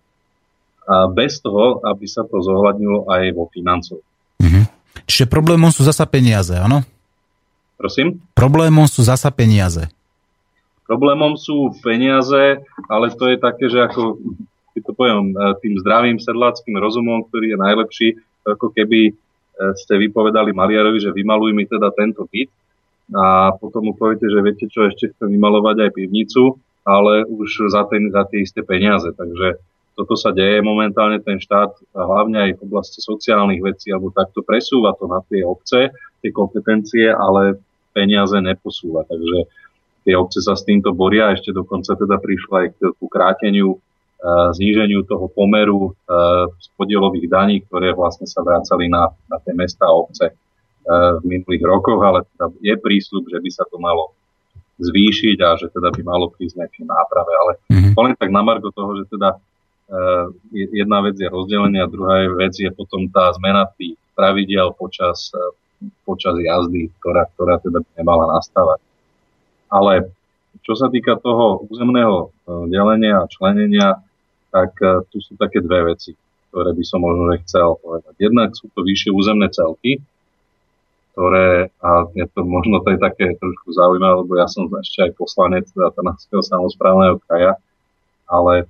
a 0.85 1.09
bez 1.09 1.40
toho, 1.40 1.81
aby 1.82 2.05
sa 2.05 2.23
to 2.28 2.39
zohľadnilo 2.44 3.09
aj 3.09 3.23
vo 3.32 3.48
financov. 3.51 4.05
Mm-hmm. 4.39 4.65
Čiže 5.09 5.27
problémom 5.27 5.73
sú 5.73 5.82
zasa 5.82 6.05
peniaze, 6.05 6.55
áno? 6.55 6.85
Prosím? 7.74 8.23
Problémom 8.36 8.86
sú 8.86 9.02
zasa 9.02 9.32
peniaze. 9.35 9.90
Problémom 10.85 11.35
sú 11.40 11.73
peniaze, 11.81 12.61
ale 12.86 13.06
to 13.16 13.32
je 13.32 13.36
také, 13.40 13.73
že 13.73 13.81
ako 13.89 14.20
keď 14.74 14.82
to 14.82 14.93
poviem, 14.93 15.31
e, 15.31 15.35
tým 15.62 15.74
zdravým 15.78 16.19
sedláckým 16.19 16.74
rozumom, 16.74 17.23
ktorý 17.31 17.55
je 17.55 17.59
najlepší, 17.62 18.09
ako 18.43 18.74
keby 18.74 19.01
e, 19.09 19.12
ste 19.78 19.94
vypovedali 20.02 20.51
Maliarovi, 20.51 20.98
že 20.98 21.15
vymaluj 21.15 21.55
mi 21.55 21.65
teda 21.65 21.94
tento 21.94 22.27
byt 22.27 22.51
a 23.13 23.53
potom 23.61 23.85
mu 23.85 23.93
poviete, 23.93 24.25
že 24.25 24.41
viete 24.41 24.65
čo, 24.65 24.89
ešte 24.89 25.13
chcem 25.13 25.29
vymalovať 25.37 25.77
aj 25.85 25.91
pivnicu, 25.93 26.57
ale 26.89 27.29
už 27.29 27.69
za, 27.69 27.85
ten, 27.93 28.09
za 28.09 28.25
tie 28.33 28.45
isté 28.45 28.65
peniaze. 28.65 29.13
Takže 29.13 29.61
toto 29.93 30.17
sa 30.17 30.33
deje 30.33 30.65
momentálne, 30.65 31.21
ten 31.21 31.37
štát 31.37 31.77
hlavne 31.93 32.49
aj 32.49 32.51
v 32.57 32.65
oblasti 32.65 33.05
sociálnych 33.05 33.61
vecí, 33.61 33.93
alebo 33.93 34.09
takto 34.09 34.41
presúva 34.41 34.97
to 34.97 35.05
na 35.05 35.21
tie 35.29 35.45
obce, 35.45 35.93
tie 36.25 36.31
kompetencie, 36.33 37.13
ale 37.13 37.61
peniaze 37.93 38.37
neposúva. 38.41 39.05
Takže 39.05 39.39
tie 40.09 40.15
obce 40.17 40.41
sa 40.41 40.57
s 40.57 40.65
týmto 40.65 40.97
boria, 40.97 41.37
ešte 41.37 41.53
dokonca 41.53 41.93
teda 41.97 42.17
prišla 42.17 42.57
aj 42.57 42.69
k 42.77 42.81
kráteniu, 43.07 43.77
e, 43.77 43.79
zníženiu 44.57 45.05
toho 45.05 45.29
pomeru 45.29 45.93
e, 45.93 46.13
z 46.57 46.67
podielových 46.75 47.29
daní, 47.29 47.57
ktoré 47.69 47.93
vlastne 47.93 48.25
sa 48.25 48.41
vracali 48.41 48.89
na, 48.89 49.13
na 49.29 49.37
tie 49.45 49.53
mesta 49.53 49.89
a 49.89 49.95
obce 49.95 50.33
v 50.85 51.24
minulých 51.24 51.65
rokoch, 51.65 52.01
ale 52.05 52.28
teda 52.36 52.52
je 52.61 52.74
prísľub, 52.77 53.24
že 53.32 53.39
by 53.40 53.51
sa 53.51 53.65
to 53.65 53.81
malo 53.81 54.12
zvýšiť 54.77 55.39
a 55.40 55.56
že 55.56 55.70
teda 55.70 55.89
by 55.94 56.02
malo 56.02 56.28
prísť 56.35 56.61
nejaké 56.61 56.82
náprave. 56.85 57.32
Ale 57.32 57.52
mm-hmm. 57.70 57.94
len 57.97 58.15
tak 58.19 58.31
na 58.35 58.43
margo 58.44 58.69
toho, 58.74 59.01
že 59.01 59.09
teda 59.09 59.39
uh, 59.39 60.27
jedna 60.52 60.98
vec 61.01 61.16
je 61.16 61.31
rozdelenie 61.31 61.81
a 61.81 61.89
druhá 61.89 62.27
vec 62.36 62.59
je 62.59 62.69
potom 62.74 63.06
tá 63.09 63.32
zmena 63.39 63.70
tých 63.78 63.97
pravidiel 64.19 64.74
počas, 64.74 65.31
uh, 65.32 65.55
počas 66.05 66.36
jazdy, 66.36 66.90
ktorá, 67.01 67.31
ktorá 67.32 67.62
teda 67.62 67.81
by 67.81 67.90
nemala 67.97 68.35
nastávať. 68.35 68.82
Ale 69.70 70.11
čo 70.66 70.74
sa 70.77 70.90
týka 70.90 71.16
toho 71.16 71.65
územného 71.70 72.28
uh, 72.28 72.66
delenia 72.69 73.24
a 73.24 73.31
členenia, 73.31 74.02
tak 74.55 74.70
tu 75.11 75.19
sú 75.19 75.35
také 75.35 75.59
dve 75.59 75.82
veci, 75.82 76.15
ktoré 76.55 76.70
by 76.78 76.85
som 76.86 77.02
možno 77.02 77.27
chcel 77.43 77.74
povedať. 77.82 78.15
Jednak 78.23 78.55
sú 78.55 78.70
to 78.70 78.86
vyššie 78.86 79.11
územné 79.11 79.51
celky, 79.51 79.98
ktoré, 81.15 81.70
a 81.78 82.11
je 82.11 82.27
to 82.35 82.43
možno 82.43 82.82
to 82.82 82.91
je 82.91 82.99
také 82.99 83.39
trošku 83.39 83.70
zaujímavé, 83.70 84.27
lebo 84.27 84.35
ja 84.35 84.51
som 84.51 84.66
ešte 84.66 85.07
aj 85.07 85.12
poslanec 85.15 85.70
Trnavského 85.70 86.43
samozprávneho 86.43 87.23
kraja, 87.23 87.55
ale 88.27 88.66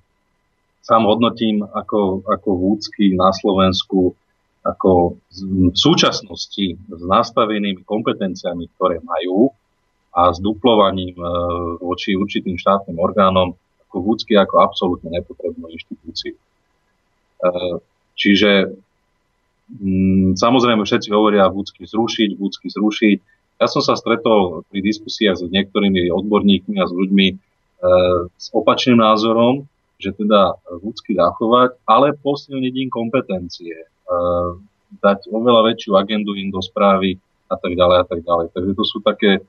sám 0.85 1.09
hodnotím 1.09 1.65
ako, 1.65 2.21
ako 2.29 2.49
vúcky 2.53 3.17
na 3.17 3.33
Slovensku 3.33 4.13
ako 4.65 5.21
v 5.73 5.77
súčasnosti 5.77 6.67
s 6.77 7.03
nastavenými 7.05 7.85
kompetenciami, 7.85 8.65
ktoré 8.77 9.01
majú 9.05 9.53
a 10.17 10.33
s 10.33 10.41
duplovaním 10.41 11.13
e, 11.21 11.29
voči 11.85 12.17
určitým 12.17 12.57
štátnym 12.57 12.97
orgánom 12.97 13.53
ako 13.89 13.97
vúcky 14.01 14.33
ako 14.41 14.65
absolútne 14.65 15.13
nepotrebnú 15.13 15.69
inštitúciu. 15.69 16.33
E, 16.33 16.41
čiže 18.17 18.73
samozrejme, 20.37 20.85
všetci 20.85 21.09
hovoria 21.11 21.49
vúcky 21.49 21.89
zrušiť, 21.89 22.37
vúcky 22.37 22.69
zrušiť. 22.69 23.19
Ja 23.63 23.67
som 23.71 23.81
sa 23.81 23.97
stretol 23.97 24.67
pri 24.69 24.83
diskusiách 24.85 25.41
s 25.41 25.49
niektorými 25.49 26.11
odborníkmi 26.11 26.77
a 26.83 26.85
s 26.85 26.93
ľuďmi 26.93 27.27
e, 27.31 27.35
s 28.29 28.47
opačným 28.53 28.99
názorom, 28.99 29.65
že 30.03 30.13
teda 30.13 30.59
vúcky 30.83 31.15
zachovať, 31.15 31.79
ale 31.87 32.19
posilniť 32.19 32.75
im 32.77 32.91
kompetencie, 32.91 33.77
e, 33.79 33.89
dať 35.01 35.31
oveľa 35.31 35.73
väčšiu 35.73 35.97
agendu 35.97 36.35
im 36.37 36.51
do 36.51 36.61
správy 36.61 37.17
a 37.49 37.57
tak 37.57 37.73
ďalej 37.79 37.97
a 38.03 38.05
tak 38.05 38.21
ďalej. 38.27 38.47
Takže 38.53 38.73
to 38.75 38.85
sú 38.85 38.99
také, 39.01 39.41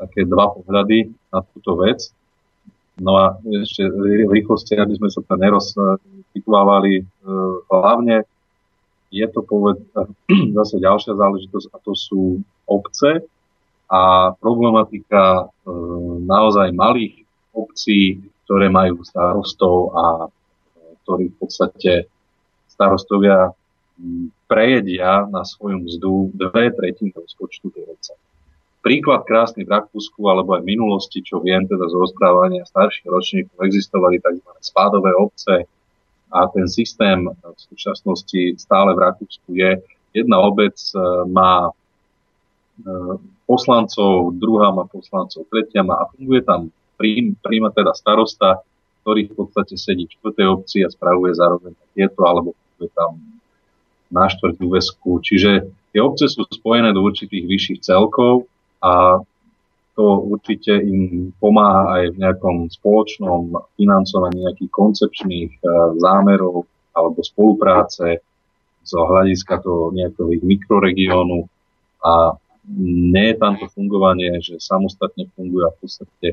také 0.00 0.24
dva 0.24 0.50
pohľady 0.50 1.12
na 1.30 1.44
túto 1.52 1.78
vec. 1.78 2.10
No 2.98 3.18
a 3.18 3.38
ešte 3.42 3.90
v 3.90 4.30
rýchlosti, 4.30 4.78
aby 4.78 4.94
sme 4.94 5.10
sa 5.10 5.20
tam 5.26 5.38
nerozpitvávali, 5.42 6.94
e, 6.98 7.04
hlavne 7.70 8.24
je 9.14 9.26
to 9.30 9.46
poved, 9.46 9.78
zase 10.58 10.82
ďalšia 10.82 11.14
záležitosť 11.14 11.66
a 11.70 11.76
to 11.78 11.94
sú 11.94 12.42
obce 12.66 13.22
a 13.86 14.34
problematika 14.42 15.46
e, 15.46 15.70
naozaj 16.26 16.74
malých 16.74 17.22
obcí, 17.54 18.18
ktoré 18.44 18.66
majú 18.66 19.06
starostov 19.06 19.94
a 19.94 20.04
e, 20.26 20.28
ktorí 21.06 21.30
v 21.30 21.36
podstate 21.38 21.92
starostovia 22.66 23.54
prejedia 24.50 25.22
na 25.30 25.46
svoju 25.46 25.86
mzdu 25.86 26.34
dve 26.34 26.74
tretiny 26.74 27.14
rozpočtu 27.14 27.70
tej 27.70 27.86
obce. 27.86 28.12
Príklad 28.82 29.24
krásny 29.24 29.64
v 29.64 29.72
Rakúsku 29.72 30.18
alebo 30.28 30.58
aj 30.58 30.66
v 30.66 30.70
minulosti, 30.74 31.22
čo 31.22 31.40
viem 31.40 31.64
teda 31.64 31.88
z 31.88 31.94
rozprávania 31.94 32.66
starších 32.66 33.06
ročníkov, 33.06 33.56
existovali 33.62 34.20
tzv. 34.20 34.50
spádové 34.60 35.14
obce, 35.14 35.70
a 36.34 36.50
ten 36.50 36.66
systém 36.66 37.30
v 37.30 37.58
súčasnosti 37.70 38.58
stále 38.58 38.90
v 38.98 39.02
Rakúsku 39.06 39.54
je, 39.54 39.78
jedna 40.10 40.42
obec 40.42 40.74
e, 40.74 40.98
má 41.30 41.70
e, 41.70 41.72
poslancov, 43.46 44.34
druhá 44.34 44.74
má 44.74 44.82
poslancov, 44.90 45.46
tretia 45.46 45.86
má 45.86 45.94
a 46.02 46.10
funguje 46.10 46.42
tam 46.42 46.74
príjma 47.42 47.70
teda 47.70 47.94
starosta, 47.94 48.66
ktorý 49.02 49.30
v 49.30 49.34
podstate 49.34 49.78
sedí 49.78 50.10
v 50.10 50.14
štvrtej 50.18 50.46
obci 50.50 50.78
a 50.82 50.90
spravuje 50.90 51.38
zároveň 51.38 51.74
tieto, 51.94 52.22
alebo 52.26 52.54
funguje 52.54 52.90
tam 52.94 53.18
na 54.10 54.26
štvrť 54.30 54.56
úvesku. 54.62 55.22
Čiže 55.22 55.70
tie 55.94 56.00
obce 56.02 56.26
sú 56.30 56.46
spojené 56.46 56.94
do 56.94 57.02
určitých 57.02 57.44
vyšších 57.46 57.80
celkov 57.82 58.46
a 58.82 59.22
to 59.94 60.26
určite 60.26 60.74
im 60.74 61.30
pomáha 61.38 62.02
aj 62.02 62.04
v 62.14 62.16
nejakom 62.18 62.56
spoločnom 62.66 63.54
financovaní 63.78 64.42
nejakých 64.42 64.72
koncepčných 64.74 65.50
e, 65.54 65.58
zámerov 66.02 66.66
alebo 66.94 67.18
spolupráce 67.22 68.18
z 68.84 68.92
hľadiska 68.92 69.62
toho 69.62 69.94
nejakého 69.94 70.34
mikroregiónu. 70.42 71.46
A 72.04 72.36
nie 72.74 73.26
je 73.32 73.36
tam 73.38 73.54
to 73.54 73.70
fungovanie, 73.70 74.42
že 74.42 74.58
samostatne 74.58 75.30
funguje 75.38 75.62
a 75.62 75.72
v 75.72 75.78
podstate 75.78 76.28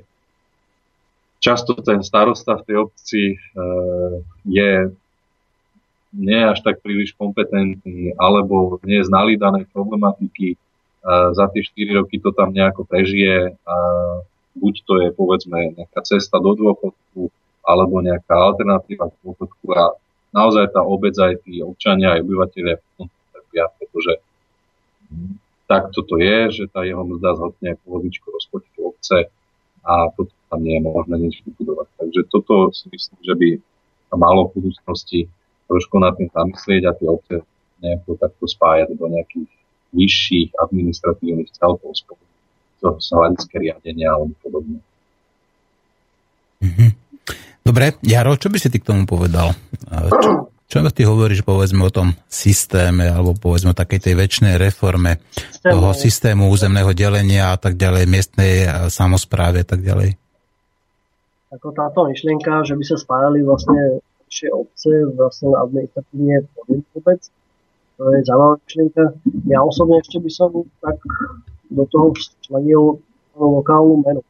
často 1.38 1.78
ten 1.82 2.02
starosta 2.02 2.58
v 2.62 2.66
tej 2.66 2.76
obci 2.82 3.22
e, 3.34 3.38
je 4.50 4.72
nie 6.12 6.42
až 6.44 6.60
tak 6.66 6.84
príliš 6.84 7.16
kompetentný 7.16 8.18
alebo 8.20 8.82
nie 8.84 9.00
je 9.00 9.08
znalý 9.08 9.40
danej 9.40 9.70
problematiky 9.72 10.60
za 11.08 11.46
tie 11.50 11.62
4 11.66 11.98
roky 12.02 12.22
to 12.22 12.30
tam 12.32 12.54
nejako 12.54 12.86
prežije. 12.86 13.58
Buď 14.54 14.76
to 14.86 14.94
je 15.02 15.10
povedzme 15.16 15.74
nejaká 15.80 16.02
cesta 16.06 16.38
do 16.38 16.54
dôchodku, 16.54 17.32
alebo 17.66 18.04
nejaká 18.04 18.36
alternatíva 18.36 19.10
k 19.10 19.16
dôchodku 19.24 19.66
a 19.74 19.96
naozaj 20.36 20.76
tá 20.76 20.84
obec 20.84 21.16
aj 21.18 21.42
tí 21.46 21.64
občania, 21.64 22.18
aj 22.18 22.24
obyvateľia 22.26 22.76
trpia, 23.32 23.66
pretože 23.80 24.20
takto 25.72 26.04
to 26.04 26.20
je, 26.20 26.38
že 26.52 26.64
tá 26.68 26.84
jeho 26.84 27.02
mzda 27.02 27.40
zhodne 27.40 27.80
polovičku 27.88 28.28
rozpočtu 28.28 28.80
obce 28.82 29.32
a 29.88 30.12
toto 30.14 30.36
tam 30.52 30.62
nie 30.62 30.78
je 30.78 30.84
možné 30.84 31.16
nič 31.18 31.36
vybudovať. 31.48 31.88
Takže 31.98 32.22
toto 32.28 32.76
si 32.76 32.92
myslím, 32.92 33.20
že 33.24 33.34
by 33.40 33.50
malo 34.20 34.52
v 34.52 34.60
budúcnosti 34.60 35.32
trošku 35.72 35.96
nad 36.04 36.12
tým 36.20 36.28
zamyslieť 36.28 36.84
a 36.86 36.96
tie 37.00 37.08
obce 37.08 37.36
nejako 37.80 38.20
takto 38.20 38.46
spájať 38.52 39.00
do 39.00 39.08
nejakých 39.08 39.48
vyšších 39.92 40.56
administratívnych 40.56 41.52
celkov 41.56 42.00
spolu 42.00 42.24
z 42.82 43.08
hľadiska 43.14 43.56
riadenia 43.62 44.10
alebo 44.10 44.34
podobne. 44.42 44.80
Mm-hmm. 46.66 46.90
Dobre, 47.62 47.94
Jaro, 48.02 48.34
čo 48.42 48.50
by 48.50 48.58
si 48.58 48.74
ty 48.74 48.82
k 48.82 48.90
tomu 48.90 49.06
povedal? 49.06 49.54
Čo, 50.66 50.82
čo 50.82 50.90
ty 50.90 51.06
hovoríš, 51.06 51.46
povedzme, 51.46 51.86
o 51.86 51.94
tom 51.94 52.18
systéme, 52.26 53.06
alebo 53.06 53.38
povedzme 53.38 53.72
o 53.72 53.78
takej 53.78 54.10
tej 54.10 54.14
väčšnej 54.18 54.56
reforme 54.58 55.22
systému. 55.30 55.72
toho 55.78 55.90
systému 55.94 56.44
územného 56.50 56.90
delenia 56.98 57.54
a 57.54 57.58
tak 57.62 57.78
ďalej, 57.78 58.10
miestnej 58.10 58.66
samozprávy 58.90 59.62
a 59.62 59.68
tak 59.68 59.86
ďalej? 59.86 60.18
Ako 61.54 61.70
táto 61.76 62.08
myšlienka, 62.10 62.66
že 62.66 62.74
by 62.74 62.84
sa 62.88 62.98
spájali 62.98 63.46
vlastne 63.46 64.02
obce 64.32 64.92
vlastne 65.12 65.52
administratívne 65.54 66.48
vôbec, 66.96 67.20
to 68.02 68.10
je 68.18 68.22
myšlienka. 68.26 69.04
Ja 69.46 69.62
osobne 69.62 70.02
ešte 70.02 70.18
by 70.18 70.32
som 70.34 70.66
tak 70.82 70.98
do 71.70 71.86
toho 71.86 72.18
včlenil 72.18 72.98
lokálnu 73.38 74.02
menu. 74.02 74.22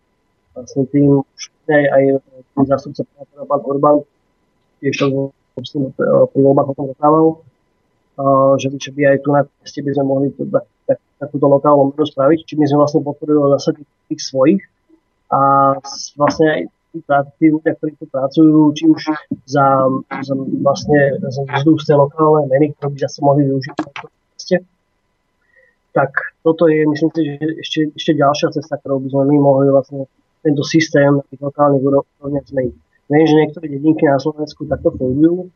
Vlastne 0.52 0.84
tým 0.92 1.24
už 1.24 1.42
aj, 1.72 1.86
aj 1.88 2.04
tým 2.52 2.66
zástupca 2.68 3.08
pán 3.48 3.64
Orbán 3.64 4.04
tiež 4.84 5.00
to 5.00 5.32
pri 6.36 6.42
voľbách 6.44 6.68
o 6.68 6.76
tom 6.76 6.86
rozprával, 6.92 7.28
že, 8.60 8.68
že 8.76 8.92
by 8.92 9.02
aj 9.16 9.18
tu 9.24 9.30
na 9.32 9.48
meste 9.64 9.80
by 9.80 9.92
sme 9.96 10.04
mohli 10.04 10.28
tak, 10.36 10.68
tak, 10.88 11.00
takúto 11.22 11.48
lokálnu 11.48 11.96
menu 11.96 12.04
spraviť, 12.04 12.40
či 12.44 12.54
by 12.60 12.68
sme 12.68 12.78
vlastne 12.84 13.00
podporili 13.08 13.40
zásady 13.56 13.88
tých 14.12 14.22
svojich 14.26 14.62
a 15.32 15.40
vlastne 16.20 16.48
aj 16.52 16.62
tí 17.40 17.46
ľudia, 17.48 17.72
ktorí 17.80 17.96
tu 17.96 18.06
pracujú, 18.12 18.76
či 18.76 18.84
už 18.92 19.02
za, 19.48 19.66
za 20.12 20.34
vlastne 20.60 21.18
za 21.24 21.42
tej 21.64 21.96
lokálnej 21.96 22.52
meny, 22.52 22.66
ktoré 22.76 22.90
by 22.92 23.00
zase 23.00 23.20
mohli 23.24 23.48
využiť. 23.48 23.76
Tak 25.92 26.12
toto 26.40 26.72
je, 26.72 26.88
myslím 26.88 27.12
si, 27.12 27.22
že 27.28 27.34
ešte, 27.60 27.80
ešte 28.00 28.12
ďalšia 28.16 28.48
cesta, 28.56 28.80
ktorou 28.80 29.04
by 29.04 29.12
sme 29.12 29.24
my 29.36 29.38
mohli 29.44 29.68
vlastne 29.68 30.08
tento 30.40 30.64
systém 30.64 31.20
na 31.20 31.24
tých 31.28 31.44
lokálnych 31.44 31.84
úrovniach 31.84 32.48
zmeniť. 32.48 32.76
Viem, 33.12 33.26
že 33.28 33.36
niektoré 33.36 33.66
dedinky 33.68 34.08
na 34.08 34.16
Slovensku 34.16 34.64
takto 34.72 34.96
fungujú, 34.96 35.52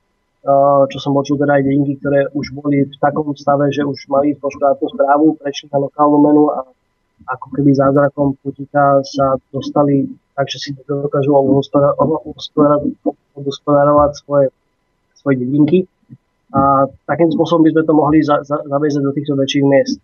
čo 0.91 0.97
som 0.99 1.15
počul 1.15 1.39
teda 1.39 1.57
aj 1.57 1.63
dedinky, 1.63 1.95
ktoré 2.03 2.27
už 2.35 2.51
boli 2.51 2.83
v 2.83 2.95
takom 2.99 3.31
stave, 3.33 3.71
že 3.71 3.87
už 3.87 4.11
mali 4.11 4.35
tú 4.35 4.51
štátnu 4.51 4.85
správu, 4.91 5.39
prešli 5.39 5.71
na 5.71 5.79
lokálnu 5.87 6.19
menu 6.19 6.51
a 6.51 6.67
ako 7.25 7.47
keby 7.57 7.73
zázrakom 7.73 8.37
putika 8.39 9.01
sa 9.01 9.37
dostali 9.49 10.05
tak, 10.35 10.45
že 10.51 10.59
si 10.59 10.69
dokážu 10.85 11.33
obhospodarovať 13.35 14.11
svoje, 14.21 14.47
svoje 15.17 15.35
dedinky. 15.41 15.79
A 16.55 16.87
takým 17.09 17.31
spôsobom 17.33 17.67
by 17.67 17.71
sme 17.75 17.83
to 17.83 17.93
mohli 17.95 18.19
za, 18.23 18.39
za, 18.47 18.61
zaviezať 18.63 19.01
do 19.03 19.11
týchto 19.11 19.33
väčších 19.35 19.65
miest. 19.65 19.99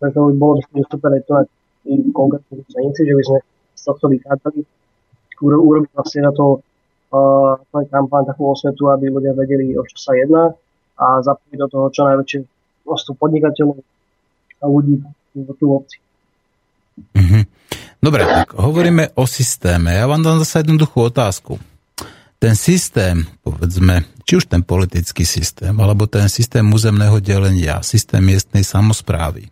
Preto 0.00 0.30
by 0.30 0.34
bolo 0.38 0.62
super 0.88 1.12
aj 1.12 1.22
to 1.28 1.32
na 1.36 1.44
konkrétnej 2.14 2.64
stanici, 2.70 3.04
že 3.04 3.14
by 3.14 3.22
sme 3.26 3.38
z 3.76 3.82
tohto 3.82 4.06
vychádzali, 4.08 4.60
urobiť 5.42 5.90
vlastne 5.92 6.20
na 6.22 6.32
to 6.32 6.62
uh, 7.10 7.58
kampaň 7.90 8.22
takú 8.30 8.46
osvetu, 8.46 8.94
aby 8.94 9.10
ľudia 9.10 9.34
vedeli, 9.34 9.74
o 9.74 9.82
čo 9.82 9.98
sa 9.98 10.14
jedná 10.14 10.54
a 11.02 11.18
zapojiť 11.18 11.58
do 11.58 11.66
toho 11.66 11.86
čo 11.90 12.02
najväčšie 12.06 12.38
množstvo 12.86 13.12
podnikateľov 13.18 13.82
a 14.62 14.64
ľudí 14.70 15.02
v 15.34 15.48
obci. 15.66 15.98
Mm-hmm. 16.98 17.42
Dobre, 18.02 18.22
tak 18.26 18.58
hovoríme 18.58 19.14
o 19.14 19.24
systéme. 19.30 19.94
Ja 19.94 20.10
vám 20.10 20.26
dám 20.26 20.42
zase 20.42 20.66
jednoduchú 20.66 21.06
otázku. 21.08 21.62
Ten 22.42 22.58
systém, 22.58 23.22
povedzme, 23.46 24.02
či 24.26 24.42
už 24.42 24.50
ten 24.50 24.66
politický 24.66 25.22
systém, 25.22 25.70
alebo 25.78 26.10
ten 26.10 26.26
systém 26.26 26.66
územného 26.66 27.22
delenia, 27.22 27.78
systém 27.86 28.18
miestnej 28.18 28.66
samozprávy, 28.66 29.46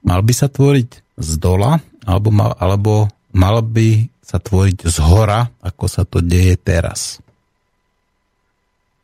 mal 0.00 0.24
by 0.24 0.32
sa 0.32 0.48
tvoriť 0.48 1.20
z 1.20 1.30
dola, 1.36 1.76
alebo 2.08 2.32
mal, 2.32 2.56
alebo 2.56 3.12
mal 3.36 3.60
by 3.60 4.08
sa 4.24 4.40
tvoriť 4.40 4.88
z 4.88 4.98
hora, 5.04 5.52
ako 5.60 5.84
sa 5.84 6.08
to 6.08 6.24
deje 6.24 6.56
teraz? 6.56 7.20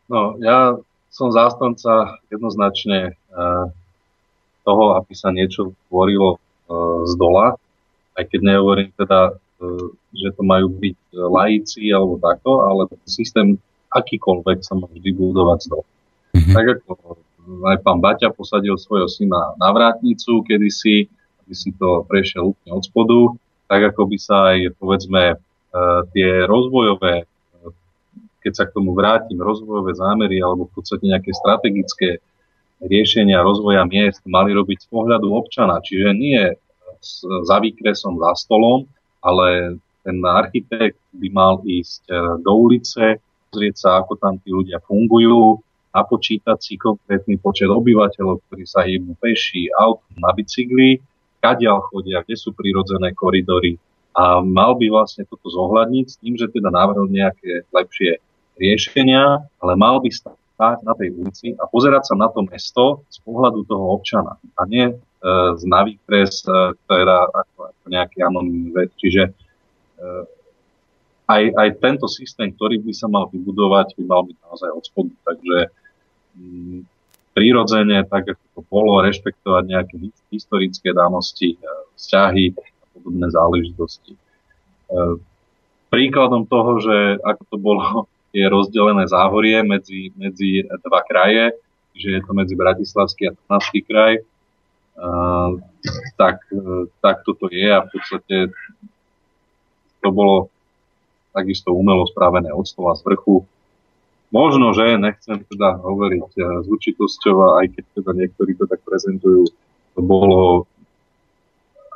No, 0.08 0.40
ja 0.40 0.80
som 1.12 1.28
zástanca 1.28 2.16
jednoznačne 2.32 3.12
uh, 3.12 3.68
toho, 4.64 4.84
aby 4.96 5.12
sa 5.12 5.28
niečo 5.28 5.76
tvorilo 5.92 6.40
uh, 6.40 7.04
z 7.04 7.12
dola, 7.20 7.60
aj 8.18 8.24
keď 8.26 8.40
nehovorím 8.42 8.90
teda, 8.98 9.38
e, 9.62 9.94
že 10.10 10.28
to 10.34 10.42
majú 10.42 10.66
byť 10.74 10.98
laici 11.14 11.86
alebo 11.94 12.18
takto, 12.18 12.66
ale 12.66 12.90
systém 13.06 13.56
akýkoľvek 13.94 14.58
sa 14.60 14.76
má 14.76 14.90
vždy 14.90 15.10
budovať 15.14 15.58
z 15.64 15.66
toho. 15.72 15.84
Mm-hmm. 16.34 16.54
Tak 16.54 16.64
ako 16.84 17.16
aj 17.64 17.76
pán 17.80 17.98
Baťa 18.04 18.28
posadil 18.36 18.76
svojho 18.76 19.08
syna 19.08 19.56
na 19.56 19.72
vrátnicu 19.72 20.44
kedysi, 20.44 21.08
aby 21.44 21.54
si 21.56 21.72
to 21.72 22.04
prešiel 22.04 22.52
úplne 22.52 22.72
od 22.76 22.84
spodu, 22.84 23.20
tak 23.68 23.80
ako 23.94 24.02
by 24.12 24.16
sa 24.20 24.36
aj, 24.52 24.76
povedzme, 24.76 25.22
e, 25.32 25.36
tie 26.12 26.44
rozvojové, 26.44 27.24
e, 27.24 27.26
keď 28.44 28.52
sa 28.52 28.64
k 28.68 28.74
tomu 28.76 28.92
vrátim, 28.92 29.40
rozvojové 29.40 29.96
zámery 29.96 30.44
alebo 30.44 30.68
v 30.68 30.74
podstate 30.76 31.08
nejaké 31.08 31.32
strategické 31.32 32.20
riešenia 32.78 33.42
rozvoja 33.42 33.82
miest 33.88 34.22
mali 34.28 34.54
robiť 34.54 34.86
z 34.86 34.88
pohľadu 34.92 35.34
občana. 35.34 35.82
Čiže 35.82 36.14
nie 36.14 36.42
za 37.44 37.56
výkresom, 37.62 38.18
za 38.18 38.32
stolom, 38.38 38.86
ale 39.22 39.78
ten 40.06 40.18
architekt 40.24 40.98
by 41.12 41.28
mal 41.28 41.54
ísť 41.66 42.02
e, 42.08 42.12
do 42.40 42.52
ulice, 42.54 43.20
pozrieť 43.50 43.76
sa, 43.76 43.90
ako 44.00 44.16
tam 44.16 44.40
tí 44.40 44.54
ľudia 44.54 44.80
fungujú, 44.84 45.60
napočítať 45.92 46.58
si 46.60 46.76
konkrétny 46.78 47.40
počet 47.40 47.68
obyvateľov, 47.68 48.44
ktorí 48.48 48.64
sa 48.68 48.84
hýbu 48.84 49.16
peši, 49.18 49.72
aut, 49.76 50.04
na 50.20 50.30
bicykli, 50.32 51.00
kadiaľ 51.40 51.88
chodia, 51.90 52.22
kde 52.22 52.36
sú 52.36 52.52
prirodzené 52.54 53.14
koridory. 53.14 53.78
A 54.18 54.42
mal 54.42 54.74
by 54.74 54.90
vlastne 54.90 55.22
toto 55.28 55.46
zohľadniť 55.46 56.06
s 56.06 56.18
tým, 56.18 56.34
že 56.34 56.50
teda 56.50 56.74
navrhol 56.74 57.06
nejaké 57.06 57.68
lepšie 57.70 58.18
riešenia, 58.58 59.46
ale 59.62 59.72
mal 59.78 60.02
by 60.02 60.10
stáť 60.10 60.82
na 60.82 60.92
tej 60.98 61.14
ulici 61.14 61.54
a 61.54 61.70
pozerať 61.70 62.10
sa 62.10 62.14
na 62.18 62.26
to 62.26 62.42
mesto 62.42 63.06
z 63.06 63.18
pohľadu 63.22 63.62
toho 63.70 63.94
občana 63.94 64.34
a 64.58 64.62
nie 64.66 64.90
z 65.58 65.62
Navipres, 65.66 66.46
e, 66.46 66.78
teda 66.86 67.26
ako, 67.34 67.58
ako 67.74 67.84
nejaký 67.90 68.18
anonimný 68.22 68.70
vec. 68.70 68.90
Čiže 68.94 69.22
e, 69.26 69.32
aj, 71.26 71.42
aj 71.58 71.68
tento 71.82 72.06
systém, 72.06 72.54
ktorý 72.54 72.78
by 72.78 72.92
sa 72.94 73.10
mal 73.10 73.26
vybudovať, 73.28 73.98
by 73.98 74.04
mal 74.06 74.22
byť 74.22 74.36
naozaj 74.46 74.70
od 74.70 74.84
spodu. 74.86 75.12
Takže 75.26 75.56
mm, 76.38 76.78
prirodzene, 77.34 77.98
tak 78.06 78.30
ako 78.30 78.44
to 78.54 78.60
bolo, 78.70 79.02
rešpektovať 79.02 79.64
nejaké 79.66 79.94
historické 80.30 80.94
danosti, 80.94 81.58
vzťahy 81.94 82.54
a 82.54 82.84
podobné 82.94 83.26
záležitosti. 83.30 84.18
Príkladom 85.86 86.50
toho, 86.50 86.82
že 86.82 87.22
ako 87.22 87.42
to 87.46 87.56
bolo, 87.58 87.82
je 88.38 88.42
rozdelené 88.42 89.06
záhorie 89.06 89.62
medzi, 89.62 90.10
medzi 90.18 90.66
dva 90.66 91.02
kraje, 91.06 91.54
že 91.94 92.18
je 92.18 92.20
to 92.22 92.32
medzi 92.34 92.54
Bratislavský 92.54 93.30
a 93.30 93.34
Trnavský 93.34 93.82
kraj, 93.86 94.22
tak, 96.18 96.42
tak 96.98 97.16
toto 97.22 97.46
je 97.50 97.68
a 97.70 97.86
v 97.86 97.88
podstate 97.94 98.36
to 100.02 100.08
bolo 100.10 100.50
takisto 101.30 101.70
umelo 101.70 102.02
spravené 102.10 102.50
od 102.50 102.66
stola 102.66 102.98
z 102.98 103.06
vrchu. 103.06 103.46
Možno, 104.28 104.76
že 104.76 105.00
nechcem 105.00 105.40
teda 105.48 105.80
hovoriť 105.80 106.28
e, 106.36 106.40
s 106.60 106.66
určitosťou, 106.68 107.64
aj 107.64 107.66
keď 107.72 107.84
teda 107.96 108.10
niektorí 108.12 108.52
to 108.60 108.68
tak 108.68 108.84
prezentujú, 108.84 109.48
to 109.96 110.00
bolo 110.04 110.68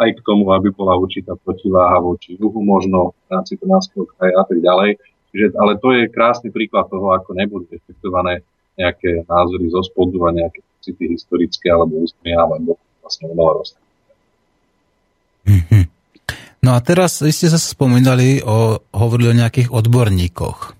aj 0.00 0.16
k 0.16 0.24
tomu, 0.24 0.48
aby 0.56 0.72
bola 0.72 0.96
určitá 0.96 1.36
protiváha 1.36 2.00
voči 2.00 2.40
juhu 2.40 2.64
možno 2.64 3.12
v 3.28 3.36
rámci 3.36 3.60
Trnavského 3.60 4.08
kraja 4.16 4.34
a 4.40 4.44
tak 4.48 4.58
ďalej. 4.64 4.90
Čiže, 5.32 5.46
ale 5.60 5.72
to 5.76 5.88
je 5.92 6.12
krásny 6.12 6.48
príklad 6.48 6.88
toho, 6.88 7.12
ako 7.12 7.36
nebudú 7.36 7.68
rešpektované 7.68 8.40
nejaké 8.80 9.28
názory 9.28 9.68
zo 9.68 9.84
spodu 9.84 10.16
a 10.28 10.30
nejaké 10.32 10.64
city 10.80 11.12
historické 11.12 11.68
alebo 11.68 12.00
ústne 12.08 12.32
alebo 12.32 12.80
vlastne 13.02 13.26
umelo 13.28 13.60
Mm-hmm. 15.42 15.84
No 16.62 16.78
a 16.78 16.80
teraz 16.80 17.18
vy 17.18 17.34
ste 17.34 17.50
sa 17.50 17.58
spomínali 17.58 18.38
o, 18.46 18.78
hovorili 18.94 19.34
o 19.34 19.38
nejakých 19.42 19.74
odborníkoch. 19.74 20.78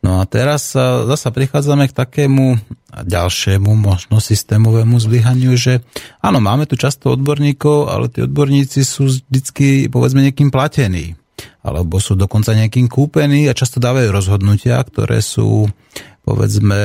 No 0.00 0.22
a 0.22 0.24
teraz 0.24 0.72
sa, 0.72 1.04
zasa 1.04 1.28
prichádzame 1.28 1.90
k 1.90 1.96
takému 1.96 2.56
ďalšiemu 2.88 3.68
možno 3.76 4.22
systémovému 4.22 4.96
zlyhaniu, 4.96 5.52
že 5.60 5.84
áno, 6.24 6.40
máme 6.40 6.64
tu 6.64 6.80
často 6.80 7.12
odborníkov, 7.12 7.92
ale 7.92 8.08
tí 8.08 8.24
odborníci 8.24 8.80
sú 8.80 9.12
vždycky 9.12 9.92
povedzme 9.92 10.24
niekým 10.24 10.48
platení 10.48 11.18
alebo 11.62 12.00
sú 12.00 12.16
dokonca 12.16 12.56
nejakým 12.56 12.88
kúpení 12.88 13.46
a 13.46 13.54
často 13.54 13.78
dávajú 13.78 14.08
rozhodnutia, 14.10 14.80
ktoré 14.82 15.20
sú 15.20 15.68
povedzme 16.24 16.80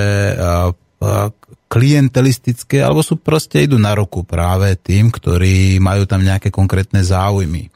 klientelistické, 1.67 2.85
alebo 2.85 3.01
sú 3.01 3.17
proste 3.17 3.65
idú 3.65 3.81
na 3.81 3.97
ruku 3.97 4.21
práve 4.21 4.77
tým, 4.77 5.09
ktorí 5.09 5.81
majú 5.81 6.05
tam 6.05 6.21
nejaké 6.21 6.53
konkrétne 6.53 7.01
záujmy. 7.01 7.73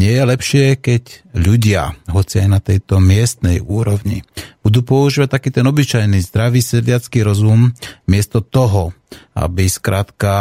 Nie 0.00 0.16
je 0.16 0.24
lepšie, 0.32 0.80
keď 0.80 1.28
ľudia, 1.36 1.92
hoci 2.08 2.40
aj 2.40 2.48
na 2.48 2.56
tejto 2.56 3.04
miestnej 3.04 3.60
úrovni, 3.60 4.24
budú 4.64 4.80
používať 4.80 5.28
taký 5.28 5.52
ten 5.52 5.68
obyčajný 5.68 6.24
zdravý 6.24 6.64
sedliacký 6.64 7.20
rozum 7.20 7.68
miesto 8.08 8.40
toho, 8.40 8.96
aby 9.36 9.68
skrátka 9.68 10.32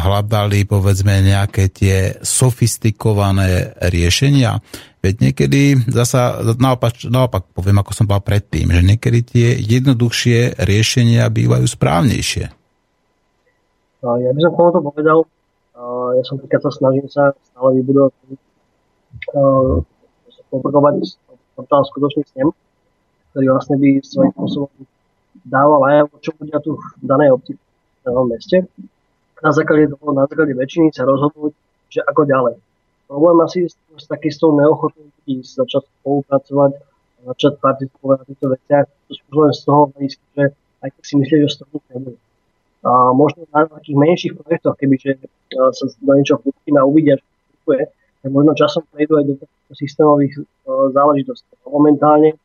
hľadali 0.00 0.64
povedzme 0.64 1.20
nejaké 1.28 1.68
tie 1.68 2.16
sofistikované 2.24 3.76
riešenia. 3.84 4.64
Veď 5.04 5.14
niekedy 5.28 5.92
zasa, 5.92 6.40
naopak, 6.56 7.04
naopak 7.04 7.52
poviem, 7.52 7.84
ako 7.84 7.92
som 7.92 8.08
povedal 8.08 8.32
predtým, 8.32 8.72
že 8.72 8.80
niekedy 8.80 9.18
tie 9.28 9.48
jednoduchšie 9.60 10.56
riešenia 10.56 11.28
bývajú 11.28 11.68
správnejšie. 11.68 12.48
Ja 14.00 14.30
by 14.32 14.40
som 14.40 14.50
k 14.50 14.56
tomuto 14.56 14.80
povedal, 14.80 15.28
ja 16.16 16.22
som 16.24 16.40
sa 16.40 16.70
snažím 16.72 17.12
sa 17.12 17.36
stále 17.52 17.76
vybudovať 17.84 18.40
poprokovať 20.50 20.94
portál 21.56 21.82
skutočný 21.84 22.22
snem, 22.32 22.48
ktorý 23.32 23.46
vlastne 23.52 23.76
by 23.80 24.00
svojím 24.04 24.32
spôsobom 24.36 24.70
dával 25.48 25.82
aj 25.88 26.06
čo 26.22 26.30
bude 26.36 26.54
tu 26.62 26.76
v 26.78 27.04
danej 27.04 27.34
obci, 27.34 27.52
v 27.56 28.00
danom 28.04 28.28
meste. 28.28 28.68
Na 29.42 29.50
základe 29.50 29.90
toho, 29.90 30.14
na 30.14 30.28
základe 30.30 30.54
väčšiny 30.54 30.94
sa 30.94 31.02
rozhodnúť, 31.02 31.52
že 31.90 32.00
ako 32.06 32.22
ďalej. 32.28 32.54
Problém 33.10 33.36
asi 33.42 33.66
s 33.66 33.74
s 33.98 34.38
tou 34.38 34.54
neochotou 34.54 35.02
ľudí 35.02 35.42
začať 35.42 35.82
spolupracovať, 36.00 36.72
začať 37.26 37.52
participovať 37.58 38.16
na 38.22 38.24
týchto 38.24 38.46
veciach, 38.54 38.86
to 39.10 39.36
len 39.36 39.52
z 39.52 39.60
toho 39.66 39.80
hľadiska, 39.90 40.24
že 40.36 40.44
aj 40.82 40.88
keď 40.94 41.02
si 41.02 41.14
myslíš, 41.18 41.40
že 41.42 41.48
z 41.50 41.56
toho 41.60 41.76
nebude. 41.90 42.18
A 42.82 42.90
možno 43.14 43.46
na 43.50 43.66
takých 43.66 43.98
menších 43.98 44.32
projektoch, 44.38 44.74
kebyže 44.78 45.22
sa 45.52 45.84
do 46.02 46.12
niečo 46.14 46.38
pustíme 46.38 46.78
a 46.78 46.86
uvidia, 46.86 47.18
že 47.18 47.24
funguje, 47.62 47.82
možno 48.30 48.54
časom 48.54 48.86
prejdú 48.90 49.18
aj 49.18 49.24
do 49.26 49.34
systémových 49.74 50.42
uh, 50.42 50.90
záležitostí. 50.94 51.48
Momentálne 51.66 52.38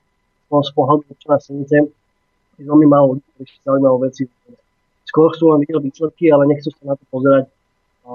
z 0.47 0.71
pohľadu 0.73 1.03
občana 1.11 1.43
Senice 1.43 1.91
je 2.55 2.63
veľmi 2.63 2.87
málo 2.87 3.19
ľudí, 3.19 3.51
zaujímajú 3.61 3.97
veci. 4.01 4.23
Skôr 5.03 5.35
chcú 5.35 5.51
len 5.51 5.61
vidieť 5.61 5.83
výsledky, 5.83 6.31
ale 6.31 6.47
nechcú 6.47 6.71
sa 6.71 6.83
na 6.87 6.95
to 6.95 7.03
pozerať 7.11 7.51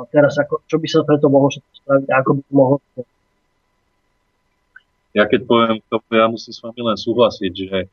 teraz, 0.09 0.41
ako, 0.41 0.65
čo 0.65 0.81
by 0.81 0.87
sa 0.89 1.05
preto 1.05 1.29
mohlo 1.29 1.53
všetko 1.53 1.73
spraviť 1.85 2.09
a 2.09 2.15
ako 2.25 2.31
by 2.33 2.41
to 2.41 2.53
mohlo 2.57 2.77
ja 5.13 5.29
keď 5.29 5.41
poviem 5.45 5.77
to, 5.93 6.01
ja 6.09 6.27
musím 6.29 6.53
s 6.57 6.65
vami 6.65 6.81
len 6.81 6.97
súhlasiť, 6.97 7.53
že 7.53 7.79
e, 7.85 7.87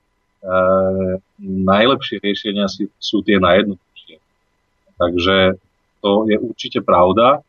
najlepšie 1.44 2.24
riešenia 2.24 2.72
si, 2.72 2.88
sú 2.96 3.20
tie 3.28 3.44
najjednoduchšie. 3.44 4.18
Takže 4.96 5.36
to 6.00 6.12
je 6.32 6.38
určite 6.40 6.80
pravda 6.80 7.44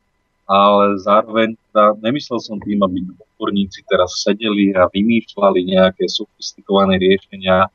ale 0.51 0.99
zároveň 0.99 1.55
teda 1.71 1.95
nemyslel 2.03 2.43
som 2.43 2.59
tým, 2.59 2.83
aby 2.83 3.07
odborníci 3.07 3.87
teraz 3.87 4.19
sedeli 4.19 4.75
a 4.75 4.91
vymýšľali 4.91 5.63
nejaké 5.63 6.11
sofistikované 6.11 6.99
riešenia. 6.99 7.71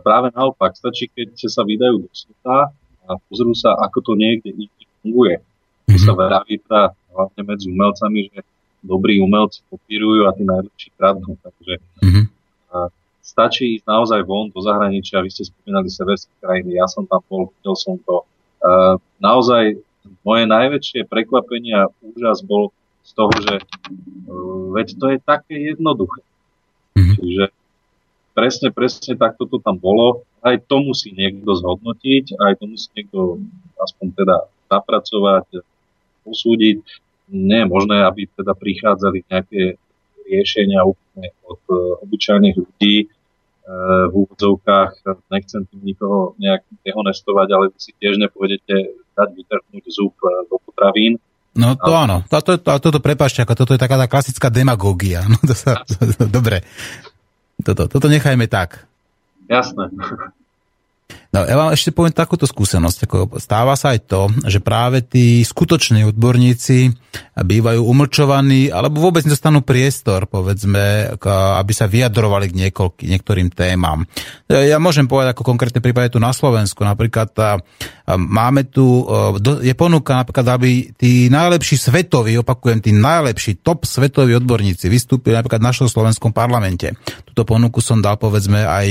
Práve 0.00 0.32
naopak, 0.32 0.72
stačí, 0.80 1.12
keď 1.12 1.36
sa 1.44 1.60
vydajú 1.60 2.00
do 2.00 2.10
sveta 2.10 2.72
a 3.04 3.10
pozrú 3.28 3.52
sa, 3.52 3.76
ako 3.84 4.00
to 4.00 4.12
niekde 4.16 4.48
funguje. 5.04 5.44
Mm-hmm. 5.90 6.06
sa 6.06 6.12
vraví 6.14 6.54
teda 6.62 6.82
hlavne 7.10 7.42
medzi 7.42 7.66
umelcami, 7.66 8.30
že 8.30 8.40
dobrí 8.80 9.18
umelci 9.18 9.60
kopírujú 9.66 10.24
a 10.24 10.32
tí 10.32 10.46
najlepší 10.46 10.88
kradnú. 10.94 11.34
Takže 11.42 11.74
mm-hmm. 12.00 12.24
stačí 13.20 13.76
ísť 13.76 13.84
naozaj 13.90 14.22
von 14.24 14.48
do 14.54 14.62
zahraničia. 14.62 15.20
Vy 15.20 15.34
ste 15.34 15.50
spomínali 15.50 15.90
severské 15.92 16.32
krajiny, 16.40 16.78
ja 16.78 16.86
som 16.86 17.04
tam 17.04 17.20
bol, 17.28 17.52
videl 17.60 17.76
som 17.76 18.00
to. 18.06 18.24
Naozaj 19.20 19.82
moje 20.24 20.44
najväčšie 20.48 21.08
prekvapenie 21.08 21.74
a 21.76 21.92
úžas 22.00 22.44
bol 22.44 22.72
z 23.00 23.10
toho, 23.16 23.32
že 23.40 23.54
uh, 23.60 24.72
veď 24.76 24.88
to 25.00 25.06
je 25.12 25.18
také 25.24 25.56
jednoduché. 25.72 26.20
Mm-hmm. 26.96 27.14
Čiže 27.16 27.44
presne, 28.36 28.68
presne 28.70 29.14
takto 29.16 29.48
to 29.48 29.58
tam 29.60 29.76
bolo. 29.76 30.24
Aj 30.40 30.56
to 30.56 30.80
musí 30.80 31.12
niekto 31.12 31.52
zhodnotiť, 31.52 32.40
aj 32.40 32.52
to 32.60 32.64
musí 32.68 32.88
niekto 32.96 33.40
aspoň 33.76 34.06
teda 34.16 34.36
zapracovať, 34.72 35.64
posúdiť. 36.24 36.80
Nie 37.30 37.62
je 37.62 37.70
možné, 37.70 38.02
aby 38.04 38.26
teda 38.26 38.58
prichádzali 38.58 39.22
nejaké 39.28 39.78
riešenia 40.26 40.82
úplne 40.86 41.34
od 41.46 41.60
uh, 41.70 42.02
obyčajných 42.06 42.56
ľudí 42.58 43.06
uh, 43.06 44.06
v 44.10 44.14
úvodzovkách. 44.26 45.02
Nechcem 45.30 45.66
tým 45.66 45.82
nikoho 45.82 46.38
nejak 46.38 46.62
dehonestovať, 46.86 47.48
ale 47.50 47.64
vy 47.74 47.78
si 47.78 47.92
tiež 47.98 48.18
nepovedete 48.18 48.94
dať 49.20 49.28
vytrhnúť 49.36 49.84
zub 49.92 50.16
e, 50.24 50.48
do 50.48 50.56
potravín. 50.64 51.20
No 51.52 51.74
to 51.76 51.92
a... 51.92 52.06
áno, 52.08 52.16
toto, 52.30 52.56
to, 52.56 52.70
toto 52.80 52.98
prepáčte, 53.02 53.42
ako 53.44 53.54
toto 53.58 53.72
je 53.76 53.80
taká 53.82 54.00
tá 54.00 54.06
klasická 54.08 54.48
demagógia. 54.48 55.26
No, 55.30 55.36
to 55.44 55.54
sa, 55.54 55.84
to, 55.84 56.08
to, 56.08 56.24
dobre, 56.30 56.64
toto, 57.60 57.86
toto 57.90 58.06
nechajme 58.08 58.48
tak. 58.48 58.88
Jasné. 59.50 59.90
No, 61.30 61.46
ja 61.46 61.54
vám 61.54 61.70
ešte 61.70 61.94
poviem 61.94 62.10
takúto 62.10 62.42
skúsenosť. 62.42 62.98
Ako 63.06 63.18
stáva 63.38 63.78
sa 63.78 63.94
aj 63.94 64.00
to, 64.10 64.26
že 64.50 64.58
práve 64.58 64.98
tí 65.06 65.46
skutoční 65.46 66.10
odborníci 66.10 66.90
bývajú 67.38 67.86
umlčovaní 67.86 68.66
alebo 68.70 68.98
vôbec 68.98 69.22
nedostanú 69.22 69.62
priestor, 69.62 70.26
povedzme, 70.26 71.14
aby 71.22 71.72
sa 71.74 71.86
vyjadrovali 71.86 72.50
k 72.50 72.58
niekoľký, 72.66 73.02
niektorým 73.06 73.54
témam. 73.54 74.02
Ja 74.50 74.82
môžem 74.82 75.06
povedať 75.06 75.38
ako 75.38 75.46
konkrétne 75.46 75.78
prípade 75.78 76.10
tu 76.10 76.18
na 76.18 76.34
Slovensku. 76.34 76.82
Napríklad 76.82 77.30
máme 78.10 78.66
tu, 78.66 79.06
je 79.62 79.74
ponuka 79.78 80.18
napríklad, 80.18 80.46
aby 80.50 80.90
tí 80.98 81.30
najlepší 81.30 81.78
svetoví, 81.78 82.42
opakujem, 82.42 82.82
tí 82.82 82.90
najlepší 82.90 83.62
top 83.62 83.86
svetoví 83.86 84.34
odborníci 84.34 84.90
vystúpili 84.90 85.38
napríklad 85.38 85.62
v 85.62 85.68
našom 85.70 85.86
slovenskom 85.86 86.34
parlamente. 86.34 86.90
Túto 87.22 87.46
ponuku 87.46 87.78
som 87.78 88.02
dal 88.02 88.18
povedzme 88.18 88.66
aj, 88.66 88.88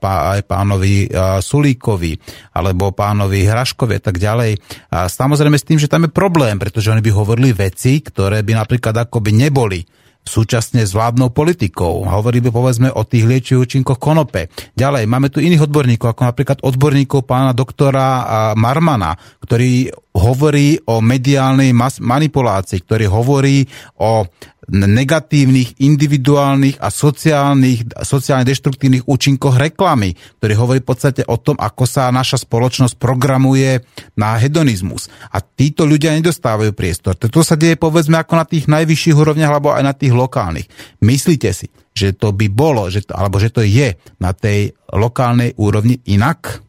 aj 0.00 0.40
pánovi 0.48 1.12
Sulík 1.44 1.81
Sulíkovi 1.82 2.14
alebo 2.54 2.94
pánovi 2.94 3.42
Hraškovi 3.42 3.98
a 3.98 4.02
tak 4.02 4.22
ďalej. 4.22 4.62
A 4.94 5.10
samozrejme 5.10 5.58
s 5.58 5.66
tým, 5.66 5.82
že 5.82 5.90
tam 5.90 6.06
je 6.06 6.14
problém, 6.14 6.54
pretože 6.62 6.94
oni 6.94 7.02
by 7.02 7.10
hovorili 7.10 7.50
veci, 7.50 7.98
ktoré 7.98 8.46
by 8.46 8.54
napríklad 8.54 8.94
akoby 8.94 9.34
neboli 9.34 9.82
súčasne 10.22 10.86
s 10.86 10.94
vládnou 10.94 11.34
politikou. 11.34 12.06
Hovoríme 12.06 12.54
povedzme 12.54 12.94
o 12.94 13.02
tých 13.02 13.26
liečivých 13.26 13.66
účinkoch 13.66 13.98
konope. 13.98 14.54
Ďalej, 14.78 15.10
máme 15.10 15.34
tu 15.34 15.42
iných 15.42 15.66
odborníkov, 15.66 16.14
ako 16.14 16.22
napríklad 16.30 16.58
odborníkov 16.62 17.26
pána 17.26 17.50
doktora 17.50 18.22
Marmana, 18.54 19.18
ktorý 19.42 19.90
hovorí 20.14 20.78
o 20.86 21.02
mediálnej 21.02 21.74
manipulácii, 21.74 22.78
ktorý 22.86 23.10
hovorí 23.10 23.66
o 23.98 24.22
negatívnych, 24.70 25.82
individuálnych 25.82 26.78
a 26.78 26.88
sociálnych, 26.94 27.98
sociálne 28.06 28.46
deštruktívnych 28.46 29.10
účinkoch 29.10 29.58
reklamy, 29.58 30.14
ktorý 30.38 30.54
hovorí 30.54 30.78
v 30.78 30.88
podstate 30.88 31.22
o 31.26 31.34
tom, 31.34 31.58
ako 31.58 31.82
sa 31.82 32.14
naša 32.14 32.46
spoločnosť 32.46 32.94
programuje 32.94 33.82
na 34.14 34.38
hedonizmus. 34.38 35.10
A 35.34 35.42
títo 35.42 35.82
ľudia 35.82 36.14
nedostávajú 36.14 36.70
priestor. 36.78 37.18
To 37.18 37.42
sa 37.42 37.58
deje 37.58 37.74
povedzme 37.74 38.14
ako 38.22 38.38
na 38.38 38.46
tých 38.46 38.70
najvyšších 38.70 39.18
úrovniach 39.18 39.50
alebo 39.50 39.74
aj 39.74 39.82
na 39.82 39.94
tých 39.98 40.14
lokálnych. 40.14 40.70
Myslíte 41.02 41.50
si, 41.50 41.66
že 41.90 42.14
to 42.14 42.30
by 42.30 42.46
bolo, 42.46 42.86
že 42.86 43.02
to, 43.02 43.18
alebo 43.18 43.42
že 43.42 43.50
to 43.50 43.66
je 43.66 43.98
na 44.22 44.30
tej 44.30 44.78
lokálnej 44.94 45.58
úrovni 45.58 45.98
inak? 46.06 46.62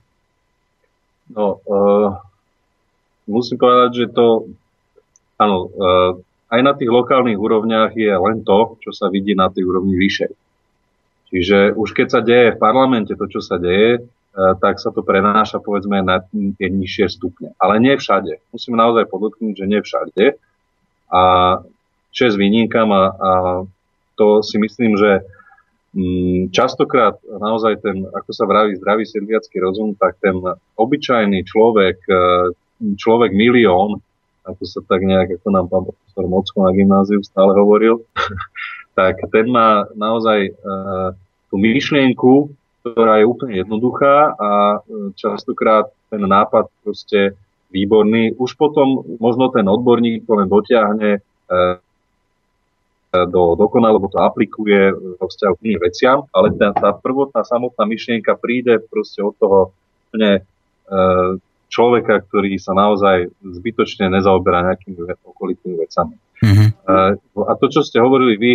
No, 1.30 1.62
uh, 1.62 2.10
musím 3.30 3.62
povedať, 3.62 3.90
že 4.02 4.06
to, 4.10 4.50
áno, 5.38 5.58
uh, 5.70 6.12
aj 6.54 6.62
na 6.62 6.74
tých 6.78 6.94
lokálnych 6.94 7.40
úrovniach 7.40 7.98
je 7.98 8.14
len 8.14 8.46
to, 8.46 8.78
čo 8.86 8.94
sa 8.94 9.10
vidí 9.10 9.34
na 9.34 9.50
tej 9.50 9.66
úrovni 9.66 9.98
vyššej. 9.98 10.34
Čiže 11.34 11.58
už 11.74 11.90
keď 11.98 12.08
sa 12.14 12.22
deje 12.22 12.54
v 12.54 12.62
parlamente 12.62 13.18
to, 13.18 13.26
čo 13.26 13.42
sa 13.42 13.58
deje, 13.58 13.98
e, 13.98 14.02
tak 14.62 14.78
sa 14.78 14.94
to 14.94 15.02
prenáša 15.02 15.58
povedzme 15.58 16.06
na 16.06 16.22
tie 16.30 16.70
nižšie 16.70 17.10
stupne. 17.10 17.58
Ale 17.58 17.82
nie 17.82 17.98
všade. 17.98 18.38
Musím 18.54 18.78
naozaj 18.78 19.10
podotknúť, 19.10 19.58
že 19.58 19.66
nie 19.66 19.82
všade. 19.82 20.38
A 21.10 21.22
čes 22.14 22.38
výnimkám 22.38 22.90
a, 22.94 23.04
a 23.10 23.32
to 24.14 24.46
si 24.46 24.62
myslím, 24.62 24.94
že 24.94 25.26
mm, 25.98 26.54
častokrát 26.54 27.18
naozaj 27.26 27.82
ten, 27.82 28.06
ako 28.14 28.30
sa 28.30 28.46
vraví, 28.46 28.78
zdravý 28.78 29.10
sedliacký 29.10 29.58
rozum, 29.58 29.98
tak 29.98 30.22
ten 30.22 30.38
obyčajný 30.78 31.50
človek, 31.50 31.98
e, 32.06 32.18
človek 32.94 33.34
milión, 33.34 34.06
ako 34.44 34.64
sa 34.68 34.80
tak 34.84 35.02
nejak, 35.08 35.40
ako 35.40 35.48
nám 35.52 35.66
pán 35.72 35.84
profesor 35.88 36.26
Mocko 36.28 36.58
na 36.68 36.72
gymnáziu 36.76 37.20
stále 37.24 37.56
hovoril, 37.56 38.04
tak 39.00 39.20
ten 39.32 39.48
má 39.48 39.88
naozaj 39.96 40.52
uh, 40.52 41.16
tú 41.48 41.56
myšlienku, 41.58 42.52
ktorá 42.84 43.24
je 43.24 43.30
úplne 43.30 43.64
jednoduchá 43.64 44.36
a 44.36 44.52
e, 44.84 45.16
častokrát 45.16 45.88
ten 46.12 46.20
nápad 46.20 46.68
proste 46.84 47.32
výborný. 47.72 48.36
Už 48.36 48.60
potom 48.60 49.08
možno 49.24 49.48
ten 49.56 49.64
odborník 49.64 50.28
to 50.28 50.36
len 50.36 50.52
dotiahne 50.52 51.24
uh, 51.24 51.80
do 53.14 53.54
dokonale, 53.56 53.96
lebo 54.02 54.10
to 54.10 54.20
aplikuje 54.20 54.92
vo 54.92 55.26
vzťahu 55.30 55.54
k 55.56 55.64
iným 55.70 55.82
veciam, 55.86 56.18
ale 56.34 56.52
tá, 56.58 56.74
tá 56.74 56.92
prvotná 56.98 57.46
samotná 57.46 57.86
myšlienka 57.86 58.34
príde 58.36 58.82
proste 58.90 59.22
od 59.22 59.38
toho 59.38 59.60
úplne 60.10 60.42
uh, 60.90 61.38
človeka, 61.74 62.22
ktorý 62.30 62.62
sa 62.62 62.78
naozaj 62.78 63.34
zbytočne 63.42 64.14
nezaoberá 64.14 64.70
nejakými 64.70 65.10
okolitými 65.26 65.82
vecami. 65.82 66.16
Mm-hmm. 66.46 66.70
A 67.50 67.52
to, 67.58 67.66
čo 67.74 67.82
ste 67.82 67.98
hovorili 67.98 68.38
vy, 68.38 68.54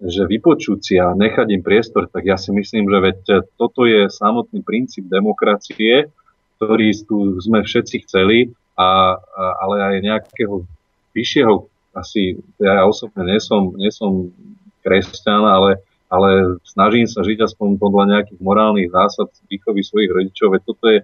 že 0.00 0.24
vypočuť 0.24 0.78
si 0.80 0.94
a 0.96 1.12
nechať 1.12 1.46
im 1.52 1.62
priestor, 1.62 2.08
tak 2.08 2.24
ja 2.24 2.40
si 2.40 2.50
myslím, 2.56 2.88
že 2.88 2.98
veď 2.98 3.18
toto 3.60 3.84
je 3.84 4.08
samotný 4.08 4.64
princíp 4.64 5.06
demokracie, 5.12 6.08
ktorý 6.56 6.88
tu 7.04 7.36
sme 7.44 7.60
všetci 7.60 8.08
chceli, 8.08 8.50
a, 8.74 9.14
a, 9.14 9.42
ale 9.62 9.76
aj 9.84 9.96
nejakého 10.02 10.66
vyššieho, 11.14 11.70
asi 11.94 12.42
ja 12.58 12.82
osobne 12.82 13.22
nie 13.30 13.38
som, 13.38 13.70
nie 13.78 13.90
som 13.94 14.34
kresťan, 14.82 15.46
ale, 15.46 15.78
ale 16.10 16.58
snažím 16.66 17.06
sa 17.06 17.22
žiť 17.22 17.46
aspoň 17.46 17.78
podľa 17.78 18.04
nejakých 18.18 18.40
morálnych 18.42 18.90
zásad 18.90 19.30
výchovy 19.46 19.86
svojich 19.86 20.10
rodičov, 20.10 20.58
veď 20.58 20.62
toto 20.66 20.84
je 20.90 20.98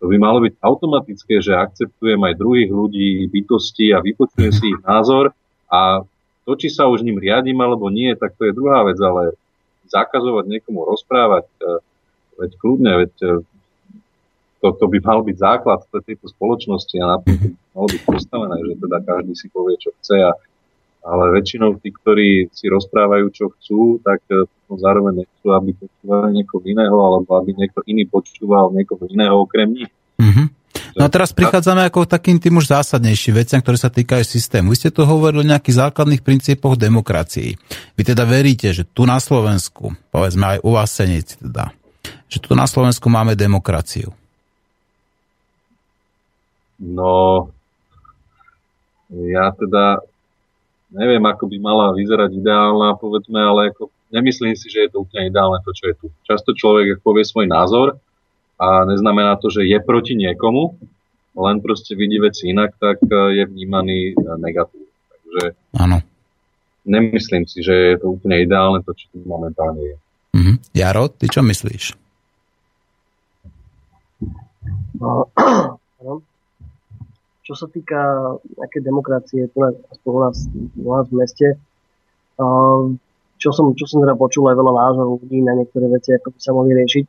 to 0.00 0.08
by 0.08 0.16
malo 0.16 0.40
byť 0.40 0.56
automatické, 0.64 1.44
že 1.44 1.52
akceptujem 1.52 2.16
aj 2.24 2.40
druhých 2.40 2.72
ľudí, 2.72 3.28
bytosti 3.28 3.92
a 3.92 4.00
vypočujem 4.00 4.48
si 4.48 4.72
ich 4.72 4.80
názor. 4.80 5.36
A 5.68 6.00
to, 6.48 6.56
či 6.56 6.72
sa 6.72 6.88
už 6.88 7.04
ním 7.04 7.20
riadím 7.20 7.60
alebo 7.60 7.92
nie, 7.92 8.16
tak 8.16 8.32
to 8.40 8.48
je 8.48 8.56
druhá 8.56 8.80
vec, 8.88 8.96
ale 8.96 9.36
zakazovať 9.92 10.48
niekomu 10.48 10.88
rozprávať, 10.88 11.46
e, 11.60 11.84
veď 12.40 12.50
kľudne, 12.56 12.92
veď 13.04 13.12
e, 13.20 13.28
to, 14.64 14.68
to 14.72 14.84
by 14.88 14.98
mal 15.04 15.20
byť 15.20 15.36
základ 15.36 15.84
tejto 15.92 16.32
spoločnosti 16.32 16.96
a 16.96 17.04
na 17.04 17.16
tom 17.20 17.36
by 17.36 17.48
malo 17.76 17.86
byť 17.92 18.02
postavené, 18.08 18.56
že 18.56 18.74
teda 18.80 18.98
každý 19.04 19.32
si 19.36 19.46
povie, 19.52 19.76
čo 19.76 19.92
chce 20.00 20.16
a 20.16 20.32
ale 21.00 21.32
väčšinou 21.32 21.80
tí, 21.80 21.88
ktorí 21.90 22.52
si 22.52 22.68
rozprávajú, 22.68 23.32
čo 23.32 23.48
chcú, 23.56 23.98
tak 24.04 24.20
e, 24.28 24.44
zároveň 24.68 25.24
nechcú, 25.24 25.46
aby 25.56 25.72
počúvali 25.72 26.30
niekoho 26.36 26.64
iného, 26.68 26.96
alebo 26.96 27.40
aby 27.40 27.56
niekto 27.56 27.80
iný 27.88 28.04
počúval 28.04 28.70
niekoho 28.76 29.08
iného 29.08 29.32
okrem 29.40 29.72
nich. 29.72 29.92
Mm-hmm. 30.20 30.46
No 30.98 31.06
a 31.06 31.08
teraz 31.10 31.30
prichádzame 31.30 31.86
ako 31.86 32.06
takým 32.06 32.42
tým 32.42 32.58
už 32.58 32.70
zásadnejším 32.70 33.34
veciam, 33.38 33.60
ktoré 33.62 33.78
sa 33.78 33.90
týkajú 33.90 34.22
systému. 34.26 34.74
Vy 34.74 34.76
ste 34.86 34.90
to 34.90 35.06
hovorili 35.06 35.46
o 35.46 35.50
nejakých 35.50 35.86
základných 35.86 36.22
princípoch 36.22 36.74
demokracii. 36.74 37.54
Vy 37.94 38.02
teda 38.02 38.26
veríte, 38.26 38.74
že 38.74 38.82
tu 38.86 39.06
na 39.06 39.22
Slovensku, 39.22 39.94
povedzme 40.10 40.58
aj 40.58 40.58
u 40.66 40.70
vás 40.74 40.90
Senici 40.90 41.38
teda, 41.38 41.70
že 42.26 42.38
tu 42.42 42.58
na 42.58 42.66
Slovensku 42.66 43.06
máme 43.06 43.38
demokraciu. 43.38 44.10
No, 46.80 47.48
ja 49.10 49.52
teda 49.52 50.00
neviem, 50.90 51.22
ako 51.22 51.46
by 51.46 51.56
mala 51.62 51.86
vyzerať 51.94 52.34
ideálna, 52.34 52.98
povedzme, 52.98 53.38
ale 53.38 53.70
ako 53.70 53.90
nemyslím 54.10 54.58
si, 54.58 54.66
že 54.70 54.86
je 54.86 54.90
to 54.90 55.06
úplne 55.06 55.30
ideálne 55.30 55.62
to, 55.62 55.70
čo 55.70 55.84
je 55.90 55.94
tu. 55.96 56.06
Často 56.26 56.54
človek 56.54 56.98
povie 57.00 57.22
svoj 57.22 57.46
názor 57.46 57.98
a 58.58 58.84
neznamená 58.84 59.38
to, 59.38 59.48
že 59.48 59.64
je 59.64 59.78
proti 59.80 60.18
niekomu, 60.18 60.76
len 61.38 61.56
proste 61.62 61.94
vidí 61.94 62.18
veci 62.18 62.50
inak, 62.50 62.74
tak 62.76 62.98
e, 63.06 63.40
je 63.40 63.44
vnímaný 63.46 64.12
e, 64.12 64.14
negatívne. 64.42 64.90
Takže 65.14 65.42
Áno. 65.78 66.02
nemyslím 66.84 67.46
si, 67.46 67.62
že 67.62 67.94
je 67.94 67.96
to 68.02 68.18
úplne 68.18 68.42
ideálne 68.42 68.82
to, 68.82 68.90
čo 68.92 69.06
tu 69.14 69.22
momentálne 69.22 69.80
je. 69.80 69.96
Mm-hmm. 70.34 70.56
Jaro, 70.74 71.06
ty 71.08 71.30
čo 71.30 71.40
myslíš? 71.46 71.94
No, 75.00 75.30
čo 77.50 77.58
sa 77.58 77.66
týka 77.66 77.98
nejaké 78.54 78.78
demokracie, 78.78 79.50
tu 79.50 79.58
na, 79.58 79.74
u 79.74 80.20
nás, 80.22 80.46
u 80.78 80.90
nás 80.94 81.10
v 81.10 81.18
meste, 81.18 81.48
uh, 82.38 82.86
čo 83.42 83.50
som, 83.50 83.74
čo 83.74 83.90
som 83.90 84.06
teda 84.06 84.14
počul 84.14 84.46
aj 84.46 84.54
veľa 84.54 84.70
názorov 84.70 85.18
ľudí 85.26 85.42
na 85.42 85.58
niektoré 85.58 85.90
veci, 85.90 86.14
ako 86.14 86.30
by 86.30 86.38
sa 86.38 86.54
mohli 86.54 86.78
riešiť. 86.78 87.04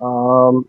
Um, 0.00 0.64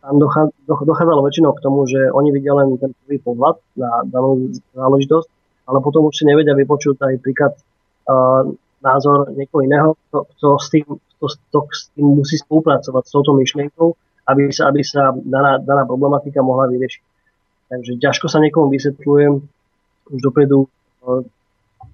tam 0.00 0.16
dochádzalo 0.64 1.20
väčšinou 1.20 1.52
k 1.52 1.60
tomu, 1.60 1.84
že 1.84 2.00
oni 2.08 2.32
vidia 2.32 2.56
len 2.56 2.80
ten 2.80 2.96
prvý 3.04 3.20
pohľad 3.20 3.60
na 3.76 4.08
danú 4.08 4.48
záležitosť, 4.72 5.28
ale 5.68 5.78
potom 5.84 6.08
už 6.08 6.16
si 6.16 6.24
nevedia 6.24 6.56
vypočuť 6.56 6.96
aj 6.96 7.20
príklad 7.20 7.52
uh, 8.08 8.48
názor 8.80 9.28
niekoho 9.36 9.68
iného, 9.68 10.00
kto, 10.08 10.24
kto, 10.32 10.48
s 10.56 10.66
tým, 10.72 10.88
kto, 10.88 11.26
kto 11.28 11.58
s 11.68 11.92
tým 11.92 12.16
musí 12.16 12.40
spolupracovať 12.40 13.04
s 13.04 13.12
touto 13.12 13.36
myšlienkou, 13.36 13.92
aby 14.32 14.48
sa, 14.48 14.72
aby 14.72 14.80
sa 14.80 15.12
daná, 15.12 15.60
daná 15.60 15.84
problematika 15.84 16.40
mohla 16.40 16.64
vyriešiť. 16.72 17.09
Takže 17.70 18.02
ťažko 18.02 18.26
sa 18.26 18.42
niekomu 18.42 18.66
vysvetľujem 18.74 19.32
už 20.10 20.20
dopredu, 20.20 20.66
eh, 21.06 21.22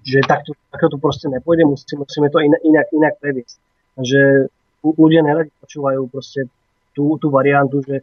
že 0.03 0.25
takto, 0.25 0.57
takto 0.73 0.87
to 0.89 0.97
proste 0.97 1.29
nepôjde, 1.29 1.69
musíme, 1.69 2.01
musíme 2.01 2.27
to 2.33 2.41
inak, 2.41 2.61
inak, 2.65 2.87
inak 2.91 3.13
previesť. 3.21 3.57
Takže 3.97 4.21
ľudia 4.83 5.21
neradi 5.21 5.53
počúvajú 5.61 6.09
proste 6.09 6.49
tú, 6.97 7.17
tú 7.21 7.29
variantu, 7.29 7.85
že 7.85 8.01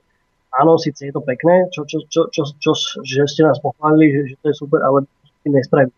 áno, 0.54 0.78
síce 0.78 1.10
je 1.10 1.12
to 1.14 1.22
pekné, 1.22 1.66
čo, 1.74 1.82
čo, 1.82 2.06
čo, 2.06 2.30
čo, 2.30 2.42
čo, 2.58 2.72
že 3.02 3.26
ste 3.26 3.42
nás 3.42 3.58
pochválili, 3.58 4.14
že, 4.14 4.20
že 4.34 4.36
to 4.38 4.46
je 4.50 4.56
super, 4.58 4.80
ale 4.86 5.06
to 5.42 5.50
nespraví. 5.50 5.90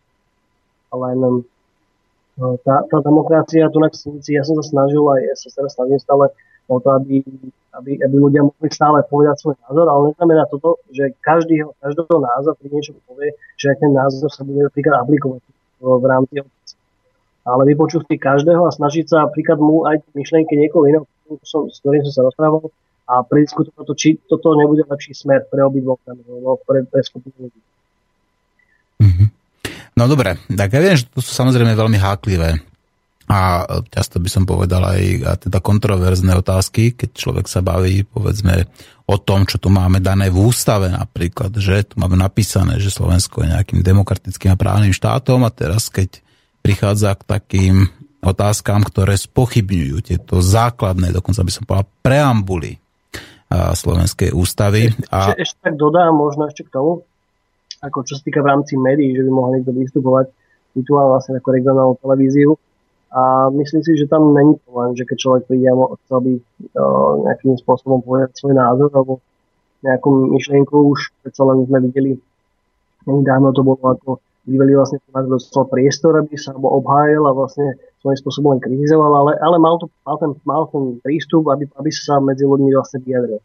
Ale 0.93 1.07
no, 1.17 1.45
tá, 2.65 2.85
tá 2.89 2.99
demokracia 3.05 3.69
tu 3.69 3.81
na 3.81 3.89
ja 4.29 4.43
som 4.45 4.57
sa 4.61 4.65
snažil 4.65 5.05
a 5.09 5.21
ja 5.21 5.35
sa 5.37 5.49
teraz 5.53 5.77
snažím 5.77 6.01
stále 6.01 6.33
o 6.67 6.77
to, 6.83 6.89
aby, 6.99 7.23
aby, 7.79 7.91
aby 8.03 8.17
ľudia 8.17 8.43
mohli 8.43 8.69
stále 8.71 9.03
povedať 9.07 9.37
svoj 9.39 9.55
názor, 9.67 9.87
ale 9.87 10.03
neznamená 10.13 10.45
toto, 10.51 10.83
že 10.91 11.15
každý, 11.23 11.63
každého 11.79 12.19
názor 12.19 12.55
pri 12.59 12.69
niečo 12.75 12.93
povie, 13.07 13.31
že 13.55 13.75
ten 13.79 13.95
názor 13.95 14.31
sa 14.31 14.43
bude 14.43 14.67
napríklad 14.67 15.07
aplikovať 15.07 15.43
v 15.81 16.05
rámci 16.05 16.35
obce. 16.43 16.75
Ale 17.47 17.63
vypočuť 17.71 18.11
si 18.11 18.17
každého 18.19 18.63
a 18.67 18.75
snažiť 18.75 19.05
sa 19.07 19.17
napríklad 19.31 19.63
mu 19.63 19.87
aj 19.87 20.03
myšlienky 20.19 20.59
niekoho 20.59 20.91
iného, 20.91 21.05
s 21.47 21.79
ktorým 21.79 22.03
som 22.11 22.13
sa 22.13 22.23
rozprával, 22.27 22.67
a 23.07 23.23
prediskutovať 23.23 23.87
to, 23.87 23.95
či 23.95 24.09
toto 24.27 24.59
nebude 24.59 24.83
lepší 24.83 25.15
smer 25.15 25.47
pre 25.47 25.63
obidvoch, 25.63 26.03
pre, 26.67 26.83
pre 26.91 27.01
skupinu 27.07 27.47
ľudí. 27.47 27.61
Mm-hmm. 28.99 29.29
No 29.95 30.11
dobre, 30.11 30.35
tak 30.51 30.75
ja 30.75 30.81
viem, 30.83 30.99
že 30.99 31.07
to 31.07 31.23
sú 31.23 31.31
samozrejme 31.31 31.71
veľmi 31.79 32.03
háklivé 32.03 32.59
a 33.27 33.67
často 33.91 34.23
by 34.23 34.29
som 34.31 34.47
povedal 34.47 34.87
aj 34.87 35.03
a 35.27 35.33
teda 35.35 35.59
kontroverzné 35.59 36.39
otázky, 36.39 36.95
keď 36.95 37.11
človek 37.11 37.47
sa 37.51 37.59
baví 37.59 38.07
povedzme 38.07 38.71
o 39.07 39.19
tom, 39.19 39.47
čo 39.47 39.59
tu 39.59 39.67
máme 39.67 39.99
dané 39.99 40.31
v 40.31 40.47
ústave 40.47 40.91
napríklad, 40.91 41.55
že 41.59 41.91
tu 41.91 41.99
máme 41.99 42.15
napísané, 42.15 42.79
že 42.79 42.95
Slovensko 42.95 43.43
je 43.43 43.55
nejakým 43.55 43.83
demokratickým 43.83 44.55
a 44.55 44.59
právnym 44.59 44.95
štátom 44.95 45.43
a 45.43 45.51
teraz 45.51 45.91
keď 45.91 46.23
prichádza 46.63 47.19
k 47.19 47.23
takým 47.27 47.75
otázkam, 48.23 48.83
ktoré 48.83 49.15
spochybňujú 49.15 49.97
tieto 50.03 50.43
základné, 50.43 51.15
dokonca 51.15 51.47
by 51.47 51.51
som 51.55 51.63
povedal 51.63 51.87
preambuly 52.03 52.83
Slovenskej 53.55 54.35
ústavy. 54.35 54.91
A... 55.15 55.39
Ešte, 55.39 55.63
tak 55.63 55.79
dodám 55.79 56.11
možno 56.11 56.51
ešte 56.51 56.67
k 56.67 56.75
tomu, 56.75 57.07
ako 57.79 58.03
čo 58.03 58.19
sa 58.19 58.23
týka 58.27 58.43
v 58.43 58.51
rámci 58.51 58.75
médií, 58.75 59.15
že 59.15 59.23
by 59.23 59.31
mohli 59.31 59.63
niekto 59.63 59.71
vystupovať 59.71 60.27
vytuál 60.75 61.15
vlastne 61.15 61.39
ako 61.39 61.49
regionálnu 61.55 61.95
televíziu, 62.03 62.59
a 63.13 63.51
myslím 63.51 63.83
si, 63.83 63.97
že 63.97 64.11
tam 64.11 64.35
není 64.35 64.59
len, 64.67 64.91
že 64.99 65.07
keď 65.07 65.17
človek 65.19 65.43
príde 65.47 65.71
a 65.71 65.95
chcel 66.07 66.19
by 66.21 66.33
uh, 66.35 67.13
nejakým 67.31 67.55
spôsobom 67.63 68.03
povedať 68.03 68.35
svoj 68.35 68.55
názor 68.59 68.91
alebo 68.91 69.23
nejakú 69.87 70.35
myšlienku, 70.35 70.75
už 70.91 71.15
predsa 71.23 71.47
len 71.47 71.63
sme 71.71 71.79
videli, 71.87 72.19
nedávno 73.07 73.55
to 73.55 73.63
bolo 73.63 73.79
ako 73.79 74.19
bývalý 74.47 74.79
vlastne 74.79 74.99
dostal 75.27 75.67
priestor, 75.71 76.19
aby 76.19 76.35
sa 76.35 76.55
alebo 76.55 76.83
obhájil 76.83 77.23
a 77.27 77.35
vlastne 77.35 77.79
svojím 78.03 78.19
spôsobom 78.23 78.49
len 78.59 78.63
kritizoval, 78.63 79.13
ale, 79.15 79.33
ale 79.43 79.57
mal, 79.59 79.79
to, 79.79 79.91
mal, 80.07 80.17
ten, 80.19 80.33
mal 80.47 80.63
ten 80.71 80.99
prístup, 81.03 81.51
aby, 81.51 81.67
aby 81.79 81.91
sa 81.91 82.19
medzi 82.19 82.47
ľuďmi 82.47 82.71
vlastne 82.75 83.03
vyjadril. 83.03 83.43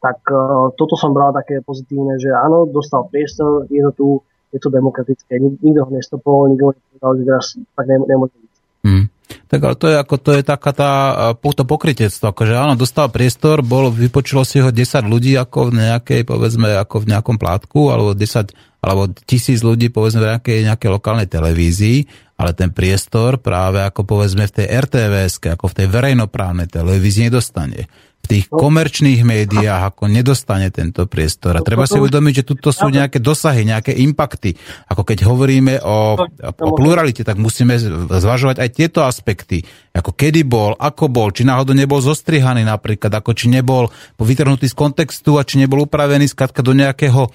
Tak 0.00 0.18
uh, 0.30 0.74
toto 0.78 0.94
som 0.94 1.14
bral 1.14 1.34
také 1.34 1.58
pozitívne, 1.62 2.18
že 2.22 2.30
áno, 2.30 2.70
dostal 2.70 3.06
priestor, 3.10 3.66
je 3.70 3.82
to 3.90 3.92
tu, 3.94 4.08
je 4.50 4.58
to 4.58 4.70
demokratické, 4.70 5.38
nikto 5.38 5.86
ho 5.86 5.90
nestopol, 5.90 6.50
nikto 6.50 6.70
ho 6.70 6.72
nepovedal, 6.74 7.10
že 7.18 7.22
teraz 7.26 7.46
tak 7.74 7.86
nemôže. 7.86 8.34
Hmm. 8.80 9.12
Tak 9.46 9.60
ale 9.62 9.74
to 9.78 9.86
je 9.86 9.96
ako 9.98 10.16
to 10.18 10.30
je 10.34 10.42
taká 10.42 10.70
tá 10.74 10.92
to 11.38 11.62
pokrytectvo, 11.62 12.34
akože 12.34 12.54
áno, 12.54 12.74
dostal 12.74 13.10
priestor, 13.14 13.62
bol, 13.62 13.90
vypočulo 13.94 14.42
si 14.42 14.58
ho 14.58 14.74
10 14.74 15.06
ľudí 15.06 15.38
ako 15.38 15.70
v 15.70 15.86
nejakej, 15.86 16.20
povedzme, 16.26 16.74
ako 16.74 17.06
v 17.06 17.08
nejakom 17.14 17.36
plátku, 17.38 17.94
alebo 17.94 18.14
10, 18.14 18.50
alebo 18.82 19.06
tisíc 19.26 19.62
ľudí, 19.62 19.94
povedzme, 19.94 20.22
v 20.22 20.30
nejakej, 20.34 20.58
nejakej 20.66 20.90
lokálnej 20.90 21.28
televízii, 21.30 21.98
ale 22.42 22.56
ten 22.56 22.74
priestor 22.74 23.38
práve 23.38 23.84
ako 23.84 24.02
povedzme 24.02 24.50
v 24.50 24.54
tej 24.62 24.66
RTVS, 24.66 25.38
ako 25.54 25.70
v 25.70 25.76
tej 25.78 25.86
verejnoprávnej 25.86 26.66
televízii 26.66 27.30
nedostane 27.30 27.86
tých 28.30 28.46
no. 28.46 28.62
komerčných 28.62 29.26
médiách 29.26 29.90
ako 29.90 30.06
nedostane 30.06 30.70
tento 30.70 31.10
priestor. 31.10 31.58
A 31.58 31.60
no, 31.60 31.66
treba 31.66 31.90
si 31.90 31.98
uvedomiť, 31.98 32.34
že 32.40 32.44
tuto 32.46 32.70
sú 32.70 32.86
nejaké 32.86 33.18
dosahy, 33.18 33.66
nejaké 33.66 33.90
impakty. 34.06 34.54
Ako 34.86 35.02
keď 35.02 35.26
hovoríme 35.26 35.82
o, 35.82 36.14
o 36.14 36.70
pluralite, 36.78 37.26
tak 37.26 37.42
musíme 37.42 37.74
zvažovať 38.06 38.62
aj 38.62 38.68
tieto 38.70 39.02
aspekty. 39.02 39.66
Ako 39.90 40.14
kedy 40.14 40.46
bol, 40.46 40.78
ako 40.78 41.10
bol, 41.10 41.34
či 41.34 41.42
náhodou 41.42 41.74
nebol 41.74 41.98
zostrihaný 41.98 42.62
napríklad, 42.62 43.10
ako 43.10 43.34
či 43.34 43.50
nebol 43.50 43.90
vytrhnutý 44.22 44.70
z 44.70 44.78
kontextu 44.78 45.34
a 45.34 45.42
či 45.42 45.58
nebol 45.58 45.82
upravený 45.82 46.30
skratka 46.30 46.62
do 46.62 46.70
nejakého 46.70 47.26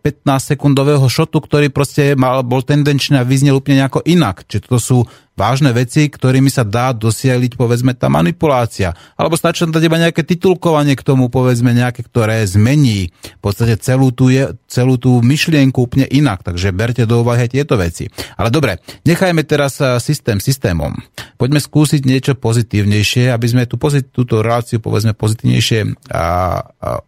15-sekundového 0.00 1.04
šotu, 1.12 1.44
ktorý 1.44 1.68
proste 1.68 2.16
mal, 2.16 2.40
bol 2.40 2.64
tendenčný 2.64 3.20
a 3.20 3.28
vyznel 3.28 3.60
úplne 3.60 3.84
nejako 3.84 4.00
inak. 4.08 4.48
Čiže 4.48 4.72
to 4.72 4.78
sú 4.80 4.98
vážne 5.32 5.72
veci, 5.72 6.06
ktorými 6.12 6.52
sa 6.52 6.62
dá 6.62 6.92
dosiahliť, 6.92 7.56
povedzme, 7.56 7.96
tá 7.96 8.12
manipulácia. 8.12 8.92
Alebo 9.16 9.40
stačí 9.40 9.64
dať 9.64 9.84
iba 9.84 9.98
nejaké 10.00 10.22
titulkovanie 10.22 10.92
k 10.94 11.02
tomu, 11.02 11.32
povedzme, 11.32 11.72
nejaké, 11.72 12.04
ktoré 12.04 12.44
zmení 12.44 13.10
v 13.10 13.40
podstate 13.40 13.80
celú 13.80 14.12
tú, 14.12 14.28
celú 14.68 14.94
tú 15.00 15.24
myšlienku 15.24 15.88
úplne 15.88 16.04
inak. 16.08 16.44
Takže 16.44 16.76
berte 16.76 17.08
do 17.08 17.24
úvahy 17.24 17.48
tieto 17.48 17.80
veci. 17.80 18.12
Ale 18.36 18.52
dobre, 18.52 18.84
nechajme 19.08 19.42
teraz 19.48 19.80
eh, 19.80 19.96
systém 19.98 20.38
systémom. 20.38 20.92
Poďme 21.40 21.58
skúsiť 21.58 22.02
niečo 22.04 22.32
pozitívnejšie, 22.36 23.32
aby 23.32 23.46
sme 23.48 23.62
tú, 23.64 23.80
túto 24.12 24.44
reláciu, 24.44 24.78
povedzme, 24.78 25.16
pozitívnejšie 25.16 26.12
a, 26.12 26.20
a 26.20 26.24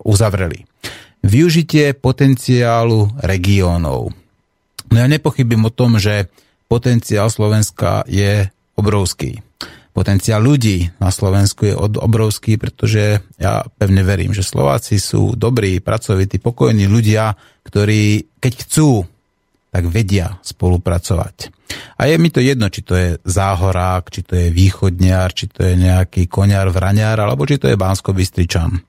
uzavreli. 0.01 0.65
Využitie 1.25 1.97
potenciálu 1.97 3.09
regiónov. 3.25 4.13
No 4.93 4.97
ja 5.01 5.09
nepochybím 5.09 5.65
o 5.67 5.73
tom, 5.73 5.97
že 5.97 6.29
potenciál 6.75 7.31
Slovenska 7.31 8.03
je 8.11 8.51
obrovský. 8.75 9.39
Potenciál 9.95 10.43
ľudí 10.43 10.91
na 10.99 11.15
Slovensku 11.15 11.71
je 11.71 11.79
obrovský, 11.79 12.59
pretože 12.59 13.23
ja 13.39 13.63
pevne 13.79 14.03
verím, 14.03 14.35
že 14.35 14.43
Slováci 14.43 14.99
sú 14.99 15.39
dobrí, 15.39 15.79
pracovití, 15.79 16.43
pokojní 16.43 16.91
ľudia, 16.91 17.39
ktorí 17.63 18.35
keď 18.43 18.53
chcú, 18.67 19.07
tak 19.71 19.87
vedia 19.87 20.35
spolupracovať. 20.43 21.55
A 21.99 22.11
je 22.11 22.19
mi 22.19 22.35
to 22.35 22.43
jedno, 22.43 22.67
či 22.67 22.83
to 22.83 22.99
je 22.99 23.09
záhorák, 23.23 24.11
či 24.11 24.27
to 24.27 24.35
je 24.35 24.51
východniar, 24.51 25.31
či 25.31 25.47
to 25.47 25.63
je 25.63 25.79
nejaký 25.79 26.27
koniar, 26.27 26.75
vraňar, 26.75 27.23
alebo 27.23 27.47
či 27.47 27.63
to 27.63 27.71
je 27.71 27.79
bánsko 27.79 28.11
-Bystričan. 28.11 28.83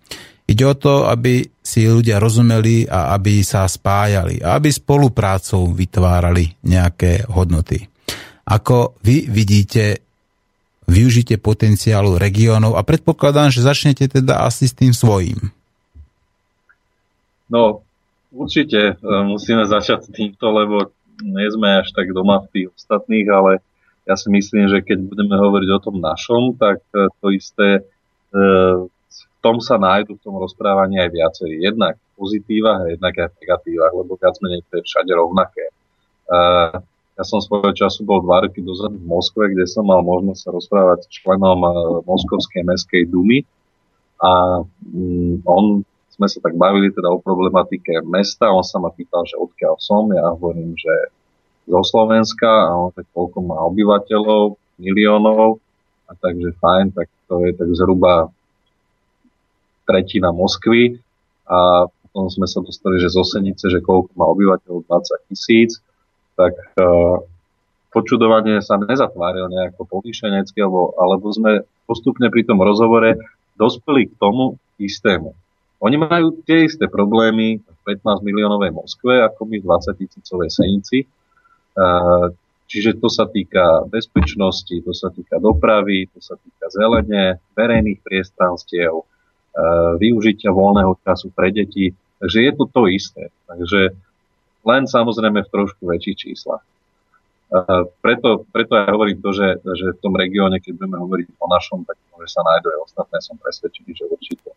Ide 0.45 0.63
o 0.65 0.75
to, 0.77 1.09
aby 1.09 1.41
si 1.57 1.89
ľudia 1.89 2.21
rozumeli 2.21 2.85
a 2.85 3.17
aby 3.17 3.41
sa 3.41 3.65
spájali 3.65 4.45
a 4.45 4.61
aby 4.61 4.69
spoluprácou 4.69 5.73
vytvárali 5.73 6.61
nejaké 6.69 7.25
hodnoty. 7.25 7.81
Ako 8.45 9.01
vy 9.01 9.25
vidíte 9.25 10.05
využite 10.85 11.41
potenciálu 11.41 12.21
regiónov 12.21 12.77
a 12.77 12.85
predpokladám, 12.85 13.49
že 13.49 13.65
začnete 13.65 14.05
teda 14.05 14.45
asi 14.45 14.69
s 14.69 14.77
tým 14.77 14.93
svojím. 14.93 15.49
No, 17.49 17.81
určite 18.29 18.93
e, 18.93 19.13
musíme 19.25 19.65
začať 19.65 20.05
s 20.05 20.09
týmto, 20.13 20.45
lebo 20.53 20.93
nie 21.21 21.49
sme 21.49 21.81
až 21.81 21.89
tak 21.93 22.13
doma 22.13 22.45
v 22.45 22.49
tých 22.53 22.67
ostatných, 22.73 23.27
ale 23.29 23.51
ja 24.05 24.13
si 24.13 24.29
myslím, 24.29 24.69
že 24.69 24.85
keď 24.85 25.01
budeme 25.01 25.35
hovoriť 25.37 25.69
o 25.73 25.79
tom 25.81 25.97
našom, 25.97 26.57
tak 26.57 26.85
e, 26.93 27.09
to 27.21 27.27
isté 27.33 27.81
e, 27.81 27.83
tom 29.45 29.61
sa 29.61 29.77
nájdu 29.77 30.17
v 30.17 30.23
tom 30.25 30.41
rozprávaní 30.41 30.97
aj 30.97 31.13
viacerí. 31.13 31.61
Jednak 31.61 32.01
v 32.01 32.11
pozitívach 32.17 32.81
a 32.81 32.89
jednak 32.89 33.13
aj 33.13 33.29
v 33.29 33.37
negatívach, 33.45 33.93
lebo 33.93 34.17
viac 34.17 34.35
menej 34.41 34.65
to 34.65 34.81
je 34.81 34.83
všade 34.89 35.11
rovnaké. 35.13 35.69
Uh, 36.25 36.81
ja 37.13 37.23
som 37.23 37.37
svojho 37.37 37.69
času 37.77 38.01
bol 38.01 38.25
dva 38.25 38.41
roky 38.41 38.65
dozadu 38.65 38.97
v 38.97 39.05
Moskve, 39.05 39.53
kde 39.53 39.69
som 39.69 39.85
mal 39.85 40.01
možnosť 40.01 40.41
sa 40.41 40.49
rozprávať 40.49 41.05
s 41.05 41.21
členom 41.21 41.61
uh, 41.61 42.01
Moskovskej 42.09 42.65
mestskej 42.65 43.05
dumy. 43.13 43.45
A 44.25 44.65
um, 44.65 45.37
on 45.45 45.85
sme 46.09 46.25
sa 46.25 46.41
tak 46.41 46.57
bavili 46.57 46.89
teda 46.89 47.11
o 47.11 47.21
problematike 47.21 48.01
mesta, 48.07 48.49
on 48.49 48.65
sa 48.65 48.81
ma 48.81 48.89
pýtal, 48.89 49.27
že 49.29 49.37
odkiaľ 49.37 49.75
som, 49.77 50.09
ja 50.09 50.25
hovorím, 50.33 50.73
že 50.73 51.13
zo 51.69 51.81
Slovenska. 51.85 52.49
A 52.49 52.71
on 52.73 52.89
tak 52.95 53.05
koľko 53.13 53.45
má 53.45 53.61
obyvateľov, 53.69 54.57
miliónov? 54.81 55.61
A 56.09 56.17
takže 56.17 56.57
fajn, 56.57 56.95
tak 56.97 57.09
to 57.29 57.45
je 57.45 57.51
tak 57.53 57.69
zhruba 57.73 58.29
tretina 59.85 60.33
Moskvy 60.33 60.97
a 61.45 61.85
potom 62.15 62.31
sme 62.31 62.47
sa 62.47 62.63
dostali, 62.63 62.97
že 62.97 63.11
z 63.11 63.19
Osenice, 63.19 63.67
že 63.67 63.83
koľko 63.83 64.15
má 64.15 64.25
obyvateľov, 64.31 64.87
20 64.87 65.29
tisíc, 65.29 65.83
tak 66.39 66.55
uh, 66.79 67.19
počudovanie 67.91 68.63
sa 68.63 68.79
nezatváril 68.79 69.51
nejako 69.51 69.83
povýšenecky, 69.87 70.63
alebo, 70.63 70.95
alebo 70.95 71.27
sme 71.31 71.67
postupne 71.83 72.31
pri 72.31 72.47
tom 72.47 72.63
rozhovore 72.63 73.19
dospeli 73.59 74.11
k 74.11 74.13
tomu 74.15 74.55
istému. 74.79 75.35
Oni 75.83 75.99
majú 75.99 76.39
tie 76.47 76.67
isté 76.67 76.87
problémy 76.87 77.59
v 77.59 77.79
15 77.83 78.23
miliónovej 78.23 78.71
Moskve, 78.71 79.19
ako 79.19 79.47
my 79.47 79.59
v 79.59 79.67
20 79.67 79.99
tisícovej 79.99 80.49
Senici. 80.51 81.03
Uh, 81.75 82.31
čiže 82.71 82.95
to 82.99 83.11
sa 83.11 83.27
týka 83.27 83.83
bezpečnosti, 83.91 84.71
to 84.71 84.95
sa 84.95 85.11
týka 85.11 85.35
dopravy, 85.39 86.07
to 86.15 86.23
sa 86.23 86.39
týka 86.39 86.71
zelene, 86.71 87.43
verejných 87.59 87.99
priestranstiev, 88.01 89.03
využitia 89.99 90.51
voľného 90.51 90.99
času 91.03 91.31
pre 91.31 91.51
deti. 91.51 91.95
Takže 92.19 92.39
je 92.43 92.51
to 92.55 92.63
to 92.71 92.81
isté. 92.91 93.23
Takže 93.47 93.95
len 94.65 94.83
samozrejme 94.89 95.45
v 95.45 95.53
trošku 95.53 95.85
väčších 95.85 96.17
číslach. 96.17 96.63
Uh, 97.45 97.85
preto, 98.01 98.41
preto 98.49 98.73
ja 98.73 98.89
hovorím 98.89 99.21
to, 99.21 99.29
že, 99.29 99.61
že 99.61 99.93
v 99.93 100.01
tom 100.01 100.17
regióne, 100.17 100.57
keď 100.57 100.81
budeme 100.81 100.97
hovoriť 100.97 101.27
o 101.37 101.45
našom, 101.45 101.85
tak 101.85 101.93
môže 102.09 102.33
sa 102.33 102.41
nájdu 102.41 102.73
aj 102.73 102.79
ostatné, 102.89 103.17
som 103.21 103.37
presvedčený, 103.37 103.91
že 103.93 104.05
určite. 104.09 104.49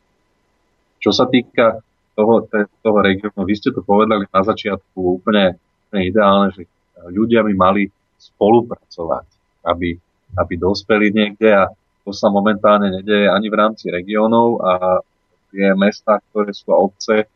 Čo 0.99 1.13
sa 1.13 1.29
týka 1.29 1.85
toho, 2.17 2.49
toho 2.83 2.99
regiónu, 3.05 3.45
vy 3.45 3.55
ste 3.55 3.71
to 3.71 3.85
povedali 3.85 4.25
na 4.27 4.41
začiatku 4.43 4.99
úplne, 4.99 5.61
úplne 5.87 6.03
ideálne, 6.09 6.49
že 6.57 6.65
ľudia 7.13 7.45
by 7.45 7.53
mali 7.55 7.93
spolupracovať, 8.19 9.27
aby, 9.69 9.95
aby 10.35 10.55
dospeli 10.59 11.15
niekde 11.15 11.55
a 11.55 11.71
to 12.09 12.17
sa 12.17 12.33
momentálne 12.33 12.89
nedeje 12.89 13.29
ani 13.29 13.53
v 13.53 13.59
rámci 13.61 13.93
regiónov 13.93 14.65
a 14.65 15.05
tie 15.53 15.77
mesta, 15.77 16.25
ktoré 16.33 16.57
sú 16.57 16.73
obce, 16.73 17.29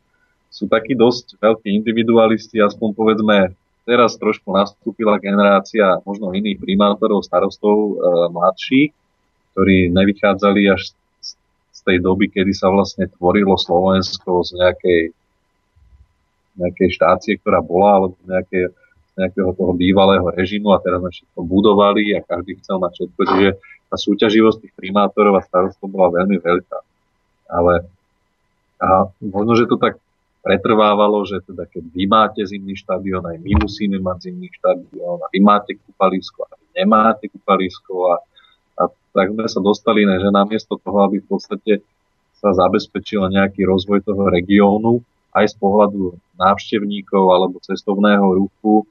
sú 0.48 0.64
takí 0.64 0.96
dosť 0.96 1.36
veľkí 1.36 1.68
individualisti, 1.68 2.56
aspoň 2.56 2.88
povedzme, 2.96 3.52
teraz 3.84 4.16
trošku 4.16 4.48
nastúpila 4.48 5.20
generácia 5.20 6.00
možno 6.08 6.32
iných 6.32 6.56
primátorov, 6.56 7.20
starostov 7.20 7.76
e, 7.76 7.92
mladších, 8.32 8.90
ktorí 9.52 9.92
nevychádzali 9.92 10.62
až 10.72 10.96
z, 11.20 11.80
tej 11.84 12.00
doby, 12.00 12.32
kedy 12.32 12.56
sa 12.56 12.72
vlastne 12.72 13.10
tvorilo 13.12 13.58
Slovensko 13.60 14.40
z 14.46 14.56
nejakej, 14.56 15.02
nejakej 16.56 16.88
štácie, 16.96 17.32
ktorá 17.42 17.60
bola, 17.60 17.90
alebo 18.00 18.14
nejaké, 18.24 18.72
nejakého 19.22 19.54
toho 19.54 19.72
bývalého 19.72 20.26
režimu 20.34 20.74
a 20.74 20.82
teraz 20.82 20.98
sme 20.98 21.10
všetko 21.14 21.40
budovali 21.46 22.18
a 22.18 22.26
každý 22.26 22.58
chcel 22.58 22.82
mať 22.82 22.92
všetko. 22.98 23.20
Čiže 23.30 23.48
tá 23.86 23.96
súťaživosť 23.96 24.58
tých 24.66 24.74
primátorov 24.74 25.38
a 25.38 25.46
starostov 25.46 25.86
bola 25.86 26.10
veľmi 26.10 26.42
veľká. 26.42 26.78
Ale 27.52 27.86
a 28.82 29.06
možno, 29.22 29.54
že 29.54 29.70
to 29.70 29.78
tak 29.78 30.02
pretrvávalo, 30.42 31.22
že 31.22 31.38
teda 31.46 31.70
keď 31.70 31.84
vy 31.94 32.04
máte 32.10 32.42
zimný 32.42 32.74
štadión, 32.74 33.22
aj 33.22 33.38
my 33.38 33.62
musíme 33.62 34.02
mať 34.02 34.16
zimný 34.26 34.50
štadión 34.58 35.22
a 35.22 35.30
vy 35.30 35.38
máte 35.38 35.78
kúpalisko 35.78 36.42
a 36.50 36.58
vy 36.58 36.66
nemáte 36.82 37.30
kúpalisko 37.30 37.94
a, 38.10 38.14
a 38.82 38.82
tak 38.90 39.30
sme 39.30 39.46
sa 39.46 39.62
dostali, 39.62 40.02
že 40.02 40.34
namiesto 40.34 40.74
toho, 40.82 41.06
aby 41.06 41.22
v 41.22 41.28
podstate 41.30 41.72
sa 42.42 42.50
zabezpečil 42.50 43.22
nejaký 43.30 43.62
rozvoj 43.62 44.02
toho 44.02 44.26
regiónu, 44.26 44.98
aj 45.30 45.54
z 45.54 45.56
pohľadu 45.62 46.18
návštevníkov 46.36 47.24
alebo 47.30 47.62
cestovného 47.62 48.26
ruchu, 48.34 48.82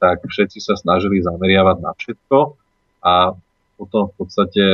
tak 0.00 0.24
všetci 0.24 0.58
sa 0.64 0.74
snažili 0.80 1.20
zameriavať 1.20 1.76
na 1.84 1.92
všetko 1.92 2.56
a 3.04 3.36
potom 3.76 4.08
v 4.08 4.14
podstate 4.16 4.64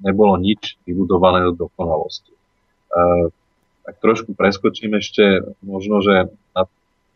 nebolo 0.00 0.40
nič 0.40 0.80
vybudované 0.88 1.44
do 1.52 1.68
dokonalosti. 1.68 2.32
E, 2.32 2.40
tak 3.84 3.94
trošku 4.00 4.32
preskočím 4.32 4.96
ešte 4.96 5.44
možno, 5.60 6.00
že 6.00 6.32
na, 6.56 6.64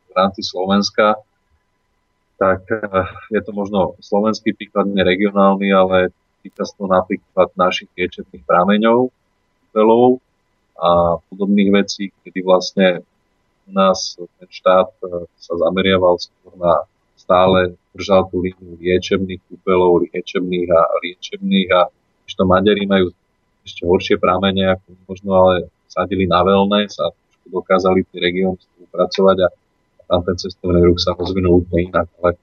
v 0.09 0.13
rámci 0.13 0.45
Slovenska, 0.45 1.21
tak 2.37 2.69
e, 2.69 2.85
je 3.33 3.41
to 3.41 3.53
možno 3.57 3.97
slovenský 4.05 4.53
príklad, 4.53 4.93
regionálny, 4.93 5.69
ale 5.73 6.13
týka 6.45 6.69
sa 6.69 6.75
to 6.77 6.85
napríklad 6.85 7.49
našich 7.57 7.89
liečebných 7.97 8.45
prameňov, 8.45 9.09
veľov 9.73 10.21
a 10.77 11.21
podobných 11.33 11.71
vecí, 11.71 12.13
kedy 12.25 12.41
vlastne 12.45 13.05
u 13.69 13.71
nás 13.73 14.19
ten 14.19 14.51
štát 14.51 14.91
e, 15.01 15.29
sa 15.39 15.55
zameriaval 15.57 16.19
skôr 16.19 16.57
na 16.61 16.85
stále 17.23 17.79
držal 17.95 18.27
tú 18.29 18.43
líniu 18.43 18.75
liečebných 18.83 19.41
kúpelov, 19.47 20.03
liečebných 20.11 20.69
a 20.75 20.81
liečebných 21.07 21.69
a 21.71 21.81
to 22.33 22.49
Maďari 22.49 22.89
majú 22.89 23.13
ešte 23.63 23.85
horšie 23.85 24.17
prámene, 24.17 24.73
ako 24.73 24.89
možno 25.05 25.31
ale 25.37 25.55
sadili 25.87 26.25
na 26.25 26.41
wellness 26.41 26.97
a 26.99 27.13
dokázali 27.45 28.09
tie 28.09 28.19
regióny 28.19 28.59
spolupracovať 28.59 29.37
a 29.45 29.49
tam 30.09 30.21
ten 30.25 30.37
cestovný 30.41 30.81
ruch 30.83 31.01
sa 31.01 31.13
rozvinul 31.13 31.63
úplne 31.63 31.93
inak. 31.93 32.09
Ale 32.21 32.31
e, 32.33 32.39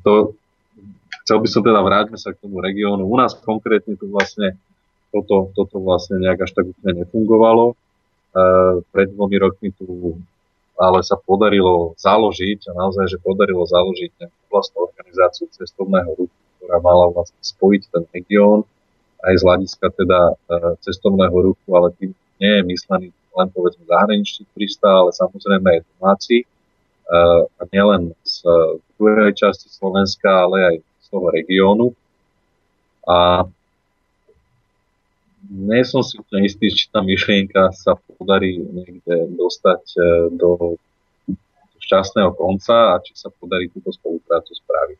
to, 0.00 0.34
chcel 1.24 1.38
by 1.44 1.48
som 1.48 1.62
teda 1.62 1.80
vráťme 1.84 2.16
sa 2.16 2.32
k 2.32 2.40
tomu 2.40 2.64
regiónu. 2.64 3.04
U 3.04 3.16
nás 3.16 3.36
konkrétne 3.36 3.94
tu 4.00 4.08
vlastne 4.08 4.56
toto, 5.12 5.52
toto 5.52 5.76
vlastne 5.80 6.18
nejak 6.20 6.48
až 6.48 6.56
tak 6.56 6.64
úplne 6.72 7.04
nefungovalo. 7.04 7.72
E, 7.72 7.74
pred 8.88 9.08
dvomi 9.12 9.36
rokmi 9.36 9.68
tu 9.76 10.16
ale 10.80 11.04
sa 11.04 11.20
podarilo 11.20 11.92
založiť, 12.00 12.72
a 12.72 12.72
naozaj, 12.72 13.12
že 13.12 13.20
podarilo 13.20 13.68
založiť 13.68 14.32
vlastnú 14.48 14.88
organizáciu 14.88 15.52
cestovného 15.52 16.16
ruchu, 16.16 16.38
ktorá 16.56 16.80
mala 16.80 17.12
vlastne 17.12 17.38
spojiť 17.44 17.82
ten 17.92 18.04
región 18.16 18.64
aj 19.20 19.34
z 19.36 19.42
hľadiska 19.44 19.86
teda 19.92 20.20
e, 20.32 20.34
cestovného 20.80 21.36
ruchu, 21.52 21.68
ale 21.76 21.92
tým 22.00 22.16
nie 22.40 22.52
je 22.56 22.62
myslený 22.64 23.08
len 23.30 23.48
povedzme 23.54 23.86
zahraničný 23.86 24.42
turista, 24.50 24.88
ale 24.88 25.12
samozrejme 25.14 25.68
aj 25.68 25.80
domáci. 25.96 26.36
E, 26.42 26.46
a 27.44 27.62
nielen 27.68 28.16
z 28.24 28.42
druhej 28.96 29.36
časti 29.36 29.68
Slovenska, 29.68 30.48
ale 30.48 30.56
aj 30.64 30.76
z 30.80 31.06
toho 31.12 31.26
regiónu. 31.28 31.86
A 33.04 33.44
nie 35.48 35.82
som 35.88 36.04
si 36.04 36.20
úplne 36.20 36.44
istý, 36.44 36.68
či 36.68 36.92
tá 36.92 37.00
myšlienka 37.00 37.72
sa 37.72 37.96
podarí 38.18 38.60
niekde 38.60 39.32
dostať 39.40 39.82
e, 39.96 40.00
do 40.36 40.76
šťastného 41.80 42.36
konca 42.36 42.94
a 42.94 43.00
či 43.00 43.16
sa 43.16 43.32
podarí 43.32 43.72
túto 43.72 43.88
spoluprácu 43.88 44.52
spraviť. 44.52 44.98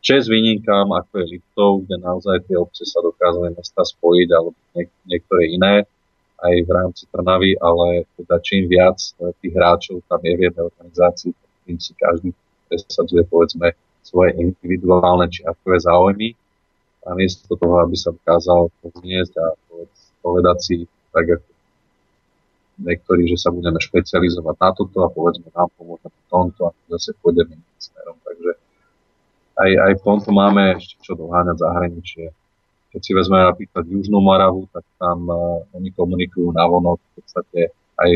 Čes 0.00 0.28
výnimkám, 0.28 0.92
ako 0.92 1.12
je 1.20 1.26
Liptov, 1.36 1.70
kde 1.84 1.96
naozaj 2.00 2.48
tie 2.48 2.56
obce 2.56 2.84
sa 2.88 3.04
dokázali 3.04 3.52
mesta 3.52 3.84
spojiť, 3.84 4.28
alebo 4.32 4.56
niek- 4.76 5.00
niektoré 5.08 5.42
iné, 5.52 5.74
aj 6.40 6.56
v 6.64 6.70
rámci 6.72 7.04
Trnavy, 7.12 7.52
ale 7.60 8.08
teda 8.16 8.40
čím 8.40 8.68
viac 8.68 8.96
e, 8.96 9.32
tých 9.40 9.52
hráčov 9.56 10.04
tam 10.08 10.20
je 10.24 10.32
v 10.36 10.44
jednej 10.48 10.64
organizácii, 10.68 11.32
tým 11.68 11.76
si 11.80 11.92
každý 11.96 12.32
presadzuje 12.70 13.26
povedzme 13.26 13.74
svoje 14.00 14.38
individuálne 14.40 15.28
či 15.28 15.44
akové 15.44 15.82
záujmy 15.82 16.32
a 17.06 17.16
miesto 17.16 17.56
toho, 17.56 17.76
aby 17.80 17.96
sa 17.96 18.12
dokázal 18.12 18.68
pozniesť 18.84 19.34
a 19.40 19.46
povedať 20.20 20.58
si, 20.60 20.76
tak 21.10 21.26
ako 21.26 21.48
niektorí, 22.80 23.28
že 23.28 23.36
sa 23.40 23.52
budeme 23.52 23.76
špecializovať 23.76 24.56
na 24.56 24.70
toto 24.72 25.04
a 25.04 25.12
povedzme 25.12 25.48
nám 25.52 25.68
pomôžeme 25.76 26.12
v 26.12 26.28
tomto 26.32 26.60
a 26.68 26.70
zase 26.96 27.16
pôjdeme 27.20 27.56
iným 27.56 27.80
smerom. 27.80 28.16
Takže 28.24 28.50
aj, 29.60 29.70
aj 29.76 29.92
v 30.00 30.02
tomto 30.04 30.30
máme 30.32 30.80
ešte 30.80 30.96
čo 31.04 31.12
doháňať 31.16 31.56
zahraničie. 31.60 32.26
Keď 32.90 33.00
si 33.00 33.12
vezmeme 33.14 33.46
napríklad 33.46 33.84
Južnú 33.86 34.18
Moravu, 34.18 34.66
tak 34.74 34.82
tam 34.98 35.28
uh, 35.30 35.62
oni 35.76 35.94
komunikujú 35.94 36.50
na 36.50 36.66
vonok 36.66 36.98
v 36.98 37.10
podstate 37.22 37.60
aj 38.00 38.10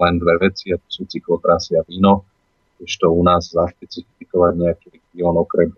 len 0.00 0.14
dve 0.16 0.34
veci, 0.48 0.72
a 0.74 0.76
to 0.76 0.88
sú 0.88 1.02
cyklotrasy 1.08 1.76
a 1.78 1.82
víno. 1.86 2.24
Ešte 2.80 3.04
u 3.04 3.20
nás 3.20 3.52
zašpecifikovať 3.52 4.52
nejaký 4.56 4.86
región 4.92 5.36
okrem, 5.36 5.72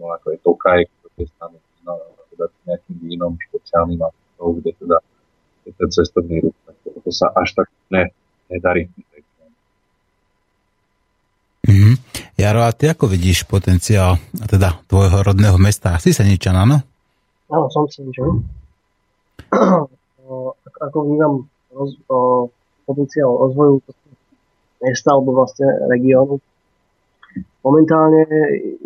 no, 0.00 0.04
ako 0.12 0.26
je 0.32 0.38
Tokaj, 0.40 0.80
je 1.18 1.24
známe 1.38 1.58
víno, 1.58 1.92
teda 2.34 2.46
nejakým 2.66 2.96
vínom 3.02 3.32
špeciálnym 3.38 4.00
a 4.02 4.08
to, 4.10 4.42
kde 4.58 4.70
teda 4.78 4.98
je 5.64 5.70
ten 5.72 5.88
cestovný 5.90 6.36
ruch, 6.44 6.56
tak 6.66 6.76
to, 6.84 6.88
to 7.00 7.10
sa 7.14 7.26
až 7.38 7.48
tak 7.56 7.68
ne, 7.90 8.10
nedarí. 8.50 8.90
Mm-hmm. 11.64 11.94
Jaro, 12.36 12.60
a 12.60 12.76
ty 12.76 12.92
ako 12.92 13.08
vidíš 13.08 13.48
potenciál 13.48 14.20
teda 14.36 14.84
tvojho 14.84 15.24
rodného 15.24 15.56
mesta? 15.56 15.96
Si 15.96 16.12
sa 16.12 16.20
ničan, 16.20 16.52
áno? 16.52 16.76
Áno, 17.48 17.66
som 17.72 17.88
si 17.88 18.04
ničan. 18.04 18.44
ako 20.84 20.98
vnímam 21.08 21.34
roz, 21.72 21.96
o, 22.12 22.48
potenciál 22.84 23.32
rozvoju 23.32 23.80
mesta 24.84 25.16
alebo 25.16 25.32
vlastne 25.32 25.64
regiónu, 25.88 26.36
momentálne 27.64 28.28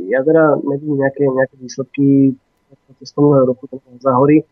ja 0.07 0.23
teda 0.23 0.63
nevidím 0.63 1.03
nejaké, 1.03 1.27
nejaké 1.27 1.55
výsledky 1.59 2.33
cestovného 3.03 3.51
roku 3.51 3.67
za 3.99 4.13
hory. 4.15 4.47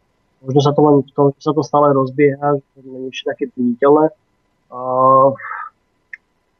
Možno 0.44 0.60
sa 0.60 0.74
to 0.76 0.80
len 0.84 0.96
v 1.00 1.10
tom, 1.16 1.26
že 1.38 1.48
sa 1.48 1.52
to 1.56 1.62
stále 1.64 1.94
rozbieha, 1.94 2.60
že 2.60 2.66
to 2.76 2.78
nie 2.84 3.08
je 3.08 3.24
také 3.24 3.48
viditeľné. 3.56 4.12
Uh, 4.68 5.32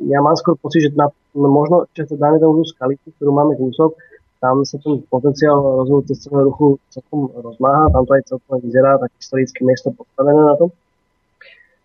ja 0.01 0.23
mám 0.23 0.39
skôr 0.39 0.57
pocit, 0.57 0.89
že 0.89 0.91
na, 0.95 1.11
no 1.35 1.49
možno, 1.51 1.85
že 1.93 2.09
to 2.09 2.17
dáme 2.17 2.41
tomu 2.41 2.65
skalitu, 2.65 3.13
ktorú 3.19 3.31
máme 3.35 3.59
kúsok, 3.59 3.99
tam 4.41 4.63
sa 4.69 4.77
ten 4.79 5.01
potenciál 5.09 5.59
rozvoju 5.59 6.13
cestovného 6.13 6.45
ruchu 6.53 6.67
celkom 6.93 7.33
rozmáha, 7.33 7.89
tam 7.89 8.05
to 8.05 8.13
aj 8.15 8.23
celkom 8.29 8.57
vyzerá, 8.61 9.01
tak 9.01 9.11
historické 9.17 9.61
miesto 9.65 9.91
postavené 9.97 10.39
na 10.39 10.55
tom. 10.61 10.71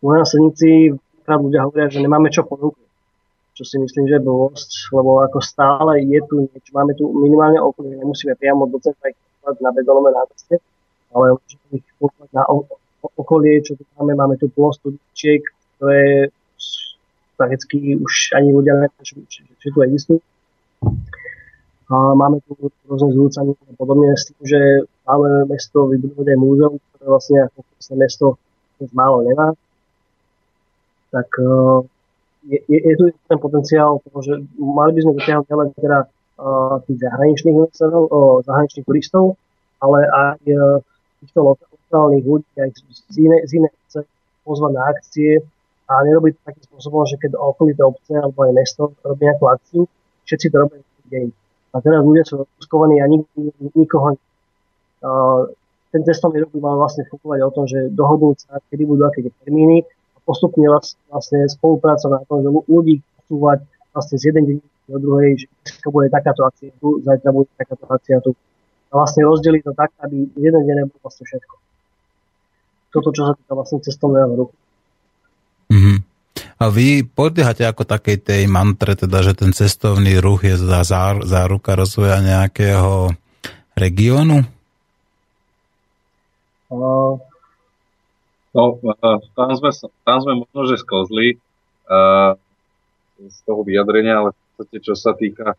U 0.03 0.07
nás 0.11 0.27
Senici 0.29 0.91
ľudia 1.25 1.63
hovoria, 1.63 1.87
že 1.87 2.03
nemáme 2.03 2.27
čo 2.27 2.43
ponúknuť 2.43 2.90
čo 3.53 3.63
si 3.67 3.75
myslím, 3.77 4.07
že 4.07 4.15
je 4.17 4.25
blbosť, 4.25 4.95
lebo 4.95 5.21
ako 5.27 5.39
stále 5.43 6.01
je 6.07 6.19
tu 6.25 6.47
niečo, 6.47 6.71
máme 6.71 6.95
tu 6.95 7.11
minimálne 7.11 7.59
okolie, 7.59 7.99
nemusíme 7.99 8.35
priamo 8.39 8.67
do 8.67 8.79
centra 8.79 9.11
na 9.59 9.71
betonové 9.75 10.15
námestie, 10.15 10.57
ale 11.11 11.35
môžeme 11.35 11.83
ich 11.83 11.87
na 12.31 12.43
okolie, 13.17 13.59
čo 13.59 13.75
tu 13.75 13.83
máme, 13.99 14.15
máme 14.15 14.35
tu 14.39 14.47
plno 14.47 14.71
studičiek, 14.71 15.43
ktoré 15.77 16.31
prakticky 17.35 17.97
už 17.97 18.37
ani 18.37 18.53
ľudia 18.53 18.87
že, 19.01 19.17
že 19.43 19.67
tu 19.73 19.79
existujú. 19.81 20.21
A 21.91 22.15
máme 22.15 22.39
tu 22.47 22.55
rôzne 22.87 23.11
zrúcanie 23.11 23.51
a 23.51 23.73
podobne 23.75 24.15
s 24.15 24.31
tým, 24.31 24.39
že 24.47 24.59
máme 25.03 25.51
mesto 25.51 25.91
vybudovať 25.91 26.27
aj 26.31 26.39
múzeum, 26.39 26.75
ktoré 26.79 27.05
vlastne 27.09 27.37
ako 27.51 27.59
mesto 27.99 28.27
málo 28.95 29.27
nemá. 29.27 29.51
Tak 31.11 31.27
uh, 31.43 31.83
je, 32.47 32.59
je, 32.65 32.93
tu 32.97 33.05
ten 33.29 33.39
potenciál 33.39 34.01
toho, 34.01 34.19
že 34.25 34.33
mali 34.57 34.91
by 34.97 34.99
sme 35.05 35.17
dotiahnuť 35.21 35.45
ďalej 35.45 35.67
teda 35.77 35.99
uh, 36.05 36.75
tých 36.89 36.97
zahraničných 37.05 37.55
investorov, 37.57 38.03
uh, 38.09 38.37
zahraničných 38.45 38.85
turistov, 38.85 39.37
ale 39.77 40.05
aj 40.09 40.41
uh, 40.49 40.81
týchto 41.21 41.39
lokálnych 41.53 42.25
ľudí 42.25 42.49
aj 42.57 42.69
z 43.13 43.15
inej, 43.21 43.41
z 43.45 43.51
inej 43.61 43.73
pozvať 44.41 44.71
na 44.73 44.83
akcie 44.89 45.31
a 45.85 45.93
nerobiť 46.01 46.31
to 46.33 46.41
takým 46.49 46.65
spôsobom, 46.71 47.03
že 47.05 47.21
keď 47.21 47.37
okolité 47.37 47.85
obce 47.85 48.13
alebo 48.17 48.47
aj 48.47 48.51
mesto 48.57 48.95
robí 49.05 49.29
nejakú 49.29 49.45
akciu, 49.45 49.81
všetci 50.25 50.47
to 50.49 50.55
robia 50.65 50.81
deň. 51.13 51.27
A 51.71 51.75
teraz 51.79 52.01
ľudia 52.01 52.23
sú 52.25 52.41
rozkuskovaní 52.41 52.99
a 52.99 53.05
nik, 53.05 53.27
nikoho 53.77 54.17
uh, 54.17 55.41
ten 55.91 56.01
cestovný 56.07 56.41
rok 56.41 56.51
by 56.55 56.59
mal 56.63 56.75
vlastne 56.79 57.03
fungovať 57.05 57.39
o 57.43 57.51
tom, 57.51 57.65
že 57.67 57.91
dohodnúť 57.91 58.37
sa, 58.47 58.63
kedy 58.71 58.83
budú 58.87 59.03
aké 59.05 59.27
termíny 59.43 59.83
postupne 60.25 60.65
vlastne 61.09 61.39
spolupráca 61.49 62.07
na 62.07 62.21
tom, 62.25 62.45
že 62.45 62.49
ľudí 62.69 63.01
posúvať 63.01 63.65
vlastne 63.91 64.15
z 64.19 64.23
jeden 64.31 64.43
deň 64.47 64.57
do 64.91 64.97
druhej, 64.99 65.31
že 65.43 65.47
dneska 65.63 65.87
bude 65.89 66.07
takáto 66.11 66.41
akcia 66.43 66.71
tu, 66.77 66.99
zajtra 67.03 67.29
bude 67.31 67.47
takáto 67.55 67.85
akcia 67.87 68.17
tu. 68.19 68.31
A 68.91 68.99
vlastne 68.99 69.23
rozdeliť 69.23 69.61
to 69.63 69.71
tak, 69.71 69.91
aby 70.03 70.27
jeden 70.35 70.61
deň 70.67 70.75
nebol 70.83 70.99
vlastne 70.99 71.23
všetko. 71.23 71.55
Toto, 72.91 73.09
čo 73.15 73.21
sa 73.23 73.33
týka 73.39 73.55
vlastne 73.55 73.79
cestovného 73.79 74.31
ruchu. 74.35 74.55
Mm-hmm. 75.71 75.97
A 76.61 76.63
vy 76.69 77.01
podliehate 77.07 77.63
ako 77.65 77.87
takej 77.87 78.21
tej 78.21 78.43
mantre, 78.51 78.93
teda, 78.93 79.23
že 79.23 79.33
ten 79.33 79.55
cestovný 79.55 80.19
ruch 80.19 80.45
je 80.45 80.59
za 80.59 80.83
záruka 81.23 81.73
rozvoja 81.73 82.19
nejakého 82.21 83.15
regiónu? 83.79 84.43
Uh, 86.69 87.17
No, 88.51 88.75
tam 89.35 89.49
sme, 89.55 89.71
tam 90.03 90.17
sme 90.19 90.33
možno, 90.43 90.61
že 90.67 90.83
sklzli 90.83 91.39
uh, 91.87 92.35
z 93.23 93.37
toho 93.47 93.63
vyjadrenia, 93.63 94.19
ale 94.19 94.29
v 94.35 94.39
podstate, 94.59 94.77
čo 94.83 94.93
sa 94.97 95.15
týka 95.15 95.55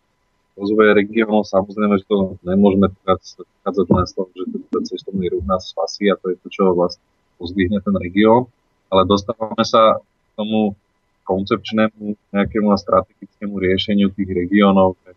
rozvoja 0.52 0.93
regiónov, 0.93 1.48
samozrejme, 1.48 1.97
že 1.97 2.05
to 2.05 2.36
nemôžeme 2.44 2.93
teraz 3.01 3.40
vchádzať 3.64 3.85
z 3.89 4.12
toho, 4.12 4.28
že 4.36 4.44
ten 4.69 4.85
cestovný 4.85 5.32
ruch 5.32 5.44
nás 5.48 5.73
spasí 5.73 6.12
a 6.12 6.20
to 6.20 6.32
je 6.32 6.36
to, 6.44 6.48
čo 6.52 6.77
vlastne 6.77 7.01
pozdvihne 7.40 7.81
ten 7.81 7.97
región, 7.97 8.52
ale 8.93 9.09
dostávame 9.09 9.64
sa 9.64 9.97
k 9.97 10.31
tomu 10.36 10.77
koncepčnému 11.24 12.35
nejakému 12.35 12.69
a 12.69 12.77
strategickému 12.77 13.56
riešeniu 13.56 14.12
tých 14.12 14.28
regiónov, 14.28 14.98
e, 15.01 15.14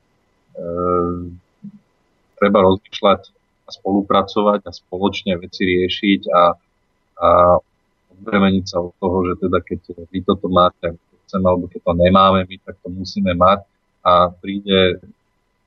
treba 2.40 2.64
rozmýšľať 2.64 3.22
a 3.66 3.70
spolupracovať 3.74 4.60
a 4.64 4.72
spoločne 4.72 5.36
veci 5.42 5.66
riešiť 5.66 6.22
a 6.32 6.56
a 7.20 7.60
odbremeniť 8.16 8.66
sa 8.68 8.84
od 8.84 8.96
toho, 9.00 9.18
že 9.32 9.34
teda 9.48 9.60
keď 9.60 9.80
vy 10.12 10.20
toto 10.24 10.48
máte, 10.48 10.96
chceme, 11.26 11.46
alebo 11.48 11.68
keď 11.68 11.82
to 11.84 11.94
nemáme 11.98 12.40
my, 12.48 12.56
tak 12.64 12.76
to 12.80 12.88
musíme 12.92 13.34
mať 13.36 13.60
a 14.06 14.30
príde, 14.30 15.02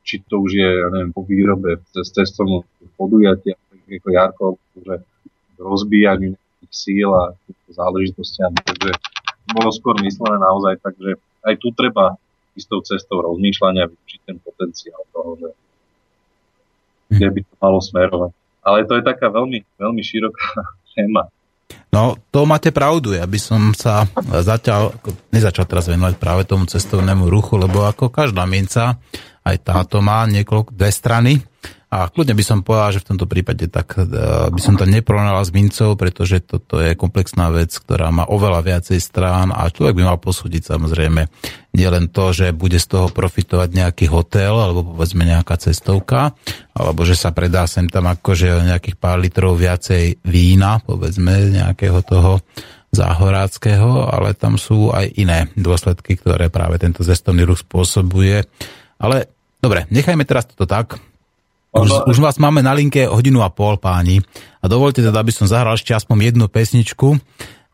či 0.07 0.23
to 0.25 0.47
už 0.47 0.53
je, 0.55 0.71
ja 0.81 0.89
neviem, 0.89 1.13
po 1.13 1.27
výrobe, 1.27 1.83
cez 1.93 2.09
cestovnú 2.15 2.65
podujatia, 2.97 3.59
ako 3.89 4.09
Jarko, 4.09 4.47
že 4.79 4.95
rozbíjaniu 5.59 6.39
nejakých 6.39 6.73
síl 6.73 7.11
a 7.11 7.35
záležitostiam, 7.69 8.55
takže 8.55 8.95
bolo 9.53 9.71
skôr 9.73 9.97
myslené 10.05 10.39
naozaj 10.39 10.79
tak, 10.85 10.95
že 11.01 11.17
aj 11.45 11.55
tu 11.59 11.73
treba 11.73 12.17
istou 12.59 12.83
cestou 12.83 13.23
rozmýšľania 13.23 13.89
využiť 13.89 14.21
ten 14.27 14.37
potenciál 14.43 15.01
toho, 15.15 15.39
že 15.39 15.49
kde 17.09 17.29
by 17.33 17.41
to 17.41 17.55
malo 17.63 17.79
smerovať. 17.81 18.33
Ale 18.67 18.85
to 18.85 19.01
je 19.01 19.05
taká 19.07 19.33
veľmi, 19.33 19.65
veľmi 19.81 20.03
široká 20.05 20.49
téma. 20.95 21.31
No, 21.89 22.21
to 22.29 22.45
máte 22.45 22.69
pravdu. 22.69 23.17
Ja 23.17 23.25
by 23.25 23.39
som 23.41 23.73
sa 23.73 24.05
zatiaľ, 24.21 24.93
nezačal 25.33 25.65
teraz 25.65 25.89
venovať 25.89 26.21
práve 26.21 26.45
tomu 26.45 26.69
cestovnému 26.69 27.33
ruchu, 27.33 27.57
lebo 27.57 27.89
ako 27.89 28.13
každá 28.13 28.45
minca, 28.45 29.01
aj 29.41 29.57
táto 29.65 30.05
má 30.05 30.29
niekoľko, 30.29 30.77
dve 30.77 30.91
strany. 30.93 31.33
A 31.89 32.13
kľudne 32.13 32.37
by 32.37 32.45
som 32.45 32.61
povedal, 32.61 33.01
že 33.01 33.01
v 33.01 33.09
tomto 33.17 33.25
prípade 33.25 33.65
tak 33.73 33.97
e, 33.97 34.05
by 34.53 34.61
som 34.61 34.77
to 34.77 34.85
neporovnal 34.85 35.41
s 35.41 35.49
mincov, 35.57 35.97
pretože 35.97 36.45
toto 36.45 36.77
je 36.85 36.93
komplexná 36.93 37.49
vec, 37.49 37.73
ktorá 37.73 38.13
má 38.13 38.29
oveľa 38.29 38.61
viacej 38.61 39.01
strán 39.01 39.49
a 39.57 39.73
človek 39.73 39.97
by 39.97 40.05
mal 40.05 40.21
posúdiť 40.21 40.69
samozrejme 40.69 41.25
nielen 41.73 42.13
to, 42.13 42.37
že 42.37 42.53
bude 42.53 42.77
z 42.77 42.93
toho 42.93 43.09
profitovať 43.09 43.73
nejaký 43.73 44.05
hotel 44.13 44.53
alebo 44.53 44.85
povedzme 44.85 45.25
nejaká 45.25 45.57
cestovka, 45.57 46.37
alebo 46.77 47.09
že 47.09 47.17
sa 47.17 47.33
predá 47.33 47.65
sem 47.65 47.89
tam 47.89 48.05
akože 48.13 48.69
nejakých 48.69 48.97
pár 49.01 49.17
litrov 49.17 49.57
viacej 49.57 50.21
vína, 50.29 50.85
povedzme 50.85 51.57
nejakého 51.57 52.05
toho 52.05 52.45
záhoráckého, 52.93 54.13
ale 54.13 54.37
tam 54.37 54.61
sú 54.61 54.93
aj 54.93 55.09
iné 55.17 55.49
dôsledky, 55.57 56.21
ktoré 56.21 56.53
práve 56.53 56.77
tento 56.77 57.01
cestovný 57.01 57.49
ruch 57.49 57.65
spôsobuje. 57.65 58.45
Ale 59.01 59.33
dobre, 59.61 59.89
nechajme 59.89 60.29
teraz 60.29 60.49
toto 60.53 60.69
tak 60.69 61.01
Už, 61.85 61.93
už 62.11 62.19
vás 62.19 62.37
máme 62.43 62.63
na 62.65 62.75
linke 62.75 63.07
hodinu 63.07 63.43
a 63.43 63.51
pol, 63.53 63.79
páni. 63.79 64.23
A 64.59 64.67
dovolte 64.67 65.05
teda, 65.05 65.23
aby 65.23 65.31
som 65.31 65.47
zahral 65.47 65.79
ešte 65.79 65.95
aspoň 65.95 66.35
jednu 66.35 66.47
pesničku. 66.51 67.19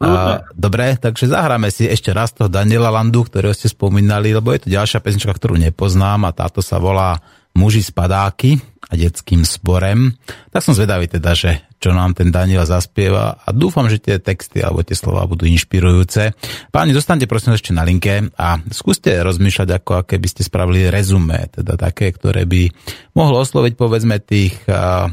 Uh, 0.05 0.43
dobre, 0.53 0.99
takže 1.01 1.31
zahráme 1.31 1.71
si 1.71 1.87
ešte 1.87 2.11
raz 2.11 2.35
toho 2.35 2.51
Daniela 2.51 2.93
Landu, 2.93 3.25
ktorého 3.25 3.55
ste 3.55 3.71
spomínali, 3.71 4.35
lebo 4.35 4.53
je 4.53 4.67
to 4.67 4.69
ďalšia 4.69 5.01
pesnička, 5.01 5.33
ktorú 5.33 5.57
nepoznám 5.57 6.29
a 6.29 6.35
táto 6.35 6.61
sa 6.61 6.77
volá 6.83 7.23
Muži 7.55 7.87
z 7.87 7.95
padáky 7.95 8.59
a 8.91 8.99
detským 8.99 9.47
sporem. 9.47 10.19
Tak 10.51 10.67
som 10.67 10.75
zvedavý 10.75 11.07
teda, 11.07 11.33
že 11.39 11.63
čo 11.85 11.93
nám 11.93 12.17
ten 12.17 12.33
Daniel 12.33 12.65
zaspieva 12.65 13.37
a 13.45 13.53
dúfam, 13.53 13.85
že 13.93 14.01
tie 14.01 14.17
texty 14.17 14.65
alebo 14.65 14.81
tie 14.81 14.97
slova 14.97 15.29
budú 15.29 15.45
inšpirujúce. 15.45 16.33
Páni, 16.73 16.97
zostanete 16.97 17.29
prosím 17.29 17.61
ešte 17.61 17.77
na 17.77 17.85
linke 17.85 18.33
a 18.41 18.57
skúste 18.73 19.13
rozmýšľať, 19.21 19.69
ako 19.69 20.01
aké 20.01 20.17
by 20.17 20.29
ste 20.33 20.49
spravili 20.49 20.89
rezume, 20.89 21.53
teda 21.53 21.77
také, 21.77 22.09
ktoré 22.17 22.49
by 22.49 22.73
mohlo 23.13 23.45
osloviť 23.45 23.77
povedzme 23.77 24.17
tých 24.25 24.65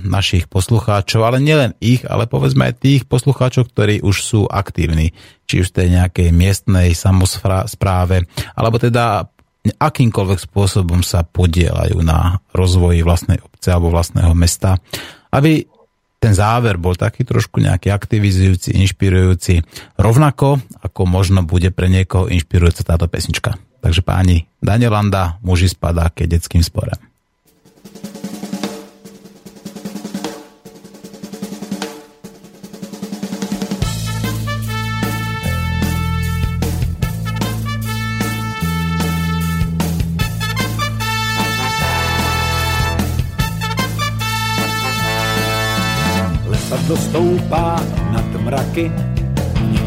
našich 0.08 0.48
poslucháčov, 0.48 1.28
ale 1.28 1.44
nielen 1.44 1.76
ich, 1.84 2.08
ale 2.08 2.32
povedzme 2.32 2.72
aj 2.72 2.80
tých 2.80 3.04
poslucháčov, 3.04 3.68
ktorí 3.68 4.00
už 4.00 4.16
sú 4.24 4.42
aktívni, 4.48 5.12
či 5.44 5.60
už 5.60 5.76
v 5.76 5.78
tej 5.84 5.88
nejakej 6.00 6.30
miestnej 6.32 6.96
samozpráve, 6.96 8.24
alebo 8.56 8.80
teda 8.80 9.28
akýmkoľvek 9.62 10.40
spôsobom 10.40 11.04
sa 11.04 11.28
podielajú 11.28 12.00
na 12.00 12.40
rozvoji 12.56 13.04
vlastnej 13.04 13.44
obce 13.44 13.70
alebo 13.70 13.92
vlastného 13.92 14.32
mesta, 14.34 14.80
aby 15.36 15.68
ten 16.22 16.38
záver 16.38 16.78
bol 16.78 16.94
taký 16.94 17.26
trošku 17.26 17.58
nejaký 17.58 17.90
aktivizujúci, 17.90 18.78
inšpirujúci, 18.78 19.66
rovnako 19.98 20.62
ako 20.86 21.02
možno 21.10 21.42
bude 21.42 21.74
pre 21.74 21.90
niekoho 21.90 22.30
inšpirujúca 22.30 22.86
táto 22.86 23.10
pesnička. 23.10 23.58
Takže 23.82 24.06
páni, 24.06 24.46
Danielanda, 24.62 25.42
muži 25.42 25.74
spadá 25.74 26.14
ke 26.14 26.30
detským 26.30 26.62
sporem. 26.62 27.11
To 46.92 46.98
stoupá 46.98 47.80
nad 48.12 48.42
mraky, 48.44 48.92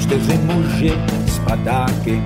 čtyři 0.00 0.38
muži 0.38 0.92
spadáky, 1.26 2.22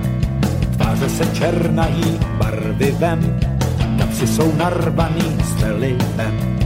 tváře 0.71 1.09
se 1.09 1.25
černají 1.25 2.19
barvivem, 2.37 3.39
kapsy 3.99 4.27
jsou 4.27 4.55
narvaný 4.55 5.37
střelivem. 5.43 6.59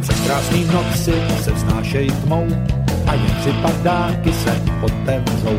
Přes 0.00 0.20
krásný 0.20 0.64
noci 0.64 1.14
se 1.42 1.52
vznášejí 1.52 2.10
tmou 2.10 2.46
a 3.06 3.14
jen 3.14 3.34
tři 3.40 3.52
padáky 3.62 4.32
se 4.32 4.62
otevřou. 4.82 5.58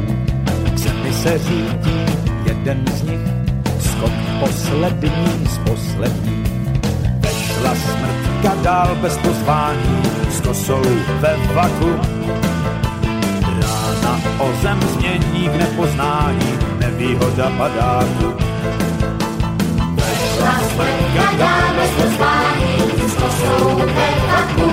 K 0.74 0.78
zemi 0.78 1.14
se 1.14 1.38
řídí 1.38 2.00
jeden 2.46 2.84
z 2.96 3.04
nich, 3.04 3.26
skok 3.80 4.14
poslední 4.40 5.48
z 5.50 5.58
posledních. 5.58 6.52
Vešla 7.22 7.76
smrt 7.76 8.21
Matka 8.44 8.62
dál 8.64 8.96
bez 8.96 9.18
pozvání 9.18 10.02
s 10.30 10.42
kosou 10.42 10.82
ve 11.20 11.38
vaku. 11.54 11.90
Rána 13.62 14.22
o 14.40 14.54
zem 14.62 14.80
změní 14.82 15.50
v 15.50 15.58
nepoznání, 15.58 16.60
nevýhoda 16.80 17.52
padáku. 17.58 18.34
Vešla 19.94 20.60
smrtka 20.74 21.38
dál 21.38 21.76
bez 21.76 21.90
pozvání 21.92 23.10
s 23.10 23.14
kosou 23.14 23.76
ve 23.76 24.10
vaku. 24.28 24.72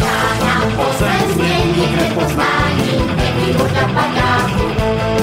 Rána 0.00 0.62
o 0.76 0.92
zem 0.98 1.32
změní 1.34 1.86
v 1.86 1.96
nepoznání, 1.96 3.16
nevýhoda 3.16 3.88
padáku. 3.94 5.13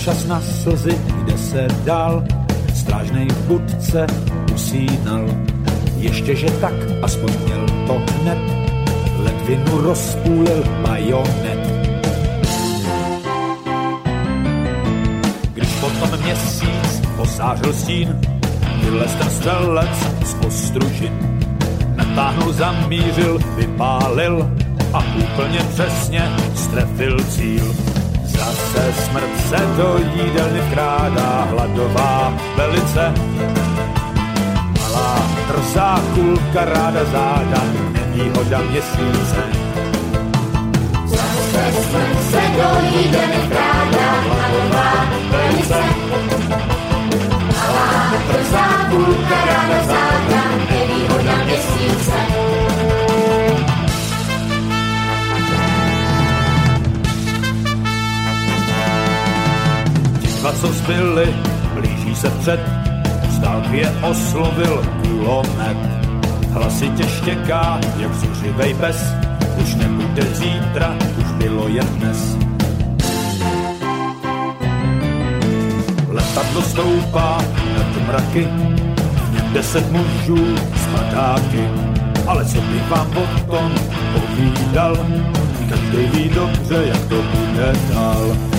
Čas 0.00 0.26
na 0.26 0.40
slzy, 0.40 0.98
jde 1.24 1.38
se 1.38 1.68
dál, 1.84 2.24
strážnej 2.74 3.28
v 3.28 3.46
budce 3.46 4.06
usínal. 4.54 5.24
Ještě, 5.96 6.36
že 6.36 6.46
tak, 6.50 6.72
aspoň 7.02 7.32
měl 7.44 7.66
to 7.86 8.02
hned, 8.12 8.38
ledvinu 9.18 9.80
rozpůlil 9.80 10.64
bajonet. 10.82 11.60
Když 15.54 15.68
potom 15.80 16.20
měsíc 16.24 17.02
osářil 17.18 17.72
stín, 17.72 18.20
vylez 18.84 19.14
ten 19.14 19.30
střelec 19.30 19.96
z 20.24 20.34
postružin. 20.34 21.12
Natáhnul, 21.96 22.52
zamířil, 22.52 23.38
vypálil 23.56 24.50
a 24.92 25.04
úplně 25.16 25.58
přesně 25.58 26.30
strefil 26.54 27.24
cíl 27.24 27.74
Zase 28.40 28.92
smrt 28.92 29.40
se 29.48 29.56
do 29.76 29.98
jídelny 30.14 30.60
vkrádá, 30.60 31.48
hladová 31.50 32.32
velice. 32.56 33.14
Malá 34.80 35.22
drzá 35.48 36.00
kulka 36.14 36.64
ráda 36.64 37.04
záda, 37.04 37.62
nevýhoda 37.92 38.58
měsíce. 38.70 39.42
Zase 41.04 41.72
smrt 41.82 42.18
se 42.30 42.40
do 42.56 42.96
jídelny 42.96 43.36
vkrádá, 43.46 44.10
hladová 44.28 45.06
velice. 45.30 45.82
Malá 47.46 48.12
drzá 48.28 48.68
kulka 48.90 49.44
ráda 49.46 49.84
záda, 49.86 50.42
nevýhoda 50.70 51.44
měsíce. 51.44 52.49
Dva, 60.50 60.58
co 60.60 60.72
zbyli, 60.72 61.34
blíží 61.74 62.14
se 62.14 62.30
před, 62.30 62.60
z 63.28 63.40
je 63.70 63.90
oslovil 64.02 64.82
kulomet. 65.02 65.76
Hlasitě 66.52 67.08
štěká, 67.08 67.80
jak 67.96 68.14
zuřivej 68.14 68.74
pes, 68.74 68.96
už 69.62 69.74
nebude 69.74 70.22
zítra, 70.34 70.96
už 71.18 71.24
bylo 71.24 71.68
jen 71.68 71.86
dnes. 71.86 72.36
Letadlo 76.08 76.62
stoupá 76.62 77.38
nad 77.78 78.08
mraky, 78.08 78.48
deset 79.52 79.92
mužů 79.92 80.56
z 80.56 80.86
padáky. 80.86 81.68
Ale 82.26 82.44
co 82.44 82.60
bych 82.60 82.90
vám 82.90 83.10
o 83.16 83.50
tom 83.50 83.72
povídal, 84.12 84.96
každý 85.68 86.18
ví 86.18 86.28
dobře, 86.28 86.84
jak 86.86 87.04
to 87.08 87.16
bude 87.22 87.72
dál 87.94 88.49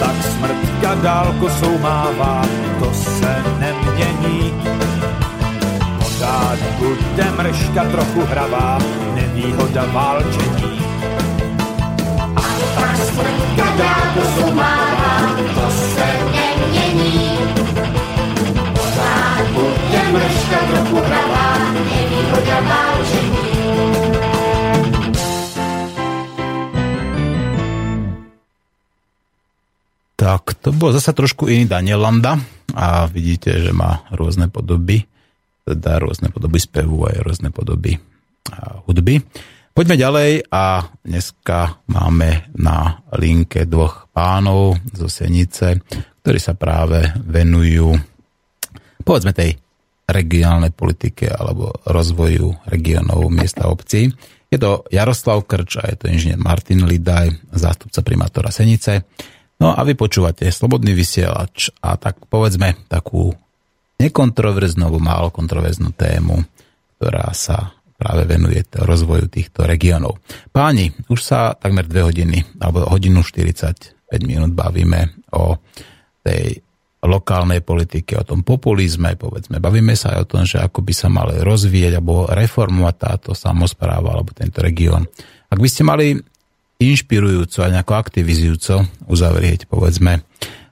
tak 0.00 0.16
smrtka 0.24 0.94
dálko 0.94 1.50
soumává, 1.50 2.42
to 2.78 2.94
se 2.94 3.44
nemění. 3.58 4.54
Pořád 5.98 6.58
bude 6.78 7.24
mrška 7.36 7.84
trochu 7.84 8.20
hravá, 8.26 8.78
nevýhoda 9.14 9.84
válčení. 9.92 10.80
A 12.36 12.42
tak 12.74 12.96
smrtka 12.96 13.66
dálko 13.78 14.20
soumává, 14.40 15.36
to 15.54 15.70
se 15.70 16.06
nemění. 16.32 17.38
Pořád 18.72 19.46
bude 19.52 20.02
mrška 20.12 20.58
trochu 20.70 20.96
hravá, 20.96 21.58
nevýhoda 21.74 22.60
válčení. 22.60 23.59
Tak, 30.20 30.60
to 30.60 30.76
bol 30.76 30.92
zase 30.92 31.16
trošku 31.16 31.48
iný 31.48 31.64
Daniel 31.64 32.04
Landa 32.04 32.36
a 32.76 33.08
vidíte, 33.08 33.56
že 33.56 33.72
má 33.72 34.04
rôzne 34.12 34.52
podoby, 34.52 35.08
teda 35.64 35.96
rôzne 35.96 36.28
podoby 36.28 36.60
spevu 36.60 37.08
aj 37.08 37.24
rôzne 37.24 37.48
podoby 37.48 37.96
hudby. 38.84 39.24
Poďme 39.72 39.96
ďalej 39.96 40.44
a 40.52 40.84
dneska 41.08 41.80
máme 41.88 42.52
na 42.52 43.00
linke 43.16 43.64
dvoch 43.64 44.12
pánov 44.12 44.76
zo 44.92 45.08
Senice, 45.08 45.80
ktorí 46.20 46.36
sa 46.36 46.52
práve 46.52 47.00
venujú 47.16 47.96
povedzme 49.00 49.32
tej 49.32 49.56
regionálnej 50.04 50.76
politike 50.76 51.32
alebo 51.32 51.72
rozvoju 51.88 52.68
regionov 52.68 53.24
miesta 53.32 53.72
obcí. 53.72 54.12
Je 54.52 54.60
to 54.60 54.84
Jaroslav 54.92 55.48
Krč 55.48 55.80
a 55.80 55.88
je 55.88 55.96
to 55.96 56.12
inžinier 56.12 56.36
Martin 56.36 56.84
Lidaj, 56.84 57.56
zástupca 57.56 58.04
primátora 58.04 58.52
Senice. 58.52 59.08
No 59.60 59.76
a 59.76 59.80
vy 59.84 59.92
počúvate 59.92 60.48
Slobodný 60.48 60.96
vysielač 60.96 61.68
a 61.84 62.00
tak 62.00 62.16
povedzme 62.32 62.88
takú 62.88 63.28
nekontroverznú 64.00 64.88
alebo 64.88 65.00
málo 65.04 65.28
kontroverznú 65.28 65.92
tému, 65.92 66.40
ktorá 66.96 67.28
sa 67.36 67.76
práve 68.00 68.24
venuje 68.24 68.64
rozvoju 68.72 69.28
týchto 69.28 69.68
regiónov. 69.68 70.16
Páni, 70.48 70.88
už 71.12 71.20
sa 71.20 71.52
takmer 71.52 71.84
dve 71.84 72.08
hodiny, 72.08 72.56
alebo 72.56 72.88
hodinu 72.88 73.20
45 73.20 74.08
minút 74.24 74.56
bavíme 74.56 75.28
o 75.36 75.60
tej 76.24 76.64
lokálnej 77.04 77.60
politike, 77.60 78.16
o 78.16 78.24
tom 78.24 78.40
populizme, 78.44 79.16
povedzme. 79.16 79.60
Bavíme 79.60 79.92
sa 79.96 80.16
aj 80.16 80.18
o 80.24 80.28
tom, 80.28 80.42
že 80.48 80.60
ako 80.60 80.80
by 80.84 80.92
sa 80.96 81.08
mal 81.12 81.28
rozvíjať 81.32 82.00
alebo 82.00 82.28
reformovať 82.28 82.96
táto 82.96 83.30
samozpráva 83.36 84.16
alebo 84.16 84.32
tento 84.32 84.64
región. 84.64 85.04
Ak 85.48 85.60
by 85.60 85.68
ste 85.68 85.84
mali 85.84 86.16
inšpirujúco 86.80 87.60
a 87.60 87.70
nejako 87.70 87.92
aktivizujúco 87.94 88.88
uzavrieť, 89.06 89.68
povedzme, 89.68 90.24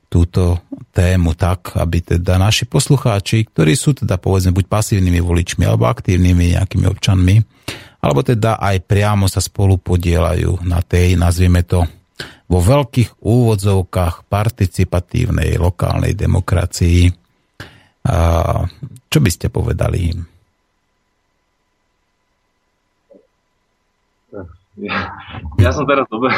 túto 0.08 0.64
tému 0.96 1.36
tak, 1.36 1.76
aby 1.76 2.00
teda 2.00 2.40
naši 2.40 2.64
poslucháči, 2.64 3.44
ktorí 3.52 3.76
sú 3.76 3.92
teda 3.92 4.16
povedzme 4.16 4.56
buď 4.56 4.64
pasívnymi 4.64 5.20
voličmi 5.20 5.68
alebo 5.68 5.84
aktívnymi 5.84 6.56
nejakými 6.56 6.88
občanmi, 6.88 7.36
alebo 8.00 8.24
teda 8.24 8.56
aj 8.56 8.88
priamo 8.88 9.28
sa 9.28 9.44
spolu 9.44 9.76
podielajú 9.76 10.64
na 10.64 10.80
tej, 10.80 11.20
nazvieme 11.20 11.60
to, 11.68 11.84
vo 12.48 12.58
veľkých 12.64 13.20
úvodzovkách 13.20 14.24
participatívnej 14.32 15.60
lokálnej 15.60 16.16
demokracii. 16.16 17.12
A 18.08 18.18
čo 19.12 19.18
by 19.20 19.30
ste 19.30 19.52
povedali 19.52 20.16
im? 20.16 20.37
Ja, 24.78 25.10
ja 25.64 25.70
som 25.74 25.84
teraz 25.84 26.06
dobe, 26.06 26.30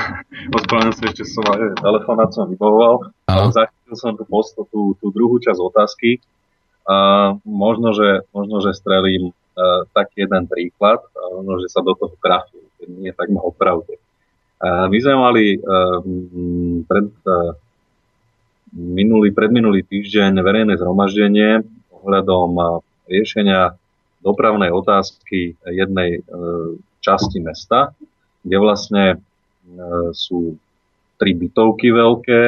ospravedlňujem 0.57 0.97
sa, 0.97 1.09
ešte 1.13 1.25
som 1.29 1.45
aj 1.45 1.77
telefonát 1.81 2.31
som 2.33 2.49
vybavoval, 2.49 3.13
ale 3.29 3.53
zachytil 3.53 3.95
som 3.97 4.17
tú, 4.17 4.25
posto, 4.25 4.65
tú, 4.73 4.97
tú 4.97 5.13
druhú 5.13 5.37
časť 5.37 5.61
otázky. 5.61 6.21
A 6.89 7.37
možno, 7.45 7.93
že, 7.93 8.25
možno, 8.33 8.65
že 8.65 8.73
strelím 8.73 9.31
uh, 9.31 9.85
taký 9.93 10.25
jeden 10.27 10.49
príklad, 10.49 11.05
a 11.13 11.23
možno, 11.39 11.61
že 11.63 11.69
sa 11.69 11.85
do 11.85 11.93
toho 11.93 12.17
trafím, 12.19 12.65
keď 12.81 12.89
nie, 12.89 13.13
tak 13.13 13.29
ma 13.29 13.45
opravde. 13.45 14.01
Uh, 14.61 14.89
my 14.89 14.99
sme 14.99 15.15
mali 15.15 15.45
uh, 15.61 16.01
pred, 16.89 17.09
uh, 17.29 17.53
minulý, 18.73 19.31
predminulý 19.37 19.85
týždeň 19.85 20.41
verejné 20.41 20.81
zhromaždenie 20.81 21.63
ohľadom 21.93 22.51
uh, 22.57 22.67
riešenia 23.07 23.77
dopravnej 24.25 24.73
otázky 24.73 25.61
jednej 25.69 26.25
uh, 26.25 26.77
časti 27.01 27.41
mesta, 27.41 27.93
kde 28.45 28.57
vlastne 28.57 29.05
e, 29.15 29.17
sú 30.17 30.57
tri 31.21 31.37
bytovky 31.37 31.93
veľké 31.93 32.43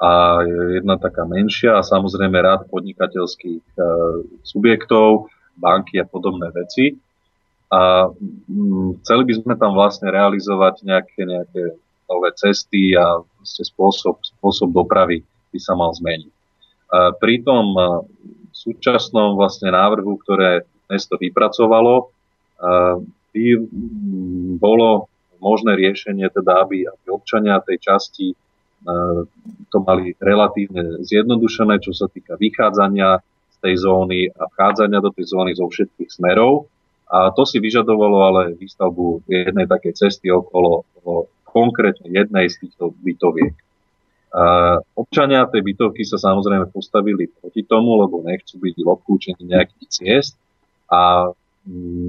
a 0.00 0.40
jedna 0.80 0.96
taká 0.96 1.28
menšia 1.28 1.76
a 1.76 1.84
samozrejme 1.84 2.32
rád 2.40 2.64
podnikateľských 2.72 3.64
e, 3.76 3.82
subjektov, 4.40 5.28
banky 5.60 6.00
a 6.00 6.08
podobné 6.08 6.48
veci. 6.56 6.96
A 7.68 8.08
mm, 8.48 9.04
chceli 9.04 9.22
by 9.28 9.34
sme 9.36 9.54
tam 9.60 9.76
vlastne 9.76 10.08
realizovať 10.08 10.88
nejaké, 10.88 11.20
nejaké 11.28 11.62
nové 12.08 12.32
cesty 12.34 12.96
a 12.96 13.20
spôsob, 13.44 14.24
spôsob 14.24 14.72
dopravy 14.72 15.22
by 15.52 15.58
sa 15.60 15.76
mal 15.76 15.92
zmeniť. 15.92 16.32
A 16.90 17.12
pri 17.14 17.44
tom 17.44 17.76
e, 17.76 17.84
súčasnom 18.56 19.36
vlastne 19.36 19.68
návrhu, 19.68 20.16
ktoré 20.24 20.64
mesto 20.90 21.20
vypracovalo, 21.20 22.10
by 23.30 23.44
mm, 23.56 24.58
bolo 24.58 25.10
možné 25.40 25.74
riešenie, 25.74 26.28
teda 26.30 26.68
aby, 26.68 26.84
aby 26.84 27.06
občania 27.08 27.58
tej 27.64 27.80
časti 27.80 28.26
e, 28.32 28.36
to 29.72 29.78
mali 29.80 30.12
relatívne 30.20 31.00
zjednodušené, 31.00 31.80
čo 31.80 31.96
sa 31.96 32.06
týka 32.06 32.36
vychádzania 32.36 33.24
z 33.24 33.56
tej 33.64 33.74
zóny 33.80 34.28
a 34.30 34.46
vchádzania 34.52 35.00
do 35.00 35.10
tej 35.10 35.32
zóny 35.32 35.56
zo 35.56 35.66
všetkých 35.66 36.10
smerov. 36.12 36.68
A 37.10 37.34
to 37.34 37.42
si 37.42 37.58
vyžadovalo 37.58 38.16
ale 38.22 38.42
výstavbu 38.54 39.26
jednej 39.26 39.66
takej 39.66 39.98
cesty 39.98 40.30
okolo, 40.30 40.86
okolo 41.02 41.26
konkrétne 41.42 42.06
jednej 42.06 42.46
z 42.46 42.62
týchto 42.62 42.94
bytoviek. 43.02 43.56
A 44.30 44.78
občania 44.94 45.42
tej 45.50 45.74
bytovky 45.74 46.06
sa 46.06 46.14
samozrejme 46.14 46.70
postavili 46.70 47.26
proti 47.26 47.66
tomu, 47.66 47.98
lebo 47.98 48.22
nechcú 48.22 48.62
byť 48.62 48.74
obklúčení 48.86 49.42
nejakých 49.42 49.88
ciest 49.90 50.38
a 50.86 51.34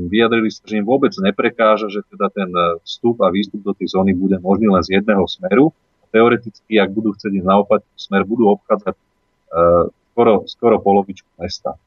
vyjadrili 0.07 0.47
sa, 0.47 0.63
že 0.63 0.79
im 0.79 0.87
vôbec 0.87 1.11
neprekáža, 1.19 1.91
že 1.91 2.01
teda 2.07 2.31
ten 2.31 2.47
e, 2.47 2.79
vstup 2.87 3.19
a 3.19 3.27
výstup 3.27 3.59
do 3.61 3.75
tej 3.75 3.91
zóny 3.91 4.15
bude 4.15 4.39
možný 4.39 4.71
len 4.71 4.79
z 4.83 5.01
jedného 5.01 5.27
smeru. 5.27 5.75
Teoreticky, 6.11 6.79
ak 6.79 6.91
budú 6.91 7.15
chcieť 7.15 7.39
ísť 7.39 7.47
naopak 7.47 7.83
smer, 7.95 8.27
budú 8.27 8.51
obchádzať 8.51 8.95
uh, 8.99 9.87
skoro, 10.11 10.43
skoro 10.43 10.75
polovičku 10.83 11.39
mesta. 11.39 11.79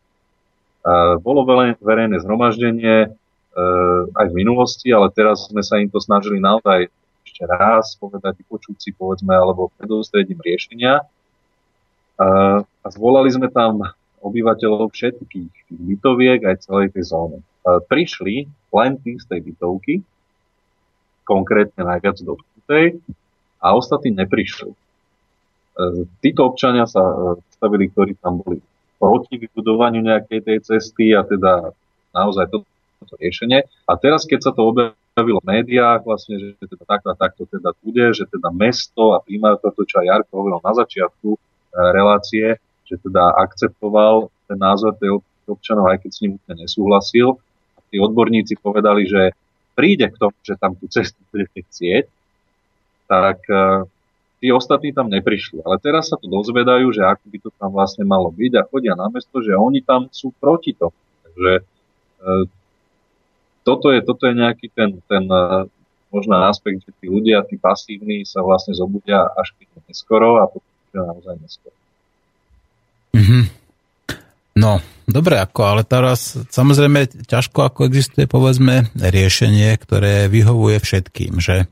Uh, 0.81 1.21
bolo 1.21 1.45
verejné 1.77 2.25
zhromaždenie 2.25 3.13
uh, 3.13 4.01
aj 4.17 4.27
v 4.33 4.39
minulosti, 4.41 4.89
ale 4.97 5.13
teraz 5.13 5.53
sme 5.53 5.61
sa 5.61 5.77
im 5.77 5.93
to 5.93 6.01
snažili 6.01 6.41
naozaj 6.41 6.89
ešte 7.21 7.45
raz 7.45 8.01
povedať, 8.01 8.41
vypočuť 8.41 8.77
si 8.81 8.97
povedzme, 8.97 9.37
alebo 9.37 9.69
predostrediť 9.77 10.41
riešenia. 10.41 11.05
Uh, 12.17 12.65
a 12.65 12.87
zvolali 12.89 13.29
sme 13.29 13.53
tam 13.53 13.85
obyvateľov 14.25 14.89
všetkých 14.89 15.69
bytoviek 15.69 16.41
aj 16.49 16.65
celej 16.65 16.97
tej 16.97 17.13
zóny. 17.13 17.45
E, 17.65 17.81
prišli 17.81 18.45
len 18.77 19.01
tí 19.01 19.17
z 19.17 19.25
tej 19.25 19.41
bytovky, 19.41 20.05
konkrétne 21.25 21.81
najviac 21.81 22.21
dotknutej, 22.21 23.01
a 23.65 23.67
ostatní 23.73 24.13
neprišli. 24.13 24.69
E, 24.69 24.77
títo 26.21 26.53
občania 26.53 26.85
sa 26.85 27.01
e, 27.01 27.41
stavili, 27.57 27.89
ktorí 27.89 28.21
tam 28.21 28.45
boli 28.45 28.61
proti 29.01 29.41
vybudovaniu 29.41 30.05
nejakej 30.05 30.41
tej 30.45 30.59
cesty 30.61 31.17
a 31.17 31.25
teda 31.25 31.73
naozaj 32.13 32.53
toto 32.53 32.69
to 33.05 33.17
riešenie. 33.21 33.65
A 33.85 33.93
teraz, 34.01 34.25
keď 34.25 34.49
sa 34.49 34.53
to 34.53 34.65
objavilo 34.65 35.41
v 35.45 35.49
médiách, 35.61 36.05
vlastne, 36.09 36.41
že 36.41 36.57
teda 36.57 36.85
takto 36.89 37.13
a 37.13 37.17
takto 37.17 37.45
teda 37.49 37.77
bude, 37.81 38.17
že 38.17 38.25
teda 38.29 38.49
mesto 38.49 39.13
a 39.13 39.21
primátor, 39.21 39.77
to 39.77 39.85
čo 39.85 40.01
aj 40.01 40.09
Jarko 40.09 40.33
hovoril 40.33 40.61
na 40.65 40.73
začiatku 40.73 41.37
relácie, 41.93 42.57
že 42.89 42.97
teda 42.97 43.37
akceptoval 43.45 44.33
ten 44.49 44.57
názor 44.57 44.97
tej 44.97 45.21
občanov, 45.45 45.93
aj 45.93 46.01
keď 46.01 46.11
s 46.17 46.21
ním 46.25 46.41
úplne 46.41 46.65
nesúhlasil, 46.65 47.37
tí 47.95 48.03
odborníci 48.03 48.59
povedali, 48.59 49.07
že 49.07 49.31
príde 49.79 50.11
k 50.11 50.19
tomu, 50.19 50.35
že 50.43 50.59
tam 50.59 50.75
tú 50.75 50.91
cestu 50.91 51.23
budete 51.31 51.63
chcieť, 51.63 52.11
tak 53.07 53.39
uh, 53.47 53.87
tí 54.43 54.51
ostatní 54.51 54.91
tam 54.91 55.07
neprišli. 55.07 55.63
Ale 55.63 55.79
teraz 55.79 56.11
sa 56.11 56.19
to 56.19 56.27
dozvedajú, 56.27 56.91
že 56.91 57.07
ako 57.07 57.25
by 57.31 57.39
to 57.39 57.51
tam 57.55 57.71
vlastne 57.71 58.03
malo 58.03 58.35
byť 58.35 58.53
a 58.59 58.67
chodia 58.67 58.99
na 58.99 59.07
mesto, 59.07 59.39
že 59.39 59.55
oni 59.55 59.79
tam 59.87 60.11
sú 60.11 60.35
proti 60.43 60.75
tomu. 60.75 60.99
Takže 61.23 61.53
uh, 61.63 62.45
toto, 63.63 63.95
je, 63.95 64.03
toto 64.03 64.27
je 64.27 64.35
nejaký 64.35 64.75
ten, 64.75 64.99
ten 65.07 65.23
uh, 65.31 65.71
možná 66.11 66.51
aspekt, 66.51 66.83
že 66.83 66.91
tí 66.99 67.07
ľudia, 67.07 67.47
tí 67.47 67.55
pasívni 67.55 68.27
sa 68.27 68.43
vlastne 68.43 68.75
zobudia 68.75 69.23
až 69.39 69.55
keď 69.55 69.87
neskoro 69.87 70.43
a 70.43 70.51
potom 70.51 70.71
naozaj 70.91 71.39
neskoro. 71.39 71.77
Mm-hmm. 73.15 73.64
No, 74.55 74.79
dobre, 75.11 75.43
ako, 75.43 75.61
ale 75.67 75.83
teraz 75.83 76.39
samozrejme 76.39 77.27
ťažko 77.27 77.67
ako 77.67 77.91
existuje 77.91 78.31
povedzme 78.31 78.87
riešenie, 78.95 79.75
ktoré 79.83 80.31
vyhovuje 80.31 80.79
všetkým, 80.79 81.43
že 81.43 81.67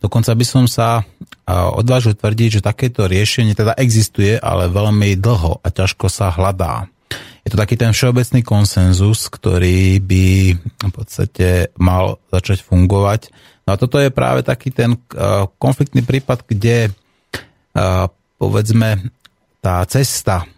dokonca 0.00 0.32
by 0.32 0.44
som 0.48 0.64
sa 0.64 1.04
odvážil 1.48 2.16
tvrdiť, 2.16 2.48
že 2.58 2.64
takéto 2.64 3.04
riešenie 3.04 3.52
teda 3.52 3.76
existuje, 3.76 4.40
ale 4.40 4.72
veľmi 4.72 5.20
dlho 5.20 5.60
a 5.60 5.68
ťažko 5.68 6.08
sa 6.08 6.32
hľadá. 6.32 6.88
Je 7.44 7.52
to 7.52 7.60
taký 7.60 7.76
ten 7.76 7.92
všeobecný 7.92 8.40
konsenzus, 8.40 9.28
ktorý 9.28 10.00
by 10.00 10.56
v 10.56 10.92
podstate 10.96 11.76
mal 11.76 12.16
začať 12.32 12.64
fungovať. 12.64 13.28
No 13.68 13.76
a 13.76 13.80
toto 13.80 14.00
je 14.00 14.08
práve 14.08 14.40
taký 14.40 14.72
ten 14.72 14.96
konfliktný 15.60 16.00
prípad, 16.00 16.48
kde 16.48 16.88
povedzme 18.40 19.12
tá 19.60 19.84
cesta 19.84 20.48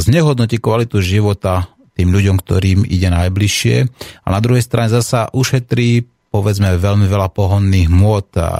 znehodnotí 0.00 0.56
kvalitu 0.56 1.04
života 1.04 1.68
tým 1.96 2.12
ľuďom, 2.12 2.36
ktorým 2.40 2.84
ide 2.84 3.08
najbližšie. 3.12 3.76
A 4.24 4.28
na 4.28 4.40
druhej 4.40 4.64
strane 4.64 4.92
zasa 4.92 5.28
ušetrí 5.32 6.04
povedzme 6.32 6.76
veľmi 6.76 7.08
veľa 7.08 7.32
pohonných 7.32 7.88
môd 7.88 8.28
a 8.36 8.50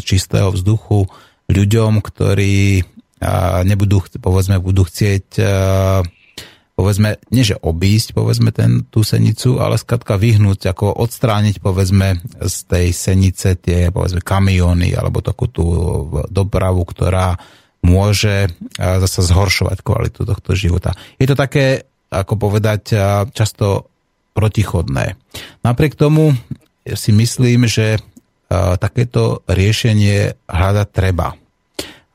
čistého 0.00 0.48
vzduchu 0.52 1.04
ľuďom, 1.52 2.00
ktorí 2.00 2.84
nebudú, 3.64 4.00
povedzme, 4.20 4.60
budú 4.60 4.88
chcieť 4.88 5.26
povedzme, 6.76 7.16
nie 7.32 7.40
že 7.40 7.56
obísť, 7.56 8.12
povedzme, 8.12 8.52
ten, 8.52 8.84
tú 8.92 9.00
senicu, 9.00 9.56
ale 9.64 9.80
skladka 9.80 10.20
vyhnúť, 10.20 10.76
ako 10.76 10.92
odstrániť, 11.00 11.64
povedzme, 11.64 12.20
z 12.44 12.56
tej 12.68 12.92
senice 12.92 13.56
tie, 13.56 13.88
povedzme, 13.88 14.20
kamiony 14.20 14.92
alebo 14.92 15.24
takú 15.24 15.48
tú 15.48 15.64
dopravu, 16.28 16.84
ktorá 16.84 17.40
môže 17.86 18.50
zase 18.74 19.22
zhoršovať 19.22 19.86
kvalitu 19.86 20.26
tohto 20.26 20.58
života. 20.58 20.98
Je 21.22 21.30
to 21.30 21.38
také, 21.38 21.86
ako 22.10 22.34
povedať, 22.34 22.82
často 23.30 23.86
protichodné. 24.34 25.14
Napriek 25.62 25.94
tomu 25.94 26.34
si 26.82 27.14
myslím, 27.14 27.70
že 27.70 28.02
takéto 28.82 29.46
riešenie 29.46 30.34
hľadať 30.50 30.88
treba. 30.90 31.38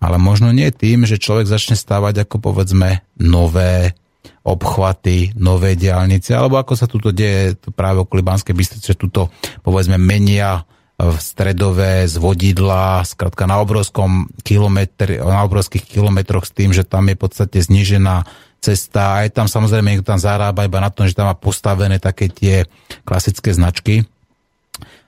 Ale 0.01 0.17
možno 0.19 0.51
nie 0.51 0.67
tým, 0.75 1.07
že 1.07 1.21
človek 1.21 1.45
začne 1.45 1.79
stávať 1.79 2.25
ako 2.25 2.51
povedzme 2.51 3.05
nové 3.21 3.93
obchvaty, 4.41 5.37
nové 5.37 5.77
diálnice, 5.77 6.33
alebo 6.33 6.57
ako 6.57 6.73
sa 6.73 6.89
tuto 6.89 7.13
deje 7.13 7.53
práve 7.77 8.01
okolo 8.01 8.25
Banskej 8.25 8.57
Bystrice, 8.57 8.93
že 8.93 8.97
tuto 8.97 9.29
povedzme 9.61 10.01
menia 10.01 10.65
v 11.01 11.17
stredové 11.17 12.05
z 12.05 12.21
vodidla, 12.21 13.01
skrátka 13.01 13.49
na 13.49 13.57
obrovskom 13.57 14.29
kilometri, 14.45 15.17
na 15.17 15.41
obrovských 15.47 15.81
kilometroch 15.87 16.45
s 16.45 16.53
tým, 16.53 16.69
že 16.69 16.85
tam 16.85 17.09
je 17.09 17.17
v 17.17 17.21
podstate 17.25 17.57
znižená 17.57 18.27
cesta 18.61 19.25
je 19.25 19.33
tam 19.33 19.49
samozrejme 19.49 19.89
niekto 19.89 20.13
tam 20.13 20.21
zarába 20.21 20.69
iba 20.69 20.77
na 20.77 20.93
tom, 20.93 21.09
že 21.09 21.17
tam 21.17 21.27
má 21.27 21.35
postavené 21.35 21.97
také 21.97 22.29
tie 22.29 22.69
klasické 23.03 23.51
značky. 23.51 24.05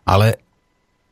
Ale 0.03 0.41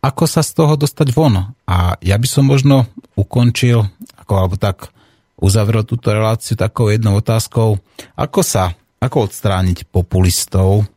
ako 0.02 0.26
sa 0.26 0.41
z 0.41 0.58
toho 0.58 0.74
dostať 0.74 1.14
von? 1.14 1.53
A 1.70 1.95
ja 2.02 2.18
by 2.18 2.28
som 2.28 2.49
možno 2.49 2.90
ukončil, 3.14 3.86
ako, 4.18 4.34
alebo 4.34 4.58
tak 4.58 4.90
uzavrel 5.38 5.86
túto 5.86 6.10
reláciu 6.10 6.58
takou 6.58 6.90
jednou 6.90 7.22
otázkou, 7.22 7.78
ako 8.18 8.41
sa, 8.41 8.74
ako 8.98 9.30
odstrániť 9.30 9.86
populistov 9.94 10.90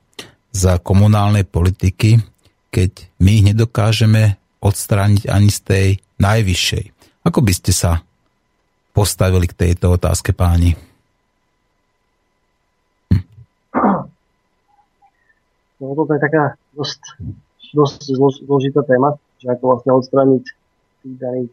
z 0.57 0.81
komunálnej 0.81 1.45
politiky, 1.45 2.17
keď 2.75 3.07
my 3.23 3.31
ich 3.39 3.45
nedokážeme 3.55 4.35
odstrániť 4.59 5.31
ani 5.31 5.47
z 5.47 5.59
tej 5.63 5.87
najvyššej. 6.19 6.85
Ako 7.23 7.39
by 7.39 7.53
ste 7.55 7.71
sa 7.71 8.03
postavili 8.91 9.47
k 9.47 9.55
tejto 9.55 9.95
otázke, 9.95 10.35
páni? 10.35 10.75
Hm. 13.15 13.23
No 15.79 15.95
toto 15.95 16.19
je 16.19 16.21
taká 16.21 16.59
dosť, 16.75 17.23
dosť 17.71 18.01
zložitá 18.43 18.83
téma, 18.83 19.15
že 19.39 19.55
ako 19.55 19.65
vlastne 19.71 19.93
odstrániť 19.95 20.45
tých 21.07 21.17
daných 21.23 21.53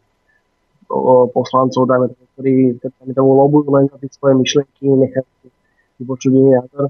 poslancov, 1.32 1.88
dajme 1.88 2.12
tomu, 2.12 2.26
ktorí 2.36 2.54
dajme 2.82 3.14
tomu 3.14 3.32
lobujú 3.38 3.70
len 3.78 3.86
na 3.88 3.96
tie 4.02 4.10
svoje 4.12 4.36
myšlienky, 4.42 4.84
nechajú 4.90 5.30
vypočuť 6.02 6.32
iný 6.34 6.58
názor. 6.58 6.90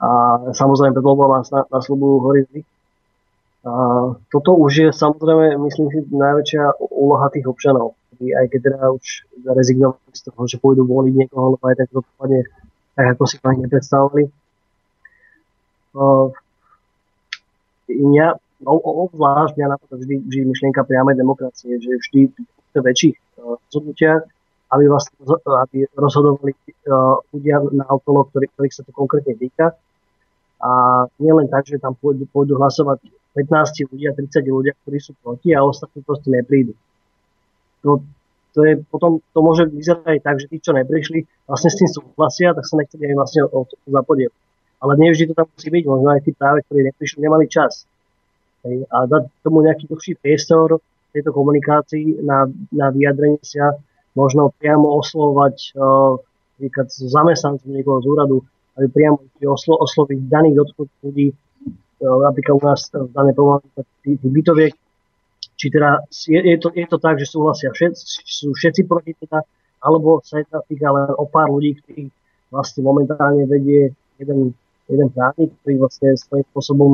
A 0.00 0.08
samozrejme 0.56 0.96
pred 0.96 1.04
voľbami 1.04 1.44
nás 1.44 1.50
nasľubujú 1.52 2.14
horizmy 2.24 2.62
a 3.60 3.72
toto 4.32 4.56
už 4.56 4.72
je 4.72 4.88
samozrejme, 4.88 5.60
myslím 5.68 5.88
si, 5.92 5.98
najväčšia 6.08 6.80
úloha 6.80 7.28
tých 7.28 7.44
občanov. 7.44 7.92
Aj 8.20 8.46
keď 8.48 8.60
teda 8.72 8.80
už 8.96 9.06
rezignovali 9.44 10.12
z 10.16 10.22
toho, 10.28 10.40
že 10.48 10.60
pôjdu 10.60 10.84
voliť 10.88 11.14
niekoho, 11.16 11.56
lebo 11.56 11.64
aj 11.68 11.76
tak 11.76 11.88
to 11.92 12.00
dopadne 12.00 12.48
tak, 12.96 13.06
ako 13.16 13.22
si 13.28 13.36
to 13.36 13.44
ani 13.48 13.60
nepredstavovali. 13.64 14.24
Uh, 15.92 16.32
mňa, 17.88 18.26
obzvlášť 18.64 19.52
mňa 19.56 19.66
napadá 19.68 19.94
vždy, 19.96 20.16
vždy 20.24 20.42
myšlienka 20.48 20.84
priamej 20.84 21.16
demokracie, 21.20 21.80
že 21.80 22.00
vždy 22.00 22.20
v 22.32 22.74
väčších 22.76 23.16
rozhodnutiach, 23.40 24.22
aby, 24.72 24.84
vlastne, 24.88 25.16
aby 25.68 25.84
rozhodovali 25.96 26.52
uh, 26.88 27.20
ľudia 27.32 27.60
na 27.76 27.84
okolo, 27.88 28.24
ktorý, 28.32 28.48
ktorých 28.56 28.74
sa 28.76 28.82
to 28.88 28.92
konkrétne 28.96 29.36
týka. 29.36 29.76
A 30.60 31.04
nie 31.16 31.32
len 31.32 31.48
tak, 31.48 31.64
že 31.64 31.80
tam 31.80 31.96
pôjdu, 31.96 32.28
pôjdu 32.28 32.60
hlasovať 32.60 33.00
15 33.32 33.90
ľudia, 33.92 34.12
30 34.12 34.44
ľudia, 34.44 34.72
ktorí 34.84 34.98
sú 35.00 35.16
proti 35.24 35.56
a 35.56 35.64
ostatní 35.64 36.04
proste 36.04 36.28
neprídu. 36.28 36.76
To, 37.80 38.04
to, 38.52 38.60
je, 38.66 38.72
potom 38.92 39.24
to 39.32 39.38
môže 39.40 39.72
vyzerať 39.72 40.04
aj 40.04 40.20
tak, 40.20 40.36
že 40.42 40.46
tí, 40.52 40.58
čo 40.60 40.76
neprišli, 40.76 41.24
vlastne 41.48 41.70
s 41.72 41.78
tým 41.80 41.88
súhlasia, 41.88 42.52
tak 42.52 42.68
sa 42.68 42.76
nechceli 42.76 43.08
aj 43.08 43.16
vlastne 43.16 43.40
o 43.48 43.64
to 43.64 43.74
zapodievať. 43.88 44.36
Ale 44.80 44.92
nevždy 44.96 45.24
to 45.30 45.34
tam 45.36 45.46
musí 45.48 45.68
byť, 45.68 45.84
možno 45.88 46.08
aj 46.12 46.20
tí 46.24 46.30
práve, 46.36 46.58
ktorí 46.68 46.80
neprišli, 46.92 47.18
nemali 47.24 47.44
čas. 47.48 47.88
Hej, 48.64 48.84
a 48.92 49.08
dať 49.08 49.22
tomu 49.40 49.64
nejaký 49.64 49.88
dlhší 49.88 50.20
priestor 50.20 50.84
tejto 51.16 51.32
komunikácii 51.32 52.20
na, 52.20 52.44
na 52.72 52.92
vyjadrenie 52.92 53.40
sa, 53.40 53.76
možno 54.12 54.52
priamo 54.58 55.00
oslovať 55.00 55.74
uh, 55.78 56.18
zamestnancov 56.90 57.66
niekoho 57.66 58.04
z 58.04 58.06
úradu, 58.10 58.36
aby 58.80 58.88
priamo 58.88 59.20
oslo, 59.52 59.76
osloviť 59.76 60.18
daných 60.24 60.56
dotknutých 60.64 61.02
ľudí, 61.04 61.28
E, 62.00 62.06
napríklad 62.08 62.54
u 62.56 62.62
nás 62.64 62.80
v 62.88 63.12
danej 63.12 63.34
problematike 63.36 64.24
bytoviek, 64.24 64.72
či 65.60 65.66
teda 65.68 66.00
je, 66.08 66.40
je, 66.40 66.56
to, 66.56 66.72
je 66.72 66.86
to 66.88 66.96
tak, 66.96 67.20
že 67.20 67.28
súhlasia 67.28 67.68
všetci, 67.76 68.24
sú 68.24 68.56
všetci 68.56 68.88
proti 68.88 69.12
teda, 69.20 69.44
alebo 69.84 70.24
sa 70.24 70.40
jedná 70.40 70.64
týka 70.64 70.88
len 70.88 71.12
o 71.12 71.28
pár 71.28 71.52
ľudí, 71.52 71.76
ktorí 71.84 72.08
vlastne 72.48 72.80
momentálne 72.88 73.44
vedie 73.44 73.92
jeden, 74.16 74.56
jeden 74.88 75.08
právnik, 75.12 75.52
ktorý 75.60 75.74
vlastne 75.84 76.16
svojím 76.16 76.46
spôsobom 76.56 76.92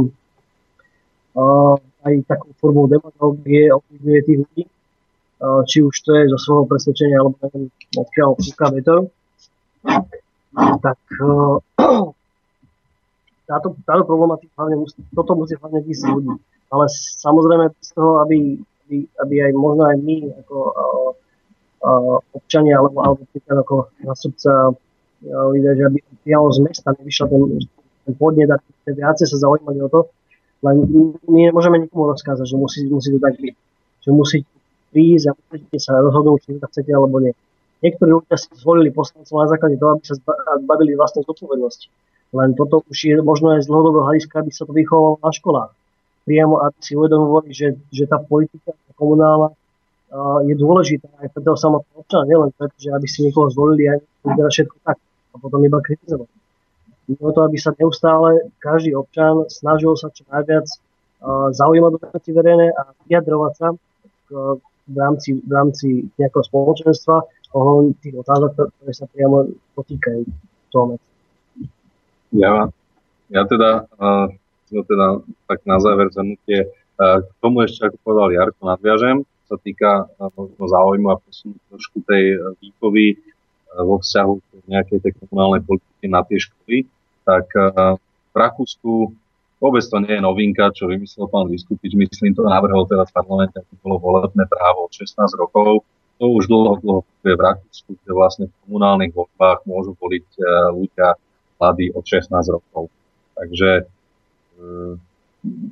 uh, 1.39 1.79
aj 2.03 2.15
takú 2.27 2.51
formou 2.59 2.91
demagógie 2.91 3.71
ovplyvňuje 3.71 4.21
tých 4.27 4.39
ľudí, 4.43 4.63
uh, 4.67 5.63
či 5.71 5.87
už 5.87 5.95
to 6.03 6.11
je 6.19 6.35
zo 6.35 6.39
svojho 6.43 6.65
presvedčenia, 6.67 7.23
alebo 7.23 7.39
odkiaľ 7.95 8.35
fúka 8.43 8.67
vetor. 8.75 9.07
Tak 10.57 10.99
uh, 11.21 11.61
táto, 13.51 13.77
táto 13.85 14.03
problematika 14.09 14.53
hlavne 14.57 14.83
musí, 14.83 14.99
toto 15.13 15.37
musí 15.37 15.55
hlavne 15.61 15.85
ísť 15.85 16.03
ľudí. 16.09 16.35
Ale 16.73 16.85
samozrejme 17.21 17.71
z 17.79 17.91
toho, 17.95 18.25
aby, 18.25 18.59
aby, 18.89 18.97
aby 19.23 19.35
aj 19.47 19.53
možno 19.55 19.83
aj 19.87 19.97
my 20.01 20.17
ako 20.43 20.57
uh, 20.67 21.11
uh, 21.85 22.17
občania 22.35 22.81
alebo, 22.81 22.99
alebo 23.05 23.23
ako 23.31 23.77
nastupca 24.03 24.73
uh, 24.73 25.51
že 25.55 25.83
aby 25.87 25.99
priamo 26.25 26.51
z 26.53 26.59
mesta 26.65 26.93
nevyšiel 26.97 27.27
ten, 27.31 27.43
ten 28.05 28.15
podnet 28.17 28.51
a 28.51 28.59
viacej 28.87 29.27
sa 29.27 29.37
zaujímali 29.47 29.81
o 29.83 29.89
to, 29.89 30.01
len 30.65 30.77
my 31.29 31.51
nemôžeme 31.53 31.79
nikomu 31.79 32.11
rozkázať, 32.17 32.47
že 32.49 32.57
musí, 32.57 32.81
musí 32.89 33.13
to 33.13 33.21
tak 33.21 33.37
byť. 33.37 33.55
Že 34.03 34.11
musí 34.13 34.39
prísť 34.91 35.25
a 35.29 35.33
musíte 35.37 35.79
sa 35.79 36.01
rozhodnúť, 36.01 36.39
či 36.43 36.57
to 36.57 36.67
chcete 36.71 36.91
alebo 36.91 37.21
nie. 37.21 37.35
Niektorí 37.85 38.09
ľudia 38.09 38.37
si 38.41 38.49
zvolili 38.57 38.89
poslancov 38.89 39.37
na 39.37 39.49
základe 39.53 39.77
toho, 39.77 40.01
aby 40.01 40.05
sa 40.05 40.17
zbavili 40.61 40.97
vlastnej 40.97 41.25
zodpovednosti 41.29 41.93
len 42.35 42.59
toto 42.59 42.83
už 42.91 42.99
je 42.99 43.17
možno 43.23 43.55
aj 43.55 43.65
z 43.65 43.71
dlhodobého 43.71 44.05
hľadiska, 44.05 44.43
aby 44.43 44.51
sa 44.51 44.67
to 44.67 44.73
vychovalo 44.75 45.23
na 45.23 45.31
školách. 45.31 45.71
Priamo, 46.27 46.59
aby 46.59 46.79
si 46.83 46.93
uvedomovali, 46.99 47.49
že, 47.55 47.79
že 47.95 48.05
tá 48.11 48.19
politika 48.19 48.75
komunálna 48.99 49.55
uh, 49.55 50.41
je 50.43 50.55
dôležitá 50.59 51.07
aj 51.23 51.29
pre 51.31 51.41
toho 51.45 51.55
samotného 51.55 52.03
občana, 52.03 52.25
nielen 52.27 52.51
preto, 52.51 52.75
že 52.81 52.91
aby 52.91 53.07
si 53.07 53.23
niekoho 53.23 53.47
zvolili 53.53 53.87
aj 53.87 53.99
teda 54.27 54.49
všetko 54.51 54.77
tak 54.83 54.99
a 55.33 55.37
potom 55.39 55.61
iba 55.63 55.79
kritizovať. 55.79 56.31
Mimo 57.07 57.31
to, 57.31 57.41
aby 57.47 57.57
sa 57.63 57.71
neustále 57.79 58.51
každý 58.59 58.99
občan 58.99 59.47
snažil 59.47 59.95
sa 59.95 60.11
čo 60.11 60.27
najviac 60.27 60.67
zaujímať 61.55 61.91
do 61.95 61.99
veci 62.03 62.31
verejné 62.35 62.75
a 62.75 62.83
vyjadrovať 63.07 63.53
sa 63.55 63.69
v, 64.27 64.97
rámci, 64.99 65.39
v 65.39 65.51
rámci 65.55 65.89
nejakého 66.19 66.43
spoločenstva 66.43 67.23
ohľadom 67.57 67.97
tých 68.05 68.15
otázok, 68.21 68.51
ktoré 68.53 68.93
sa 68.93 69.09
priamo 69.09 69.49
potýkajú 69.73 70.21
toho 70.69 71.01
ja, 72.35 72.69
ja 73.31 73.43
teda, 73.47 73.87
uh, 73.97 74.29
teda 74.69 75.07
tak 75.47 75.63
na 75.65 75.79
záver 75.79 76.11
zhrnutie, 76.11 76.69
uh, 76.69 77.23
k 77.23 77.29
tomu 77.41 77.65
ešte, 77.65 77.87
ako 77.87 77.97
povedal 78.03 78.35
Jarko, 78.35 78.61
nadviažem, 78.67 79.23
sa 79.47 79.57
týka 79.63 80.05
uh, 80.05 80.31
záujmu 80.59 81.07
a 81.09 81.17
posunúť 81.23 81.61
trošku 81.71 82.03
tej 82.05 82.43
výchovy 82.61 83.17
uh, 83.17 83.87
vo 83.87 84.03
vzťahu 84.03 84.33
k 84.37 84.51
nejakej 84.69 84.99
tej 85.07 85.13
komunálnej 85.23 85.63
politiky 85.63 86.07
na 86.11 86.21
tie 86.27 86.39
školy, 86.43 86.85
tak 87.23 87.47
uh, 87.55 87.95
v 87.97 88.37
Rakúsku 88.37 89.15
vôbec 89.57 89.85
to 89.87 89.97
nie 90.05 90.13
je 90.19 90.21
novinka, 90.21 90.75
čo 90.77 90.91
vymyslel 90.91 91.31
pán 91.33 91.49
Vyskupič, 91.49 91.97
myslím, 91.97 92.37
to 92.37 92.45
navrhol 92.45 92.85
teraz 92.85 93.09
v 93.09 93.17
parlamente, 93.17 93.57
ako 93.57 93.73
bolo 93.81 93.97
volebné 94.03 94.45
právo 94.45 94.85
od 94.85 94.93
16 94.93 95.17
rokov. 95.41 95.87
To 96.17 96.33
už 96.33 96.49
dlho, 96.49 96.81
dlho 96.81 97.01
v 97.21 97.37
Rakúsku, 97.37 97.99
kde 98.01 98.13
vlastne 98.15 98.45
v 98.49 98.55
komunálnych 98.65 99.13
voľbách 99.13 99.67
môžu 99.69 99.93
voliť 99.99 100.27
ľudia 100.73 101.19
mladý 101.61 101.93
od 101.93 102.05
16 102.05 102.31
rokov. 102.49 102.89
Takže, 103.37 103.71
eh, 103.85 104.95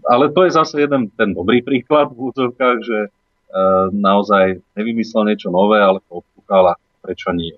ale 0.04 0.24
to 0.32 0.44
je 0.44 0.50
zase 0.52 0.74
jeden 0.76 1.08
ten 1.16 1.32
dobrý 1.32 1.64
príklad 1.64 2.12
v 2.12 2.32
úzovkách, 2.32 2.78
že 2.84 2.98
eh, 3.08 3.86
naozaj 3.92 4.60
nevymyslel 4.76 5.32
niečo 5.32 5.48
nové, 5.48 5.80
ale 5.80 6.02
to 6.08 6.20
odpúkala, 6.20 6.76
prečo 7.00 7.32
nie. 7.32 7.56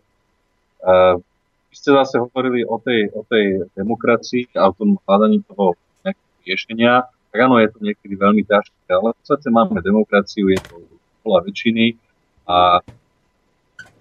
Vy 1.67 1.75
ste 1.75 1.91
zase 1.91 2.23
hovorili 2.23 2.63
o 2.63 2.79
tej, 2.79 3.11
o 3.11 3.27
tej 3.27 3.67
demokracii 3.75 4.55
a 4.55 4.71
o 4.71 4.77
tom 4.77 5.03
hľadaní 5.03 5.43
toho 5.43 5.75
nejakého 6.07 6.39
riešenia. 6.47 7.11
Tak 7.35 7.39
áno, 7.43 7.59
je 7.59 7.69
to 7.75 7.79
niekedy 7.83 8.15
veľmi 8.15 8.47
ťažké, 8.47 8.87
ale 8.95 9.11
v 9.11 9.17
podstate 9.19 9.51
máme 9.51 9.83
demokraciu, 9.83 10.47
je 10.47 10.61
to 10.63 10.79
bola 11.27 11.43
väčšiny 11.43 11.99
a 12.47 12.81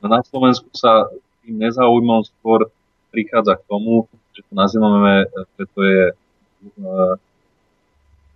na 0.06 0.22
Slovensku 0.22 0.70
sa 0.78 1.10
tým 1.42 1.58
nezaujímam 1.58 2.22
skôr 2.22 2.70
prichádza 3.10 3.58
k 3.58 3.68
tomu, 3.68 4.06
že 4.38 4.46
to 4.46 4.54
nazývame, 4.54 5.26
že 5.58 5.64
to 5.74 5.80
je 5.82 6.04
eh, 6.78 7.16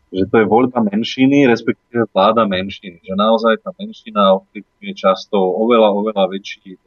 že 0.09 0.25
to 0.25 0.35
je 0.41 0.45
voľba 0.49 0.81
menšiny, 0.89 1.45
respektíve 1.45 2.09
vláda 2.09 2.41
menšiny. 2.49 3.05
Že 3.05 3.13
naozaj 3.13 3.53
tá 3.61 3.69
menšina 3.77 4.41
ovplyvňuje 4.41 4.93
často 4.97 5.37
oveľa, 5.37 5.93
oveľa 5.93 6.23
väčší 6.33 6.73
e, 6.73 6.79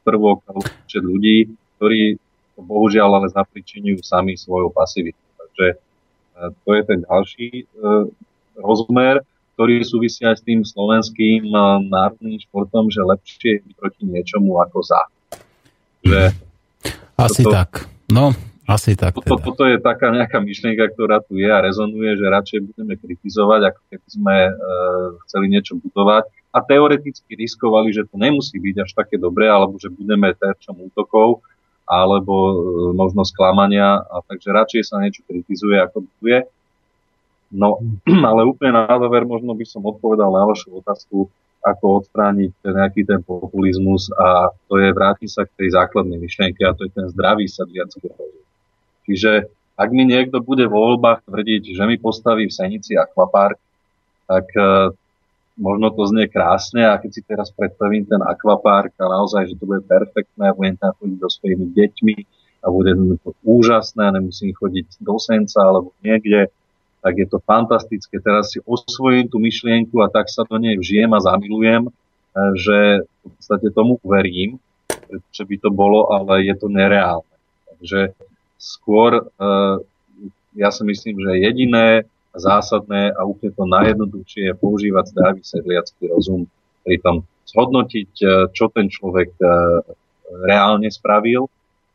prvok 0.00 0.40
alebo 0.48 0.64
počet 0.64 1.04
ľudí, 1.04 1.52
ktorí 1.76 2.16
to 2.56 2.60
bohužiaľ 2.64 3.20
ale 3.20 3.28
zapričinujú 3.28 4.00
sami 4.00 4.40
svojou 4.40 4.72
pasivitou. 4.72 5.20
Takže 5.36 5.66
e, 5.68 5.76
to 6.64 6.70
je 6.72 6.82
ten 6.88 6.98
ďalší 7.04 7.48
e, 7.52 7.64
rozmer, 8.56 9.20
ktorý 9.56 9.80
súvisí 9.88 10.20
aj 10.20 10.36
s 10.36 10.42
tým 10.44 10.60
slovenským 10.60 11.48
e, 11.48 11.56
národným 11.88 12.36
športom, 12.44 12.92
že 12.92 13.00
lepšie 13.00 13.64
je 13.64 13.72
proti 13.72 14.04
niečomu 14.04 14.60
ako 14.60 14.84
za. 14.84 15.00
Že 16.04 16.36
Asi 17.16 17.40
toto, 17.40 17.56
tak. 17.56 17.88
No, 18.12 18.36
asi 18.68 18.92
tak. 18.92 19.16
Toto, 19.16 19.40
Teda. 19.40 19.44
toto 19.48 19.62
je 19.64 19.80
taká 19.80 20.12
nejaká 20.12 20.44
myšlienka, 20.44 20.92
ktorá 20.92 21.24
tu 21.24 21.40
je 21.40 21.48
a 21.48 21.64
rezonuje, 21.64 22.20
že 22.20 22.26
radšej 22.28 22.58
budeme 22.68 22.94
kritizovať, 23.00 23.60
ako 23.72 23.80
keby 23.88 24.08
sme 24.12 24.36
e, 24.44 24.52
chceli 25.24 25.46
niečo 25.48 25.80
budovať. 25.80 26.28
A 26.52 26.58
teoreticky 26.60 27.32
riskovali, 27.32 27.96
že 27.96 28.04
to 28.04 28.20
nemusí 28.20 28.60
byť 28.60 28.76
až 28.84 28.90
také 28.92 29.16
dobré, 29.16 29.48
alebo 29.48 29.80
že 29.80 29.88
budeme 29.88 30.36
terčom 30.36 30.76
útokov, 30.84 31.40
alebo 31.88 32.34
e, 32.34 32.54
možno 32.92 33.24
sklamania. 33.24 34.04
A 34.04 34.20
takže 34.20 34.52
radšej 34.52 34.82
sa 34.84 35.00
niečo 35.00 35.24
kritizuje, 35.24 35.80
ako 35.80 36.04
buduje. 36.04 36.44
No, 37.50 37.78
ale 38.30 38.46
úplne 38.46 38.74
na 38.74 38.90
záver 38.90 39.22
možno 39.26 39.54
by 39.54 39.66
som 39.66 39.82
odpovedal 39.86 40.30
na 40.30 40.46
vašu 40.46 40.82
otázku, 40.82 41.30
ako 41.66 41.84
odstrániť 42.02 42.62
nejaký 42.62 43.02
ten 43.02 43.20
populizmus 43.26 44.06
a 44.14 44.54
to 44.70 44.78
je 44.78 44.94
vrátiť 44.94 45.30
sa 45.30 45.42
k 45.42 45.66
tej 45.66 45.68
základnej 45.74 46.14
myšlienke 46.22 46.62
a 46.62 46.74
to 46.78 46.86
je 46.86 46.94
ten 46.94 47.10
zdravý 47.10 47.50
sedliacký 47.50 48.06
rozum. 48.14 48.46
Čiže 49.06 49.50
ak 49.74 49.88
mi 49.90 50.06
niekto 50.06 50.38
bude 50.38 50.62
vo 50.70 50.94
voľbách 50.94 51.26
tvrdiť, 51.26 51.74
že 51.74 51.82
mi 51.90 51.98
postaví 51.98 52.46
v 52.46 52.54
Senici 52.54 52.94
akvapark, 52.94 53.58
tak 54.30 54.46
uh, 54.54 54.94
možno 55.58 55.90
to 55.90 56.06
znie 56.06 56.30
krásne 56.30 56.86
a 56.86 57.00
keď 57.02 57.10
si 57.10 57.22
teraz 57.26 57.50
predstavím 57.50 58.06
ten 58.06 58.22
akvapark 58.22 58.94
a 59.02 59.06
naozaj, 59.10 59.50
že 59.50 59.58
to 59.58 59.64
bude 59.66 59.82
perfektné 59.90 60.52
a 60.52 60.56
budem 60.56 60.76
tam 60.78 60.94
chodiť 60.96 61.18
so 61.18 61.28
svojimi 61.40 61.66
deťmi 61.72 62.16
a 62.62 62.66
bude 62.70 62.92
to 63.24 63.30
úžasné 63.42 64.16
nemusím 64.16 64.52
chodiť 64.54 65.00
do 65.02 65.16
Senca 65.18 65.60
alebo 65.64 65.96
niekde, 66.04 66.52
tak 67.06 67.14
je 67.22 67.26
to 67.30 67.38
fantastické. 67.38 68.18
Teraz 68.18 68.50
si 68.50 68.58
osvojím 68.66 69.30
tú 69.30 69.38
myšlienku 69.38 70.00
a 70.02 70.10
tak 70.10 70.26
sa 70.26 70.42
do 70.42 70.58
nej 70.58 70.74
vžijem 70.74 71.10
a 71.12 71.22
zamilujem, 71.22 71.86
e, 71.86 71.90
že 72.58 72.78
v 73.06 73.30
podstate 73.30 73.68
tomu 73.70 74.02
uverím, 74.02 74.58
že 75.30 75.46
by 75.46 75.56
to 75.62 75.70
bolo, 75.70 76.10
ale 76.10 76.42
je 76.42 76.54
to 76.58 76.66
nereálne. 76.66 77.30
Takže 77.78 78.16
skôr 78.58 79.22
e, 79.22 79.24
ja 80.56 80.68
si 80.72 80.82
myslím, 80.82 81.20
že 81.20 81.42
jediné 81.46 82.08
zásadné 82.36 83.14
a 83.14 83.24
úplne 83.24 83.52
to 83.54 83.64
najjednoduchšie 83.64 84.52
je 84.52 84.54
používať 84.58 85.04
zdravý 85.12 85.40
sedliacký 85.46 86.10
rozum, 86.10 86.50
pri 86.82 86.98
tom 87.02 87.22
zhodnotiť, 87.46 88.12
e, 88.18 88.26
čo 88.50 88.66
ten 88.72 88.90
človek 88.90 89.30
reálne 90.26 90.90
spravil 90.90 91.46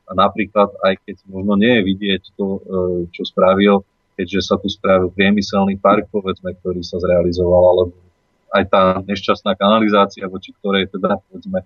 a 0.08 0.16
napríklad 0.16 0.72
aj 0.88 1.04
keď 1.04 1.16
možno 1.28 1.60
nie 1.60 1.80
je 1.80 1.82
vidieť 1.84 2.24
to, 2.40 2.64
čo 3.12 3.28
spravil, 3.28 3.84
keďže 4.22 4.54
sa 4.54 4.56
tu 4.62 4.70
spravil 4.70 5.10
priemyselný 5.10 5.82
park, 5.82 6.06
povedzme, 6.14 6.54
ktorý 6.62 6.86
sa 6.86 7.02
zrealizoval, 7.02 7.64
alebo 7.74 7.98
aj 8.54 8.64
tá 8.70 8.84
nešťastná 9.02 9.58
kanalizácia, 9.58 10.30
voči 10.30 10.54
ktorej 10.62 10.94
teda, 10.94 11.18
povedzme, 11.26 11.66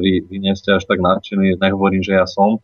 vy, 0.00 0.12
vy 0.24 0.36
nie 0.40 0.56
ste 0.56 0.72
až 0.72 0.88
tak 0.88 1.04
nadšení, 1.04 1.60
nehovorím, 1.60 2.00
že 2.00 2.16
ja 2.16 2.24
som, 2.24 2.56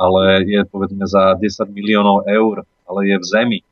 ale 0.00 0.48
je 0.48 0.64
povedzme 0.64 1.04
za 1.04 1.36
10 1.36 1.68
miliónov 1.68 2.24
eur, 2.24 2.64
ale 2.88 3.00
je 3.04 3.16
v 3.20 3.26
zemi, 3.28 3.60
e, 3.60 3.64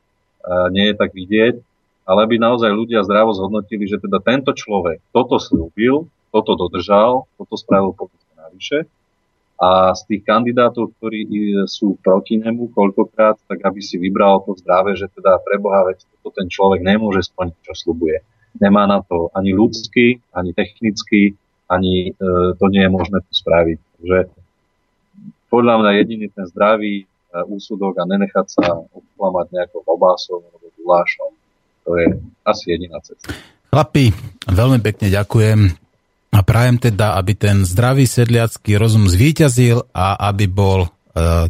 nie 0.69 0.93
je 0.93 0.95
tak 1.01 1.17
vidieť, 1.17 1.57
ale 2.05 2.21
by 2.29 2.35
naozaj 2.37 2.69
ľudia 2.69 3.01
zdravo 3.01 3.33
zhodnotili, 3.33 3.89
že 3.89 3.97
teda 3.97 4.21
tento 4.21 4.53
človek 4.53 5.01
toto 5.09 5.41
slúbil, 5.41 6.05
toto 6.29 6.53
dodržal, 6.53 7.25
toto 7.41 7.57
spravil 7.57 7.97
povedzme 7.97 8.33
navyše 8.37 8.85
a 9.59 9.91
z 9.91 10.01
tých 10.07 10.23
kandidátov, 10.23 10.95
ktorí 10.95 11.27
sú 11.67 11.99
proti 11.99 12.39
nemu 12.39 12.71
koľkokrát, 12.71 13.43
tak 13.43 13.59
aby 13.67 13.83
si 13.83 13.99
vybral 13.99 14.39
to 14.47 14.55
zdravé, 14.55 14.95
že 14.95 15.11
teda 15.11 15.35
pre 15.43 15.59
Boha, 15.59 15.83
veď 15.83 15.99
to 16.23 16.31
ten 16.31 16.47
človek 16.47 16.79
nemôže 16.79 17.27
splniť, 17.27 17.59
čo 17.67 17.75
slubuje. 17.75 18.23
Nemá 18.55 18.87
na 18.87 19.03
to 19.03 19.27
ani 19.35 19.51
ľudský, 19.51 20.23
ani 20.31 20.55
technický, 20.55 21.35
ani 21.67 22.15
e, 22.15 22.55
to 22.55 22.65
nie 22.71 22.87
je 22.87 22.91
možné 22.91 23.19
to 23.19 23.31
spraviť. 23.35 23.77
Takže 23.99 24.19
podľa 25.51 25.75
mňa 25.83 25.91
jediný 26.01 26.25
ten 26.31 26.47
zdravý 26.47 27.03
e, 27.03 27.05
úsudok 27.51 27.99
a 27.99 28.07
nenechať 28.07 28.47
sa 28.47 28.79
obklamať 28.79 29.59
nejakou 29.59 29.83
obásou 29.83 30.39
alebo 30.39 30.71
gulášom, 30.79 31.35
to 31.83 31.99
je 31.99 32.07
asi 32.47 32.63
jediná 32.79 33.03
cesta. 33.03 33.35
Chlapi, 33.69 34.15
veľmi 34.49 34.79
pekne 34.79 35.11
ďakujem 35.11 35.88
a 36.39 36.45
prajem 36.47 36.79
teda, 36.79 37.19
aby 37.19 37.35
ten 37.35 37.67
zdravý 37.67 38.07
sedliacký 38.07 38.79
rozum 38.79 39.11
zvíťazil 39.11 39.91
a 39.91 40.15
aby 40.31 40.47
bol 40.47 40.87
e, 40.87 40.89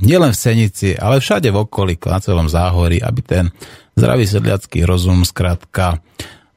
nielen 0.02 0.34
v 0.34 0.42
Senici, 0.42 0.98
ale 0.98 1.22
všade 1.22 1.54
v 1.54 1.62
okolí, 1.62 1.94
na 2.10 2.18
celom 2.18 2.50
záhorí, 2.50 2.98
aby 2.98 3.22
ten 3.22 3.46
zdravý 3.94 4.26
sedliacký 4.26 4.90
rozum 4.90 5.22
skrátka 5.22 6.02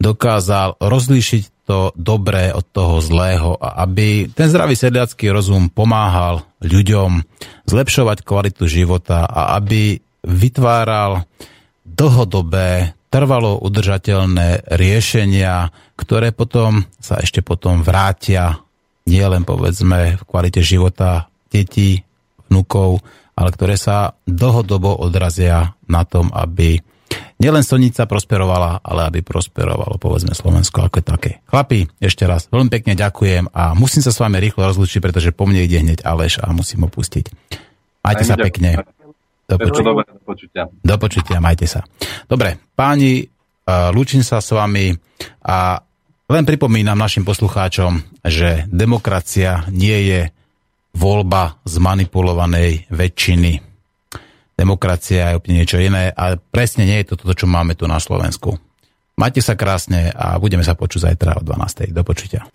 dokázal 0.00 0.80
rozlíšiť 0.80 1.68
to 1.68 1.92
dobré 1.92 2.56
od 2.56 2.64
toho 2.72 3.04
zlého 3.04 3.54
a 3.60 3.84
aby 3.84 4.32
ten 4.32 4.48
zdravý 4.48 4.80
sedliacký 4.80 5.28
rozum 5.28 5.68
pomáhal 5.68 6.42
ľuďom 6.64 7.22
zlepšovať 7.68 8.24
kvalitu 8.24 8.64
života 8.64 9.28
a 9.28 9.60
aby 9.60 10.00
vytváral 10.24 11.28
dlhodobé 11.84 12.96
trvalo 13.12 13.60
udržateľné 13.60 14.72
riešenia, 14.72 15.68
ktoré 16.00 16.32
potom 16.32 16.88
sa 16.96 17.20
ešte 17.20 17.44
potom 17.44 17.84
vrátia 17.84 18.64
nielen 19.04 19.44
povedzme 19.44 20.16
v 20.16 20.22
kvalite 20.24 20.64
života 20.64 21.28
detí, 21.52 22.00
vnukov, 22.48 23.04
ale 23.36 23.52
ktoré 23.52 23.76
sa 23.76 24.16
dlhodobo 24.24 24.96
odrazia 24.96 25.76
na 25.88 26.08
tom, 26.08 26.32
aby 26.32 26.80
nielen 27.36 27.64
Sonica 27.64 28.08
prosperovala, 28.08 28.80
ale 28.80 29.08
aby 29.08 29.20
prosperovalo 29.20 30.00
povedzme 30.00 30.32
Slovensko 30.32 30.88
ako 30.88 31.04
také. 31.04 31.44
Chlapi, 31.48 31.88
ešte 32.00 32.24
raz 32.24 32.48
veľmi 32.48 32.72
pekne 32.72 32.96
ďakujem 32.96 33.52
a 33.52 33.76
musím 33.76 34.00
sa 34.00 34.12
s 34.12 34.20
vami 34.20 34.40
rýchlo 34.40 34.68
rozlučiť, 34.68 35.00
pretože 35.04 35.36
po 35.36 35.44
mne 35.44 35.64
ide 35.64 35.80
hneď 35.80 36.04
Aleš 36.04 36.40
a 36.40 36.48
musím 36.52 36.84
ho 36.84 36.88
pustiť. 36.88 37.28
Majte 38.02 38.24
sa 38.24 38.40
pekne. 38.40 38.80
Do 39.52 39.68
počutia. 39.68 39.92
do 39.92 40.24
počutia. 40.24 40.62
Do 40.70 40.96
počutia, 40.96 41.38
majte 41.44 41.68
sa. 41.68 41.84
Dobre, 42.24 42.56
páni, 42.72 43.28
lúčim 43.92 44.24
sa 44.24 44.40
s 44.40 44.50
vami 44.52 44.96
a 45.44 45.76
len 46.32 46.44
pripomínam 46.48 46.96
našim 46.96 47.28
poslucháčom, 47.28 48.24
že 48.24 48.64
demokracia 48.72 49.68
nie 49.68 49.98
je 50.08 50.20
voľba 50.96 51.60
zmanipulovanej 51.68 52.88
väčšiny. 52.88 53.60
Demokracia 54.56 55.32
je 55.32 55.36
úplne 55.40 55.64
niečo 55.64 55.80
iné 55.80 56.12
a 56.12 56.36
presne 56.36 56.84
nie 56.88 57.00
je 57.00 57.12
to 57.12 57.20
toto, 57.20 57.44
čo 57.44 57.46
máme 57.48 57.76
tu 57.76 57.84
na 57.88 58.00
Slovensku. 58.00 58.56
Majte 59.16 59.44
sa 59.44 59.56
krásne 59.56 60.08
a 60.12 60.40
budeme 60.40 60.64
sa 60.64 60.72
počuť 60.72 61.12
zajtra 61.12 61.40
o 61.40 61.42
12. 61.44 61.92
Do 61.92 62.00
počutia. 62.00 62.48